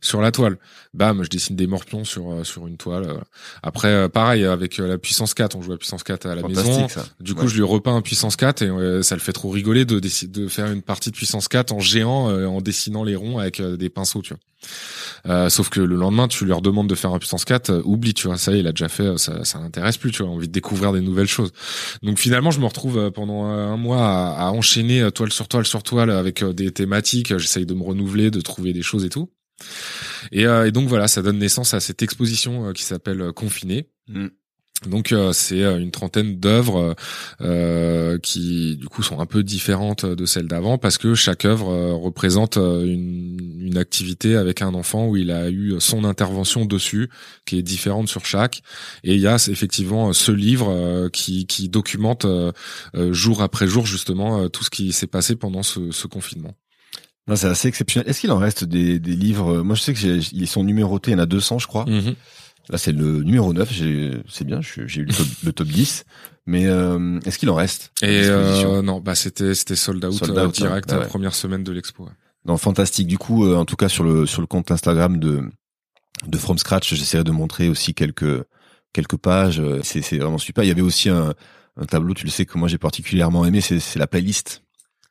sur 0.00 0.20
la 0.20 0.32
toile. 0.32 0.58
Bam, 0.94 1.22
je 1.22 1.28
dessine 1.28 1.56
des 1.56 1.66
morpions 1.66 2.04
sur 2.04 2.44
sur 2.44 2.66
une 2.66 2.76
toile. 2.76 3.20
Après, 3.62 4.08
pareil 4.08 4.44
avec 4.44 4.78
la 4.78 4.98
puissance 4.98 5.34
4, 5.34 5.56
on 5.56 5.62
joue 5.62 5.72
à 5.72 5.76
puissance 5.76 6.02
4 6.02 6.26
à 6.26 6.34
la 6.34 6.42
maison. 6.42 6.86
Du 7.20 7.34
coup, 7.34 7.48
je 7.48 7.56
lui 7.56 7.62
repeins 7.62 7.96
un 7.96 8.02
puissance 8.02 8.36
4 8.36 8.62
et 8.62 9.02
ça 9.02 9.14
le 9.14 9.20
fait 9.20 9.32
trop 9.32 9.50
rigoler 9.50 9.84
de 9.84 10.00
de 10.00 10.48
faire 10.48 10.70
une 10.70 10.82
partie 10.82 11.10
de 11.10 11.16
puissance 11.16 11.48
4 11.48 11.72
en 11.72 11.80
géant 11.80 12.30
en 12.46 12.60
dessinant 12.60 13.04
les 13.04 13.16
ronds 13.16 13.38
avec 13.38 13.60
des 13.60 13.90
pinceaux, 13.90 14.22
tu 14.22 14.34
vois. 14.34 14.40
Euh, 15.26 15.48
sauf 15.48 15.68
que 15.68 15.80
le 15.80 15.96
lendemain, 15.96 16.28
tu 16.28 16.44
leur 16.44 16.62
demandes 16.62 16.88
de 16.88 16.94
faire 16.94 17.12
un 17.12 17.18
puissance 17.18 17.44
4, 17.44 17.70
euh, 17.70 17.82
oublie, 17.84 18.14
tu 18.14 18.28
vois, 18.28 18.38
ça 18.38 18.52
y 18.52 18.56
est, 18.56 18.60
il 18.60 18.66
a 18.66 18.72
déjà 18.72 18.88
fait, 18.88 19.18
ça, 19.18 19.44
ça 19.44 19.58
n'intéresse 19.58 19.96
plus, 19.96 20.12
tu 20.12 20.22
vois, 20.22 20.30
envie 20.30 20.46
de 20.46 20.52
découvrir 20.52 20.92
des 20.92 21.00
nouvelles 21.00 21.26
choses. 21.26 21.52
Donc 22.02 22.18
finalement, 22.18 22.50
je 22.50 22.60
me 22.60 22.66
retrouve 22.66 22.98
euh, 22.98 23.10
pendant 23.10 23.44
un 23.44 23.76
mois 23.76 24.06
à, 24.06 24.46
à 24.46 24.50
enchaîner 24.50 25.10
toile 25.12 25.32
sur 25.32 25.48
toile 25.48 25.66
sur 25.66 25.82
toile 25.82 26.10
avec 26.10 26.44
des 26.44 26.70
thématiques. 26.70 27.36
J'essaye 27.36 27.66
de 27.66 27.74
me 27.74 27.82
renouveler, 27.82 28.30
de 28.30 28.40
trouver 28.40 28.72
des 28.72 28.82
choses 28.82 29.04
et 29.04 29.08
tout. 29.08 29.30
Et, 30.32 30.42
et 30.42 30.70
donc 30.72 30.88
voilà, 30.88 31.08
ça 31.08 31.22
donne 31.22 31.38
naissance 31.38 31.74
à 31.74 31.80
cette 31.80 32.02
exposition 32.02 32.72
qui 32.72 32.82
s'appelle 32.82 33.32
Confiné. 33.32 33.88
Mm. 34.08 34.28
Donc 34.84 35.10
euh, 35.10 35.32
c'est 35.32 35.62
euh, 35.62 35.78
une 35.78 35.90
trentaine 35.90 36.38
d'œuvres 36.38 36.94
euh, 37.40 38.18
qui 38.18 38.76
du 38.76 38.88
coup 38.88 39.02
sont 39.02 39.20
un 39.20 39.26
peu 39.26 39.42
différentes 39.42 40.04
de 40.04 40.26
celles 40.26 40.48
d'avant 40.48 40.76
parce 40.76 40.98
que 40.98 41.14
chaque 41.14 41.46
œuvre 41.46 41.92
représente 41.94 42.56
une, 42.56 43.56
une, 43.58 43.78
activité 43.78 44.36
avec 44.36 44.60
un 44.60 44.74
enfant 44.74 45.08
où 45.08 45.16
il 45.16 45.30
a 45.30 45.50
eu 45.50 45.76
son 45.80 46.04
intervention 46.04 46.66
dessus 46.66 47.08
qui 47.46 47.58
est 47.58 47.62
différente 47.62 48.08
sur 48.08 48.26
chaque 48.26 48.62
et 49.02 49.14
il 49.14 49.20
y 49.20 49.26
a 49.26 49.36
effectivement 49.48 50.12
ce 50.12 50.32
livre 50.32 51.08
qui, 51.08 51.46
qui 51.46 51.68
documente 51.68 52.26
jour 53.10 53.42
après 53.42 53.66
jour 53.66 53.86
justement 53.86 54.48
tout 54.48 54.64
ce 54.64 54.70
qui 54.70 54.92
s'est 54.92 55.06
passé 55.06 55.36
pendant 55.36 55.62
ce, 55.62 55.90
ce 55.90 56.06
confinement. 56.06 56.54
C'est 57.34 57.48
assez 57.48 57.66
exceptionnel. 57.68 58.08
Est-ce 58.08 58.20
qu'il 58.20 58.30
en 58.30 58.38
reste 58.38 58.64
des, 58.64 59.00
des 59.00 59.16
livres? 59.16 59.62
Moi 59.62 59.74
je 59.74 59.82
sais 59.82 59.94
que 59.94 60.34
ils 60.34 60.46
sont 60.46 60.62
numérotés, 60.62 61.10
il 61.10 61.14
y 61.14 61.16
en 61.16 61.22
a 61.22 61.26
200 61.26 61.58
je 61.58 61.66
crois. 61.66 61.84
Mm-hmm. 61.86 62.14
Là, 62.68 62.78
c'est 62.78 62.92
le 62.92 63.22
numéro 63.22 63.52
9, 63.52 63.72
c'est 64.28 64.44
bien, 64.44 64.60
j'ai 64.60 65.00
eu 65.00 65.04
le 65.04 65.14
top, 65.14 65.26
le 65.44 65.52
top 65.52 65.68
10. 65.68 66.04
Mais 66.46 66.66
euh, 66.66 67.18
est-ce 67.24 67.38
qu'il 67.38 67.50
en 67.50 67.54
reste 67.54 67.92
Et 68.02 68.22
euh, 68.24 68.80
non, 68.82 69.00
bah 69.00 69.16
c'était 69.16 69.54
c'était 69.54 69.74
sold 69.74 70.04
out, 70.04 70.12
sold 70.12 70.38
euh, 70.38 70.48
direct 70.48 70.90
la 70.92 71.00
première 71.00 71.34
semaine 71.34 71.64
de 71.64 71.72
l'expo. 71.72 72.04
Ouais. 72.04 72.12
Non, 72.44 72.56
fantastique. 72.56 73.08
Du 73.08 73.18
coup, 73.18 73.52
en 73.52 73.64
tout 73.64 73.74
cas 73.76 73.88
sur 73.88 74.04
le 74.04 74.26
sur 74.26 74.40
le 74.40 74.46
compte 74.46 74.70
Instagram 74.70 75.18
de 75.18 75.42
de 76.26 76.38
From 76.38 76.56
Scratch, 76.56 76.94
j'essaierai 76.94 77.24
de 77.24 77.32
montrer 77.32 77.68
aussi 77.68 77.94
quelques 77.94 78.44
quelques 78.92 79.16
pages. 79.16 79.60
C'est 79.82 80.02
c'est 80.02 80.18
vraiment 80.18 80.38
super. 80.38 80.62
Il 80.62 80.68
y 80.68 80.70
avait 80.70 80.82
aussi 80.82 81.08
un, 81.08 81.34
un 81.76 81.84
tableau, 81.84 82.14
tu 82.14 82.24
le 82.24 82.30
sais 82.30 82.46
que 82.46 82.56
moi 82.58 82.68
j'ai 82.68 82.78
particulièrement 82.78 83.44
aimé, 83.44 83.60
c'est 83.60 83.98
la 83.98 84.06
playlist. 84.06 84.62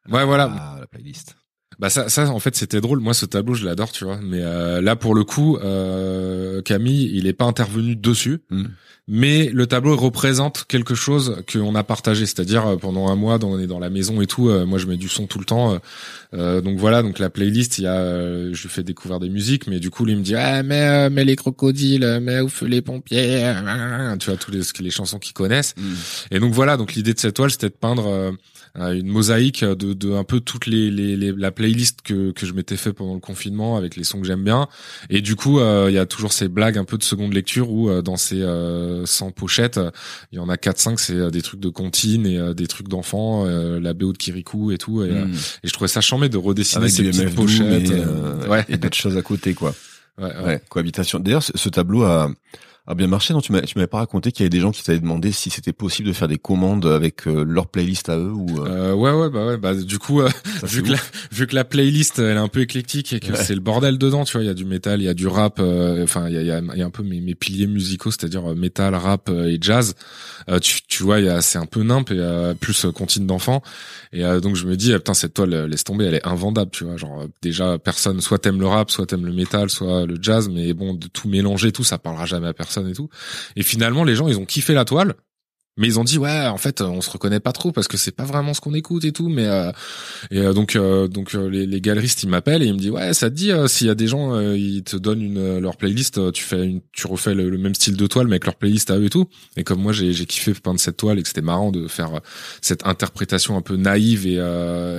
Ouais, 0.10 0.24
voilà. 0.24 0.54
Ah, 0.58 0.78
la 0.80 0.88
playlist. 0.88 1.36
Bah 1.80 1.90
ça, 1.90 2.10
ça 2.10 2.30
en 2.30 2.40
fait 2.40 2.56
c'était 2.56 2.82
drôle. 2.82 3.00
Moi 3.00 3.14
ce 3.14 3.26
tableau 3.26 3.54
je 3.54 3.66
l'adore, 3.66 3.92
tu 3.92 4.06
vois. 4.06 4.20
Mais 4.22 4.42
euh, 4.42 4.82
là 4.82 4.96
pour 4.96 5.16
le 5.16 5.24
coup, 5.24 5.58
euh, 5.58 6.62
Camille 6.62 7.12
il 7.14 7.28
est 7.28 7.34
pas 7.34 7.46
intervenu 7.46 7.96
dessus. 7.96 8.40
Mm. 8.50 8.66
Mais 9.08 9.52
le 9.54 9.68
tableau 9.68 9.96
représente 9.96 10.66
quelque 10.68 10.96
chose 10.96 11.44
qu'on 11.52 11.76
a 11.76 11.84
partagé, 11.84 12.26
c'est-à-dire 12.26 12.66
euh, 12.66 12.76
pendant 12.76 13.08
un 13.10 13.16
mois, 13.16 13.38
on 13.44 13.60
est 13.60 13.68
dans 13.68 13.78
la 13.78 13.92
maison 13.92 14.20
et 14.20 14.26
tout. 14.26 14.50
moi, 14.66 14.80
je 14.80 14.88
mets 14.88 14.98
du 14.98 15.10
son 15.10 15.28
tout 15.28 15.38
le 15.38 15.46
temps, 15.46 15.80
donc 16.34 16.80
voilà. 16.80 17.04
Donc 17.04 17.20
la 17.20 17.30
playlist, 17.30 17.78
il 17.78 17.84
y 17.84 17.88
a, 17.88 18.52
je 18.52 18.62
lui 18.64 18.70
fais 18.70 18.82
découvrir 18.82 19.20
des 19.20 19.30
musiques, 19.30 19.68
mais 19.68 19.80
du 19.80 19.92
coup, 19.92 20.06
lui 20.06 20.14
il 20.14 20.18
me 20.18 20.24
dit, 20.24 20.36
ah 20.36 20.64
mais 20.64 21.10
mais 21.12 21.24
les 21.24 21.36
crocodiles, 21.36 22.20
mais 22.22 22.42
où 22.42 22.50
les 22.64 22.82
pompiers, 22.82 23.54
tu 24.20 24.30
vois 24.30 24.38
tous 24.38 24.52
les 24.52 24.62
les 24.80 24.90
chansons 24.90 25.20
qu'ils 25.20 25.34
connaissent. 25.34 25.76
Mm. 25.78 25.94
Et 26.32 26.40
donc 26.40 26.54
voilà. 26.54 26.76
Donc 26.76 26.96
l'idée 26.96 27.14
de 27.14 27.20
cette 27.20 27.36
toile, 27.36 27.52
c'était 27.52 27.70
de 27.70 27.76
peindre 27.76 28.34
une 28.78 29.08
mosaïque 29.08 29.64
de, 29.64 29.94
de 29.94 30.14
un 30.14 30.24
peu 30.24 30.40
toutes 30.40 30.66
les, 30.66 30.92
les, 30.92 31.16
les, 31.16 31.32
la 31.32 31.52
playlist 31.52 32.02
que, 32.02 32.32
que 32.32 32.46
je 32.46 32.54
m'étais 32.54 32.76
fait 32.76 32.94
pendant 32.94 33.14
le 33.14 33.20
confinement 33.20 33.78
avec 33.78 33.96
les 33.96 34.04
sons 34.04 34.20
que 34.20 34.28
j'aime 34.28 34.44
bien 34.44 34.68
et 35.10 35.22
du 35.22 35.36
coup 35.36 35.60
euh, 35.60 35.86
il 35.90 35.96
y 35.96 35.98
a 35.98 36.06
toujours 36.06 36.34
ces 36.34 36.50
blagues 36.50 36.78
un 36.78 36.84
peu 36.84 36.98
de 36.98 37.04
seconde 37.04 37.34
lecture 37.34 37.72
où 37.72 37.90
euh, 37.90 38.02
dans 38.02 38.18
ces 38.18 38.42
euh, 38.42 39.06
100 39.06 39.32
pochettes 39.32 39.80
il 40.32 40.36
y 40.36 40.40
en 40.40 40.50
a 40.50 40.58
4 40.58 40.78
5 40.78 41.00
c'est 41.00 41.14
euh, 41.14 41.30
des 41.30 41.42
trucs 41.42 41.62
de 41.62 41.70
comptine 41.70 42.26
et 42.26 42.54
des 42.54 42.68
trucs 42.68 42.88
d'enfants 42.88 43.46
la 43.46 43.94
BO 43.94 44.12
de 44.12 44.18
Kirikou 44.18 44.72
et 44.72 44.78
tout 44.78 45.04
et, 45.04 45.12
hmm. 45.12 45.34
et 45.64 45.68
je 45.68 45.74
trouvais 45.74 45.88
ça 45.88 46.02
charmé 46.02 46.30
de 46.30 46.38
redessiner 46.38 46.90
ces 46.90 47.04
petites 47.04 47.36
pochettes 47.36 47.90
et, 47.90 48.48
ouais. 48.50 48.66
et 48.68 48.78
d'autres 48.78 48.98
choses 48.98 49.18
à 49.18 49.22
côté 49.22 49.54
quoi 49.54 49.74
ouais, 50.22 50.32
ouais. 50.46 50.62
cohabitation 50.70 51.20
d'ailleurs 51.20 51.44
ce 51.44 51.70
tableau 51.70 52.04
a 52.04 52.30
a 52.88 52.94
bien 52.94 53.08
marché. 53.08 53.34
Non, 53.34 53.42
tu 53.42 53.52
m'avais, 53.52 53.66
tu 53.66 53.78
m'avais 53.78 53.88
pas 53.88 53.98
raconté 53.98 54.32
qu'il 54.32 54.42
y 54.42 54.46
avait 54.46 54.50
des 54.50 54.60
gens 54.60 54.72
qui 54.72 54.84
t'avaient 54.84 55.00
demandé 55.00 55.32
si 55.32 55.50
c'était 55.50 55.74
possible 55.74 56.08
de 56.08 56.14
faire 56.14 56.28
des 56.28 56.38
commandes 56.38 56.86
avec 56.86 57.28
euh, 57.28 57.44
leur 57.44 57.68
playlist 57.68 58.10
à 58.10 58.18
eux 58.18 58.32
ou. 58.32 58.62
Euh... 58.62 58.92
euh 58.92 58.94
ouais, 58.94 59.12
ouais, 59.12 59.30
bah 59.30 59.48
ouais, 59.48 59.58
bah 59.58 59.74
du 59.74 59.98
coup, 59.98 60.22
euh, 60.22 60.30
vu 60.64 60.84
que 60.84 60.92
la, 60.92 60.98
vu 61.32 61.48
que 61.48 61.56
la 61.56 61.64
playlist 61.64 62.20
elle 62.20 62.38
est 62.38 62.40
un 62.40 62.48
peu 62.48 62.62
éclectique 62.62 63.14
et 63.14 63.20
que 63.20 63.36
c'est 63.36 63.56
le 63.56 63.62
bordel 63.62 63.98
dedans, 63.98 64.24
tu 64.24 64.34
vois, 64.34 64.44
il 64.44 64.48
y 64.48 64.52
a 64.52 64.54
du 64.54 64.66
métal, 64.66 65.02
il 65.02 65.06
y 65.06 65.10
a 65.10 65.14
du 65.14 65.28
rap, 65.28 65.60
enfin 65.60 66.28
il 66.30 66.36
y 66.36 66.38
a, 66.38 66.42
y, 66.42 66.52
a, 66.52 66.62
y 66.76 66.82
a 66.82 66.86
un 66.86 66.90
peu 66.92 67.04
mes, 67.04 67.22
mes 67.22 67.36
piliers 67.36 67.68
musicaux, 67.68 68.12
c'est-à-dire 68.12 68.56
métal, 68.56 68.94
rap 68.94 69.30
et 69.30 69.58
jazz. 69.60 69.96
tu, 70.62 70.82
tu 70.88 71.04
vois, 71.04 71.20
il 71.20 71.26
y 71.26 71.30
a 71.30 71.42
c'est 71.42 71.58
un 71.58 71.66
peu 71.66 71.82
nimp 71.82 72.12
et 72.12 72.54
plus 72.60 72.86
contine 72.94 73.26
d'enfants. 73.26 73.64
Et 74.14 74.24
donc 74.42 74.56
je 74.56 74.68
me 74.68 74.76
dis, 74.76 74.94
ah, 74.94 75.00
putain 75.00 75.14
cette 75.14 75.34
toile 75.34 75.66
laisse 75.66 75.84
tomber, 75.84 76.06
elle 76.06 76.16
est 76.16 76.28
invendable, 76.28 76.72
tu 76.72 76.84
vois. 76.84 76.98
Genre 76.98 77.26
déjà 77.42 77.80
personne, 77.80 78.22
soit 78.22 78.38
t'aimes 78.38 78.60
le 78.60 78.68
rap, 78.68 78.92
soit 78.92 79.08
t'aimes 79.08 79.26
le 79.26 79.34
métal, 79.34 79.70
soit 79.70 80.06
le 80.06 80.18
jazz, 80.22 80.50
mais 80.50 80.74
bon 80.74 80.94
de 80.94 81.08
tout 81.08 81.28
mélanger, 81.28 81.72
tout 81.72 81.84
ça 81.84 81.98
parlera 81.98 82.26
jamais 82.26 82.48
à 82.48 82.54
personne 82.54 82.75
et 82.88 82.94
tout. 82.94 83.10
Et 83.56 83.64
finalement, 83.64 84.04
les 84.04 84.16
gens, 84.16 84.28
ils 84.28 84.38
ont 84.38 84.46
kiffé 84.46 84.74
la 84.74 84.86
toile. 84.86 85.16
Mais 85.78 85.88
ils 85.88 86.00
ont 86.00 86.06
dit 86.06 86.18
ouais 86.18 86.48
en 86.48 86.58
fait 86.58 86.80
on 86.80 87.02
se 87.02 87.10
reconnaît 87.10 87.42
pas 87.42 87.52
trop 87.52 87.74
parce 87.74 87.90
que 87.90 87.98
c'est 87.98 88.16
pas 88.16 88.24
vraiment 88.24 88.54
ce 88.54 88.62
qu'on 88.62 88.74
écoute 88.74 89.04
et 89.04 89.12
tout 89.12 89.28
mais 89.28 89.46
euh, 89.46 89.74
et 90.32 90.40
euh, 90.40 90.54
donc 90.54 90.78
euh, 90.78 91.10
donc 91.10 91.34
les, 91.34 91.66
les, 91.66 91.82
galeristes 91.82 92.24
ils 92.24 92.30
m'appellent 92.30 92.64
et 92.64 92.68
ils 92.68 92.74
me 92.74 92.80
disent 92.80 92.92
ouais 92.92 93.14
ça 93.14 93.30
te 93.30 93.36
dit 93.36 93.52
s'il 93.68 93.88
y 93.88 93.90
a 93.90 93.96
des 93.96 94.08
gens 94.08 94.40
ils 94.40 94.84
te 94.84 94.96
donnent 94.96 95.22
une 95.22 95.60
leur 95.60 95.76
playlist 95.76 96.32
tu 96.32 96.44
fais 96.44 96.66
une 96.66 96.80
tu 96.94 97.08
refais 97.08 97.34
le, 97.36 97.58
même 97.58 97.76
style 97.76 97.98
de 97.98 98.08
toile 98.08 98.28
mais 98.28 98.36
avec 98.36 98.46
leur 98.46 98.56
playlist 98.56 98.90
à 98.90 98.98
eux 98.98 99.04
et 99.04 99.10
tout 99.10 99.28
et 99.58 99.66
comme 99.66 99.82
moi 99.82 99.92
j'ai 99.92 100.14
j'ai 100.14 100.26
kiffé 100.26 100.54
peindre 100.54 100.80
cette 100.80 100.96
toile 100.96 101.20
et 101.20 101.24
que 101.24 101.28
c'était 101.28 101.42
marrant 101.42 101.72
de 101.72 101.90
faire 101.90 102.22
cette 102.62 102.88
interprétation 102.88 103.58
un 103.58 103.62
peu 103.62 103.76
naïve 103.76 104.26
et 104.26 104.36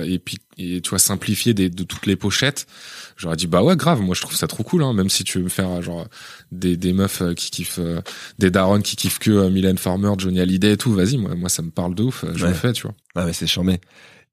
et 0.05 0.19
puis 0.19 0.37
et 0.57 0.81
tu 0.81 0.89
vois 0.89 0.99
simplifiée 0.99 1.53
de 1.53 1.83
toutes 1.83 2.05
les 2.05 2.15
pochettes 2.15 2.67
j'aurais 3.15 3.35
dit 3.35 3.47
bah 3.47 3.63
ouais 3.63 3.75
grave 3.75 4.01
moi 4.01 4.15
je 4.15 4.21
trouve 4.21 4.35
ça 4.35 4.47
trop 4.47 4.63
cool 4.63 4.83
hein, 4.83 4.93
même 4.93 5.09
si 5.09 5.23
tu 5.23 5.37
veux 5.37 5.43
me 5.43 5.49
faire 5.49 5.81
genre 5.81 6.07
des, 6.51 6.77
des 6.77 6.93
meufs 6.93 7.21
euh, 7.21 7.33
qui 7.33 7.51
kiffent 7.51 7.79
euh, 7.79 8.01
des 8.39 8.49
darons 8.51 8.81
qui 8.81 8.95
kiffent 8.95 9.19
que 9.19 9.31
euh, 9.31 9.49
Mylène 9.49 9.77
Farmer 9.77 10.11
Johnny 10.17 10.39
Hallyday 10.39 10.73
et 10.73 10.77
tout 10.77 10.93
vas-y 10.93 11.17
moi 11.17 11.35
moi 11.35 11.49
ça 11.49 11.61
me 11.61 11.69
parle 11.71 11.95
de 11.95 12.03
ouf 12.03 12.25
je 12.35 12.45
le 12.45 12.53
fais 12.53 12.73
tu 12.73 12.83
vois. 12.83 12.95
Ah 13.15 13.25
ouais 13.25 13.33
c'est 13.33 13.47
charmé. 13.47 13.79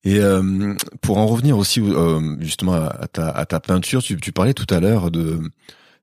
Et 0.04 0.18
euh, 0.18 0.74
pour 1.00 1.16
en 1.16 1.26
revenir 1.26 1.56
aussi 1.56 1.80
euh, 1.80 2.36
justement 2.40 2.74
à 2.74 3.06
ta, 3.10 3.30
à 3.30 3.46
ta 3.46 3.58
peinture, 3.58 4.02
tu, 4.02 4.18
tu 4.18 4.32
parlais 4.32 4.52
tout 4.52 4.66
à 4.68 4.78
l'heure 4.78 5.10
de 5.10 5.40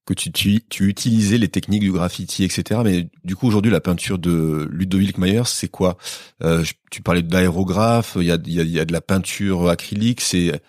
que 0.05 0.13
tu, 0.13 0.31
tu, 0.31 0.87
utilisais 0.87 1.37
les 1.37 1.49
techniques 1.49 1.81
du 1.81 1.91
graffiti, 1.91 2.43
etc. 2.43 2.81
Mais 2.83 3.09
du 3.23 3.35
coup, 3.35 3.47
aujourd'hui, 3.47 3.71
la 3.71 3.81
peinture 3.81 4.17
de 4.17 4.67
Ludovic 4.71 5.17
Myers, 5.17 5.43
c'est 5.45 5.69
quoi? 5.69 5.97
Euh, 6.43 6.63
Tu 6.89 7.01
parlais 7.01 7.21
d'aérographe, 7.21 8.17
il 8.19 8.23
y 8.25 8.31
a, 8.31 8.37
y, 8.45 8.59
a, 8.59 8.63
y 8.63 8.79
a 8.79 8.85
de 8.85 8.93
la 8.93 9.01
peinture 9.01 9.69
acrylique. 9.69 10.21
C'est 10.21 10.61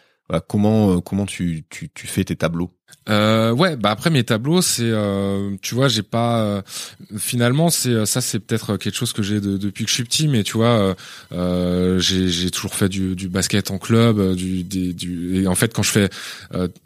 comment 0.48 1.00
comment 1.00 1.26
tu, 1.26 1.64
tu, 1.68 1.90
tu 1.90 2.06
fais 2.06 2.24
tes 2.24 2.36
tableaux? 2.36 2.74
Euh, 3.08 3.52
ouais, 3.52 3.76
bah 3.76 3.90
après 3.90 4.10
mes 4.10 4.22
tableaux, 4.22 4.62
c'est, 4.62 4.84
euh, 4.84 5.56
tu 5.60 5.74
vois, 5.74 5.88
j'ai 5.88 6.02
pas. 6.02 6.40
Euh, 6.40 6.62
finalement, 7.18 7.68
c'est 7.68 8.06
ça, 8.06 8.20
c'est 8.20 8.38
peut-être 8.38 8.76
quelque 8.76 8.94
chose 8.94 9.12
que 9.12 9.22
j'ai 9.22 9.40
depuis 9.40 9.84
que 9.84 9.90
je 9.90 9.94
suis 9.94 10.04
petit, 10.04 10.28
mais 10.28 10.44
tu 10.44 10.56
vois, 10.56 10.94
euh, 11.32 11.98
j'ai 11.98 12.50
toujours 12.50 12.74
fait 12.74 12.88
du, 12.88 13.16
du, 13.16 13.28
basket 13.28 13.70
en 13.70 13.78
club, 13.78 14.34
du, 14.34 14.62
du, 14.62 15.42
et 15.42 15.46
en 15.48 15.54
fait, 15.54 15.74
quand 15.74 15.82
je 15.82 15.90
fais, 15.90 16.10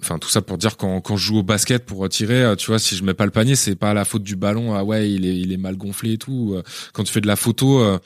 enfin 0.01 0.19
tout 0.19 0.29
ça 0.31 0.41
pour 0.41 0.59
dire 0.59 0.77
quand 0.77 1.01
quand 1.01 1.17
je 1.17 1.27
joue 1.27 1.39
au 1.39 1.43
basket 1.43 1.85
pour 1.85 2.09
tirer, 2.09 2.55
tu 2.57 2.69
vois, 2.69 2.79
si 2.79 2.97
je 2.97 3.05
mets 3.05 3.15
pas 3.15 3.27
le 3.27 3.31
panier, 3.31 3.57
c'est 3.57 3.77
pas 3.77 3.93
la 3.93 4.05
faute 4.05 4.23
du 4.23 4.37
ballon. 4.37 4.75
Ah 4.75 4.85
ouais, 4.85 5.11
il 5.11 5.27
est 5.27 5.37
il 5.37 5.53
est 5.53 5.59
mal 5.59 5.77
gonflé 5.77 6.13
et 6.15 6.19
tout. 6.19 6.57
Quand 6.95 7.05
tu 7.05 7.13
fais 7.13 7.21
de 7.21 7.27
la 7.27 7.37
photo, 7.37 7.99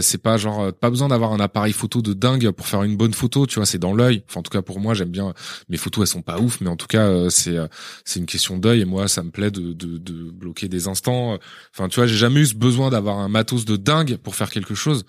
c'est 0.00 0.22
pas 0.22 0.36
genre 0.36 0.72
pas 0.72 0.90
besoin 0.90 1.08
d'avoir 1.08 1.32
un 1.32 1.40
appareil 1.40 1.72
photo 1.72 2.02
de 2.02 2.12
dingue 2.12 2.50
pour 2.50 2.66
faire 2.66 2.82
une 2.82 2.96
bonne 2.96 3.14
photo 3.14 3.46
tu 3.46 3.56
vois 3.56 3.66
c'est 3.66 3.78
dans 3.78 3.92
l'œil 3.94 4.22
enfin 4.28 4.40
en 4.40 4.42
tout 4.42 4.50
cas 4.50 4.62
pour 4.62 4.80
moi 4.80 4.94
j'aime 4.94 5.08
bien 5.08 5.34
mes 5.68 5.76
photos 5.76 6.02
elles 6.02 6.12
sont 6.12 6.22
pas 6.22 6.38
ouf 6.38 6.60
mais 6.60 6.68
en 6.68 6.76
tout 6.76 6.86
cas 6.86 7.08
euh, 7.26 7.30
c'est 7.30 7.56
euh, 7.56 7.66
c'est 8.04 8.20
une 8.20 8.26
question 8.26 8.58
d'œil 8.58 8.80
et 8.80 8.84
moi 8.84 9.08
ça 9.08 9.22
me 9.22 9.30
plaît 9.30 9.50
de, 9.50 9.72
de, 9.72 9.98
de 9.98 10.30
bloquer 10.30 10.68
des 10.68 10.88
instants 10.88 11.38
enfin 11.74 11.88
tu 11.88 11.96
vois 11.96 12.06
j'ai 12.06 12.16
jamais 12.16 12.40
eu 12.40 12.46
ce 12.46 12.54
besoin 12.54 12.90
d'avoir 12.90 13.18
un 13.18 13.28
matos 13.28 13.64
de 13.64 13.76
dingue 13.76 14.16
pour 14.16 14.34
faire 14.34 14.50
quelque 14.50 14.74
chose 14.74 15.04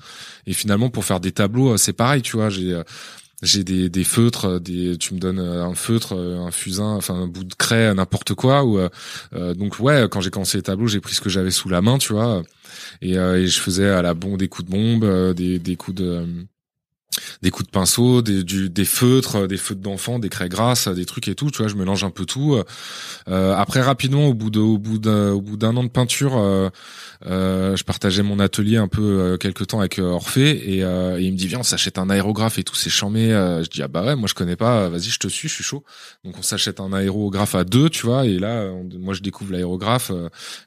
et 0.45 0.53
finalement 0.53 0.89
pour 0.89 1.05
faire 1.05 1.19
des 1.19 1.31
tableaux 1.31 1.73
euh, 1.73 1.77
c'est 1.77 1.93
pareil 1.93 2.21
tu 2.21 2.37
vois 2.37 2.49
j'ai 2.49 2.81
j'ai 3.41 3.63
des, 3.63 3.89
des 3.89 4.03
feutres, 4.03 4.59
des, 4.59 4.97
tu 4.97 5.13
me 5.13 5.19
donnes 5.19 5.39
un 5.39 5.73
feutre, 5.73 6.13
un 6.13 6.51
fusain, 6.51 6.95
enfin 6.95 7.15
un 7.15 7.27
bout 7.27 7.45
de 7.45 7.53
craie, 7.53 7.93
n'importe 7.93 8.33
quoi. 8.33 8.65
Ou 8.65 8.81
donc 9.55 9.79
ouais, 9.79 10.09
quand 10.11 10.19
j'ai 10.19 10.29
commencé 10.29 10.57
les 10.57 10.61
tableaux, 10.61 10.87
j'ai 10.87 10.99
pris 10.99 11.15
ce 11.15 11.21
que 11.21 11.29
j'avais 11.29 11.49
sous 11.49 11.69
la 11.69 11.81
main, 11.81 11.97
tu 11.99 12.11
vois. 12.11 12.43
Et, 13.01 13.13
et, 13.13 13.47
je 13.47 13.59
faisais 13.61 13.87
à 13.87 14.01
la 14.01 14.13
bombe 14.13 14.37
des 14.37 14.49
coups 14.49 14.69
de 14.69 14.71
bombe, 14.75 15.33
des, 15.35 15.57
des 15.57 15.77
coups 15.77 15.95
de 15.95 16.25
des 17.41 17.51
coups 17.51 17.67
de 17.67 17.71
pinceau, 17.71 18.21
des, 18.21 18.85
feutres, 18.85 19.47
des 19.47 19.57
feutres 19.57 19.81
d'enfants, 19.81 20.19
des 20.19 20.29
craies 20.29 20.49
grasses, 20.49 20.87
des 20.87 21.05
trucs 21.05 21.27
et 21.27 21.35
tout. 21.35 21.49
Tu 21.51 21.59
vois, 21.59 21.67
je 21.67 21.75
mélange 21.75 22.03
un 22.03 22.11
peu 22.11 22.25
tout. 22.25 22.61
Euh, 23.27 23.55
après, 23.55 23.81
rapidement, 23.81 24.27
au 24.27 24.33
bout 24.33 24.49
d'un, 24.49 25.75
an 25.75 25.83
de 25.83 25.89
peinture, 25.89 26.37
euh, 26.37 26.69
euh, 27.25 27.75
je 27.75 27.83
partageais 27.83 28.23
mon 28.23 28.39
atelier 28.39 28.77
un 28.77 28.87
peu 28.87 29.01
euh, 29.01 29.37
quelques 29.37 29.67
temps 29.67 29.79
avec 29.79 29.99
Orphée 29.99 30.49
et, 30.49 30.79
et, 30.79 31.21
il 31.21 31.31
me 31.31 31.37
dit 31.37 31.47
viens, 31.47 31.59
on 31.59 31.63
s'achète 31.63 31.97
un 31.97 32.09
aérographe 32.09 32.59
et 32.59 32.63
tout, 32.63 32.75
c'est 32.75 32.89
chambé. 32.89 33.29
je 33.29 33.69
dis 33.69 33.81
ah 33.81 33.87
bah 33.87 34.03
ouais, 34.05 34.15
moi 34.15 34.27
je 34.27 34.33
connais 34.33 34.55
pas. 34.55 34.89
Vas-y, 34.89 35.09
je 35.09 35.19
te 35.19 35.27
suis, 35.27 35.49
je 35.49 35.53
suis 35.53 35.63
chaud. 35.63 35.83
Donc 36.23 36.37
on 36.37 36.41
s'achète 36.41 36.79
un 36.79 36.93
aérographe 36.93 37.55
à 37.55 37.63
deux, 37.63 37.89
tu 37.89 38.05
vois. 38.05 38.25
Et 38.25 38.39
là, 38.39 38.69
moi 38.97 39.13
je 39.13 39.21
découvre 39.21 39.53
l'aérographe. 39.53 40.11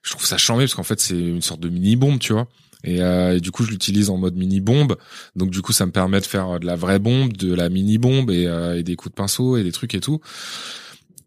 je 0.02 0.10
trouve 0.10 0.24
ça 0.24 0.38
chambé 0.38 0.64
parce 0.64 0.74
qu'en 0.74 0.82
fait 0.82 1.00
c'est 1.00 1.18
une 1.18 1.42
sorte 1.42 1.60
de 1.60 1.68
mini 1.68 1.96
bombe, 1.96 2.18
tu 2.18 2.32
vois. 2.32 2.48
Euh, 2.86 3.36
et, 3.36 3.40
du 3.40 3.50
coup, 3.50 3.64
je 3.64 3.70
l'utilise 3.70 4.10
en 4.10 4.16
mode 4.16 4.36
mini 4.36 4.60
bombe. 4.60 4.96
Donc 5.36 5.50
du 5.50 5.62
coup, 5.62 5.72
ça 5.72 5.86
me 5.86 5.92
permet 5.92 6.20
de 6.20 6.26
faire 6.26 6.60
de 6.60 6.66
la 6.66 6.76
vraie 6.76 6.98
bombe, 6.98 7.32
de 7.32 7.54
la 7.54 7.68
mini 7.68 7.98
bombe 7.98 8.30
et, 8.30 8.46
euh, 8.46 8.78
et 8.78 8.82
des 8.82 8.96
coups 8.96 9.12
de 9.12 9.16
pinceau 9.16 9.56
et 9.56 9.62
des 9.62 9.72
trucs 9.72 9.94
et 9.94 10.00
tout. 10.00 10.20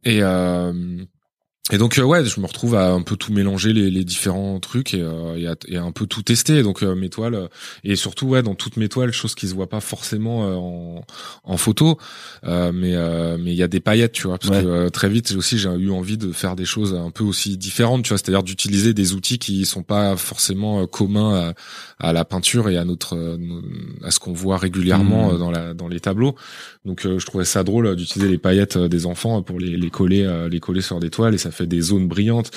Et 0.04 0.22
euh, 0.22 1.04
et 1.72 1.80
donc 1.80 1.98
euh, 1.98 2.04
ouais, 2.04 2.24
je 2.24 2.40
me 2.40 2.46
retrouve 2.46 2.76
à 2.76 2.92
un 2.92 3.02
peu 3.02 3.16
tout 3.16 3.34
mélanger 3.34 3.74
les, 3.74 3.90
les 3.90 4.04
différents 4.04 4.60
trucs 4.60 4.94
et, 4.94 5.02
euh, 5.02 5.36
et, 5.36 5.48
à, 5.48 5.56
et, 5.68 5.78
un 5.78 5.92
peu 5.92 6.06
tout 6.06 6.22
tester. 6.22 6.62
Donc 6.62 6.84
euh, 6.84 6.94
mes 6.94 7.10
toiles 7.10 7.50
et 7.84 7.96
surtout 7.96 8.28
ouais 8.28 8.44
dans 8.44 8.54
toutes 8.54 8.78
mes 8.78 8.88
toiles, 8.88 9.12
chose 9.12 9.34
qui 9.34 9.48
se 9.48 9.56
voit 9.56 9.68
pas 9.68 9.80
forcément 9.80 10.42
en, 10.42 11.06
en 11.44 11.58
photo, 11.58 11.98
mais 12.44 12.96
mais 13.40 13.52
il 13.52 13.56
y 13.56 13.64
a 13.64 13.68
des 13.68 13.80
paillettes, 13.80 14.12
tu 14.12 14.28
vois, 14.28 14.38
parce 14.38 14.62
que 14.62 14.90
très 14.90 15.10
vite 15.10 15.34
aussi 15.36 15.58
j'ai 15.58 15.70
eu 15.70 15.90
envie 15.90 16.18
de 16.18 16.32
faire 16.32 16.56
des 16.56 16.66
choses 16.66 16.94
un 16.94 17.10
peu 17.10 17.24
aussi 17.24 17.58
différentes, 17.58 18.04
tu 18.04 18.10
vois, 18.10 18.20
c'est-à-dire 18.20 18.44
d'utiliser 18.44 18.94
des 18.94 19.14
outils 19.14 19.40
qui 19.40 19.66
sont 19.66 19.84
pas 19.84 20.16
forcément 20.18 20.86
communs 20.86 21.54
à, 22.00 22.10
à, 22.10 22.14
la 22.14 22.26
peinture 22.26 22.70
et 22.70 22.78
à 22.78 22.86
notre 22.86 23.18
à 24.04 24.12
ce 24.12 24.20
qu'on 24.20 24.34
voit 24.34 24.58
régulièrement 24.58 25.34
mmh. 25.34 25.40
dans 25.40 25.52
la 25.52 25.74
dans 25.74 25.88
les 25.88 26.00
tableaux. 26.00 26.36
Donc 26.86 27.02
je 27.08 27.26
trouvais 27.26 27.46
ça 27.46 27.64
drôle 27.64 27.96
d'utiliser 27.96 28.30
les 28.30 28.38
paillettes 28.38 28.78
des 28.78 29.08
enfants 29.08 29.42
pour 29.42 29.60
les, 29.60 29.76
les 29.76 29.90
coller 29.90 30.48
les 30.52 30.60
coller 30.60 30.82
sur 30.82 31.00
des 31.00 31.10
toiles 31.10 31.34
et 31.34 31.40
ça 31.40 31.52
fait 31.56 31.68
des 31.68 31.82
zones 31.82 32.08
brillantes. 32.08 32.52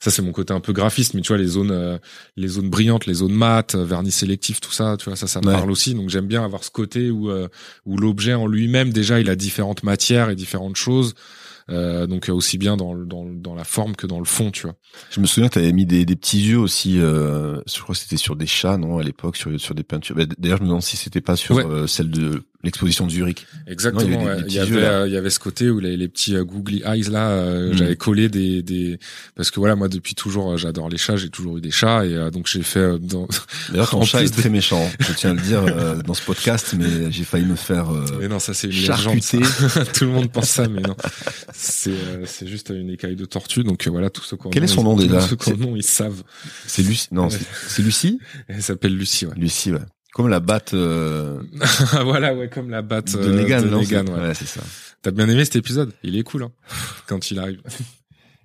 Ça 0.00 0.10
c'est 0.10 0.22
mon 0.22 0.32
côté 0.32 0.52
un 0.52 0.60
peu 0.60 0.74
graphiste, 0.74 1.14
mais 1.14 1.22
tu 1.22 1.28
vois 1.28 1.38
les 1.38 1.46
zones, 1.46 1.70
euh, 1.70 1.98
les 2.36 2.48
zones 2.48 2.68
brillantes, 2.68 3.06
les 3.06 3.14
zones 3.14 3.32
mates, 3.32 3.74
euh, 3.74 3.84
vernis 3.84 4.12
sélectif, 4.12 4.60
tout 4.60 4.72
ça, 4.72 4.96
tu 4.98 5.06
vois 5.06 5.16
ça, 5.16 5.26
ça 5.26 5.40
me 5.40 5.46
parle 5.46 5.70
aussi. 5.70 5.94
Donc 5.94 6.10
j'aime 6.10 6.26
bien 6.26 6.44
avoir 6.44 6.62
ce 6.62 6.70
côté 6.70 7.10
où 7.10 7.30
euh, 7.30 7.48
où 7.86 7.96
l'objet 7.96 8.34
en 8.34 8.46
lui-même 8.46 8.92
déjà 8.92 9.18
il 9.20 9.30
a 9.30 9.36
différentes 9.36 9.82
matières 9.82 10.28
et 10.28 10.36
différentes 10.36 10.76
choses. 10.76 11.14
Euh, 11.70 12.06
donc 12.06 12.28
aussi 12.28 12.58
bien 12.58 12.76
dans, 12.76 12.94
dans, 12.94 13.24
dans 13.24 13.54
la 13.54 13.64
forme 13.64 13.96
que 13.96 14.06
dans 14.06 14.18
le 14.18 14.26
fond, 14.26 14.50
tu 14.50 14.64
vois. 14.66 14.76
Je 15.10 15.18
me 15.20 15.24
souviens, 15.24 15.48
tu 15.48 15.58
avais 15.58 15.72
mis 15.72 15.86
des, 15.86 16.04
des 16.04 16.16
petits 16.16 16.42
yeux 16.42 16.58
aussi. 16.58 17.00
Euh, 17.00 17.62
je 17.66 17.80
crois 17.80 17.94
que 17.94 18.00
c'était 18.02 18.18
sur 18.18 18.36
des 18.36 18.46
chats, 18.46 18.76
non, 18.76 18.98
à 18.98 19.02
l'époque, 19.02 19.38
sur 19.38 19.58
sur 19.58 19.74
des 19.74 19.84
peintures. 19.84 20.14
Bah, 20.14 20.26
d'ailleurs, 20.36 20.58
je 20.58 20.64
me 20.64 20.68
demande 20.68 20.82
si 20.82 20.98
c'était 20.98 21.22
pas 21.22 21.36
sur 21.36 21.88
celle 21.88 22.10
de 22.10 22.42
l'exposition 22.64 23.06
de 23.06 23.10
Zurich. 23.10 23.46
Exactement. 23.66 24.26
il, 24.46 24.52
y 24.52 24.58
avait, 24.58 24.82
euh, 24.82 25.06
il, 25.06 25.12
y 25.12 25.16
avait, 25.16 25.30
ce 25.30 25.38
côté 25.38 25.70
où 25.70 25.78
les, 25.78 25.96
les 25.96 26.08
petits 26.08 26.34
euh, 26.34 26.44
googly 26.44 26.82
eyes 26.84 27.10
là, 27.10 27.28
euh, 27.28 27.72
mm. 27.72 27.76
j'avais 27.76 27.96
collé 27.96 28.28
des, 28.28 28.62
des 28.62 28.98
parce 29.34 29.50
que 29.50 29.60
voilà 29.60 29.76
moi 29.76 29.88
depuis 29.88 30.14
toujours 30.14 30.56
j'adore 30.56 30.88
les 30.88 30.96
chats, 30.96 31.16
j'ai 31.16 31.28
toujours 31.28 31.58
eu 31.58 31.60
des 31.60 31.70
chats 31.70 32.04
et 32.04 32.30
donc 32.30 32.46
j'ai 32.48 32.62
fait. 32.62 32.98
Dans... 32.98 33.28
D'ailleurs 33.70 33.90
ton 33.90 34.02
chat 34.02 34.22
est 34.22 34.34
très 34.34 34.50
méchant, 34.50 34.90
je 34.98 35.12
tiens 35.12 35.30
à 35.30 35.34
le 35.34 35.40
dire 35.40 35.64
dans 36.04 36.14
ce 36.14 36.22
podcast, 36.22 36.74
mais 36.76 37.10
j'ai 37.10 37.24
failli 37.24 37.44
me 37.44 37.56
faire. 37.56 37.86
mais 38.18 38.28
non, 38.28 38.38
ça 38.38 38.54
c'est 38.54 38.68
une 38.68 38.72
légende. 38.72 39.20
Tout 39.94 40.04
le 40.04 40.10
monde 40.10 40.30
pense 40.30 40.48
ça, 40.48 40.68
mais 40.68 40.80
non. 40.80 40.96
C'est 41.52 41.92
c'est 42.24 42.46
juste 42.46 42.70
une 42.70 42.90
écaille 42.90 43.16
de 43.16 43.24
tortue, 43.24 43.62
donc 43.62 43.86
voilà 43.88 44.10
tout 44.10 44.22
ce 44.22 44.34
qu'on. 44.34 44.50
Quel 44.50 44.64
est 44.64 44.68
son 44.68 44.82
nom 44.82 44.96
déjà 44.96 45.20
Ceux 45.20 45.36
qu'on 45.36 45.56
nom 45.56 45.76
ils 45.76 45.82
savent. 45.82 46.22
C'est 46.66 46.82
Lucie. 46.82 47.08
Non, 47.12 47.28
c'est 47.68 47.82
Lucie. 47.82 48.18
Elle 48.48 48.62
s'appelle 48.62 48.96
Lucie. 48.96 49.26
Ouais. 49.26 49.34
Lucie, 49.36 49.72
ouais. 49.72 49.78
Comme 50.14 50.28
la 50.28 50.40
batte. 50.40 50.74
Euh... 50.74 51.42
voilà, 52.04 52.34
ouais, 52.34 52.48
comme 52.48 52.70
la 52.70 52.82
batte 52.82 53.16
de 53.16 53.32
Negan. 53.32 53.62
De 53.62 53.68
Negan 53.68 54.06
ouais, 54.06 54.28
ouais 54.28 54.34
c'est 54.34 54.46
ça. 54.46 54.60
T'as 55.02 55.10
bien 55.10 55.28
aimé 55.28 55.44
cet 55.44 55.56
épisode? 55.56 55.92
Il 56.04 56.16
est 56.16 56.22
cool, 56.22 56.44
hein, 56.44 56.52
quand 57.06 57.30
il 57.30 57.38
arrive. 57.40 57.60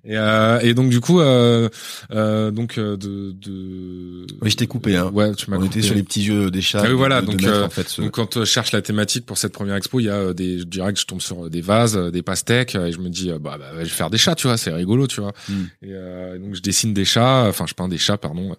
Et, 0.06 0.18
euh, 0.18 0.60
et 0.62 0.74
donc 0.74 0.90
du 0.90 1.02
coup, 1.02 1.20
euh, 1.20 1.68
euh, 2.12 2.52
donc 2.52 2.78
euh, 2.78 2.96
de, 2.96 3.32
de. 3.34 4.26
Oui, 4.42 4.50
je 4.50 4.56
t'ai 4.56 4.66
coupé. 4.66 4.96
Hein. 4.96 5.12
Ouais, 5.14 5.34
tu 5.36 5.50
m'as. 5.52 5.58
On 5.58 5.64
était 5.66 5.82
sur 5.82 5.94
les 5.94 6.04
petits 6.04 6.24
yeux 6.24 6.50
des 6.50 6.62
chats. 6.62 6.82
Ah 6.84 6.88
oui, 6.88 6.96
voilà. 6.96 7.22
donc, 7.22 7.44
euh, 7.44 7.66
en 7.66 7.70
fait, 7.70 8.00
donc 8.00 8.12
quand 8.12 8.40
je 8.40 8.46
cherche 8.46 8.72
la 8.72 8.82
thématique 8.82 9.26
pour 9.26 9.38
cette 9.38 9.52
première 9.52 9.76
expo, 9.76 10.00
il 10.00 10.06
y 10.06 10.10
a 10.10 10.34
des. 10.34 10.60
Je 10.60 10.64
dirais 10.64 10.94
que 10.94 11.00
je 11.00 11.06
tombe 11.06 11.22
sur 11.22 11.50
des 11.50 11.62
vases, 11.62 11.98
des 11.98 12.22
pastèques, 12.22 12.76
et 12.76 12.94
je 12.94 13.00
me 13.00 13.10
dis, 13.10 13.30
bah, 13.42 13.58
bah 13.60 13.72
je 13.74 13.84
vais 13.84 13.86
faire 13.90 14.10
des 14.10 14.18
chats, 14.18 14.36
tu 14.36 14.48
vois, 14.48 14.58
c'est 14.58 14.72
rigolo, 14.72 15.06
tu 15.06 15.20
vois. 15.20 15.34
Mm. 15.50 15.64
Et 15.84 16.40
donc 16.40 16.56
je 16.56 16.62
dessine 16.62 16.94
des 16.94 17.06
chats, 17.06 17.46
enfin 17.48 17.66
je 17.68 17.74
peins 17.74 17.90
des 17.90 17.98
chats, 17.98 18.18
pardon, 18.18 18.56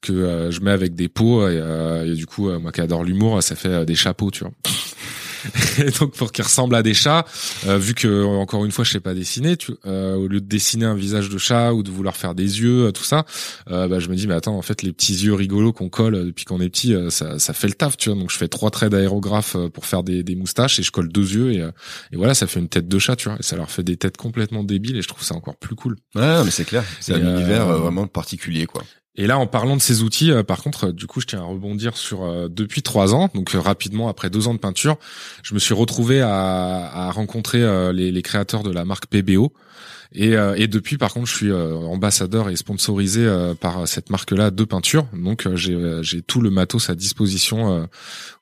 que 0.00 0.48
je 0.50 0.60
mets 0.60 0.70
avec 0.70 0.94
des 0.94 1.08
pots, 1.08 1.48
et, 1.48 1.60
et 2.06 2.14
du 2.14 2.26
coup, 2.26 2.50
moi 2.60 2.70
qui 2.70 2.80
adore 2.80 3.02
l'humour, 3.02 3.42
ça 3.42 3.56
fait 3.56 3.84
des 3.84 3.96
chapeaux, 3.96 4.30
tu 4.30 4.44
vois. 4.44 4.52
et 5.78 5.90
donc 5.90 6.14
pour 6.14 6.32
qu'ils 6.32 6.44
ressemblent 6.44 6.74
à 6.74 6.82
des 6.82 6.94
chats, 6.94 7.24
euh, 7.66 7.78
vu 7.78 7.94
que 7.94 8.24
encore 8.24 8.64
une 8.64 8.72
fois 8.72 8.84
je 8.84 8.92
sais 8.92 9.00
pas 9.00 9.14
dessiner, 9.14 9.56
tu, 9.56 9.72
euh, 9.86 10.14
au 10.14 10.28
lieu 10.28 10.40
de 10.40 10.46
dessiner 10.46 10.86
un 10.86 10.94
visage 10.94 11.28
de 11.28 11.38
chat 11.38 11.72
ou 11.72 11.82
de 11.82 11.90
vouloir 11.90 12.16
faire 12.16 12.34
des 12.34 12.60
yeux, 12.60 12.86
euh, 12.86 12.92
tout 12.92 13.04
ça, 13.04 13.24
euh, 13.70 13.88
bah, 13.88 13.98
je 13.98 14.08
me 14.08 14.16
dis 14.16 14.26
mais 14.26 14.34
attends 14.34 14.56
en 14.56 14.62
fait 14.62 14.82
les 14.82 14.92
petits 14.92 15.14
yeux 15.14 15.34
rigolos 15.34 15.72
qu'on 15.72 15.88
colle 15.88 16.26
depuis 16.26 16.44
qu'on 16.44 16.60
est 16.60 16.68
petit, 16.68 16.94
ça, 17.10 17.38
ça 17.38 17.52
fait 17.52 17.68
le 17.68 17.74
taf, 17.74 17.96
tu 17.96 18.10
vois. 18.10 18.18
Donc 18.18 18.30
je 18.30 18.36
fais 18.36 18.48
trois 18.48 18.70
traits 18.70 18.90
d'aérographe 18.90 19.56
pour 19.72 19.86
faire 19.86 20.02
des, 20.02 20.22
des 20.22 20.36
moustaches 20.36 20.78
et 20.78 20.82
je 20.82 20.90
colle 20.90 21.08
deux 21.08 21.34
yeux 21.34 21.52
et, 21.52 21.58
et 22.12 22.16
voilà 22.16 22.34
ça 22.34 22.46
fait 22.46 22.60
une 22.60 22.68
tête 22.68 22.88
de 22.88 22.98
chat, 22.98 23.16
tu 23.16 23.28
vois. 23.28 23.38
Et 23.38 23.42
ça 23.42 23.56
leur 23.56 23.70
fait 23.70 23.82
des 23.82 23.96
têtes 23.96 24.16
complètement 24.16 24.64
débiles 24.64 24.96
et 24.96 25.02
je 25.02 25.08
trouve 25.08 25.22
ça 25.22 25.34
encore 25.34 25.56
plus 25.56 25.74
cool. 25.74 25.96
Ouais 26.14 26.44
mais 26.44 26.50
c'est 26.50 26.64
clair, 26.64 26.84
c'est 27.00 27.14
un 27.14 27.36
univers 27.36 27.66
vraiment 27.66 28.06
particulier 28.06 28.66
quoi. 28.66 28.82
Et 29.16 29.26
là, 29.26 29.38
en 29.38 29.46
parlant 29.46 29.76
de 29.76 29.82
ces 29.82 30.02
outils, 30.02 30.32
euh, 30.32 30.42
par 30.42 30.62
contre, 30.62 30.88
euh, 30.88 30.92
du 30.92 31.06
coup, 31.06 31.20
je 31.20 31.26
tiens 31.26 31.40
à 31.40 31.44
rebondir 31.44 31.96
sur 31.96 32.24
euh, 32.24 32.48
depuis 32.50 32.82
trois 32.82 33.14
ans, 33.14 33.30
donc 33.32 33.50
rapidement 33.50 34.08
après 34.08 34.28
deux 34.28 34.48
ans 34.48 34.54
de 34.54 34.58
peinture, 34.58 34.96
je 35.44 35.54
me 35.54 35.60
suis 35.60 35.74
retrouvé 35.74 36.20
à, 36.20 36.28
à 36.28 37.10
rencontrer 37.12 37.62
les, 37.92 38.10
les, 38.10 38.22
créateurs 38.22 38.62
de 38.62 38.70
la 38.70 38.84
marque 38.84 39.06
PBO. 39.06 39.52
Et, 40.12 40.32
et 40.56 40.68
depuis, 40.68 40.96
par 40.96 41.12
contre, 41.12 41.26
je 41.26 41.34
suis 41.34 41.52
ambassadeur 41.52 42.48
et 42.48 42.56
sponsorisé 42.56 43.28
par 43.60 43.88
cette 43.88 44.10
marque-là 44.10 44.50
de 44.50 44.64
peinture. 44.64 45.06
Donc, 45.12 45.48
j'ai 45.54 46.22
tout 46.22 46.40
le 46.40 46.50
matos 46.50 46.88
à 46.88 46.94
disposition. 46.94 47.88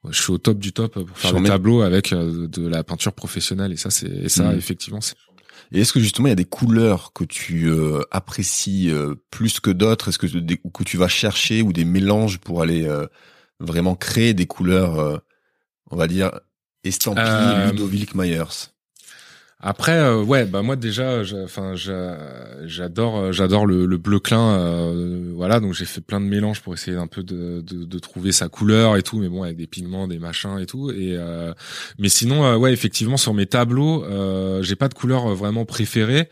Je 0.08 0.20
suis 0.20 0.32
au 0.32 0.38
top 0.38 0.58
du 0.58 0.72
top 0.72 0.92
pour 0.92 1.18
faire 1.18 1.40
des 1.40 1.48
tableaux 1.48 1.80
avec 1.80 2.12
de 2.12 2.66
la 2.66 2.84
peinture 2.84 3.14
professionnelle. 3.14 3.72
Et 3.72 3.76
ça, 3.76 3.90
c'est 3.90 4.28
ça, 4.28 4.52
mmh. 4.52 4.58
effectivement, 4.58 5.00
c'est 5.00 5.14
et 5.70 5.80
est-ce 5.80 5.92
que 5.92 6.00
justement 6.00 6.28
il 6.28 6.30
y 6.30 6.32
a 6.32 6.36
des 6.36 6.44
couleurs 6.44 7.12
que 7.12 7.24
tu 7.24 7.68
euh, 7.68 8.00
apprécies 8.10 8.90
euh, 8.90 9.14
plus 9.30 9.60
que 9.60 9.70
d'autres? 9.70 10.08
Est-ce 10.08 10.18
que 10.18 10.26
que 10.26 10.84
tu 10.84 10.96
vas 10.96 11.08
chercher 11.08 11.62
ou 11.62 11.72
des 11.72 11.84
mélanges 11.84 12.38
pour 12.38 12.62
aller 12.62 12.84
euh, 12.86 13.06
vraiment 13.60 13.94
créer 13.94 14.34
des 14.34 14.46
couleurs, 14.46 15.22
on 15.90 15.96
va 15.96 16.08
dire 16.08 16.32
estampillées 16.84 17.70
Ludovic 17.70 18.14
Myers? 18.14 18.71
Après, 19.64 19.96
euh, 19.96 20.20
ouais, 20.20 20.44
bah 20.44 20.62
moi 20.62 20.74
déjà, 20.74 21.22
enfin, 21.44 21.74
j'adore, 21.76 23.16
euh, 23.16 23.32
j'adore 23.32 23.64
le, 23.64 23.86
le 23.86 23.96
bleu 23.96 24.18
clin, 24.18 24.58
euh, 24.58 25.32
voilà. 25.36 25.60
Donc 25.60 25.72
j'ai 25.72 25.84
fait 25.84 26.00
plein 26.00 26.20
de 26.20 26.26
mélanges 26.26 26.60
pour 26.60 26.74
essayer 26.74 26.96
un 26.96 27.06
peu 27.06 27.22
de, 27.22 27.60
de, 27.60 27.84
de, 27.84 27.98
trouver 28.00 28.32
sa 28.32 28.48
couleur 28.48 28.96
et 28.96 29.04
tout, 29.04 29.20
mais 29.20 29.28
bon, 29.28 29.44
avec 29.44 29.56
des 29.56 29.68
pigments, 29.68 30.08
des 30.08 30.18
machins 30.18 30.58
et 30.58 30.66
tout. 30.66 30.90
Et 30.90 31.16
mais 31.98 32.08
sinon, 32.08 32.56
ouais, 32.56 32.72
effectivement, 32.72 33.16
sur 33.16 33.34
mes 33.34 33.46
tableaux, 33.46 34.04
j'ai 34.62 34.74
pas 34.74 34.88
de 34.88 34.94
couleur 34.94 35.28
vraiment 35.28 35.64
préférée. 35.64 36.28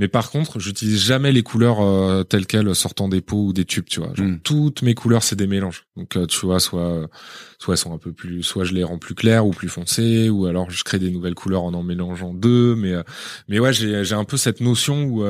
Mais 0.00 0.08
par 0.08 0.30
contre, 0.30 0.58
j'utilise 0.60 0.98
jamais 0.98 1.30
les 1.30 1.42
couleurs 1.42 1.82
euh, 1.82 2.24
telles 2.24 2.46
quelles 2.46 2.74
sortant 2.74 3.06
des 3.06 3.20
pots 3.20 3.48
ou 3.48 3.52
des 3.52 3.66
tubes, 3.66 3.84
tu 3.84 4.00
vois. 4.00 4.14
Genre, 4.14 4.26
hmm. 4.26 4.40
Toutes 4.40 4.80
mes 4.80 4.94
couleurs, 4.94 5.22
c'est 5.22 5.36
des 5.36 5.46
mélanges. 5.46 5.84
Donc, 5.94 6.16
euh, 6.16 6.26
tu 6.26 6.46
vois, 6.46 6.58
soit 6.58 7.10
soit 7.58 7.74
elles 7.74 7.78
sont 7.78 7.92
un 7.92 7.98
peu 7.98 8.10
plus, 8.10 8.42
soit 8.42 8.64
je 8.64 8.72
les 8.72 8.82
rends 8.82 8.96
plus 8.96 9.14
claires 9.14 9.46
ou 9.46 9.50
plus 9.50 9.68
foncées, 9.68 10.30
ou 10.30 10.46
alors 10.46 10.70
je 10.70 10.82
crée 10.84 10.98
des 10.98 11.10
nouvelles 11.10 11.34
couleurs 11.34 11.64
en 11.64 11.74
en 11.74 11.82
mélangeant 11.82 12.32
deux. 12.32 12.74
Mais 12.76 12.94
euh, 12.94 13.02
mais 13.48 13.58
ouais, 13.58 13.74
j'ai 13.74 14.02
j'ai 14.02 14.14
un 14.14 14.24
peu 14.24 14.38
cette 14.38 14.62
notion 14.62 15.04
où 15.04 15.22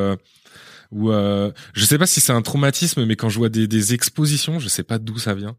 où 0.93 1.11
je 1.11 1.85
sais 1.85 1.99
pas 1.99 2.07
si 2.07 2.21
c'est 2.21 2.33
un 2.33 2.43
traumatisme, 2.43 3.05
mais 3.05 3.17
quand 3.17 3.29
je 3.29 3.39
vois 3.39 3.49
des, 3.49 3.67
des 3.67 3.93
expositions, 3.93 4.61
je 4.61 4.69
sais 4.69 4.85
pas 4.85 4.99
d'où 5.01 5.19
ça 5.19 5.35
vient. 5.35 5.57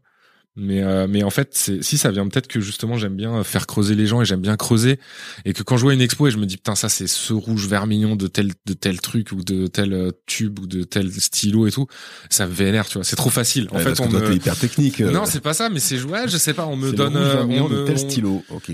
Mais 0.54 0.82
euh, 0.82 1.06
mais 1.08 1.22
en 1.22 1.30
fait, 1.30 1.54
si 1.80 1.96
ça 1.96 2.10
vient 2.10 2.28
peut-être 2.28 2.46
que 2.46 2.60
justement 2.60 2.98
j'aime 2.98 3.16
bien 3.16 3.42
faire 3.42 3.66
creuser 3.66 3.94
les 3.94 4.06
gens 4.06 4.20
et 4.20 4.26
j'aime 4.26 4.42
bien 4.42 4.56
creuser 4.58 4.98
et 5.46 5.54
que 5.54 5.62
quand 5.62 5.78
je 5.78 5.82
vois 5.82 5.94
une 5.94 6.02
expo 6.02 6.26
et 6.26 6.30
je 6.30 6.36
me 6.36 6.44
dis 6.44 6.58
putain 6.58 6.74
ça 6.74 6.90
c'est 6.90 7.06
ce 7.06 7.32
rouge 7.32 7.66
vermillon 7.66 8.16
de 8.16 8.26
tel 8.26 8.52
de 8.66 8.74
tel 8.74 9.00
truc 9.00 9.32
ou 9.32 9.42
de 9.42 9.66
tel 9.66 9.94
euh, 9.94 10.10
tube 10.26 10.58
ou 10.58 10.66
de 10.66 10.82
tel 10.82 11.10
stylo 11.10 11.66
et 11.66 11.70
tout, 11.70 11.86
ça 12.28 12.46
me 12.46 12.52
vénère 12.52 12.86
tu 12.86 12.98
vois, 12.98 13.04
c'est 13.04 13.16
trop 13.16 13.30
facile. 13.30 13.66
En 13.72 13.78
fait, 13.78 13.98
on 14.00 14.10
me... 14.10 14.34
hyper 14.34 14.54
technique. 14.58 15.00
Euh. 15.00 15.10
Non, 15.10 15.24
c'est 15.24 15.40
pas 15.40 15.54
ça, 15.54 15.70
mais 15.70 15.80
c'est 15.80 16.02
ouais, 16.02 16.28
je 16.28 16.36
sais 16.36 16.52
pas, 16.52 16.66
on 16.66 16.76
me 16.76 16.92
donne 16.92 17.16
on 17.16 17.68
me... 17.68 17.74
de 17.74 17.86
tel 17.86 17.98
stylo, 17.98 18.44
ok. 18.50 18.70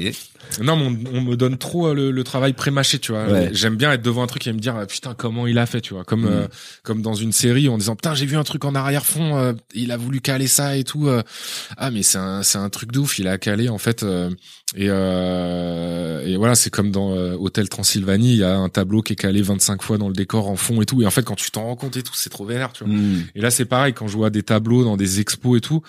Non, 0.61 0.77
mais 0.77 1.11
on, 1.13 1.21
me 1.21 1.37
donne 1.37 1.59
trop 1.59 1.93
le, 1.93 2.11
le 2.11 2.25
travail 2.25 2.55
prémâché, 2.55 2.99
tu 2.99 3.13
vois. 3.13 3.53
J'aime 3.53 3.77
bien 3.77 3.93
être 3.93 4.03
devant 4.03 4.25
un 4.25 4.27
truc 4.27 4.45
et 4.49 4.53
me 4.53 4.59
dire 4.59 4.85
putain 4.89 5.15
comment 5.15 5.47
il 5.47 5.59
a 5.59 5.67
fait, 5.67 5.81
tu 5.81 5.95
vois, 5.95 6.03
comme 6.03 6.25
mm. 6.25 6.49
comme 6.83 7.03
dans 7.03 7.15
une 7.15 7.33
série 7.33 7.69
en 7.69 7.79
disant 7.79 7.95
putain 7.95 8.15
j'ai 8.15 8.27
vu 8.27 8.37
un 8.37 8.45
truc 8.45 8.65
en 8.65 8.75
arrière 8.75 9.07
fond, 9.07 9.55
il 9.75 9.93
a 9.93 9.97
voulu 9.97 10.21
caler 10.21 10.49
ça 10.49 10.77
et 10.77 10.83
tout 10.83 11.09
ah 11.77 11.91
mais 11.91 12.03
c'est 12.03 12.19
un 12.19 12.43
c'est 12.43 12.59
un 12.59 12.69
truc 12.71 12.93
de 12.93 12.99
ouf 12.99 13.19
il 13.19 13.29
a 13.29 13.39
calé 13.39 13.69
en 13.69 13.79
fait 13.79 14.03
euh, 14.03 14.31
et 14.75 14.87
euh, 14.89 16.25
et 16.27 16.37
voilà 16.37 16.55
c'est 16.55 16.71
comme 16.71 16.91
dans 16.91 17.13
euh, 17.13 17.35
Hôtel 17.35 17.69
Transylvanie 17.69 18.33
il 18.33 18.39
y 18.39 18.45
a 18.45 18.57
un 18.57 18.69
tableau 18.69 19.03
qui 19.03 19.13
est 19.13 19.17
calé 19.17 19.43
25 19.43 19.83
fois 19.83 19.99
dans 19.99 20.09
le 20.09 20.15
décor 20.15 20.49
en 20.49 20.57
fond 20.57 20.81
et 20.81 20.87
tout 20.87 21.03
et 21.03 21.07
en 21.07 21.11
fait 21.11 21.23
quand 21.23 21.35
tu 21.35 21.51
t'en 21.51 21.65
rends 21.65 21.77
compte 21.77 21.97
et 21.97 22.03
tout 22.03 22.15
c'est 22.15 22.31
trop 22.31 22.45
vénère 22.45 22.73
tu 22.73 22.85
vois 22.85 22.93
hmm. 22.93 23.25
et 23.35 23.41
là 23.41 23.51
c'est 23.51 23.65
pareil 23.65 23.93
quand 23.93 24.09
je 24.09 24.17
vois 24.17 24.31
des 24.31 24.43
tableaux 24.43 24.85
dans 24.85 24.97
des 24.97 25.21
expos 25.21 25.59
et 25.59 25.61
tout 25.61 25.83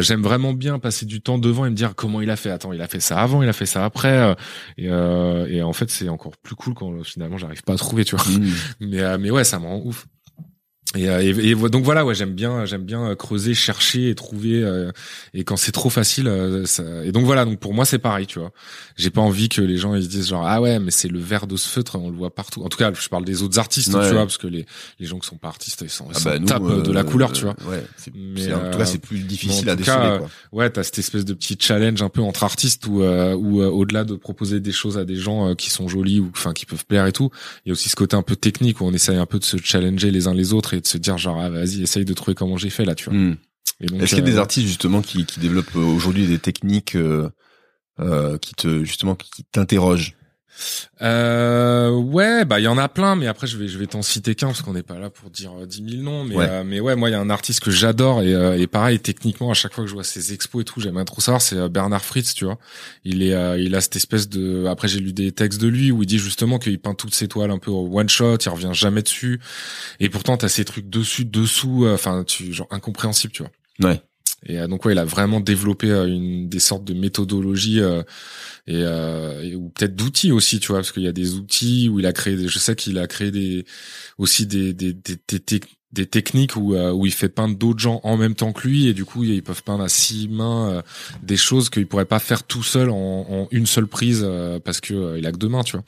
j'aime 0.00 0.22
vraiment 0.22 0.52
bien 0.52 0.78
passer 0.78 1.06
du 1.06 1.20
temps 1.20 1.38
devant 1.38 1.66
et 1.66 1.70
me 1.70 1.74
dire 1.74 1.94
comment 1.94 2.20
il 2.20 2.30
a 2.30 2.36
fait 2.36 2.50
attends 2.50 2.72
il 2.72 2.80
a 2.80 2.88
fait 2.88 3.00
ça 3.00 3.18
avant 3.18 3.42
il 3.42 3.48
a 3.48 3.52
fait 3.52 3.66
ça 3.66 3.84
après 3.84 4.34
et 4.78 4.86
et 4.86 5.62
en 5.62 5.72
fait 5.72 5.90
c'est 5.90 6.08
encore 6.08 6.36
plus 6.36 6.54
cool 6.54 6.74
quand 6.74 7.04
finalement 7.04 7.38
j'arrive 7.38 7.62
pas 7.62 7.74
à 7.74 7.76
trouver 7.76 8.04
tu 8.04 8.16
vois 8.16 8.24
hmm. 8.24 8.50
mais 8.80 9.18
mais 9.18 9.30
ouais 9.30 9.44
ça 9.44 9.58
me 9.58 9.66
rend 9.66 9.82
ouf 9.84 10.06
euh, 10.96 11.20
et, 11.20 11.50
et, 11.50 11.54
donc 11.54 11.84
voilà, 11.84 12.04
ouais, 12.04 12.16
j'aime 12.16 12.34
bien, 12.34 12.64
j'aime 12.64 12.82
bien 12.82 13.10
euh, 13.10 13.14
creuser, 13.14 13.54
chercher 13.54 14.10
et 14.10 14.14
trouver. 14.16 14.62
Euh, 14.62 14.90
et 15.34 15.44
quand 15.44 15.56
c'est 15.56 15.70
trop 15.70 15.90
facile, 15.90 16.30
ça... 16.64 16.82
et 17.04 17.12
donc 17.12 17.24
voilà, 17.24 17.44
donc 17.44 17.60
pour 17.60 17.74
moi 17.74 17.84
c'est 17.84 17.98
pareil, 17.98 18.26
tu 18.26 18.40
vois. 18.40 18.50
J'ai 18.96 19.10
pas 19.10 19.20
envie 19.20 19.48
que 19.48 19.60
les 19.60 19.76
gens 19.76 19.94
ils 19.94 20.02
se 20.02 20.08
disent 20.08 20.28
genre 20.28 20.44
ah 20.44 20.60
ouais, 20.60 20.80
mais 20.80 20.90
c'est 20.90 21.08
le 21.08 21.20
verre 21.20 21.46
de 21.46 21.56
ce 21.56 21.68
feutre, 21.68 21.96
on 21.96 22.10
le 22.10 22.16
voit 22.16 22.34
partout. 22.34 22.62
En 22.62 22.68
tout 22.68 22.78
cas, 22.78 22.90
je 22.92 23.08
parle 23.08 23.24
des 23.24 23.42
autres 23.42 23.58
artistes, 23.58 23.90
tu 23.90 24.12
vois, 24.12 24.22
parce 24.22 24.38
que 24.38 24.48
les 24.48 24.66
les 24.98 25.06
gens 25.06 25.18
qui 25.18 25.28
sont 25.28 25.36
pas 25.36 25.48
artistes, 25.48 25.82
ils 25.82 25.90
sont, 25.90 26.06
ils 26.10 26.16
ah 26.26 26.38
bah, 26.38 26.44
tapent 26.44 26.82
de 26.82 26.92
la 26.92 27.04
couleur, 27.04 27.32
tu 27.32 27.44
vois. 27.44 27.54
Ouais. 27.68 27.84
Mais 28.14 28.52
en 28.52 28.70
tout 28.70 28.78
cas, 28.78 28.86
c'est 28.86 28.98
plus 28.98 29.20
difficile 29.20 29.70
à 29.70 29.76
déceler. 29.76 30.18
Quoi. 30.18 30.28
Ouais, 30.52 30.70
t'as 30.70 30.82
cette 30.82 30.98
espèce 30.98 31.24
de 31.24 31.34
petit 31.34 31.56
challenge 31.60 32.02
un 32.02 32.08
peu 32.08 32.20
entre 32.20 32.42
artistes 32.42 32.86
où 32.86 33.02
où 33.02 33.62
au-delà 33.62 34.04
de 34.04 34.16
proposer 34.16 34.58
des 34.58 34.72
choses 34.72 34.98
à 34.98 35.04
des 35.04 35.16
gens 35.16 35.54
qui 35.54 35.70
sont 35.70 35.86
jolis 35.86 36.18
ou 36.18 36.30
enfin 36.34 36.52
qui 36.52 36.66
peuvent 36.66 36.84
plaire 36.84 37.06
et 37.06 37.12
tout, 37.12 37.30
il 37.64 37.68
y 37.68 37.70
a 37.70 37.74
aussi 37.74 37.88
ce 37.88 37.96
côté 37.96 38.16
un 38.16 38.22
peu 38.22 38.34
technique 38.34 38.80
où 38.80 38.84
on 38.84 38.92
essaye 38.92 39.16
un 39.16 39.26
peu 39.26 39.38
de 39.38 39.44
se 39.44 39.56
challenger 39.56 40.10
les 40.10 40.26
uns 40.26 40.34
les 40.34 40.52
autres 40.52 40.74
et 40.74 40.79
de 40.80 40.86
se 40.86 40.98
dire 40.98 41.18
genre 41.18 41.40
ah, 41.40 41.50
vas-y 41.50 41.82
essaye 41.82 42.04
de 42.04 42.14
trouver 42.14 42.34
comment 42.34 42.56
j'ai 42.56 42.70
fait 42.70 42.84
là 42.84 42.94
tu 42.94 43.10
vois 43.10 43.14
hmm. 43.14 43.36
est-ce 43.80 44.14
qu'il 44.14 44.18
y 44.18 44.22
a 44.22 44.24
des 44.24 44.36
euh, 44.36 44.40
artistes 44.40 44.66
justement 44.66 45.02
qui, 45.02 45.24
qui 45.24 45.40
développent 45.40 45.76
euh, 45.76 45.80
aujourd'hui 45.80 46.26
des 46.26 46.38
techniques 46.38 46.96
euh, 46.96 48.38
qui 48.38 48.54
te 48.54 48.84
justement 48.84 49.14
qui 49.14 49.44
t'interrogent? 49.44 50.14
Euh, 51.02 51.49
ouais, 52.00 52.44
bah 52.44 52.60
il 52.60 52.64
y 52.64 52.68
en 52.68 52.78
a 52.78 52.88
plein, 52.88 53.16
mais 53.16 53.26
après 53.26 53.46
je 53.46 53.56
vais 53.56 53.68
je 53.68 53.78
vais 53.78 53.86
t'en 53.86 54.02
citer 54.02 54.34
qu'un 54.34 54.48
parce 54.48 54.62
qu'on 54.62 54.72
n'est 54.72 54.82
pas 54.82 54.98
là 54.98 55.10
pour 55.10 55.30
dire 55.30 55.52
euh, 55.60 55.66
dix 55.66 55.82
mille 55.82 56.02
noms. 56.02 56.24
Mais 56.24 56.36
ouais. 56.36 56.46
Euh, 56.48 56.64
mais 56.64 56.80
ouais, 56.80 56.96
moi 56.96 57.08
il 57.08 57.12
y 57.12 57.14
a 57.14 57.20
un 57.20 57.30
artiste 57.30 57.60
que 57.60 57.70
j'adore 57.70 58.22
et, 58.22 58.34
euh, 58.34 58.58
et 58.58 58.66
pareil 58.66 58.98
techniquement 58.98 59.50
à 59.50 59.54
chaque 59.54 59.72
fois 59.72 59.84
que 59.84 59.88
je 59.88 59.94
vois 59.94 60.04
ses 60.04 60.32
expos 60.32 60.62
et 60.62 60.64
tout, 60.64 60.80
j'aime 60.80 61.02
trop 61.04 61.20
savoir. 61.20 61.40
C'est 61.42 61.68
Bernard 61.68 62.04
Fritz, 62.04 62.34
tu 62.34 62.44
vois. 62.44 62.58
Il 63.04 63.22
est 63.22 63.62
il 63.62 63.74
a 63.74 63.80
cette 63.80 63.96
espèce 63.96 64.28
de. 64.28 64.66
Après 64.66 64.88
j'ai 64.88 65.00
lu 65.00 65.12
des 65.12 65.32
textes 65.32 65.60
de 65.60 65.68
lui 65.68 65.92
où 65.92 66.02
il 66.02 66.06
dit 66.06 66.18
justement 66.18 66.58
qu'il 66.58 66.78
peint 66.78 66.94
toutes 66.94 67.14
ses 67.14 67.28
toiles 67.28 67.50
un 67.50 67.58
peu 67.58 67.70
au 67.70 67.88
one 67.98 68.08
shot, 68.08 68.38
il 68.38 68.48
revient 68.48 68.72
jamais 68.72 69.02
dessus. 69.02 69.40
Et 70.00 70.08
pourtant 70.08 70.36
t'as 70.36 70.48
ces 70.48 70.64
trucs 70.64 70.88
dessus, 70.90 71.24
dessous, 71.24 71.86
enfin 71.88 72.24
tu 72.24 72.52
genre 72.52 72.68
incompréhensible, 72.70 73.32
tu 73.32 73.42
vois. 73.42 73.90
Ouais. 73.90 74.02
Et 74.46 74.58
donc 74.66 74.84
ouais, 74.84 74.92
il 74.94 74.98
a 74.98 75.04
vraiment 75.04 75.40
développé 75.40 75.88
une 75.88 76.48
des 76.48 76.60
sortes 76.60 76.84
de 76.84 76.94
méthodologies 76.94 77.80
et, 78.66 78.82
euh, 78.84 79.54
ou 79.54 79.68
peut-être 79.70 79.94
d'outils 79.94 80.32
aussi, 80.32 80.60
tu 80.60 80.68
vois, 80.68 80.78
parce 80.78 80.92
qu'il 80.92 81.02
y 81.02 81.08
a 81.08 81.12
des 81.12 81.34
outils 81.34 81.88
où 81.88 81.98
il 81.98 82.06
a 82.06 82.12
créé, 82.12 82.36
des, 82.36 82.48
je 82.48 82.58
sais 82.58 82.74
qu'il 82.76 82.98
a 82.98 83.06
créé 83.06 83.30
des 83.30 83.64
aussi 84.18 84.46
des 84.46 84.72
des, 84.72 84.92
des, 84.92 85.18
des, 85.28 85.60
des 85.92 86.06
techniques 86.06 86.56
où, 86.56 86.74
euh, 86.74 86.92
où 86.92 87.04
il 87.04 87.12
fait 87.12 87.28
peindre 87.28 87.56
d'autres 87.56 87.80
gens 87.80 88.00
en 88.04 88.16
même 88.16 88.34
temps 88.34 88.52
que 88.52 88.66
lui 88.68 88.86
et 88.86 88.94
du 88.94 89.04
coup 89.04 89.24
ils 89.24 89.42
peuvent 89.42 89.62
peindre 89.64 89.82
à 89.82 89.88
six 89.88 90.28
mains 90.28 90.70
euh, 90.70 90.82
des 91.22 91.36
choses 91.36 91.68
qu'il 91.68 91.86
pourrait 91.86 92.04
pas 92.04 92.20
faire 92.20 92.44
tout 92.44 92.62
seul 92.62 92.90
en, 92.90 92.94
en 93.28 93.48
une 93.50 93.66
seule 93.66 93.88
prise 93.88 94.22
euh, 94.24 94.60
parce 94.60 94.80
que 94.80 95.18
il 95.18 95.26
a 95.26 95.32
que 95.32 95.36
deux 95.36 95.48
mains 95.48 95.64
tu 95.64 95.72
vois. 95.72 95.84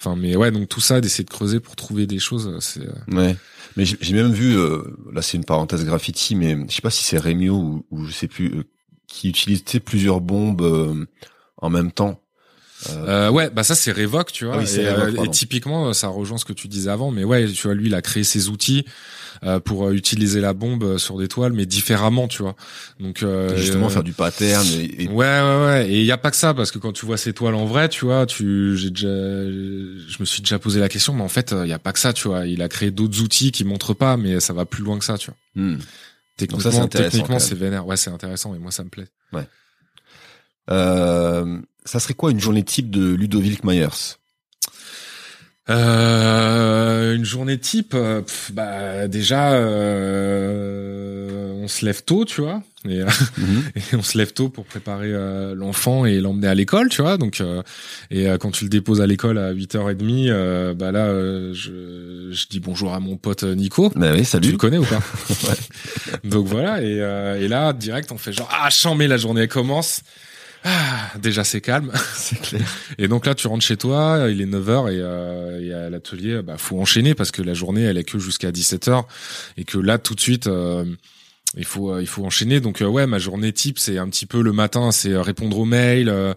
Enfin 0.00 0.16
mais 0.16 0.34
ouais 0.34 0.50
donc 0.50 0.68
tout 0.68 0.80
ça 0.80 1.00
d'essayer 1.00 1.24
de 1.24 1.30
creuser 1.30 1.60
pour 1.60 1.76
trouver 1.76 2.06
des 2.06 2.18
choses 2.18 2.56
c'est 2.60 2.88
ouais 3.14 3.36
mais 3.76 3.84
j'ai 3.84 4.14
même 4.14 4.32
vu 4.32 4.56
là 5.12 5.22
c'est 5.22 5.36
une 5.36 5.44
parenthèse 5.44 5.84
graffiti 5.84 6.34
mais 6.34 6.56
je 6.68 6.74
sais 6.74 6.82
pas 6.82 6.90
si 6.90 7.04
c'est 7.04 7.18
Rémio 7.18 7.54
ou, 7.54 7.86
ou 7.90 8.04
je 8.04 8.12
sais 8.12 8.28
plus 8.28 8.64
qui 9.06 9.28
utilisait 9.28 9.80
plusieurs 9.80 10.20
bombes 10.20 11.06
en 11.58 11.70
même 11.70 11.92
temps. 11.92 12.20
Euh, 12.90 13.30
ouais, 13.30 13.50
bah 13.50 13.64
ça 13.64 13.74
c'est 13.74 13.92
Revoke, 13.92 14.32
tu 14.32 14.44
vois. 14.44 14.58
Ah 14.60 14.62
et, 14.62 14.86
euh, 14.86 15.24
et, 15.24 15.30
typiquement, 15.30 15.92
ça 15.92 16.08
rejoint 16.08 16.38
ce 16.38 16.44
que 16.44 16.52
tu 16.52 16.68
disais 16.68 16.90
avant. 16.90 17.10
Mais 17.10 17.24
ouais, 17.24 17.46
tu 17.48 17.62
vois, 17.62 17.74
lui, 17.74 17.86
il 17.86 17.94
a 17.94 18.02
créé 18.02 18.22
ses 18.22 18.48
outils 18.48 18.84
euh, 18.86 18.90
pour 19.64 19.86
euh, 19.86 19.92
utiliser 19.92 20.40
la 20.40 20.52
bombe 20.52 20.98
sur 20.98 21.18
des 21.18 21.28
toiles, 21.28 21.52
mais 21.52 21.66
différemment, 21.66 22.28
tu 22.28 22.42
vois. 22.42 22.56
Donc 23.00 23.24
justement 23.56 23.88
faire 23.88 24.02
du 24.04 24.12
pattern. 24.12 24.66
Et, 24.66 25.08
Ouais, 25.08 25.24
ouais, 25.24 25.64
ouais. 25.64 25.88
Et 25.90 26.00
il 26.00 26.06
y 26.06 26.12
a 26.12 26.18
pas 26.18 26.30
que 26.30 26.36
ça, 26.36 26.52
parce 26.54 26.70
que 26.70 26.78
quand 26.78 26.92
tu 26.92 27.06
vois 27.06 27.16
ces 27.16 27.32
toiles 27.32 27.54
en 27.54 27.64
vrai, 27.64 27.88
tu 27.88 28.04
vois, 28.04 28.26
tu, 28.26 28.76
j'ai 28.76 28.90
déjà, 28.90 29.06
je 29.08 30.16
me 30.20 30.24
suis 30.24 30.42
déjà 30.42 30.58
posé 30.58 30.80
la 30.80 30.88
question, 30.88 31.14
mais 31.14 31.22
en 31.22 31.28
fait, 31.28 31.54
il 31.62 31.68
y 31.68 31.72
a 31.72 31.78
pas 31.78 31.92
que 31.92 31.98
ça, 31.98 32.12
tu 32.12 32.28
vois. 32.28 32.46
Il 32.46 32.62
a 32.62 32.68
créé 32.68 32.90
d'autres 32.90 33.20
outils 33.22 33.52
qui 33.52 33.64
montrent 33.64 33.94
pas, 33.94 34.16
mais 34.16 34.40
ça 34.40 34.52
va 34.52 34.64
plus 34.66 34.82
loin 34.82 34.98
que 34.98 35.04
ça, 35.04 35.16
tu 35.18 35.30
vois. 35.30 35.62
Hmm. 35.62 35.78
Techniquement, 36.36 36.86
techniquement, 36.88 37.38
c'est 37.38 37.54
vénère. 37.54 37.86
Ouais, 37.86 37.96
c'est 37.96 38.10
intéressant 38.10 38.54
et 38.54 38.58
moi, 38.58 38.70
ça 38.70 38.84
me 38.84 38.90
plaît. 38.90 39.08
Ouais. 39.32 39.46
Euh, 40.70 41.60
ça 41.84 42.00
serait 42.00 42.14
quoi 42.14 42.30
une 42.30 42.40
journée 42.40 42.62
type 42.62 42.90
de 42.90 43.14
Ludovic 43.14 43.64
Myers? 43.64 44.16
Euh, 45.68 47.16
une 47.16 47.24
journée 47.24 47.58
type, 47.58 47.94
euh, 47.94 48.22
bah 48.52 49.08
déjà, 49.08 49.54
euh, 49.54 51.50
on 51.60 51.66
se 51.66 51.84
lève 51.84 52.04
tôt, 52.04 52.24
tu 52.24 52.40
vois, 52.40 52.62
et, 52.88 53.00
mhm. 53.02 53.64
et 53.74 53.82
on 53.94 54.02
se 54.02 54.16
lève 54.16 54.32
tôt 54.32 54.48
pour 54.48 54.64
préparer 54.64 55.12
euh, 55.12 55.56
l'enfant 55.56 56.06
et 56.06 56.20
l'emmener 56.20 56.46
à 56.46 56.54
l'école, 56.54 56.88
tu 56.88 57.02
vois. 57.02 57.16
Donc, 57.18 57.42
et 58.12 58.26
quand 58.38 58.52
tu 58.52 58.62
le 58.64 58.70
déposes 58.70 59.00
à 59.00 59.08
l'école 59.08 59.38
à 59.38 59.52
8h30, 59.52 60.74
bah 60.74 60.92
là, 60.92 61.08
je, 61.52 62.30
je 62.30 62.46
dis 62.48 62.60
bonjour 62.60 62.94
à 62.94 63.00
mon 63.00 63.16
pote 63.16 63.42
Nico. 63.42 63.90
Bah 63.96 64.12
oui, 64.14 64.24
salut. 64.24 64.46
Tu 64.46 64.52
le 64.52 64.58
connais 64.58 64.78
ou 64.78 64.84
pas? 64.84 65.02
Donc 66.24 66.46
voilà, 66.46 66.80
et, 66.80 66.98
et 67.42 67.48
là, 67.48 67.72
direct, 67.72 68.12
on 68.12 68.18
fait 68.18 68.32
genre 68.32 68.48
ah, 68.52 68.70
chambé, 68.70 69.08
la 69.08 69.16
journée 69.16 69.48
commence. 69.48 70.02
Ah, 70.68 71.12
déjà 71.18 71.44
c'est 71.44 71.60
calme. 71.60 71.92
C'est 72.14 72.40
clair. 72.40 72.66
Et 72.98 73.06
donc 73.06 73.24
là 73.24 73.36
tu 73.36 73.46
rentres 73.46 73.64
chez 73.64 73.76
toi, 73.76 74.26
il 74.28 74.40
est 74.40 74.46
9h 74.46 74.92
et, 74.92 74.98
euh, 75.00 75.60
et 75.62 75.72
à 75.72 75.88
l'atelier 75.90 76.42
bah 76.42 76.56
faut 76.58 76.80
enchaîner 76.80 77.14
parce 77.14 77.30
que 77.30 77.40
la 77.40 77.54
journée 77.54 77.82
elle 77.82 77.98
est 77.98 78.04
que 78.04 78.18
jusqu'à 78.18 78.50
17h 78.50 79.04
et 79.58 79.64
que 79.64 79.78
là 79.78 79.98
tout 79.98 80.16
de 80.16 80.20
suite 80.20 80.48
euh, 80.48 80.84
il 81.56 81.64
faut 81.64 81.92
euh, 81.92 82.02
il 82.02 82.06
faut 82.06 82.24
enchaîner 82.24 82.60
donc 82.60 82.82
euh, 82.82 82.86
ouais 82.86 83.06
ma 83.06 83.18
journée 83.18 83.52
type 83.52 83.78
c'est 83.78 83.98
un 83.98 84.08
petit 84.08 84.26
peu 84.26 84.42
le 84.42 84.52
matin 84.52 84.92
c'est 84.92 85.16
répondre 85.16 85.58
aux 85.58 85.64
mails 85.64 86.34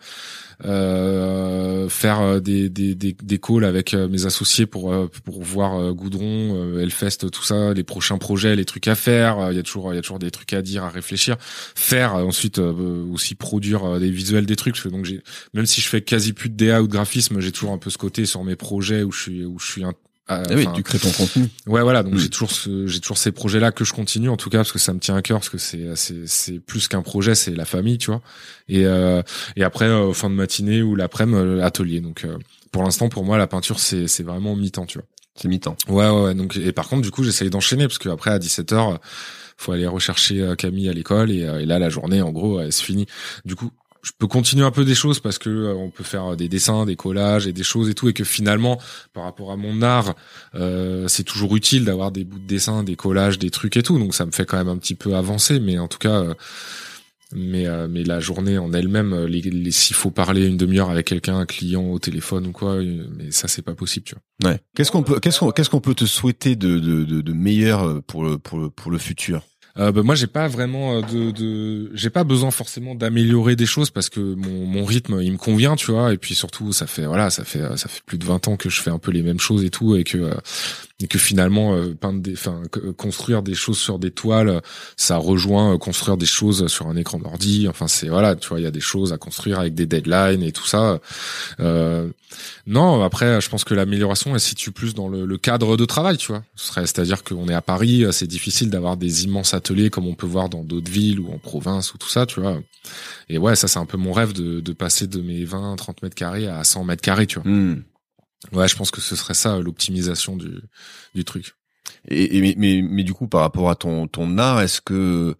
euh, 0.65 1.87
faire 1.87 2.19
euh, 2.19 2.39
des, 2.41 2.67
des, 2.67 2.93
des, 2.93 3.13
des, 3.13 3.39
calls 3.39 3.63
avec 3.63 3.93
euh, 3.93 4.09
mes 4.09 4.25
associés 4.25 4.65
pour 4.65 4.93
pour 5.23 5.41
voir 5.41 5.93
Goudron, 5.93 6.77
Hellfest, 6.77 7.29
tout 7.31 7.43
ça, 7.43 7.73
les 7.73 7.83
prochains 7.83 8.17
projets, 8.17 8.55
les 8.57 8.65
trucs 8.65 8.87
à 8.87 8.95
faire. 8.95 9.51
Il 9.51 9.55
y 9.55 9.59
a 9.59 9.63
toujours 9.63 9.93
il 9.93 9.95
y 9.95 9.99
a 9.99 10.01
toujours 10.01 10.19
des 10.19 10.31
trucs 10.31 10.51
à 10.53 10.61
dire, 10.61 10.83
à 10.83 10.89
réfléchir. 10.89 11.37
Faire 11.39 12.15
ensuite 12.15 12.59
aussi 12.59 13.35
produire 13.35 13.99
des 13.99 14.11
visuels, 14.11 14.45
des 14.45 14.55
trucs. 14.55 14.85
Donc 14.87 15.05
j'ai 15.05 15.21
même 15.53 15.65
si 15.65 15.79
je 15.79 15.87
fais 15.87 16.01
quasi 16.01 16.33
plus 16.33 16.49
de 16.49 16.55
DA 16.55 16.81
ou 16.81 16.87
de 16.87 16.91
graphisme, 16.91 17.39
j'ai 17.39 17.51
toujours 17.51 17.71
un 17.71 17.77
peu 17.77 17.89
ce 17.89 17.97
côté 17.97 18.25
sur 18.25 18.43
mes 18.43 18.55
projets 18.55 19.03
où 19.03 19.11
je 19.11 19.21
suis 19.21 19.45
où 19.45 19.59
je 19.59 19.71
suis 19.71 19.83
un, 19.83 19.93
ah 20.31 20.43
oui, 20.51 20.67
tu 20.75 20.83
crées 20.83 20.99
ton 20.99 21.11
contenu. 21.11 21.47
Ouais, 21.65 21.81
voilà. 21.81 22.03
Donc 22.03 22.15
j'ai 22.17 22.29
toujours 22.29 22.51
ce, 22.51 22.85
j'ai 22.85 22.99
toujours 22.99 23.17
ces 23.17 23.31
projets-là 23.31 23.71
que 23.71 23.83
je 23.83 23.93
continue 23.93 24.29
en 24.29 24.37
tout 24.37 24.51
cas 24.51 24.59
parce 24.59 24.71
que 24.71 24.77
ça 24.77 24.93
me 24.93 24.99
tient 24.99 25.15
à 25.15 25.23
cœur 25.23 25.39
parce 25.39 25.49
que 25.49 25.57
c'est 25.57 25.87
c'est 25.95 26.27
c'est 26.27 26.59
plus 26.59 26.87
qu'un 26.87 27.01
projet, 27.01 27.33
c'est 27.33 27.49
la 27.55 27.65
famille, 27.65 27.97
tu 27.97 28.11
vois. 28.11 28.21
Et 28.67 28.85
euh, 28.85 29.23
et 29.55 29.63
après 29.63 29.85
euh, 29.85 30.13
fin 30.13 30.29
de 30.29 30.35
matinée 30.35 30.83
ou 30.83 30.95
l'après-midi 30.95 31.39
euh, 31.39 31.63
atelier. 31.63 31.99
Donc 31.99 32.25
euh, 32.25 32.37
pour 32.71 32.83
l'instant, 32.83 33.09
pour 33.09 33.25
moi, 33.25 33.39
la 33.39 33.47
peinture, 33.47 33.79
c'est 33.79 34.07
c'est 34.07 34.21
vraiment 34.21 34.55
mi-temps, 34.55 34.85
tu 34.85 34.99
vois. 34.99 35.07
C'est 35.35 35.47
mi-temps. 35.47 35.75
Ouais, 35.87 36.07
ouais, 36.07 36.21
ouais. 36.25 36.35
Donc, 36.35 36.57
et 36.57 36.73
par 36.73 36.87
contre, 36.87 37.01
du 37.01 37.09
coup, 37.09 37.23
j'essaye 37.23 37.49
d'enchaîner 37.49 37.87
parce 37.87 37.97
que 37.97 38.09
après, 38.09 38.29
à 38.29 38.37
17 38.37 38.71
h 38.73 38.97
faut 39.57 39.71
aller 39.71 39.87
rechercher 39.87 40.53
Camille 40.57 40.87
à 40.87 40.93
l'école 40.93 41.31
et, 41.31 41.39
et, 41.39 41.65
là, 41.65 41.79
la 41.79 41.89
journée, 41.89 42.21
en 42.21 42.31
gros, 42.31 42.61
elle 42.61 42.71
se 42.71 42.81
finit. 42.81 43.07
Du 43.43 43.55
coup, 43.55 43.71
je 44.01 44.11
peux 44.17 44.27
continuer 44.27 44.63
un 44.63 44.71
peu 44.71 44.85
des 44.85 44.95
choses 44.95 45.19
parce 45.19 45.37
que 45.37 45.49
euh, 45.49 45.73
on 45.73 45.89
peut 45.89 46.03
faire 46.03 46.35
des 46.37 46.47
dessins, 46.47 46.85
des 46.85 46.95
collages 46.95 47.47
et 47.47 47.53
des 47.53 47.63
choses 47.63 47.89
et 47.89 47.93
tout 47.93 48.09
et 48.09 48.13
que 48.13 48.23
finalement 48.23 48.79
par 49.13 49.23
rapport 49.23 49.51
à 49.51 49.57
mon 49.57 49.81
art 49.81 50.15
euh, 50.55 51.07
c'est 51.07 51.23
toujours 51.23 51.55
utile 51.55 51.85
d'avoir 51.85 52.11
des 52.11 52.23
bouts 52.23 52.39
de 52.39 52.47
dessin, 52.47 52.83
des 52.83 52.95
collages, 52.95 53.39
des 53.39 53.49
trucs 53.49 53.77
et 53.77 53.83
tout. 53.83 53.99
Donc 53.99 54.13
ça 54.13 54.25
me 54.25 54.31
fait 54.31 54.45
quand 54.45 54.57
même 54.57 54.69
un 54.69 54.77
petit 54.77 54.95
peu 54.95 55.15
avancer. 55.15 55.59
Mais 55.59 55.77
en 55.79 55.87
tout 55.87 55.97
cas 55.97 56.23
euh, 56.23 56.33
mais 57.87 58.03
la 58.03 58.19
journée 58.19 58.57
en 58.57 58.73
elle-même 58.73 59.25
les, 59.25 59.71
s'il 59.71 59.95
faut 59.95 60.09
parler 60.09 60.47
une 60.47 60.57
demi-heure 60.57 60.89
avec 60.89 61.05
quelqu'un 61.05 61.37
un 61.37 61.45
client 61.45 61.83
au 61.83 61.99
téléphone 61.99 62.47
ou 62.47 62.51
quoi 62.51 62.77
mais 62.77 63.29
ça 63.29 63.47
c'est 63.47 63.61
pas 63.61 63.75
possible 63.75 64.07
tu 64.07 64.15
vois. 64.15 64.57
Qu'est-ce 64.75 64.91
qu'on 64.91 65.03
peut 65.03 65.19
qu'est-ce 65.19 65.69
qu'on 65.69 65.79
peut 65.79 65.93
te 65.93 66.05
souhaiter 66.05 66.55
de 66.55 66.79
de 66.79 67.33
meilleur 67.33 68.01
pour 68.07 68.23
le 68.23 68.39
pour 68.39 68.57
le 68.57 68.71
pour 68.71 68.89
le 68.89 68.97
futur? 68.97 69.43
Euh, 69.79 69.91
bah, 69.91 70.03
moi 70.03 70.15
j'ai 70.15 70.27
pas 70.27 70.47
vraiment 70.47 70.97
euh, 70.97 71.31
de, 71.31 71.89
j'ai 71.95 72.09
pas 72.09 72.23
besoin 72.23 72.51
forcément 72.51 72.95
d'améliorer 72.95 73.55
des 73.55 73.65
choses 73.65 73.89
parce 73.89 74.09
que 74.09 74.19
mon, 74.19 74.65
mon 74.65 74.83
rythme 74.83 75.19
il 75.21 75.31
me 75.31 75.37
convient 75.37 75.75
tu 75.75 75.91
vois. 75.91 76.13
Et 76.13 76.17
puis 76.17 76.35
surtout 76.35 76.73
ça 76.73 76.85
fait 76.85 77.05
voilà 77.05 77.29
ça 77.29 77.45
fait 77.45 77.61
ça 77.77 77.87
fait 77.87 78.01
plus 78.05 78.17
de 78.17 78.25
20 78.25 78.47
ans 78.49 78.57
que 78.57 78.69
je 78.69 78.81
fais 78.81 78.91
un 78.91 78.99
peu 78.99 79.11
les 79.11 79.23
mêmes 79.23 79.39
choses 79.39 79.63
et 79.63 79.69
tout 79.69 79.95
et 79.95 80.03
que 80.03 80.17
euh, 80.17 80.33
et 81.01 81.07
que 81.07 81.17
finalement 81.17 81.75
euh, 81.75 81.93
peindre 81.93 82.21
des 82.21 82.33
enfin 82.33 82.61
construire 82.97 83.41
des 83.41 83.53
choses 83.53 83.77
sur 83.77 83.99
des 83.99 84.11
toiles 84.11 84.61
ça 84.97 85.17
rejoint 85.17 85.77
construire 85.77 86.17
des 86.17 86.25
choses 86.25 86.67
sur 86.67 86.87
un 86.87 86.95
écran 86.95 87.19
d'ordi 87.19 87.67
enfin 87.67 87.87
c'est 87.87 88.09
voilà 88.09 88.35
tu 88.35 88.49
vois 88.49 88.59
il 88.59 88.63
y 88.63 88.67
a 88.67 88.71
des 88.71 88.79
choses 88.79 89.13
à 89.13 89.17
construire 89.17 89.59
avec 89.59 89.73
des 89.73 89.85
deadlines 89.85 90.43
et 90.43 90.51
tout 90.51 90.65
ça 90.65 90.99
euh, 91.59 92.09
non 92.67 93.01
après 93.03 93.41
je 93.41 93.49
pense 93.49 93.63
que 93.63 93.73
l'amélioration 93.73 94.33
elle 94.33 94.39
se 94.39 94.49
situe 94.49 94.71
plus 94.71 94.93
dans 94.93 95.07
le, 95.07 95.25
le 95.25 95.37
cadre 95.37 95.77
de 95.77 95.85
travail 95.85 96.17
tu 96.17 96.31
vois 96.31 96.43
c'est 96.55 96.99
à 96.99 97.03
dire 97.03 97.23
qu'on 97.23 97.47
est 97.47 97.53
à 97.53 97.61
Paris 97.61 98.05
c'est 98.11 98.27
difficile 98.27 98.69
d'avoir 98.69 98.97
des 98.97 99.23
immenses 99.23 99.53
ateliers 99.53 99.89
comme 99.89 100.07
on 100.07 100.15
peut 100.15 100.27
voir 100.27 100.49
dans 100.49 100.63
d'autres 100.63 100.91
villes 100.91 101.19
ou 101.19 101.31
en 101.31 101.37
province 101.37 101.93
ou 101.93 101.97
tout 101.97 102.09
ça, 102.09 102.25
tu 102.25 102.39
vois. 102.39 102.59
Et 103.27 103.37
ouais, 103.37 103.55
ça 103.55 103.67
c'est 103.67 103.79
un 103.79 103.85
peu 103.85 103.97
mon 103.97 104.13
rêve 104.13 104.33
de, 104.33 104.59
de 104.59 104.73
passer 104.73 105.07
de 105.07 105.21
mes 105.21 105.43
20, 105.45 105.75
30 105.75 106.03
mètres 106.03 106.15
carrés 106.15 106.47
à 106.47 106.63
100 106.63 106.83
mètres 106.83 107.01
carrés, 107.01 107.27
tu 107.27 107.39
vois. 107.39 107.49
Hmm. 107.49 107.83
Ouais, 108.51 108.67
je 108.67 108.75
pense 108.75 108.91
que 108.91 109.01
ce 109.01 109.15
serait 109.15 109.33
ça 109.33 109.59
l'optimisation 109.59 110.35
du, 110.35 110.61
du 111.13 111.25
truc. 111.25 111.55
Et, 112.07 112.41
mais, 112.41 112.55
mais, 112.57 112.81
mais, 112.81 113.03
du 113.03 113.13
coup, 113.13 113.27
par 113.27 113.41
rapport 113.41 113.69
à 113.69 113.75
ton, 113.75 114.07
ton 114.07 114.37
art, 114.37 114.61
est-ce 114.61 114.81
que 114.81 115.35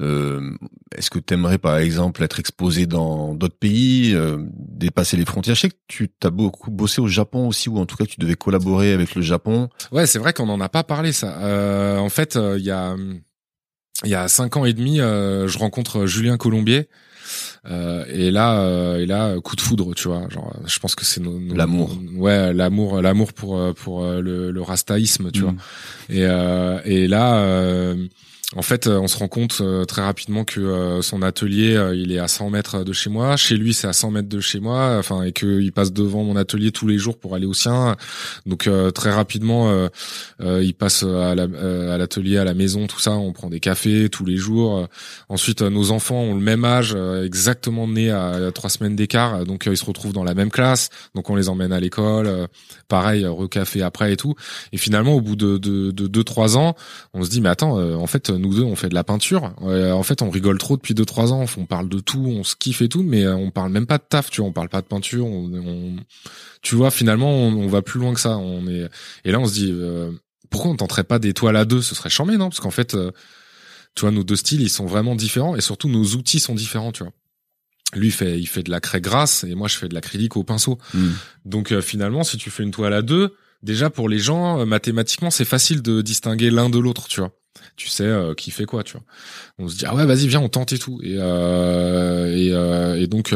euh, 0.00 0.50
est-ce 0.96 1.08
que 1.08 1.20
tu 1.20 1.34
aimerais 1.34 1.58
par 1.58 1.76
exemple 1.76 2.24
être 2.24 2.40
exposé 2.40 2.86
dans 2.86 3.34
d'autres 3.34 3.56
pays, 3.56 4.12
euh, 4.14 4.38
dépasser 4.56 5.16
les 5.16 5.24
frontières? 5.24 5.54
Je 5.54 5.60
sais 5.62 5.70
que 5.70 5.76
tu 5.86 6.10
as 6.24 6.30
beaucoup 6.30 6.70
bossé 6.70 7.00
au 7.00 7.06
Japon 7.06 7.46
aussi, 7.46 7.68
ou 7.68 7.78
en 7.78 7.86
tout 7.86 7.96
cas 7.96 8.04
tu 8.04 8.18
devais 8.18 8.34
collaborer 8.34 8.92
avec 8.92 9.14
le 9.14 9.22
Japon. 9.22 9.68
Ouais, 9.92 10.06
c'est 10.06 10.18
vrai 10.18 10.32
qu'on 10.32 10.46
n'en 10.46 10.60
a 10.60 10.68
pas 10.68 10.82
parlé 10.82 11.12
ça. 11.12 11.38
Euh, 11.42 11.98
en 11.98 12.08
fait, 12.08 12.36
euh, 12.36 12.58
il 12.58 12.64
y 12.64 12.72
a 12.72 12.96
il 14.02 14.10
y 14.10 14.14
a 14.14 14.26
cinq 14.26 14.56
ans 14.56 14.64
et 14.64 14.72
demi, 14.72 15.00
euh, 15.00 15.46
je 15.46 15.58
rencontre 15.58 16.06
Julien 16.06 16.36
Colombier. 16.36 16.88
Euh, 17.70 18.04
et 18.08 18.30
là, 18.30 18.58
euh, 18.60 18.98
et 18.98 19.06
là, 19.06 19.40
coup 19.40 19.56
de 19.56 19.60
foudre, 19.60 19.94
tu 19.94 20.08
vois. 20.08 20.28
Genre, 20.28 20.54
je 20.66 20.78
pense 20.78 20.94
que 20.94 21.04
c'est 21.04 21.22
l'amour. 21.54 21.96
Ouais, 22.14 22.52
l'amour, 22.52 23.00
l'amour 23.00 23.32
pour 23.32 23.74
pour 23.74 24.04
le, 24.04 24.50
le 24.50 24.62
rastaïsme, 24.62 25.30
tu 25.30 25.40
mm. 25.40 25.44
vois. 25.44 25.54
Et 26.10 26.22
et 26.84 27.08
là 27.08 27.94
en 28.56 28.62
fait, 28.62 28.86
euh, 28.86 28.98
on 28.98 29.08
se 29.08 29.16
rend 29.16 29.26
compte 29.26 29.58
euh, 29.60 29.84
très 29.84 30.02
rapidement 30.02 30.44
que 30.44 30.60
euh, 30.60 31.02
son 31.02 31.22
atelier, 31.22 31.80
il 31.94 32.12
est 32.12 32.18
à 32.18 32.28
100 32.28 32.50
mètres 32.50 32.84
de 32.84 32.92
chez 32.92 33.08
moi. 33.08 33.36
Chez 33.36 33.56
lui, 33.56 33.72
c'est 33.72 33.86
à 33.86 33.92
100 33.92 34.10
mètres 34.10 34.28
de 34.28 34.40
chez 34.40 34.60
moi. 34.60 34.96
Enfin, 34.98 35.22
et 35.22 35.32
qu'il 35.32 35.72
passe 35.72 35.92
devant 35.92 36.22
mon 36.24 36.36
atelier 36.36 36.70
tous 36.70 36.86
les 36.86 36.98
jours 36.98 37.18
pour 37.18 37.34
aller 37.34 37.46
au 37.46 37.54
sien. 37.54 37.96
Donc 38.46 38.68
très 38.94 39.10
rapidement, 39.10 39.88
il 40.40 40.74
passe 40.74 41.02
à 41.02 41.34
l'atelier, 41.34 42.38
à, 42.38 42.44
la 42.44 42.54
maison, 42.54 42.86
tout 42.86 43.00
ça. 43.00 43.12
On 43.12 43.32
prend 43.32 43.48
des 43.48 43.60
cafés 43.60 44.08
tous 44.08 44.24
les 44.24 44.36
jours. 44.36 44.88
Ensuite, 45.28 45.62
nos 45.62 45.90
enfants 45.90 46.20
ont 46.20 46.34
le 46.34 46.40
même 46.40 46.64
âge, 46.64 46.96
exactement 47.24 47.88
nés 47.88 48.10
à, 48.10 48.50
trois 48.52 48.70
semaines 48.70 48.96
d'écart. 48.96 49.44
Donc 49.44 49.66
ils 49.66 49.76
se 49.76 49.84
retrouvent 49.84 50.12
dans 50.12 50.24
la 50.24 50.34
même 50.34 50.50
classe. 50.50 50.90
Donc 51.14 51.30
on 51.30 51.36
les 51.36 51.48
emmène 51.48 51.72
à 51.72 51.80
l'école. 51.80 52.48
pareil, 52.88 53.26
recafé 53.26 53.82
après 53.82 54.12
et 54.12 54.16
tout. 54.16 54.34
Et 54.72 54.76
finalement, 54.76 55.14
au 55.14 55.20
bout 55.20 55.36
de, 55.36 55.58
de, 55.58 55.90
de 55.90 56.06
deux 56.06 56.24
trois 56.24 56.56
ans, 56.56 56.74
on 57.14 57.24
se 57.24 57.30
dit 57.30 57.40
mais 57.40 57.48
attends, 57.48 57.78
en 57.78 58.06
fait 58.06 58.30
nous 58.38 58.54
deux, 58.54 58.62
on 58.62 58.76
fait 58.76 58.88
de 58.88 58.94
la 58.94 59.04
peinture. 59.04 59.54
en 59.60 60.02
fait, 60.02 60.22
on 60.22 60.30
rigole 60.30 60.58
trop 60.58 60.76
depuis 60.76 60.94
deux 60.94 61.04
trois 61.04 61.32
ans. 61.32 61.44
On 61.56 61.66
parle 61.66 61.88
de 61.88 62.00
tout, 62.00 62.24
on 62.26 62.44
se 62.44 62.56
kiffe 62.56 62.82
et 62.82 62.88
tout, 62.88 63.02
mais 63.02 63.24
euh, 63.24 63.34
on 63.34 63.50
parle 63.50 63.72
même 63.72 63.86
pas 63.86 63.98
de 63.98 64.04
taf. 64.08 64.30
Tu 64.30 64.40
vois, 64.40 64.48
on 64.48 64.52
parle 64.52 64.68
pas 64.68 64.80
de 64.80 64.86
peinture. 64.86 65.26
On, 65.26 65.96
tu 66.62 66.74
vois, 66.74 66.90
finalement, 66.90 67.30
on, 67.30 67.66
va 67.68 67.82
plus 67.82 68.00
loin 68.00 68.14
que 68.14 68.20
ça. 68.20 68.36
On 68.36 68.66
est 68.68 68.88
et 69.24 69.32
là, 69.32 69.40
on 69.40 69.46
se 69.46 69.54
dit 69.54 69.70
euh, 69.72 70.10
pourquoi 70.50 70.70
on 70.70 70.76
tenterait 70.76 71.04
pas 71.04 71.18
des 71.18 71.34
toiles 71.34 71.56
à 71.56 71.64
deux? 71.64 71.82
Ce 71.82 71.94
serait 71.94 72.10
charmé, 72.10 72.36
non? 72.36 72.48
Parce 72.48 72.60
qu'en 72.60 72.70
fait, 72.70 72.94
euh, 72.94 73.10
tu 73.94 74.02
vois, 74.02 74.10
nos 74.10 74.24
deux 74.24 74.36
styles, 74.36 74.62
ils 74.62 74.70
sont 74.70 74.86
vraiment 74.86 75.14
différents 75.14 75.56
et 75.56 75.60
surtout 75.60 75.88
nos 75.88 76.04
outils 76.14 76.40
sont 76.40 76.54
différents. 76.54 76.92
Tu 76.92 77.02
vois 77.02 77.12
lui 77.94 78.10
fait 78.10 78.40
il 78.40 78.46
fait 78.46 78.64
de 78.64 78.72
la 78.72 78.80
craie 78.80 79.00
grasse 79.00 79.44
et 79.44 79.54
moi 79.54 79.68
je 79.68 79.76
fais 79.76 79.88
de 79.88 79.94
l'acrylique 79.94 80.36
au 80.36 80.42
pinceau. 80.42 80.78
Hmm. 80.94 81.10
Donc 81.44 81.78
finalement 81.78 82.24
si 82.24 82.36
tu 82.38 82.50
fais 82.50 82.64
une 82.64 82.72
toile 82.72 82.92
à 82.92 83.02
deux, 83.02 83.36
déjà 83.62 83.88
pour 83.88 84.08
les 84.08 84.18
gens 84.18 84.66
mathématiquement 84.66 85.30
c'est 85.30 85.44
facile 85.44 85.80
de 85.80 86.02
distinguer 86.02 86.50
l'un 86.50 86.70
de 86.70 86.80
l'autre, 86.80 87.06
tu 87.06 87.20
vois 87.20 87.30
tu 87.76 87.88
sais 87.88 88.04
euh, 88.04 88.34
qui 88.34 88.50
fait 88.50 88.64
quoi, 88.64 88.82
tu 88.82 88.94
vois. 88.94 89.02
On 89.58 89.68
se 89.68 89.76
dit 89.76 89.84
ah 89.86 89.94
ouais 89.94 90.06
vas-y 90.06 90.28
viens 90.28 90.40
on 90.40 90.48
tente 90.48 90.72
et 90.72 90.78
tout. 90.78 91.00
Et 91.02 91.16
euh, 91.18 92.34
et, 92.34 92.50
euh, 92.52 93.00
et 93.00 93.06
donc 93.06 93.34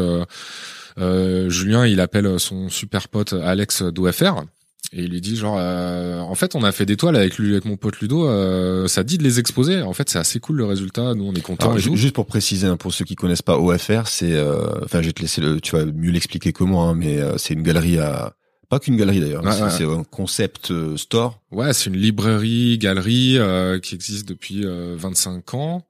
Julien 0.97 1.87
il 1.87 2.01
appelle 2.01 2.39
son 2.39 2.69
super 2.69 3.09
pote 3.09 3.33
Alex 3.33 3.83
d'OFR 3.83 4.43
et 4.93 5.03
il 5.03 5.11
lui 5.11 5.21
dit 5.21 5.37
genre 5.37 5.57
en 5.57 6.35
fait 6.35 6.55
on 6.55 6.63
a 6.63 6.73
fait 6.73 6.87
des 6.87 6.97
toiles 6.97 7.17
avec 7.17 7.37
lui 7.37 7.53
avec 7.53 7.65
mon 7.65 7.77
pote 7.77 8.01
Ludo 8.01 8.27
ça 8.89 9.05
dit 9.05 9.19
de 9.19 9.23
les 9.23 9.39
exposer. 9.39 9.83
En 9.83 9.93
fait 9.93 10.09
c'est 10.09 10.19
assez 10.19 10.41
cool 10.41 10.57
le 10.57 10.65
résultat. 10.65 11.15
Nous 11.15 11.25
on 11.25 11.35
est 11.35 11.43
content 11.43 11.77
juste 11.77 12.15
pour 12.15 12.27
préciser 12.27 12.67
hein, 12.67 12.77
pour 12.77 12.93
ceux 12.93 13.05
qui 13.05 13.15
connaissent 13.15 13.43
pas 13.43 13.59
OFR 13.59 14.07
c'est 14.07 14.41
enfin 14.85 15.03
je 15.03 15.07
vais 15.07 15.13
te 15.13 15.23
laisser 15.23 15.41
le 15.41 15.61
tu 15.61 15.77
vas 15.77 15.85
mieux 15.85 16.11
l'expliquer 16.11 16.53
que 16.53 16.65
moi 16.65 16.87
hein, 16.87 16.95
mais 16.95 17.21
c'est 17.37 17.55
une 17.55 17.63
galerie 17.63 17.99
à 17.99 18.35
pas 18.69 18.79
qu'une 18.79 18.97
galerie 18.97 19.21
d'ailleurs, 19.21 19.43
c'est 19.71 19.85
un 19.85 20.05
concept 20.05 20.73
store. 20.97 21.41
Ouais, 21.51 21.73
c'est 21.73 21.89
une 21.89 21.97
librairie, 21.97 22.77
galerie 22.77 23.39
euh, 23.39 23.79
qui 23.79 23.95
existe 23.95 24.29
depuis 24.29 24.67
25 24.67 25.43
euh, 25.55 25.57
ans 25.57 25.87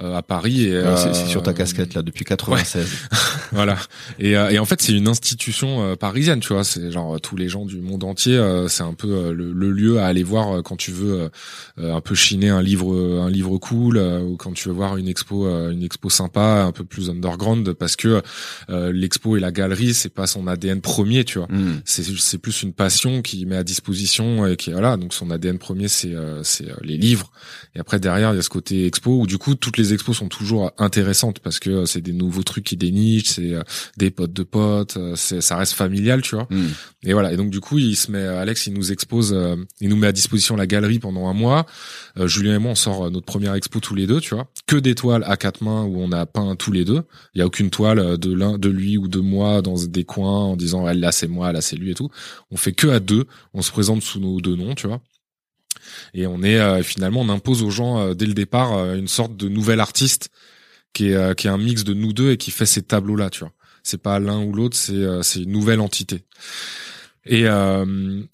euh, 0.00 0.16
à 0.16 0.22
Paris. 0.22 0.64
Et, 0.64 0.82
c'est, 0.96 1.12
sur 1.26 1.42
ta 1.42 1.52
casquette 1.52 1.92
là 1.92 2.00
depuis 2.00 2.24
96. 2.24 2.86
voilà. 3.52 3.76
Et, 4.18 4.30
et, 4.30 4.58
en 4.58 4.64
fait, 4.64 4.80
c'est 4.80 4.92
une 4.92 5.08
institution 5.08 5.96
parisienne, 5.96 6.40
tu 6.40 6.54
vois. 6.54 6.64
C'est 6.64 6.90
genre 6.90 7.20
tous 7.20 7.36
les 7.36 7.50
gens 7.50 7.66
du 7.66 7.82
monde 7.82 8.04
entier. 8.04 8.42
c'est 8.68 8.84
un 8.84 8.94
peu 8.94 9.32
le, 9.32 9.52
lieu 9.70 10.00
à 10.00 10.06
aller 10.06 10.22
voir 10.22 10.62
quand 10.62 10.76
tu 10.76 10.92
veux 10.92 11.30
un 11.76 12.00
peu 12.00 12.14
chiner 12.14 12.48
un 12.48 12.62
livre, 12.62 12.94
un 13.20 13.28
livre 13.28 13.58
cool, 13.58 13.98
ou 13.98 14.36
quand 14.36 14.52
tu 14.52 14.68
veux 14.68 14.74
voir 14.74 14.96
une 14.96 15.08
expo, 15.08 15.46
une 15.70 15.82
expo 15.82 16.08
sympa, 16.08 16.62
un 16.62 16.72
peu 16.72 16.84
plus 16.84 17.10
underground, 17.10 17.74
parce 17.74 17.96
que 17.96 18.22
l'expo 18.68 19.36
et 19.36 19.40
la 19.40 19.52
galerie, 19.52 19.92
c'est 19.92 20.14
pas 20.14 20.26
son 20.26 20.46
ADN 20.46 20.80
premier, 20.80 21.24
tu 21.24 21.38
vois. 21.38 21.48
Hmm. 21.48 21.80
C'est 21.84 22.02
c'est 22.22 22.38
plus 22.38 22.62
une 22.62 22.72
passion 22.72 23.22
qui 23.22 23.44
met 23.46 23.56
à 23.56 23.64
disposition 23.64 24.46
et 24.46 24.56
qui 24.56 24.72
voilà 24.72 24.96
donc 24.96 25.12
son 25.12 25.30
ADN 25.30 25.58
premier 25.58 25.88
c'est 25.88 26.14
euh, 26.14 26.42
c'est 26.42 26.68
euh, 26.68 26.74
les 26.82 26.96
livres. 26.96 27.30
Et 27.74 27.80
après 27.80 27.98
derrière 27.98 28.32
il 28.32 28.36
y 28.36 28.38
a 28.38 28.42
ce 28.42 28.48
côté 28.48 28.86
expo 28.86 29.20
où 29.20 29.26
du 29.26 29.38
coup 29.38 29.54
toutes 29.54 29.76
les 29.76 29.92
expos 29.92 30.16
sont 30.16 30.28
toujours 30.28 30.72
intéressantes 30.78 31.40
parce 31.40 31.58
que 31.58 31.70
euh, 31.70 31.86
c'est 31.86 32.00
des 32.00 32.12
nouveaux 32.12 32.42
trucs 32.42 32.64
qui 32.64 32.76
dénichent 32.76 33.30
c'est 33.30 33.54
des 33.96 34.10
potes 34.10 34.32
de 34.32 34.42
potes 34.42 34.98
c'est 35.16 35.40
ça 35.40 35.56
reste 35.56 35.74
familial 35.74 36.22
tu 36.22 36.34
vois. 36.34 36.46
Hmm. 36.50 36.68
et 37.04 37.12
voilà. 37.12 37.32
Et 37.32 37.36
donc 37.36 37.50
du 37.50 37.60
coup 37.60 37.78
il 37.78 37.96
se 37.96 38.10
met 38.10 38.24
Alex 38.24 38.66
il 38.66 38.74
nous 38.74 38.92
expose 38.92 39.36
il 39.80 39.88
nous 39.88 39.96
met 39.96 40.06
à 40.06 40.12
disposition 40.12 40.56
la 40.56 40.66
galerie 40.66 40.98
pendant 40.98 41.28
un 41.28 41.34
mois. 41.34 41.66
Julien 42.16 42.56
et 42.56 42.58
moi 42.58 42.72
on 42.72 42.76
sort 42.76 43.10
notre 43.10 43.26
première 43.26 43.54
expo 43.54 43.80
tous 43.80 43.94
les 43.94 44.06
deux 44.06 44.20
tu 44.20 44.34
vois. 44.34 44.48
Que 44.66 44.76
des 44.76 44.94
toiles 44.94 45.24
à 45.26 45.36
quatre 45.36 45.62
mains 45.62 45.82
où 45.84 46.00
on 46.00 46.12
a 46.12 46.24
peint 46.26 46.56
tous 46.56 46.72
les 46.72 46.84
deux. 46.84 47.02
Il 47.34 47.38
y 47.38 47.42
a 47.42 47.46
aucune 47.46 47.70
toile 47.70 48.16
de 48.18 48.32
l'un 48.32 48.58
de 48.58 48.68
lui 48.68 48.98
ou 48.98 49.08
de 49.08 49.18
moi 49.18 49.62
dans 49.62 49.76
des 49.86 50.04
coins 50.04 50.44
en 50.44 50.56
disant 50.56 50.86
là 50.86 51.12
c'est 51.12 51.28
moi 51.28 51.52
là 51.52 51.60
c'est 51.60 51.76
lui 51.76 51.90
et 51.90 51.94
tout 51.94 52.10
on 52.50 52.56
fait 52.56 52.72
que 52.72 52.88
à 52.88 53.00
deux, 53.00 53.26
on 53.54 53.62
se 53.62 53.70
présente 53.70 54.02
sous 54.02 54.20
nos 54.20 54.40
deux 54.40 54.56
noms, 54.56 54.74
tu 54.74 54.86
vois. 54.86 55.00
Et 56.14 56.26
on 56.26 56.42
est 56.42 56.58
euh, 56.58 56.82
finalement 56.82 57.20
on 57.20 57.28
impose 57.28 57.62
aux 57.62 57.70
gens 57.70 57.98
euh, 57.98 58.14
dès 58.14 58.26
le 58.26 58.34
départ 58.34 58.74
euh, 58.74 58.96
une 58.96 59.08
sorte 59.08 59.36
de 59.36 59.48
nouvel 59.48 59.80
artiste 59.80 60.30
qui 60.92 61.08
est 61.08 61.34
qui 61.36 61.46
est 61.46 61.50
un 61.50 61.58
mix 61.58 61.84
de 61.84 61.94
nous 61.94 62.12
deux 62.12 62.32
et 62.32 62.36
qui 62.36 62.50
fait 62.50 62.66
ces 62.66 62.82
tableaux 62.82 63.16
là, 63.16 63.30
tu 63.30 63.40
vois. 63.40 63.52
C'est 63.82 64.00
pas 64.00 64.18
l'un 64.18 64.42
ou 64.42 64.52
l'autre, 64.52 64.76
c'est 64.76 65.22
c'est 65.22 65.42
une 65.42 65.50
nouvelle 65.50 65.80
entité. 65.80 66.24
Et, 67.24 67.44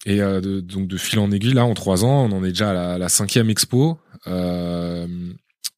et 0.05 0.19
donc 0.19 0.87
de 0.87 0.97
fil 0.97 1.19
en 1.19 1.31
aiguille, 1.31 1.53
là, 1.53 1.63
en 1.63 1.73
trois 1.73 2.03
ans, 2.03 2.25
on 2.25 2.31
en 2.33 2.43
est 2.43 2.49
déjà 2.49 2.71
à 2.71 2.73
la, 2.73 2.97
la 2.97 3.09
cinquième 3.09 3.49
expo. 3.49 3.97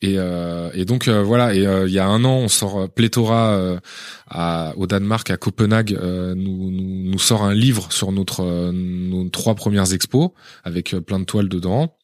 Et, 0.02 0.16
euh, 0.18 0.72
et 0.74 0.86
donc 0.86 1.08
euh, 1.08 1.22
voilà. 1.22 1.54
Et 1.54 1.66
euh, 1.66 1.88
il 1.88 1.94
y 1.94 2.00
a 2.00 2.08
un 2.08 2.24
an, 2.26 2.38
on 2.38 2.48
sort 2.48 2.90
pléthora 2.90 3.80
au 4.76 4.88
Danemark, 4.88 5.30
à 5.30 5.38
Copenhague, 5.38 5.98
nous, 6.02 6.72
nous, 6.72 7.12
nous 7.12 7.20
sort 7.20 7.44
un 7.44 7.54
livre 7.54 7.92
sur 7.92 8.12
notre 8.12 8.72
nos 8.72 9.30
trois 9.30 9.56
premières 9.56 9.94
expos 9.94 10.32
avec 10.64 10.96
plein 11.06 11.20
de 11.20 11.26
toiles 11.26 11.50
dedans. 11.50 11.96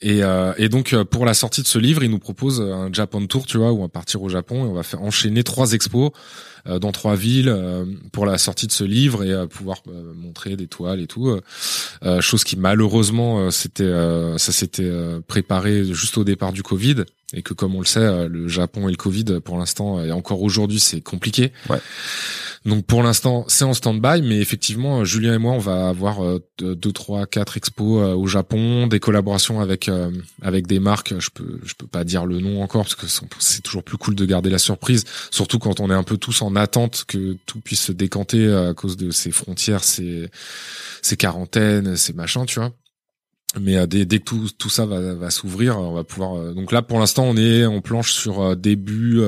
Et, 0.00 0.22
euh, 0.22 0.52
et 0.58 0.68
donc 0.68 0.94
pour 1.04 1.24
la 1.24 1.34
sortie 1.34 1.62
de 1.62 1.66
ce 1.66 1.78
livre, 1.78 2.02
il 2.02 2.10
nous 2.10 2.18
propose 2.18 2.60
un 2.60 2.92
Japan 2.92 3.24
Tour, 3.26 3.46
tu 3.46 3.58
vois, 3.58 3.72
où 3.72 3.78
on 3.78 3.82
va 3.82 3.88
partir 3.88 4.22
au 4.22 4.28
Japon 4.28 4.64
et 4.64 4.68
on 4.68 4.74
va 4.74 4.82
faire 4.82 5.02
enchaîner 5.02 5.44
trois 5.44 5.72
expos 5.72 6.10
euh, 6.68 6.78
dans 6.78 6.92
trois 6.92 7.16
villes 7.16 7.48
euh, 7.48 7.84
pour 8.12 8.26
la 8.26 8.38
sortie 8.38 8.66
de 8.66 8.72
ce 8.72 8.82
livre 8.82 9.24
et 9.24 9.30
euh, 9.30 9.46
pouvoir 9.46 9.82
montrer 10.16 10.56
des 10.56 10.66
toiles 10.66 11.00
et 11.00 11.06
tout. 11.06 11.38
chose 12.20 12.44
qui 12.44 12.56
malheureusement 12.56 13.50
c'était 13.50 13.90
ça 14.38 14.52
s'était 14.52 14.90
préparé 15.26 15.84
juste 15.84 16.18
au 16.18 16.24
départ 16.24 16.52
du 16.52 16.62
Covid 16.62 17.04
et 17.32 17.42
que 17.42 17.54
comme 17.54 17.74
on 17.74 17.80
le 17.80 17.86
sait, 17.86 18.28
le 18.28 18.48
Japon 18.48 18.88
et 18.88 18.90
le 18.90 18.96
Covid 18.96 19.40
pour 19.44 19.58
l'instant 19.58 20.02
et 20.02 20.12
encore 20.12 20.42
aujourd'hui 20.42 20.80
c'est 20.80 21.00
compliqué. 21.00 21.52
Ouais. 21.68 21.78
Donc 22.66 22.84
pour 22.84 23.04
l'instant, 23.04 23.44
c'est 23.46 23.64
en 23.64 23.74
stand-by, 23.74 24.22
mais 24.22 24.38
effectivement, 24.38 25.04
Julien 25.04 25.34
et 25.34 25.38
moi, 25.38 25.52
on 25.52 25.58
va 25.58 25.88
avoir 25.88 26.24
euh, 26.24 26.44
deux, 26.60 26.92
trois, 26.92 27.24
quatre 27.26 27.56
expos 27.56 28.02
euh, 28.02 28.12
au 28.12 28.26
Japon, 28.26 28.88
des 28.88 28.98
collaborations 28.98 29.60
avec 29.60 29.88
euh, 29.88 30.10
avec 30.42 30.66
des 30.66 30.80
marques. 30.80 31.14
Je 31.16 31.30
peux 31.30 31.60
je 31.62 31.74
peux 31.74 31.86
pas 31.86 32.02
dire 32.02 32.26
le 32.26 32.40
nom 32.40 32.64
encore 32.64 32.82
parce 32.82 32.96
que 32.96 33.06
c'est 33.38 33.60
toujours 33.60 33.84
plus 33.84 33.98
cool 33.98 34.16
de 34.16 34.24
garder 34.24 34.50
la 34.50 34.58
surprise, 34.58 35.04
surtout 35.30 35.60
quand 35.60 35.78
on 35.78 35.90
est 35.90 35.94
un 35.94 36.02
peu 36.02 36.16
tous 36.16 36.42
en 36.42 36.56
attente 36.56 37.04
que 37.06 37.36
tout 37.46 37.60
puisse 37.60 37.82
se 37.82 37.92
décanter 37.92 38.52
à 38.52 38.74
cause 38.74 38.96
de 38.96 39.12
ces 39.12 39.30
frontières, 39.30 39.84
ces 39.84 40.28
ces 41.02 41.16
quarantaines, 41.16 41.96
ces 41.96 42.14
machins, 42.14 42.46
tu 42.46 42.58
vois 42.58 42.72
mais 43.60 43.76
euh, 43.76 43.86
dès, 43.86 44.04
dès, 44.04 44.18
que 44.18 44.24
tout, 44.24 44.48
tout 44.58 44.70
ça 44.70 44.86
va, 44.86 45.14
va 45.14 45.30
s'ouvrir, 45.30 45.78
on 45.78 45.92
va 45.92 46.04
pouvoir. 46.04 46.36
Euh, 46.36 46.54
donc 46.54 46.72
là, 46.72 46.82
pour 46.82 46.98
l'instant, 46.98 47.24
on 47.24 47.36
est 47.36 47.66
on 47.66 47.80
planche 47.80 48.12
sur 48.12 48.40
euh, 48.40 48.54
début 48.54 49.20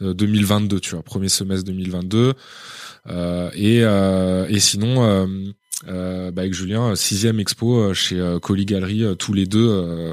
2022, 0.00 0.80
tu 0.80 0.92
vois, 0.92 1.02
premier 1.02 1.28
semestre 1.28 1.64
2022. 1.66 2.34
et 3.54 3.78
et 3.78 4.60
sinon, 4.60 5.26
bah 5.86 6.42
avec 6.42 6.54
Julien, 6.54 6.94
sixième 6.96 7.40
expo 7.40 7.92
chez 7.94 8.36
Colli 8.42 8.64
Galerie, 8.64 9.04
tous 9.18 9.32
les 9.32 9.46
deux 9.46 10.12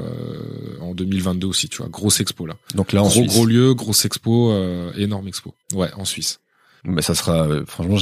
en 0.80 0.94
2022 0.94 1.46
aussi, 1.46 1.68
tu 1.68 1.78
vois, 1.78 1.88
grosse 1.88 2.20
expo 2.20 2.46
là. 2.46 2.54
Donc 2.74 2.92
là, 2.92 3.02
en 3.02 3.08
gros 3.08 3.24
gros 3.24 3.46
lieu, 3.46 3.74
grosse 3.74 4.04
expo, 4.04 4.52
énorme 4.96 5.28
expo. 5.28 5.54
Ouais, 5.74 5.90
en 5.96 6.04
Suisse. 6.04 6.40
Mais 6.84 7.02
ça 7.02 7.14
sera, 7.14 7.48
franchement, 7.66 7.96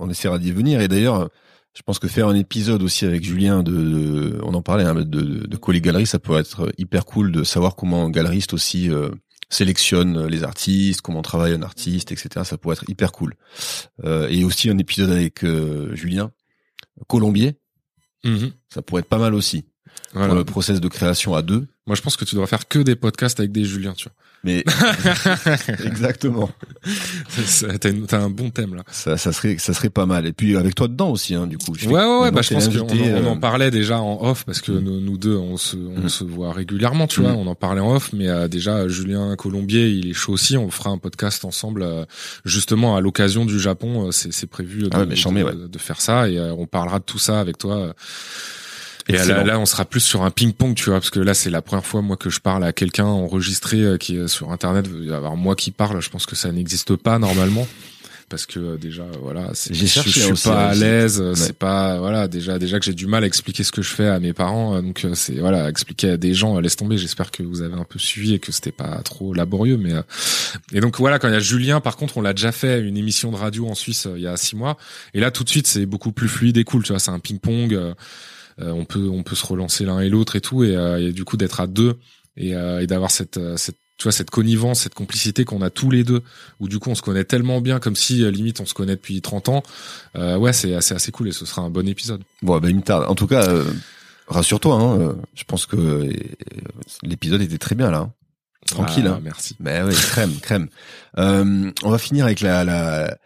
on 0.00 0.10
essaiera 0.10 0.38
d'y 0.38 0.52
venir. 0.52 0.80
Et 0.80 0.88
d'ailleurs 0.88 1.30
je 1.74 1.82
pense 1.82 1.98
que 1.98 2.08
faire 2.08 2.28
un 2.28 2.34
épisode 2.34 2.82
aussi 2.82 3.04
avec 3.04 3.24
Julien 3.24 3.62
de, 3.62 4.38
on 4.42 4.54
en 4.54 4.62
parlait 4.62 4.84
hein, 4.84 4.94
de, 4.94 5.02
de, 5.04 5.46
de 5.46 5.78
galerie, 5.78 6.06
ça 6.06 6.18
pourrait 6.18 6.40
être 6.40 6.72
hyper 6.78 7.04
cool 7.04 7.30
de 7.30 7.44
savoir 7.44 7.76
comment 7.76 8.04
un 8.04 8.10
galeriste 8.10 8.54
aussi 8.54 8.90
euh, 8.90 9.10
sélectionne 9.50 10.26
les 10.26 10.42
artistes, 10.42 11.00
comment 11.00 11.22
travaille 11.22 11.52
un 11.52 11.62
artiste, 11.62 12.12
etc. 12.12 12.44
Ça 12.44 12.58
pourrait 12.58 12.74
être 12.74 12.88
hyper 12.88 13.12
cool. 13.12 13.34
Euh, 14.04 14.28
et 14.28 14.42
aussi 14.44 14.68
un 14.68 14.78
épisode 14.78 15.10
avec 15.10 15.44
euh, 15.44 15.94
Julien 15.94 16.32
Colombier, 17.06 17.56
mm-hmm. 18.24 18.52
ça 18.68 18.82
pourrait 18.82 19.00
être 19.00 19.08
pas 19.08 19.18
mal 19.18 19.34
aussi 19.34 19.66
pour 20.12 20.34
le 20.34 20.44
process 20.44 20.80
de 20.80 20.88
création 20.88 21.34
à 21.34 21.42
deux. 21.42 21.68
Moi, 21.90 21.96
je 21.96 22.02
pense 22.02 22.16
que 22.16 22.24
tu 22.24 22.36
devrais 22.36 22.46
faire 22.46 22.68
que 22.68 22.78
des 22.78 22.94
podcasts 22.94 23.40
avec 23.40 23.50
des 23.50 23.64
Julien, 23.64 23.94
tu 23.94 24.04
vois. 24.04 24.12
Mais 24.44 24.64
exactement. 25.84 26.48
T'as 27.80 28.16
un 28.16 28.30
bon 28.30 28.50
thème 28.50 28.76
là. 28.76 28.84
Ça, 28.88 29.16
ça 29.16 29.32
serait, 29.32 29.58
ça 29.58 29.74
serait 29.74 29.90
pas 29.90 30.06
mal. 30.06 30.24
Et 30.24 30.32
puis 30.32 30.56
avec 30.56 30.76
toi 30.76 30.86
dedans 30.86 31.10
aussi, 31.10 31.34
hein, 31.34 31.48
du 31.48 31.58
coup. 31.58 31.72
ouais, 31.72 31.88
ouais, 31.88 32.20
ouais. 32.20 32.30
Bah, 32.30 32.42
je 32.42 32.54
pense 32.54 32.68
qu'on 32.68 32.86
on 32.86 33.26
en 33.26 33.36
euh, 33.36 33.40
parlait 33.40 33.72
déjà 33.72 34.00
en 34.00 34.22
off 34.22 34.44
parce 34.44 34.60
que 34.60 34.70
mm. 34.70 35.00
nous, 35.00 35.18
deux, 35.18 35.34
on 35.34 35.56
se, 35.56 35.76
on 35.76 36.04
mm. 36.04 36.08
se 36.08 36.22
voit 36.22 36.52
régulièrement, 36.52 37.08
tu 37.08 37.22
vois. 37.22 37.32
Mm. 37.32 37.38
On 37.38 37.46
en 37.48 37.56
parlait 37.56 37.80
en 37.80 37.96
off, 37.96 38.12
mais 38.12 38.28
euh, 38.28 38.46
déjà 38.46 38.86
Julien 38.86 39.34
Colombier, 39.34 39.88
il 39.88 40.08
est 40.08 40.14
chaud 40.14 40.34
aussi. 40.34 40.56
On 40.56 40.70
fera 40.70 40.90
un 40.90 40.98
podcast 40.98 41.44
ensemble, 41.44 41.82
euh, 41.82 42.04
justement 42.44 42.94
à 42.94 43.00
l'occasion 43.00 43.44
du 43.44 43.58
Japon. 43.58 44.12
C'est 44.12 44.46
prévu 44.46 44.84
de, 44.84 44.90
ah 44.92 45.06
de, 45.06 45.66
de, 45.66 45.78
faire 45.78 46.00
ça 46.00 46.28
et 46.28 46.38
on 46.38 46.66
parlera 46.66 47.00
de 47.00 47.04
tout 47.04 47.18
ça 47.18 47.40
avec 47.40 47.58
toi. 47.58 47.96
Et 49.14 49.26
là, 49.26 49.44
là, 49.44 49.58
on 49.58 49.66
sera 49.66 49.84
plus 49.84 50.00
sur 50.00 50.22
un 50.22 50.30
ping-pong, 50.30 50.74
tu 50.74 50.86
vois, 50.86 50.94
parce 50.94 51.10
que 51.10 51.20
là, 51.20 51.34
c'est 51.34 51.50
la 51.50 51.62
première 51.62 51.86
fois 51.86 52.02
moi 52.02 52.16
que 52.16 52.30
je 52.30 52.40
parle 52.40 52.64
à 52.64 52.72
quelqu'un 52.72 53.06
enregistré 53.06 53.78
euh, 53.78 53.96
qui 53.96 54.16
est 54.16 54.28
sur 54.28 54.52
Internet. 54.52 54.86
Alors 55.08 55.36
moi 55.36 55.56
qui 55.56 55.70
parle, 55.70 56.00
je 56.00 56.10
pense 56.10 56.26
que 56.26 56.36
ça 56.36 56.52
n'existe 56.52 56.96
pas 56.96 57.18
normalement. 57.18 57.66
Parce 58.28 58.46
que 58.46 58.60
euh, 58.60 58.76
déjà 58.76 59.04
voilà 59.20 59.50
je, 59.68 59.74
je, 59.74 60.08
suis 60.08 60.32
pas 60.44 60.68
à 60.68 60.74
l'aise 60.76 61.20
c'est 61.34 61.58
pas 61.58 61.98
voilà 61.98 62.28
déjà 62.28 62.60
déjà 62.60 62.78
que 62.78 62.84
j'ai 62.84 62.94
du 62.94 63.08
mal 63.08 63.24
à 63.24 63.26
expliquer 63.26 63.64
ce 63.64 63.72
que 63.72 63.82
je 63.82 63.90
fais 63.90 64.06
à 64.06 64.20
mes 64.20 64.32
parents 64.32 64.76
euh, 64.76 64.82
donc 64.82 65.04
c'est 65.14 65.40
voilà 65.40 65.68
expliquer 65.68 66.10
à 66.10 66.16
des 66.16 66.32
gens 66.32 66.60
laisse 66.60 66.76
tomber 66.76 66.96
j'espère 66.96 67.32
que 67.32 67.42
vous 67.42 67.60
avez 67.60 67.74
un 67.74 67.82
peu 67.82 67.98
suivi 67.98 68.34
et 68.34 68.38
que 68.38 68.52
c'était 68.52 68.70
pas 68.70 69.02
trop 69.02 69.34
laborieux 69.34 69.78
mais 69.78 69.94
et 70.72 70.78
donc 70.78 71.00
voilà 71.00 71.18
quand 71.18 71.26
il 71.26 71.34
y 71.34 71.36
a 71.36 71.40
Julien 71.40 71.80
par 71.80 71.96
contre 71.96 72.18
on 72.18 72.20
l'a 72.20 72.32
déjà 72.32 72.52
fait 72.52 72.80
une 72.80 72.96
émission 72.96 73.32
de 73.32 73.36
radio 73.36 73.66
en 73.66 73.74
Suisse 73.74 74.06
il 74.14 74.22
y 74.22 74.28
a 74.28 74.36
six 74.36 74.54
mois. 74.54 74.76
Et 75.12 75.18
là 75.18 75.32
tout 75.32 75.42
de 75.42 75.48
suite 75.48 75.66
c'est 75.66 75.84
beaucoup 75.84 76.12
plus 76.12 76.28
fluide 76.28 76.56
et 76.56 76.62
cool 76.62 76.84
tu 76.84 76.92
vois 76.92 77.00
c'est 77.00 77.10
un 77.10 77.18
ping 77.18 77.40
pong 77.40 77.74
euh, 77.74 77.94
on 78.62 78.84
peut 78.84 79.08
on 79.08 79.22
peut 79.22 79.36
se 79.36 79.46
relancer 79.46 79.84
l'un 79.84 80.00
et 80.00 80.08
l'autre 80.08 80.36
et 80.36 80.40
tout 80.40 80.64
et, 80.64 80.76
euh, 80.76 81.12
du 81.12 81.24
coup 81.24 81.36
d'être 81.36 81.60
à 81.60 81.66
deux 81.66 81.98
et, 82.36 82.54
euh, 82.54 82.80
et 82.80 82.86
d'avoir 82.86 83.10
cette 83.10 83.40
cette 83.56 83.76
tu 83.98 84.04
vois 84.04 84.12
cette 84.12 84.30
connivence, 84.30 84.80
cette 84.80 84.94
complicité 84.94 85.44
qu'on 85.44 85.60
a 85.60 85.68
tous 85.68 85.90
les 85.90 86.04
deux, 86.04 86.22
où 86.58 86.68
du 86.68 86.78
coup 86.78 86.88
on 86.88 86.94
se 86.94 87.02
connaît 87.02 87.24
tellement 87.24 87.60
bien, 87.60 87.80
comme 87.80 87.96
si 87.96 88.24
limite 88.32 88.58
on 88.58 88.64
se 88.64 88.72
connaît 88.72 88.94
depuis 88.94 89.20
30 89.20 89.50
ans. 89.50 89.62
Euh, 90.16 90.38
ouais, 90.38 90.54
c'est 90.54 90.74
assez 90.74 90.94
assez 90.94 91.12
cool 91.12 91.28
et 91.28 91.32
ce 91.32 91.44
sera 91.44 91.60
un 91.60 91.68
bon 91.68 91.86
épisode. 91.86 92.22
Bon, 92.40 92.58
ben 92.60 92.70
une 92.70 92.82
tarde. 92.82 93.04
En 93.10 93.14
tout 93.14 93.26
cas, 93.26 93.46
rassure-toi, 94.26 94.74
hein, 94.74 95.16
je 95.34 95.44
pense 95.44 95.66
que 95.66 96.10
l'épisode 97.02 97.42
était 97.42 97.58
très 97.58 97.74
bien 97.74 97.90
là. 97.90 97.98
Hein. 97.98 98.12
Tranquille. 98.66 99.04
Ah, 99.06 99.16
hein. 99.16 99.20
Merci. 99.22 99.54
Ben 99.60 99.86
oui, 99.86 99.94
crème, 99.94 100.32
crème. 100.40 100.68
on 101.18 101.90
va 101.90 101.98
finir 101.98 102.24
avec 102.24 102.40
la, 102.40 102.64
la 102.64 103.18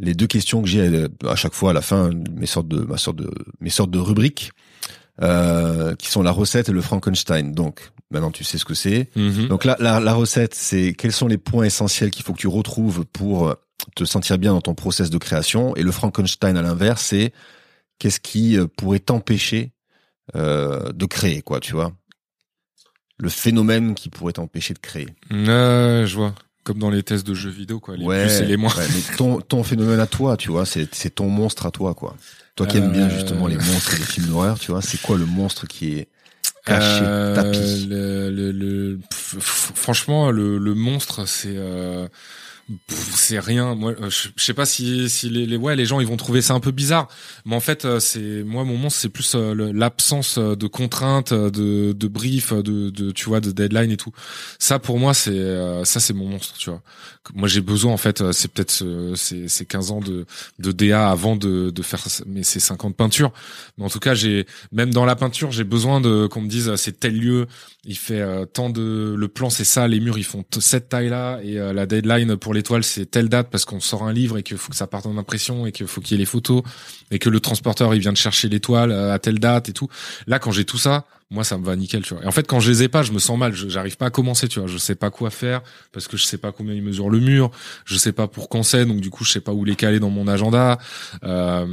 les 0.00 0.14
deux 0.14 0.26
questions 0.26 0.62
que 0.62 0.68
j'ai 0.68 1.06
à 1.28 1.36
chaque 1.36 1.52
fois 1.52 1.70
à 1.70 1.72
la 1.72 1.82
fin, 1.82 2.10
mes 2.34 2.46
sortes 2.46 2.68
de 2.68 2.80
ma 2.80 2.96
sorte 2.96 3.16
de 3.16 3.30
mes 3.60 3.70
sortes 3.70 3.90
de 3.90 3.98
rubriques. 3.98 4.50
Euh, 5.22 5.94
qui 5.96 6.08
sont 6.08 6.22
la 6.22 6.30
recette 6.30 6.70
et 6.70 6.72
le 6.72 6.80
Frankenstein. 6.80 7.52
Donc 7.52 7.90
maintenant 8.10 8.30
tu 8.30 8.42
sais 8.42 8.56
ce 8.56 8.64
que 8.64 8.74
c'est. 8.74 9.10
Mhm. 9.16 9.48
Donc 9.48 9.64
là, 9.64 9.76
la, 9.78 10.00
la 10.00 10.14
recette, 10.14 10.54
c'est 10.54 10.94
quels 10.96 11.12
sont 11.12 11.26
les 11.28 11.36
points 11.36 11.64
essentiels 11.64 12.10
qu'il 12.10 12.24
faut 12.24 12.32
que 12.32 12.38
tu 12.38 12.48
retrouves 12.48 13.04
pour 13.04 13.54
te 13.94 14.04
sentir 14.04 14.38
bien 14.38 14.52
dans 14.52 14.60
ton 14.60 14.74
process 14.74 15.10
de 15.10 15.18
création. 15.18 15.74
Et 15.76 15.82
le 15.82 15.92
Frankenstein 15.92 16.56
à 16.56 16.62
l'inverse, 16.62 17.02
c'est 17.02 17.32
qu'est-ce 17.98 18.20
qui 18.20 18.58
euh, 18.58 18.66
pourrait 18.66 18.98
t'empêcher 18.98 19.72
euh, 20.36 20.92
de 20.92 21.06
créer, 21.06 21.42
quoi, 21.42 21.60
tu 21.60 21.72
vois 21.74 21.92
Le 23.18 23.28
phénomène 23.28 23.94
qui 23.94 24.08
pourrait 24.08 24.32
t'empêcher 24.32 24.74
de 24.74 24.78
créer. 24.78 25.08
Euh, 25.32 26.06
je 26.06 26.16
vois. 26.16 26.34
Comme 26.64 26.78
dans 26.78 26.90
les 26.90 27.02
tests 27.02 27.26
de 27.26 27.34
jeux 27.34 27.50
vidéo, 27.50 27.80
quoi. 27.80 27.96
Les 27.96 28.04
ouais, 28.04 28.26
plus 28.26 28.40
et 28.40 28.46
les 28.46 28.56
moins. 28.56 28.72
mais 28.76 29.16
ton, 29.16 29.40
ton 29.40 29.62
phénomène 29.62 30.00
à 30.00 30.06
toi, 30.06 30.36
tu 30.36 30.50
vois, 30.50 30.66
c'est 30.66 31.14
ton 31.14 31.28
monstre 31.28 31.66
à 31.66 31.70
toi, 31.70 31.94
quoi. 31.94 32.16
Toi 32.60 32.66
qui 32.66 32.76
aimes 32.76 32.92
bien 32.92 33.08
justement 33.08 33.46
les 33.46 33.56
monstres 33.56 33.96
des 33.96 34.02
films 34.04 34.26
d'horreur, 34.26 34.58
tu 34.58 34.70
vois, 34.70 34.82
c'est 34.82 35.00
quoi 35.00 35.16
le 35.16 35.24
monstre 35.24 35.66
qui 35.66 35.94
est 35.94 36.08
caché, 36.66 37.00
euh, 37.02 37.34
tapis? 37.34 37.86
le, 37.88 38.28
le, 38.30 38.52
le, 38.52 38.98
Franchement, 39.10 40.30
le, 40.30 40.58
le 40.58 40.74
monstre, 40.74 41.26
c'est 41.26 41.54
euh, 41.56 42.06
c'est 42.88 43.38
rien. 43.38 43.74
Moi, 43.74 43.92
euh, 44.00 44.10
je, 44.10 44.28
sais 44.36 44.54
pas 44.54 44.66
si, 44.66 45.08
si 45.08 45.28
les, 45.28 45.46
les, 45.46 45.56
ouais 45.56 45.76
les 45.76 45.86
gens 45.86 46.00
ils 46.00 46.06
vont 46.06 46.16
trouver 46.16 46.40
ça 46.40 46.54
un 46.54 46.60
peu 46.60 46.70
bizarre, 46.70 47.08
mais 47.44 47.56
en 47.56 47.60
fait 47.60 47.84
euh, 47.84 48.00
c'est 48.00 48.42
moi 48.44 48.64
mon 48.64 48.76
monstre 48.76 49.00
c'est 49.00 49.08
plus 49.08 49.34
euh, 49.34 49.72
l'absence 49.72 50.38
de 50.38 50.66
contraintes, 50.66 51.32
de 51.32 51.92
de 51.92 52.08
brief, 52.08 52.52
de, 52.52 52.90
de 52.90 53.10
tu 53.10 53.26
vois 53.26 53.40
de 53.40 53.50
deadline 53.50 53.90
et 53.90 53.96
tout. 53.96 54.12
Ça 54.58 54.78
pour 54.78 54.98
moi 54.98 55.14
c'est 55.14 55.84
ça 55.84 56.00
c'est 56.00 56.12
mon 56.12 56.26
monstre, 56.26 56.56
tu 56.58 56.70
vois. 56.70 56.82
Moi 57.34 57.48
j'ai 57.48 57.60
besoin 57.60 57.92
en 57.92 57.96
fait 57.96 58.30
c'est 58.32 58.48
peut-être 58.52 58.84
c'est 59.16 59.48
c'est 59.48 59.64
15 59.66 59.90
ans 59.90 60.00
de 60.00 60.26
de 60.58 60.72
DA 60.72 61.10
avant 61.10 61.36
de 61.36 61.70
de 61.70 61.82
faire 61.82 62.04
mais 62.26 62.42
c'est 62.42 62.60
50 62.60 62.96
peintures. 62.96 63.32
Mais 63.78 63.84
en 63.84 63.90
tout 63.90 64.00
cas 64.00 64.14
j'ai 64.14 64.46
même 64.72 64.92
dans 64.92 65.04
la 65.04 65.16
peinture 65.16 65.50
j'ai 65.50 65.64
besoin 65.64 66.00
de 66.00 66.26
qu'on 66.26 66.42
me 66.42 66.48
dise 66.48 66.74
c'est 66.76 67.00
tel 67.00 67.18
lieu, 67.18 67.46
il 67.84 67.96
fait 67.96 68.24
tant 68.52 68.70
de 68.70 69.14
le 69.16 69.28
plan 69.28 69.50
c'est 69.50 69.64
ça, 69.64 69.88
les 69.88 70.00
murs 70.00 70.18
ils 70.18 70.24
font 70.24 70.44
cette 70.60 70.88
taille 70.88 71.08
là 71.08 71.40
et 71.42 71.54
la 71.54 71.86
deadline 71.86 72.36
pour 72.36 72.54
les 72.54 72.59
l'étoile 72.60 72.84
c'est 72.84 73.06
telle 73.06 73.28
date 73.28 73.48
parce 73.50 73.64
qu'on 73.64 73.80
sort 73.80 74.02
un 74.04 74.12
livre 74.12 74.36
et 74.36 74.42
qu'il 74.42 74.58
faut 74.58 74.70
que 74.70 74.76
ça 74.76 74.86
parte 74.86 75.06
en 75.06 75.16
impression 75.16 75.66
et 75.66 75.72
qu'il 75.72 75.86
faut 75.86 76.00
qu'il 76.00 76.16
y 76.16 76.20
ait 76.20 76.22
les 76.22 76.26
photos 76.26 76.62
et 77.10 77.18
que 77.18 77.30
le 77.30 77.40
transporteur 77.40 77.94
il 77.94 78.00
vient 78.00 78.12
de 78.12 78.18
chercher 78.18 78.48
l'étoile 78.48 78.90
euh, 78.92 79.14
à 79.14 79.18
telle 79.18 79.38
date 79.38 79.70
et 79.70 79.72
tout. 79.72 79.88
Là 80.26 80.38
quand 80.38 80.52
j'ai 80.52 80.64
tout 80.66 80.78
ça, 80.78 81.06
moi 81.30 81.44
ça 81.44 81.58
me 81.58 81.64
va 81.64 81.76
nickel 81.76 82.02
tu 82.02 82.14
vois. 82.14 82.24
Et 82.24 82.26
en 82.26 82.32
fait 82.32 82.46
quand 82.46 82.60
je 82.60 82.70
les 82.70 82.82
ai 82.82 82.88
pas 82.88 83.02
je 83.02 83.12
me 83.12 83.18
sens 83.18 83.38
mal. 83.38 83.54
J'arrive 83.54 83.96
pas 83.96 84.06
à 84.06 84.10
commencer 84.10 84.48
tu 84.48 84.58
vois. 84.58 84.68
Je 84.68 84.78
sais 84.78 84.94
pas 84.94 85.10
quoi 85.10 85.30
faire 85.30 85.62
parce 85.92 86.08
que 86.08 86.16
je 86.16 86.24
sais 86.24 86.38
pas 86.38 86.52
combien 86.52 86.74
il 86.74 86.82
mesure 86.82 87.10
le 87.10 87.20
mur. 87.20 87.50
Je 87.84 87.96
sais 87.96 88.12
pas 88.12 88.26
pour 88.26 88.48
quand 88.48 88.62
c'est. 88.62 88.84
Donc 88.84 89.00
du 89.00 89.10
coup 89.10 89.24
je 89.24 89.32
sais 89.32 89.40
pas 89.40 89.52
où 89.52 89.64
les 89.64 89.76
caler 89.76 90.00
dans 90.00 90.10
mon 90.10 90.26
agenda. 90.28 90.78
Euh, 91.24 91.66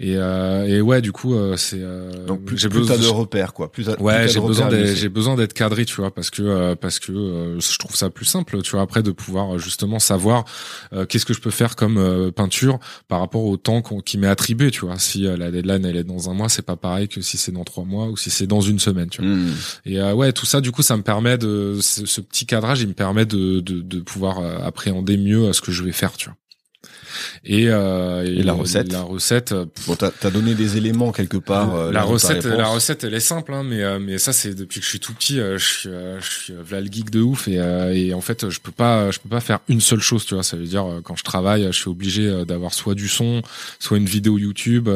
et, 0.00 0.16
euh, 0.16 0.66
et 0.66 0.80
ouais 0.80 1.00
du 1.00 1.12
coup 1.12 1.34
euh, 1.34 1.56
c'est 1.56 1.80
euh, 1.80 2.26
donc 2.26 2.44
plus, 2.44 2.58
j'ai 2.58 2.68
besoin 2.68 2.98
de 2.98 3.06
repères 3.06 3.52
quoi. 3.52 3.70
Plus 3.72 3.88
ouais 4.00 4.28
j'ai 4.28 4.40
besoin 4.40 4.68
j'ai 4.70 5.08
besoin 5.08 5.36
d'être 5.36 5.54
cadré 5.54 5.84
tu 5.84 5.96
vois 5.96 6.14
parce 6.14 6.30
que 6.30 6.42
euh, 6.42 6.74
parce 6.74 6.98
que 6.98 7.58
je 7.58 7.78
trouve 7.78 7.96
ça 7.96 8.10
plus 8.10 8.26
simple 8.26 8.62
tu 8.62 8.72
vois 8.72 8.82
après 8.82 9.02
de 9.02 9.10
pouvoir 9.10 9.58
justement 9.58 9.98
savoir 9.98 10.44
qu'est-ce 11.08 11.24
que 11.24 11.34
je 11.34 11.40
peux 11.40 11.50
faire 11.50 11.76
comme 11.76 12.30
peinture 12.32 12.78
par 13.08 13.20
rapport 13.20 13.44
au 13.44 13.56
temps 13.56 13.82
qui 13.82 14.18
m'est 14.18 14.26
attribué 14.26 14.70
tu 14.70 14.84
vois. 14.86 14.98
Si 14.98 15.22
la 15.22 15.50
deadline 15.50 15.84
elle 15.84 15.96
est 15.96 16.04
dans 16.04 16.28
un 16.30 16.34
mois 16.34 16.48
c'est 16.48 16.62
pas 16.62 16.76
pareil 16.76 17.08
que 17.08 17.20
si 17.20 17.36
c'est 17.38 17.52
dans 17.52 17.64
trois 17.64 17.84
mois 17.84 18.06
ou 18.06 18.16
si 18.16 18.30
c'est 18.30 18.46
dans 18.46 18.60
une 18.60 18.78
semaine. 18.82 19.08
Tu 19.08 19.22
vois. 19.22 19.30
Hmm. 19.30 19.54
Et 19.86 20.00
euh, 20.00 20.14
ouais, 20.14 20.32
tout 20.32 20.46
ça, 20.46 20.60
du 20.60 20.72
coup, 20.72 20.82
ça 20.82 20.96
me 20.96 21.02
permet 21.02 21.38
de 21.38 21.78
ce, 21.80 22.20
petit 22.20 22.46
cadrage, 22.46 22.82
il 22.82 22.88
me 22.88 22.94
permet 22.94 23.24
de, 23.24 23.60
de, 23.60 23.80
de 23.80 24.00
pouvoir 24.00 24.38
euh, 24.38 24.58
appréhender 24.58 25.16
mieux 25.16 25.46
euh, 25.46 25.52
ce 25.52 25.60
que 25.60 25.72
je 25.72 25.82
vais 25.82 25.92
faire. 25.92 26.12
Tu 26.12 26.28
vois. 26.28 26.36
Et, 27.44 27.68
euh, 27.68 28.24
Et 28.24 28.42
la 28.42 28.52
recette 28.52 28.92
La 28.92 29.02
recette. 29.02 29.52
euh, 29.52 29.66
Bon, 29.86 29.96
t'as 29.96 30.10
as 30.22 30.30
donné 30.30 30.54
des 30.54 30.76
éléments 30.76 31.12
quelque 31.12 31.36
part. 31.36 31.74
euh, 31.74 31.92
la 31.92 32.02
recette, 32.02 32.44
la 32.44 32.66
recette, 32.68 33.04
elle 33.04 33.14
est 33.14 33.20
simple, 33.20 33.52
hein, 33.54 33.62
mais 33.64 33.98
mais 33.98 34.18
ça 34.18 34.32
c'est 34.32 34.54
depuis 34.54 34.80
que 34.80 34.84
je 34.86 34.90
suis 34.90 35.00
tout 35.00 35.12
petit, 35.14 35.36
je 35.36 35.56
suis, 35.58 35.88
je 36.20 36.30
suis 36.30 36.54
voilà 36.64 36.82
le 36.84 36.92
geek 36.92 37.10
de 37.10 37.20
ouf 37.20 37.48
et, 37.48 37.54
et 37.94 38.14
en 38.14 38.20
fait 38.20 38.48
je 38.50 38.60
peux 38.60 38.72
pas, 38.72 39.10
je 39.10 39.18
peux 39.18 39.28
pas 39.28 39.40
faire 39.40 39.60
une 39.68 39.80
seule 39.80 40.00
chose, 40.00 40.24
tu 40.24 40.34
vois. 40.34 40.42
Ça 40.42 40.56
veut 40.56 40.64
dire 40.66 40.86
quand 41.04 41.16
je 41.16 41.24
travaille, 41.24 41.64
je 41.66 41.72
suis 41.78 41.88
obligé 41.90 42.44
d'avoir 42.46 42.72
soit 42.74 42.94
du 42.94 43.08
son, 43.08 43.42
soit 43.78 43.96
une 43.98 44.06
vidéo 44.06 44.38
YouTube, 44.38 44.88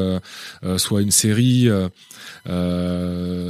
soit 0.76 1.02
une 1.02 1.10
série, 1.10 1.68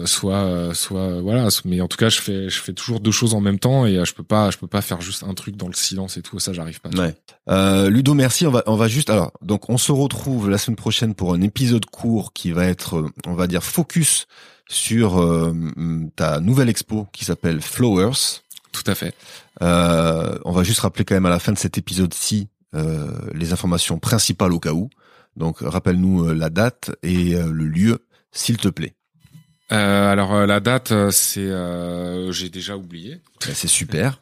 soit 0.04 0.70
soit 0.74 1.20
voilà. 1.20 1.48
Mais 1.64 1.80
en 1.80 1.88
tout 1.88 1.96
cas, 1.96 2.08
je 2.08 2.20
fais 2.20 2.48
je 2.48 2.60
fais 2.60 2.72
toujours 2.72 3.00
deux 3.00 3.10
choses 3.10 3.34
en 3.34 3.40
même 3.40 3.58
temps 3.58 3.86
et 3.86 4.04
je 4.04 4.14
peux 4.14 4.22
pas, 4.22 4.50
je 4.50 4.58
peux 4.58 4.66
pas 4.66 4.82
faire 4.82 5.00
juste 5.00 5.22
un 5.24 5.34
truc 5.34 5.56
dans 5.56 5.68
le 5.68 5.74
silence 5.74 6.16
et 6.16 6.22
tout. 6.22 6.38
Ça, 6.38 6.52
j'arrive 6.52 6.80
pas. 6.80 6.90
Ouais. 6.90 7.14
Ludo, 7.90 8.14
merci. 8.14 8.46
On 8.46 8.50
va, 8.50 8.55
on 8.66 8.76
va 8.76 8.88
juste. 8.88 9.10
Alors, 9.10 9.32
donc, 9.42 9.68
on 9.68 9.78
se 9.78 9.92
retrouve 9.92 10.50
la 10.50 10.58
semaine 10.58 10.76
prochaine 10.76 11.14
pour 11.14 11.34
un 11.34 11.40
épisode 11.40 11.86
court 11.86 12.32
qui 12.32 12.52
va 12.52 12.64
être, 12.66 12.96
euh, 12.96 13.10
on 13.26 13.34
va 13.34 13.46
dire, 13.46 13.62
focus 13.62 14.26
sur 14.68 15.20
euh, 15.20 15.54
ta 16.16 16.40
nouvelle 16.40 16.68
expo 16.68 17.06
qui 17.12 17.24
s'appelle 17.24 17.60
Flowers. 17.60 18.42
Tout 18.72 18.84
à 18.86 18.94
fait. 18.94 19.14
Euh, 19.62 20.38
on 20.44 20.52
va 20.52 20.64
juste 20.64 20.80
rappeler 20.80 21.04
quand 21.04 21.14
même 21.14 21.26
à 21.26 21.30
la 21.30 21.38
fin 21.38 21.52
de 21.52 21.58
cet 21.58 21.78
épisode-ci 21.78 22.48
euh, 22.74 23.10
les 23.32 23.52
informations 23.52 23.98
principales 23.98 24.52
au 24.52 24.60
cas 24.60 24.72
où. 24.72 24.90
Donc, 25.36 25.58
rappelle-nous 25.60 26.32
la 26.32 26.50
date 26.50 26.90
et 27.02 27.34
le 27.34 27.66
lieu, 27.66 28.06
s'il 28.32 28.56
te 28.56 28.68
plaît. 28.68 28.94
Euh, 29.72 30.12
alors 30.12 30.32
euh, 30.34 30.46
la 30.46 30.60
date, 30.60 30.92
euh, 30.92 31.10
c'est, 31.10 31.40
euh, 31.40 32.30
j'ai 32.32 32.48
déjà 32.48 32.76
oublié. 32.76 33.18
Ben, 33.44 33.52
C'est 33.54 33.66
super. 33.68 34.20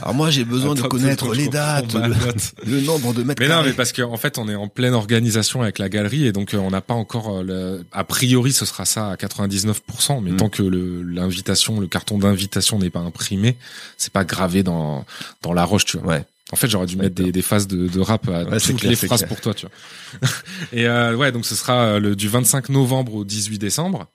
Alors 0.00 0.14
moi, 0.14 0.30
j'ai 0.30 0.44
besoin 0.44 0.74
de 0.76 0.80
connaître 0.82 1.34
les 1.34 1.48
dates, 1.48 1.92
le, 2.66 2.80
nombre 2.82 3.12
de 3.12 3.22
mètres 3.24 3.42
Mais 3.42 3.48
non, 3.48 3.62
mais 3.64 3.72
parce 3.72 3.92
qu'en 3.92 4.16
fait, 4.16 4.38
on 4.38 4.48
est 4.48 4.54
en 4.54 4.68
pleine 4.68 4.94
organisation 4.94 5.60
avec 5.60 5.78
la 5.80 5.88
galerie 5.88 6.24
et 6.26 6.32
donc 6.32 6.54
euh, 6.54 6.58
on 6.58 6.70
n'a 6.70 6.80
pas 6.80 6.94
encore 6.94 7.38
euh, 7.38 7.42
le. 7.42 7.84
A 7.92 8.04
priori, 8.04 8.52
ce 8.52 8.64
sera 8.64 8.84
ça 8.84 9.10
à 9.10 9.16
99%, 9.16 10.22
mais 10.22 10.30
Mm. 10.30 10.36
tant 10.36 10.48
que 10.48 10.62
le 10.62 11.02
l'invitation, 11.02 11.80
le 11.80 11.86
carton 11.88 12.16
d'invitation 12.18 12.78
n'est 12.78 12.90
pas 12.90 13.00
imprimé, 13.00 13.56
c'est 13.96 14.12
pas 14.12 14.24
gravé 14.24 14.62
dans 14.62 15.04
dans 15.42 15.52
la 15.52 15.64
roche, 15.64 15.84
tu 15.84 15.98
vois. 15.98 16.14
Ouais. 16.14 16.24
En 16.52 16.56
fait, 16.56 16.68
j'aurais 16.70 16.86
dû 16.86 16.96
mettre 16.96 17.14
des, 17.14 17.30
des 17.30 17.42
phases 17.42 17.66
de, 17.66 17.88
de 17.88 18.00
rap 18.00 18.26
à 18.28 18.44
Ouais, 18.44 18.58
toutes 18.58 18.76
clair, 18.78 18.90
les 18.90 18.96
phrases 18.96 19.18
clair. 19.20 19.28
pour 19.28 19.40
toi, 19.42 19.52
tu 19.52 19.66
vois. 19.66 20.30
et 20.72 20.86
euh, 20.86 21.14
ouais, 21.14 21.30
donc 21.32 21.44
ce 21.44 21.54
sera 21.54 21.98
le 21.98 22.16
du 22.16 22.28
25 22.28 22.70
novembre 22.70 23.16
au 23.16 23.24
18 23.24 23.58
décembre. 23.58 24.06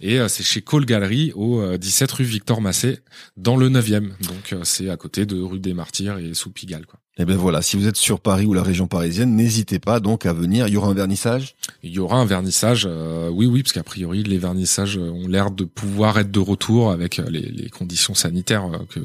Et 0.00 0.18
euh, 0.20 0.28
c'est 0.28 0.42
chez 0.42 0.62
Cole 0.62 0.84
Gallery 0.86 1.32
au 1.34 1.60
euh, 1.60 1.78
17 1.78 2.10
rue 2.12 2.24
Victor 2.24 2.60
Massé 2.60 2.98
dans 3.36 3.56
le 3.56 3.68
9e. 3.68 4.10
Donc 4.26 4.52
euh, 4.52 4.60
c'est 4.64 4.88
à 4.90 4.96
côté 4.96 5.26
de 5.26 5.40
rue 5.40 5.58
des 5.60 5.74
Martyrs 5.74 6.18
et 6.18 6.34
sous 6.34 6.50
Pigalle 6.50 6.86
quoi. 6.86 6.98
Et 7.16 7.24
ben 7.24 7.36
voilà, 7.36 7.62
si 7.62 7.76
vous 7.76 7.86
êtes 7.86 7.96
sur 7.96 8.18
Paris 8.18 8.44
ou 8.44 8.54
la 8.54 8.64
région 8.64 8.88
parisienne, 8.88 9.36
n'hésitez 9.36 9.78
pas 9.78 10.00
donc 10.00 10.26
à 10.26 10.32
venir. 10.32 10.66
Il 10.66 10.74
y 10.74 10.76
aura 10.76 10.88
un 10.88 10.94
vernissage? 10.94 11.54
Il 11.84 11.92
y 11.92 12.00
aura 12.00 12.16
un 12.16 12.24
vernissage, 12.24 12.88
euh, 12.90 13.28
oui, 13.30 13.46
oui, 13.46 13.62
parce 13.62 13.72
qu'a 13.72 13.84
priori, 13.84 14.24
les 14.24 14.36
vernissages 14.36 14.98
euh, 14.98 15.10
ont 15.12 15.28
l'air 15.28 15.52
de 15.52 15.62
pouvoir 15.64 16.18
être 16.18 16.32
de 16.32 16.40
retour 16.40 16.90
avec 16.90 17.20
euh, 17.20 17.30
les, 17.30 17.42
les 17.42 17.70
conditions 17.70 18.14
sanitaires, 18.14 18.64
euh, 18.66 18.78
que 18.90 18.98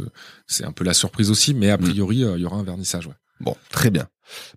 c'est 0.47 0.65
un 0.65 0.71
peu 0.71 0.83
la 0.83 0.95
surprise 0.95 1.29
aussi, 1.29 1.53
mais 1.53 1.69
a 1.69 1.77
Mm. 1.77 1.81
priori, 1.81 2.23
euh, 2.23 2.35
il 2.37 2.41
y 2.41 2.45
aura 2.45 2.57
un 2.57 2.63
vernissage, 2.63 3.05
ouais. 3.05 3.13
Bon, 3.41 3.55
très 3.69 3.91
bien. 3.91 4.07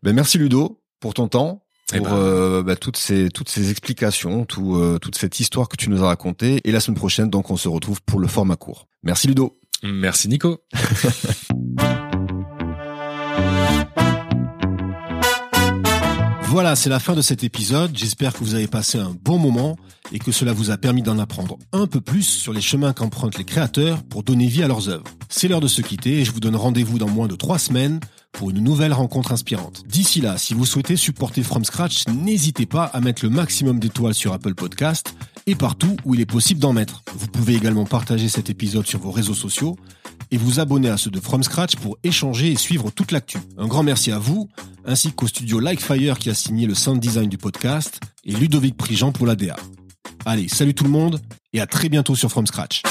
Ben 0.02 0.14
merci 0.14 0.38
Ludo 0.38 0.80
pour 0.98 1.12
ton 1.12 1.28
temps, 1.28 1.62
Eh 1.71 1.71
pour 1.98 2.06
ben. 2.06 2.14
euh, 2.14 2.62
ben, 2.62 2.76
toutes 2.76 2.96
ces 2.96 3.28
toutes 3.28 3.48
ces 3.48 3.70
explications, 3.70 4.44
tout 4.44 4.76
euh, 4.76 4.98
toute 4.98 5.16
cette 5.16 5.40
histoire 5.40 5.68
que 5.68 5.76
tu 5.76 5.90
nous 5.90 6.02
as 6.02 6.08
racontée. 6.08 6.60
Et 6.64 6.72
la 6.72 6.80
semaine 6.80 6.96
prochaine, 6.96 7.30
donc, 7.30 7.50
on 7.50 7.56
se 7.56 7.68
retrouve 7.68 8.02
pour 8.02 8.20
le 8.20 8.28
format 8.28 8.56
court. 8.56 8.88
Merci 9.02 9.28
Ludo. 9.28 9.58
Merci 9.82 10.28
Nico. 10.28 10.58
Voilà, 16.52 16.76
c'est 16.76 16.90
la 16.90 17.00
fin 17.00 17.14
de 17.14 17.22
cet 17.22 17.44
épisode. 17.44 17.96
J'espère 17.96 18.34
que 18.34 18.40
vous 18.40 18.54
avez 18.54 18.66
passé 18.66 18.98
un 18.98 19.16
bon 19.22 19.38
moment 19.38 19.78
et 20.12 20.18
que 20.18 20.30
cela 20.32 20.52
vous 20.52 20.70
a 20.70 20.76
permis 20.76 21.00
d'en 21.00 21.18
apprendre 21.18 21.56
un 21.72 21.86
peu 21.86 22.02
plus 22.02 22.24
sur 22.24 22.52
les 22.52 22.60
chemins 22.60 22.92
qu'empruntent 22.92 23.38
les 23.38 23.44
créateurs 23.44 24.02
pour 24.02 24.22
donner 24.22 24.48
vie 24.48 24.62
à 24.62 24.68
leurs 24.68 24.90
œuvres. 24.90 25.06
C'est 25.30 25.48
l'heure 25.48 25.62
de 25.62 25.66
se 25.66 25.80
quitter 25.80 26.20
et 26.20 26.26
je 26.26 26.30
vous 26.30 26.40
donne 26.40 26.54
rendez-vous 26.54 26.98
dans 26.98 27.08
moins 27.08 27.26
de 27.26 27.36
trois 27.36 27.58
semaines 27.58 28.00
pour 28.32 28.50
une 28.50 28.60
nouvelle 28.60 28.92
rencontre 28.92 29.32
inspirante. 29.32 29.84
D'ici 29.86 30.20
là, 30.20 30.38
si 30.38 30.54
vous 30.54 30.66
souhaitez 30.66 30.96
supporter 30.96 31.42
From 31.42 31.64
Scratch, 31.64 32.06
n'hésitez 32.08 32.66
pas 32.66 32.84
à 32.84 33.00
mettre 33.00 33.24
le 33.24 33.30
maximum 33.30 33.78
d'étoiles 33.78 34.14
sur 34.14 34.32
Apple 34.32 34.54
Podcast 34.54 35.14
et 35.46 35.54
partout 35.54 35.96
où 36.04 36.14
il 36.14 36.20
est 36.20 36.26
possible 36.26 36.60
d'en 36.60 36.72
mettre. 36.72 37.02
Vous 37.14 37.26
pouvez 37.26 37.54
également 37.54 37.84
partager 37.84 38.28
cet 38.28 38.50
épisode 38.50 38.86
sur 38.86 38.98
vos 38.98 39.10
réseaux 39.10 39.34
sociaux 39.34 39.76
et 40.30 40.36
vous 40.36 40.60
abonner 40.60 40.88
à 40.88 40.96
ceux 40.96 41.10
de 41.10 41.20
From 41.20 41.42
Scratch 41.42 41.76
pour 41.76 41.98
échanger 42.02 42.50
et 42.52 42.56
suivre 42.56 42.90
toute 42.90 43.12
l'actu. 43.12 43.38
Un 43.58 43.66
grand 43.66 43.82
merci 43.82 44.10
à 44.10 44.18
vous, 44.18 44.48
ainsi 44.84 45.12
qu'au 45.12 45.26
studio 45.26 45.60
Likefire 45.60 46.18
qui 46.18 46.30
a 46.30 46.34
signé 46.34 46.66
le 46.66 46.74
sound 46.74 47.00
design 47.00 47.28
du 47.28 47.38
podcast 47.38 48.00
et 48.24 48.32
Ludovic 48.32 48.76
Prigent 48.76 49.12
pour 49.12 49.26
la 49.26 49.36
DA. 49.36 49.56
Allez, 50.24 50.48
salut 50.48 50.74
tout 50.74 50.84
le 50.84 50.90
monde 50.90 51.20
et 51.52 51.60
à 51.60 51.66
très 51.66 51.88
bientôt 51.88 52.14
sur 52.14 52.30
From 52.30 52.46
Scratch. 52.46 52.82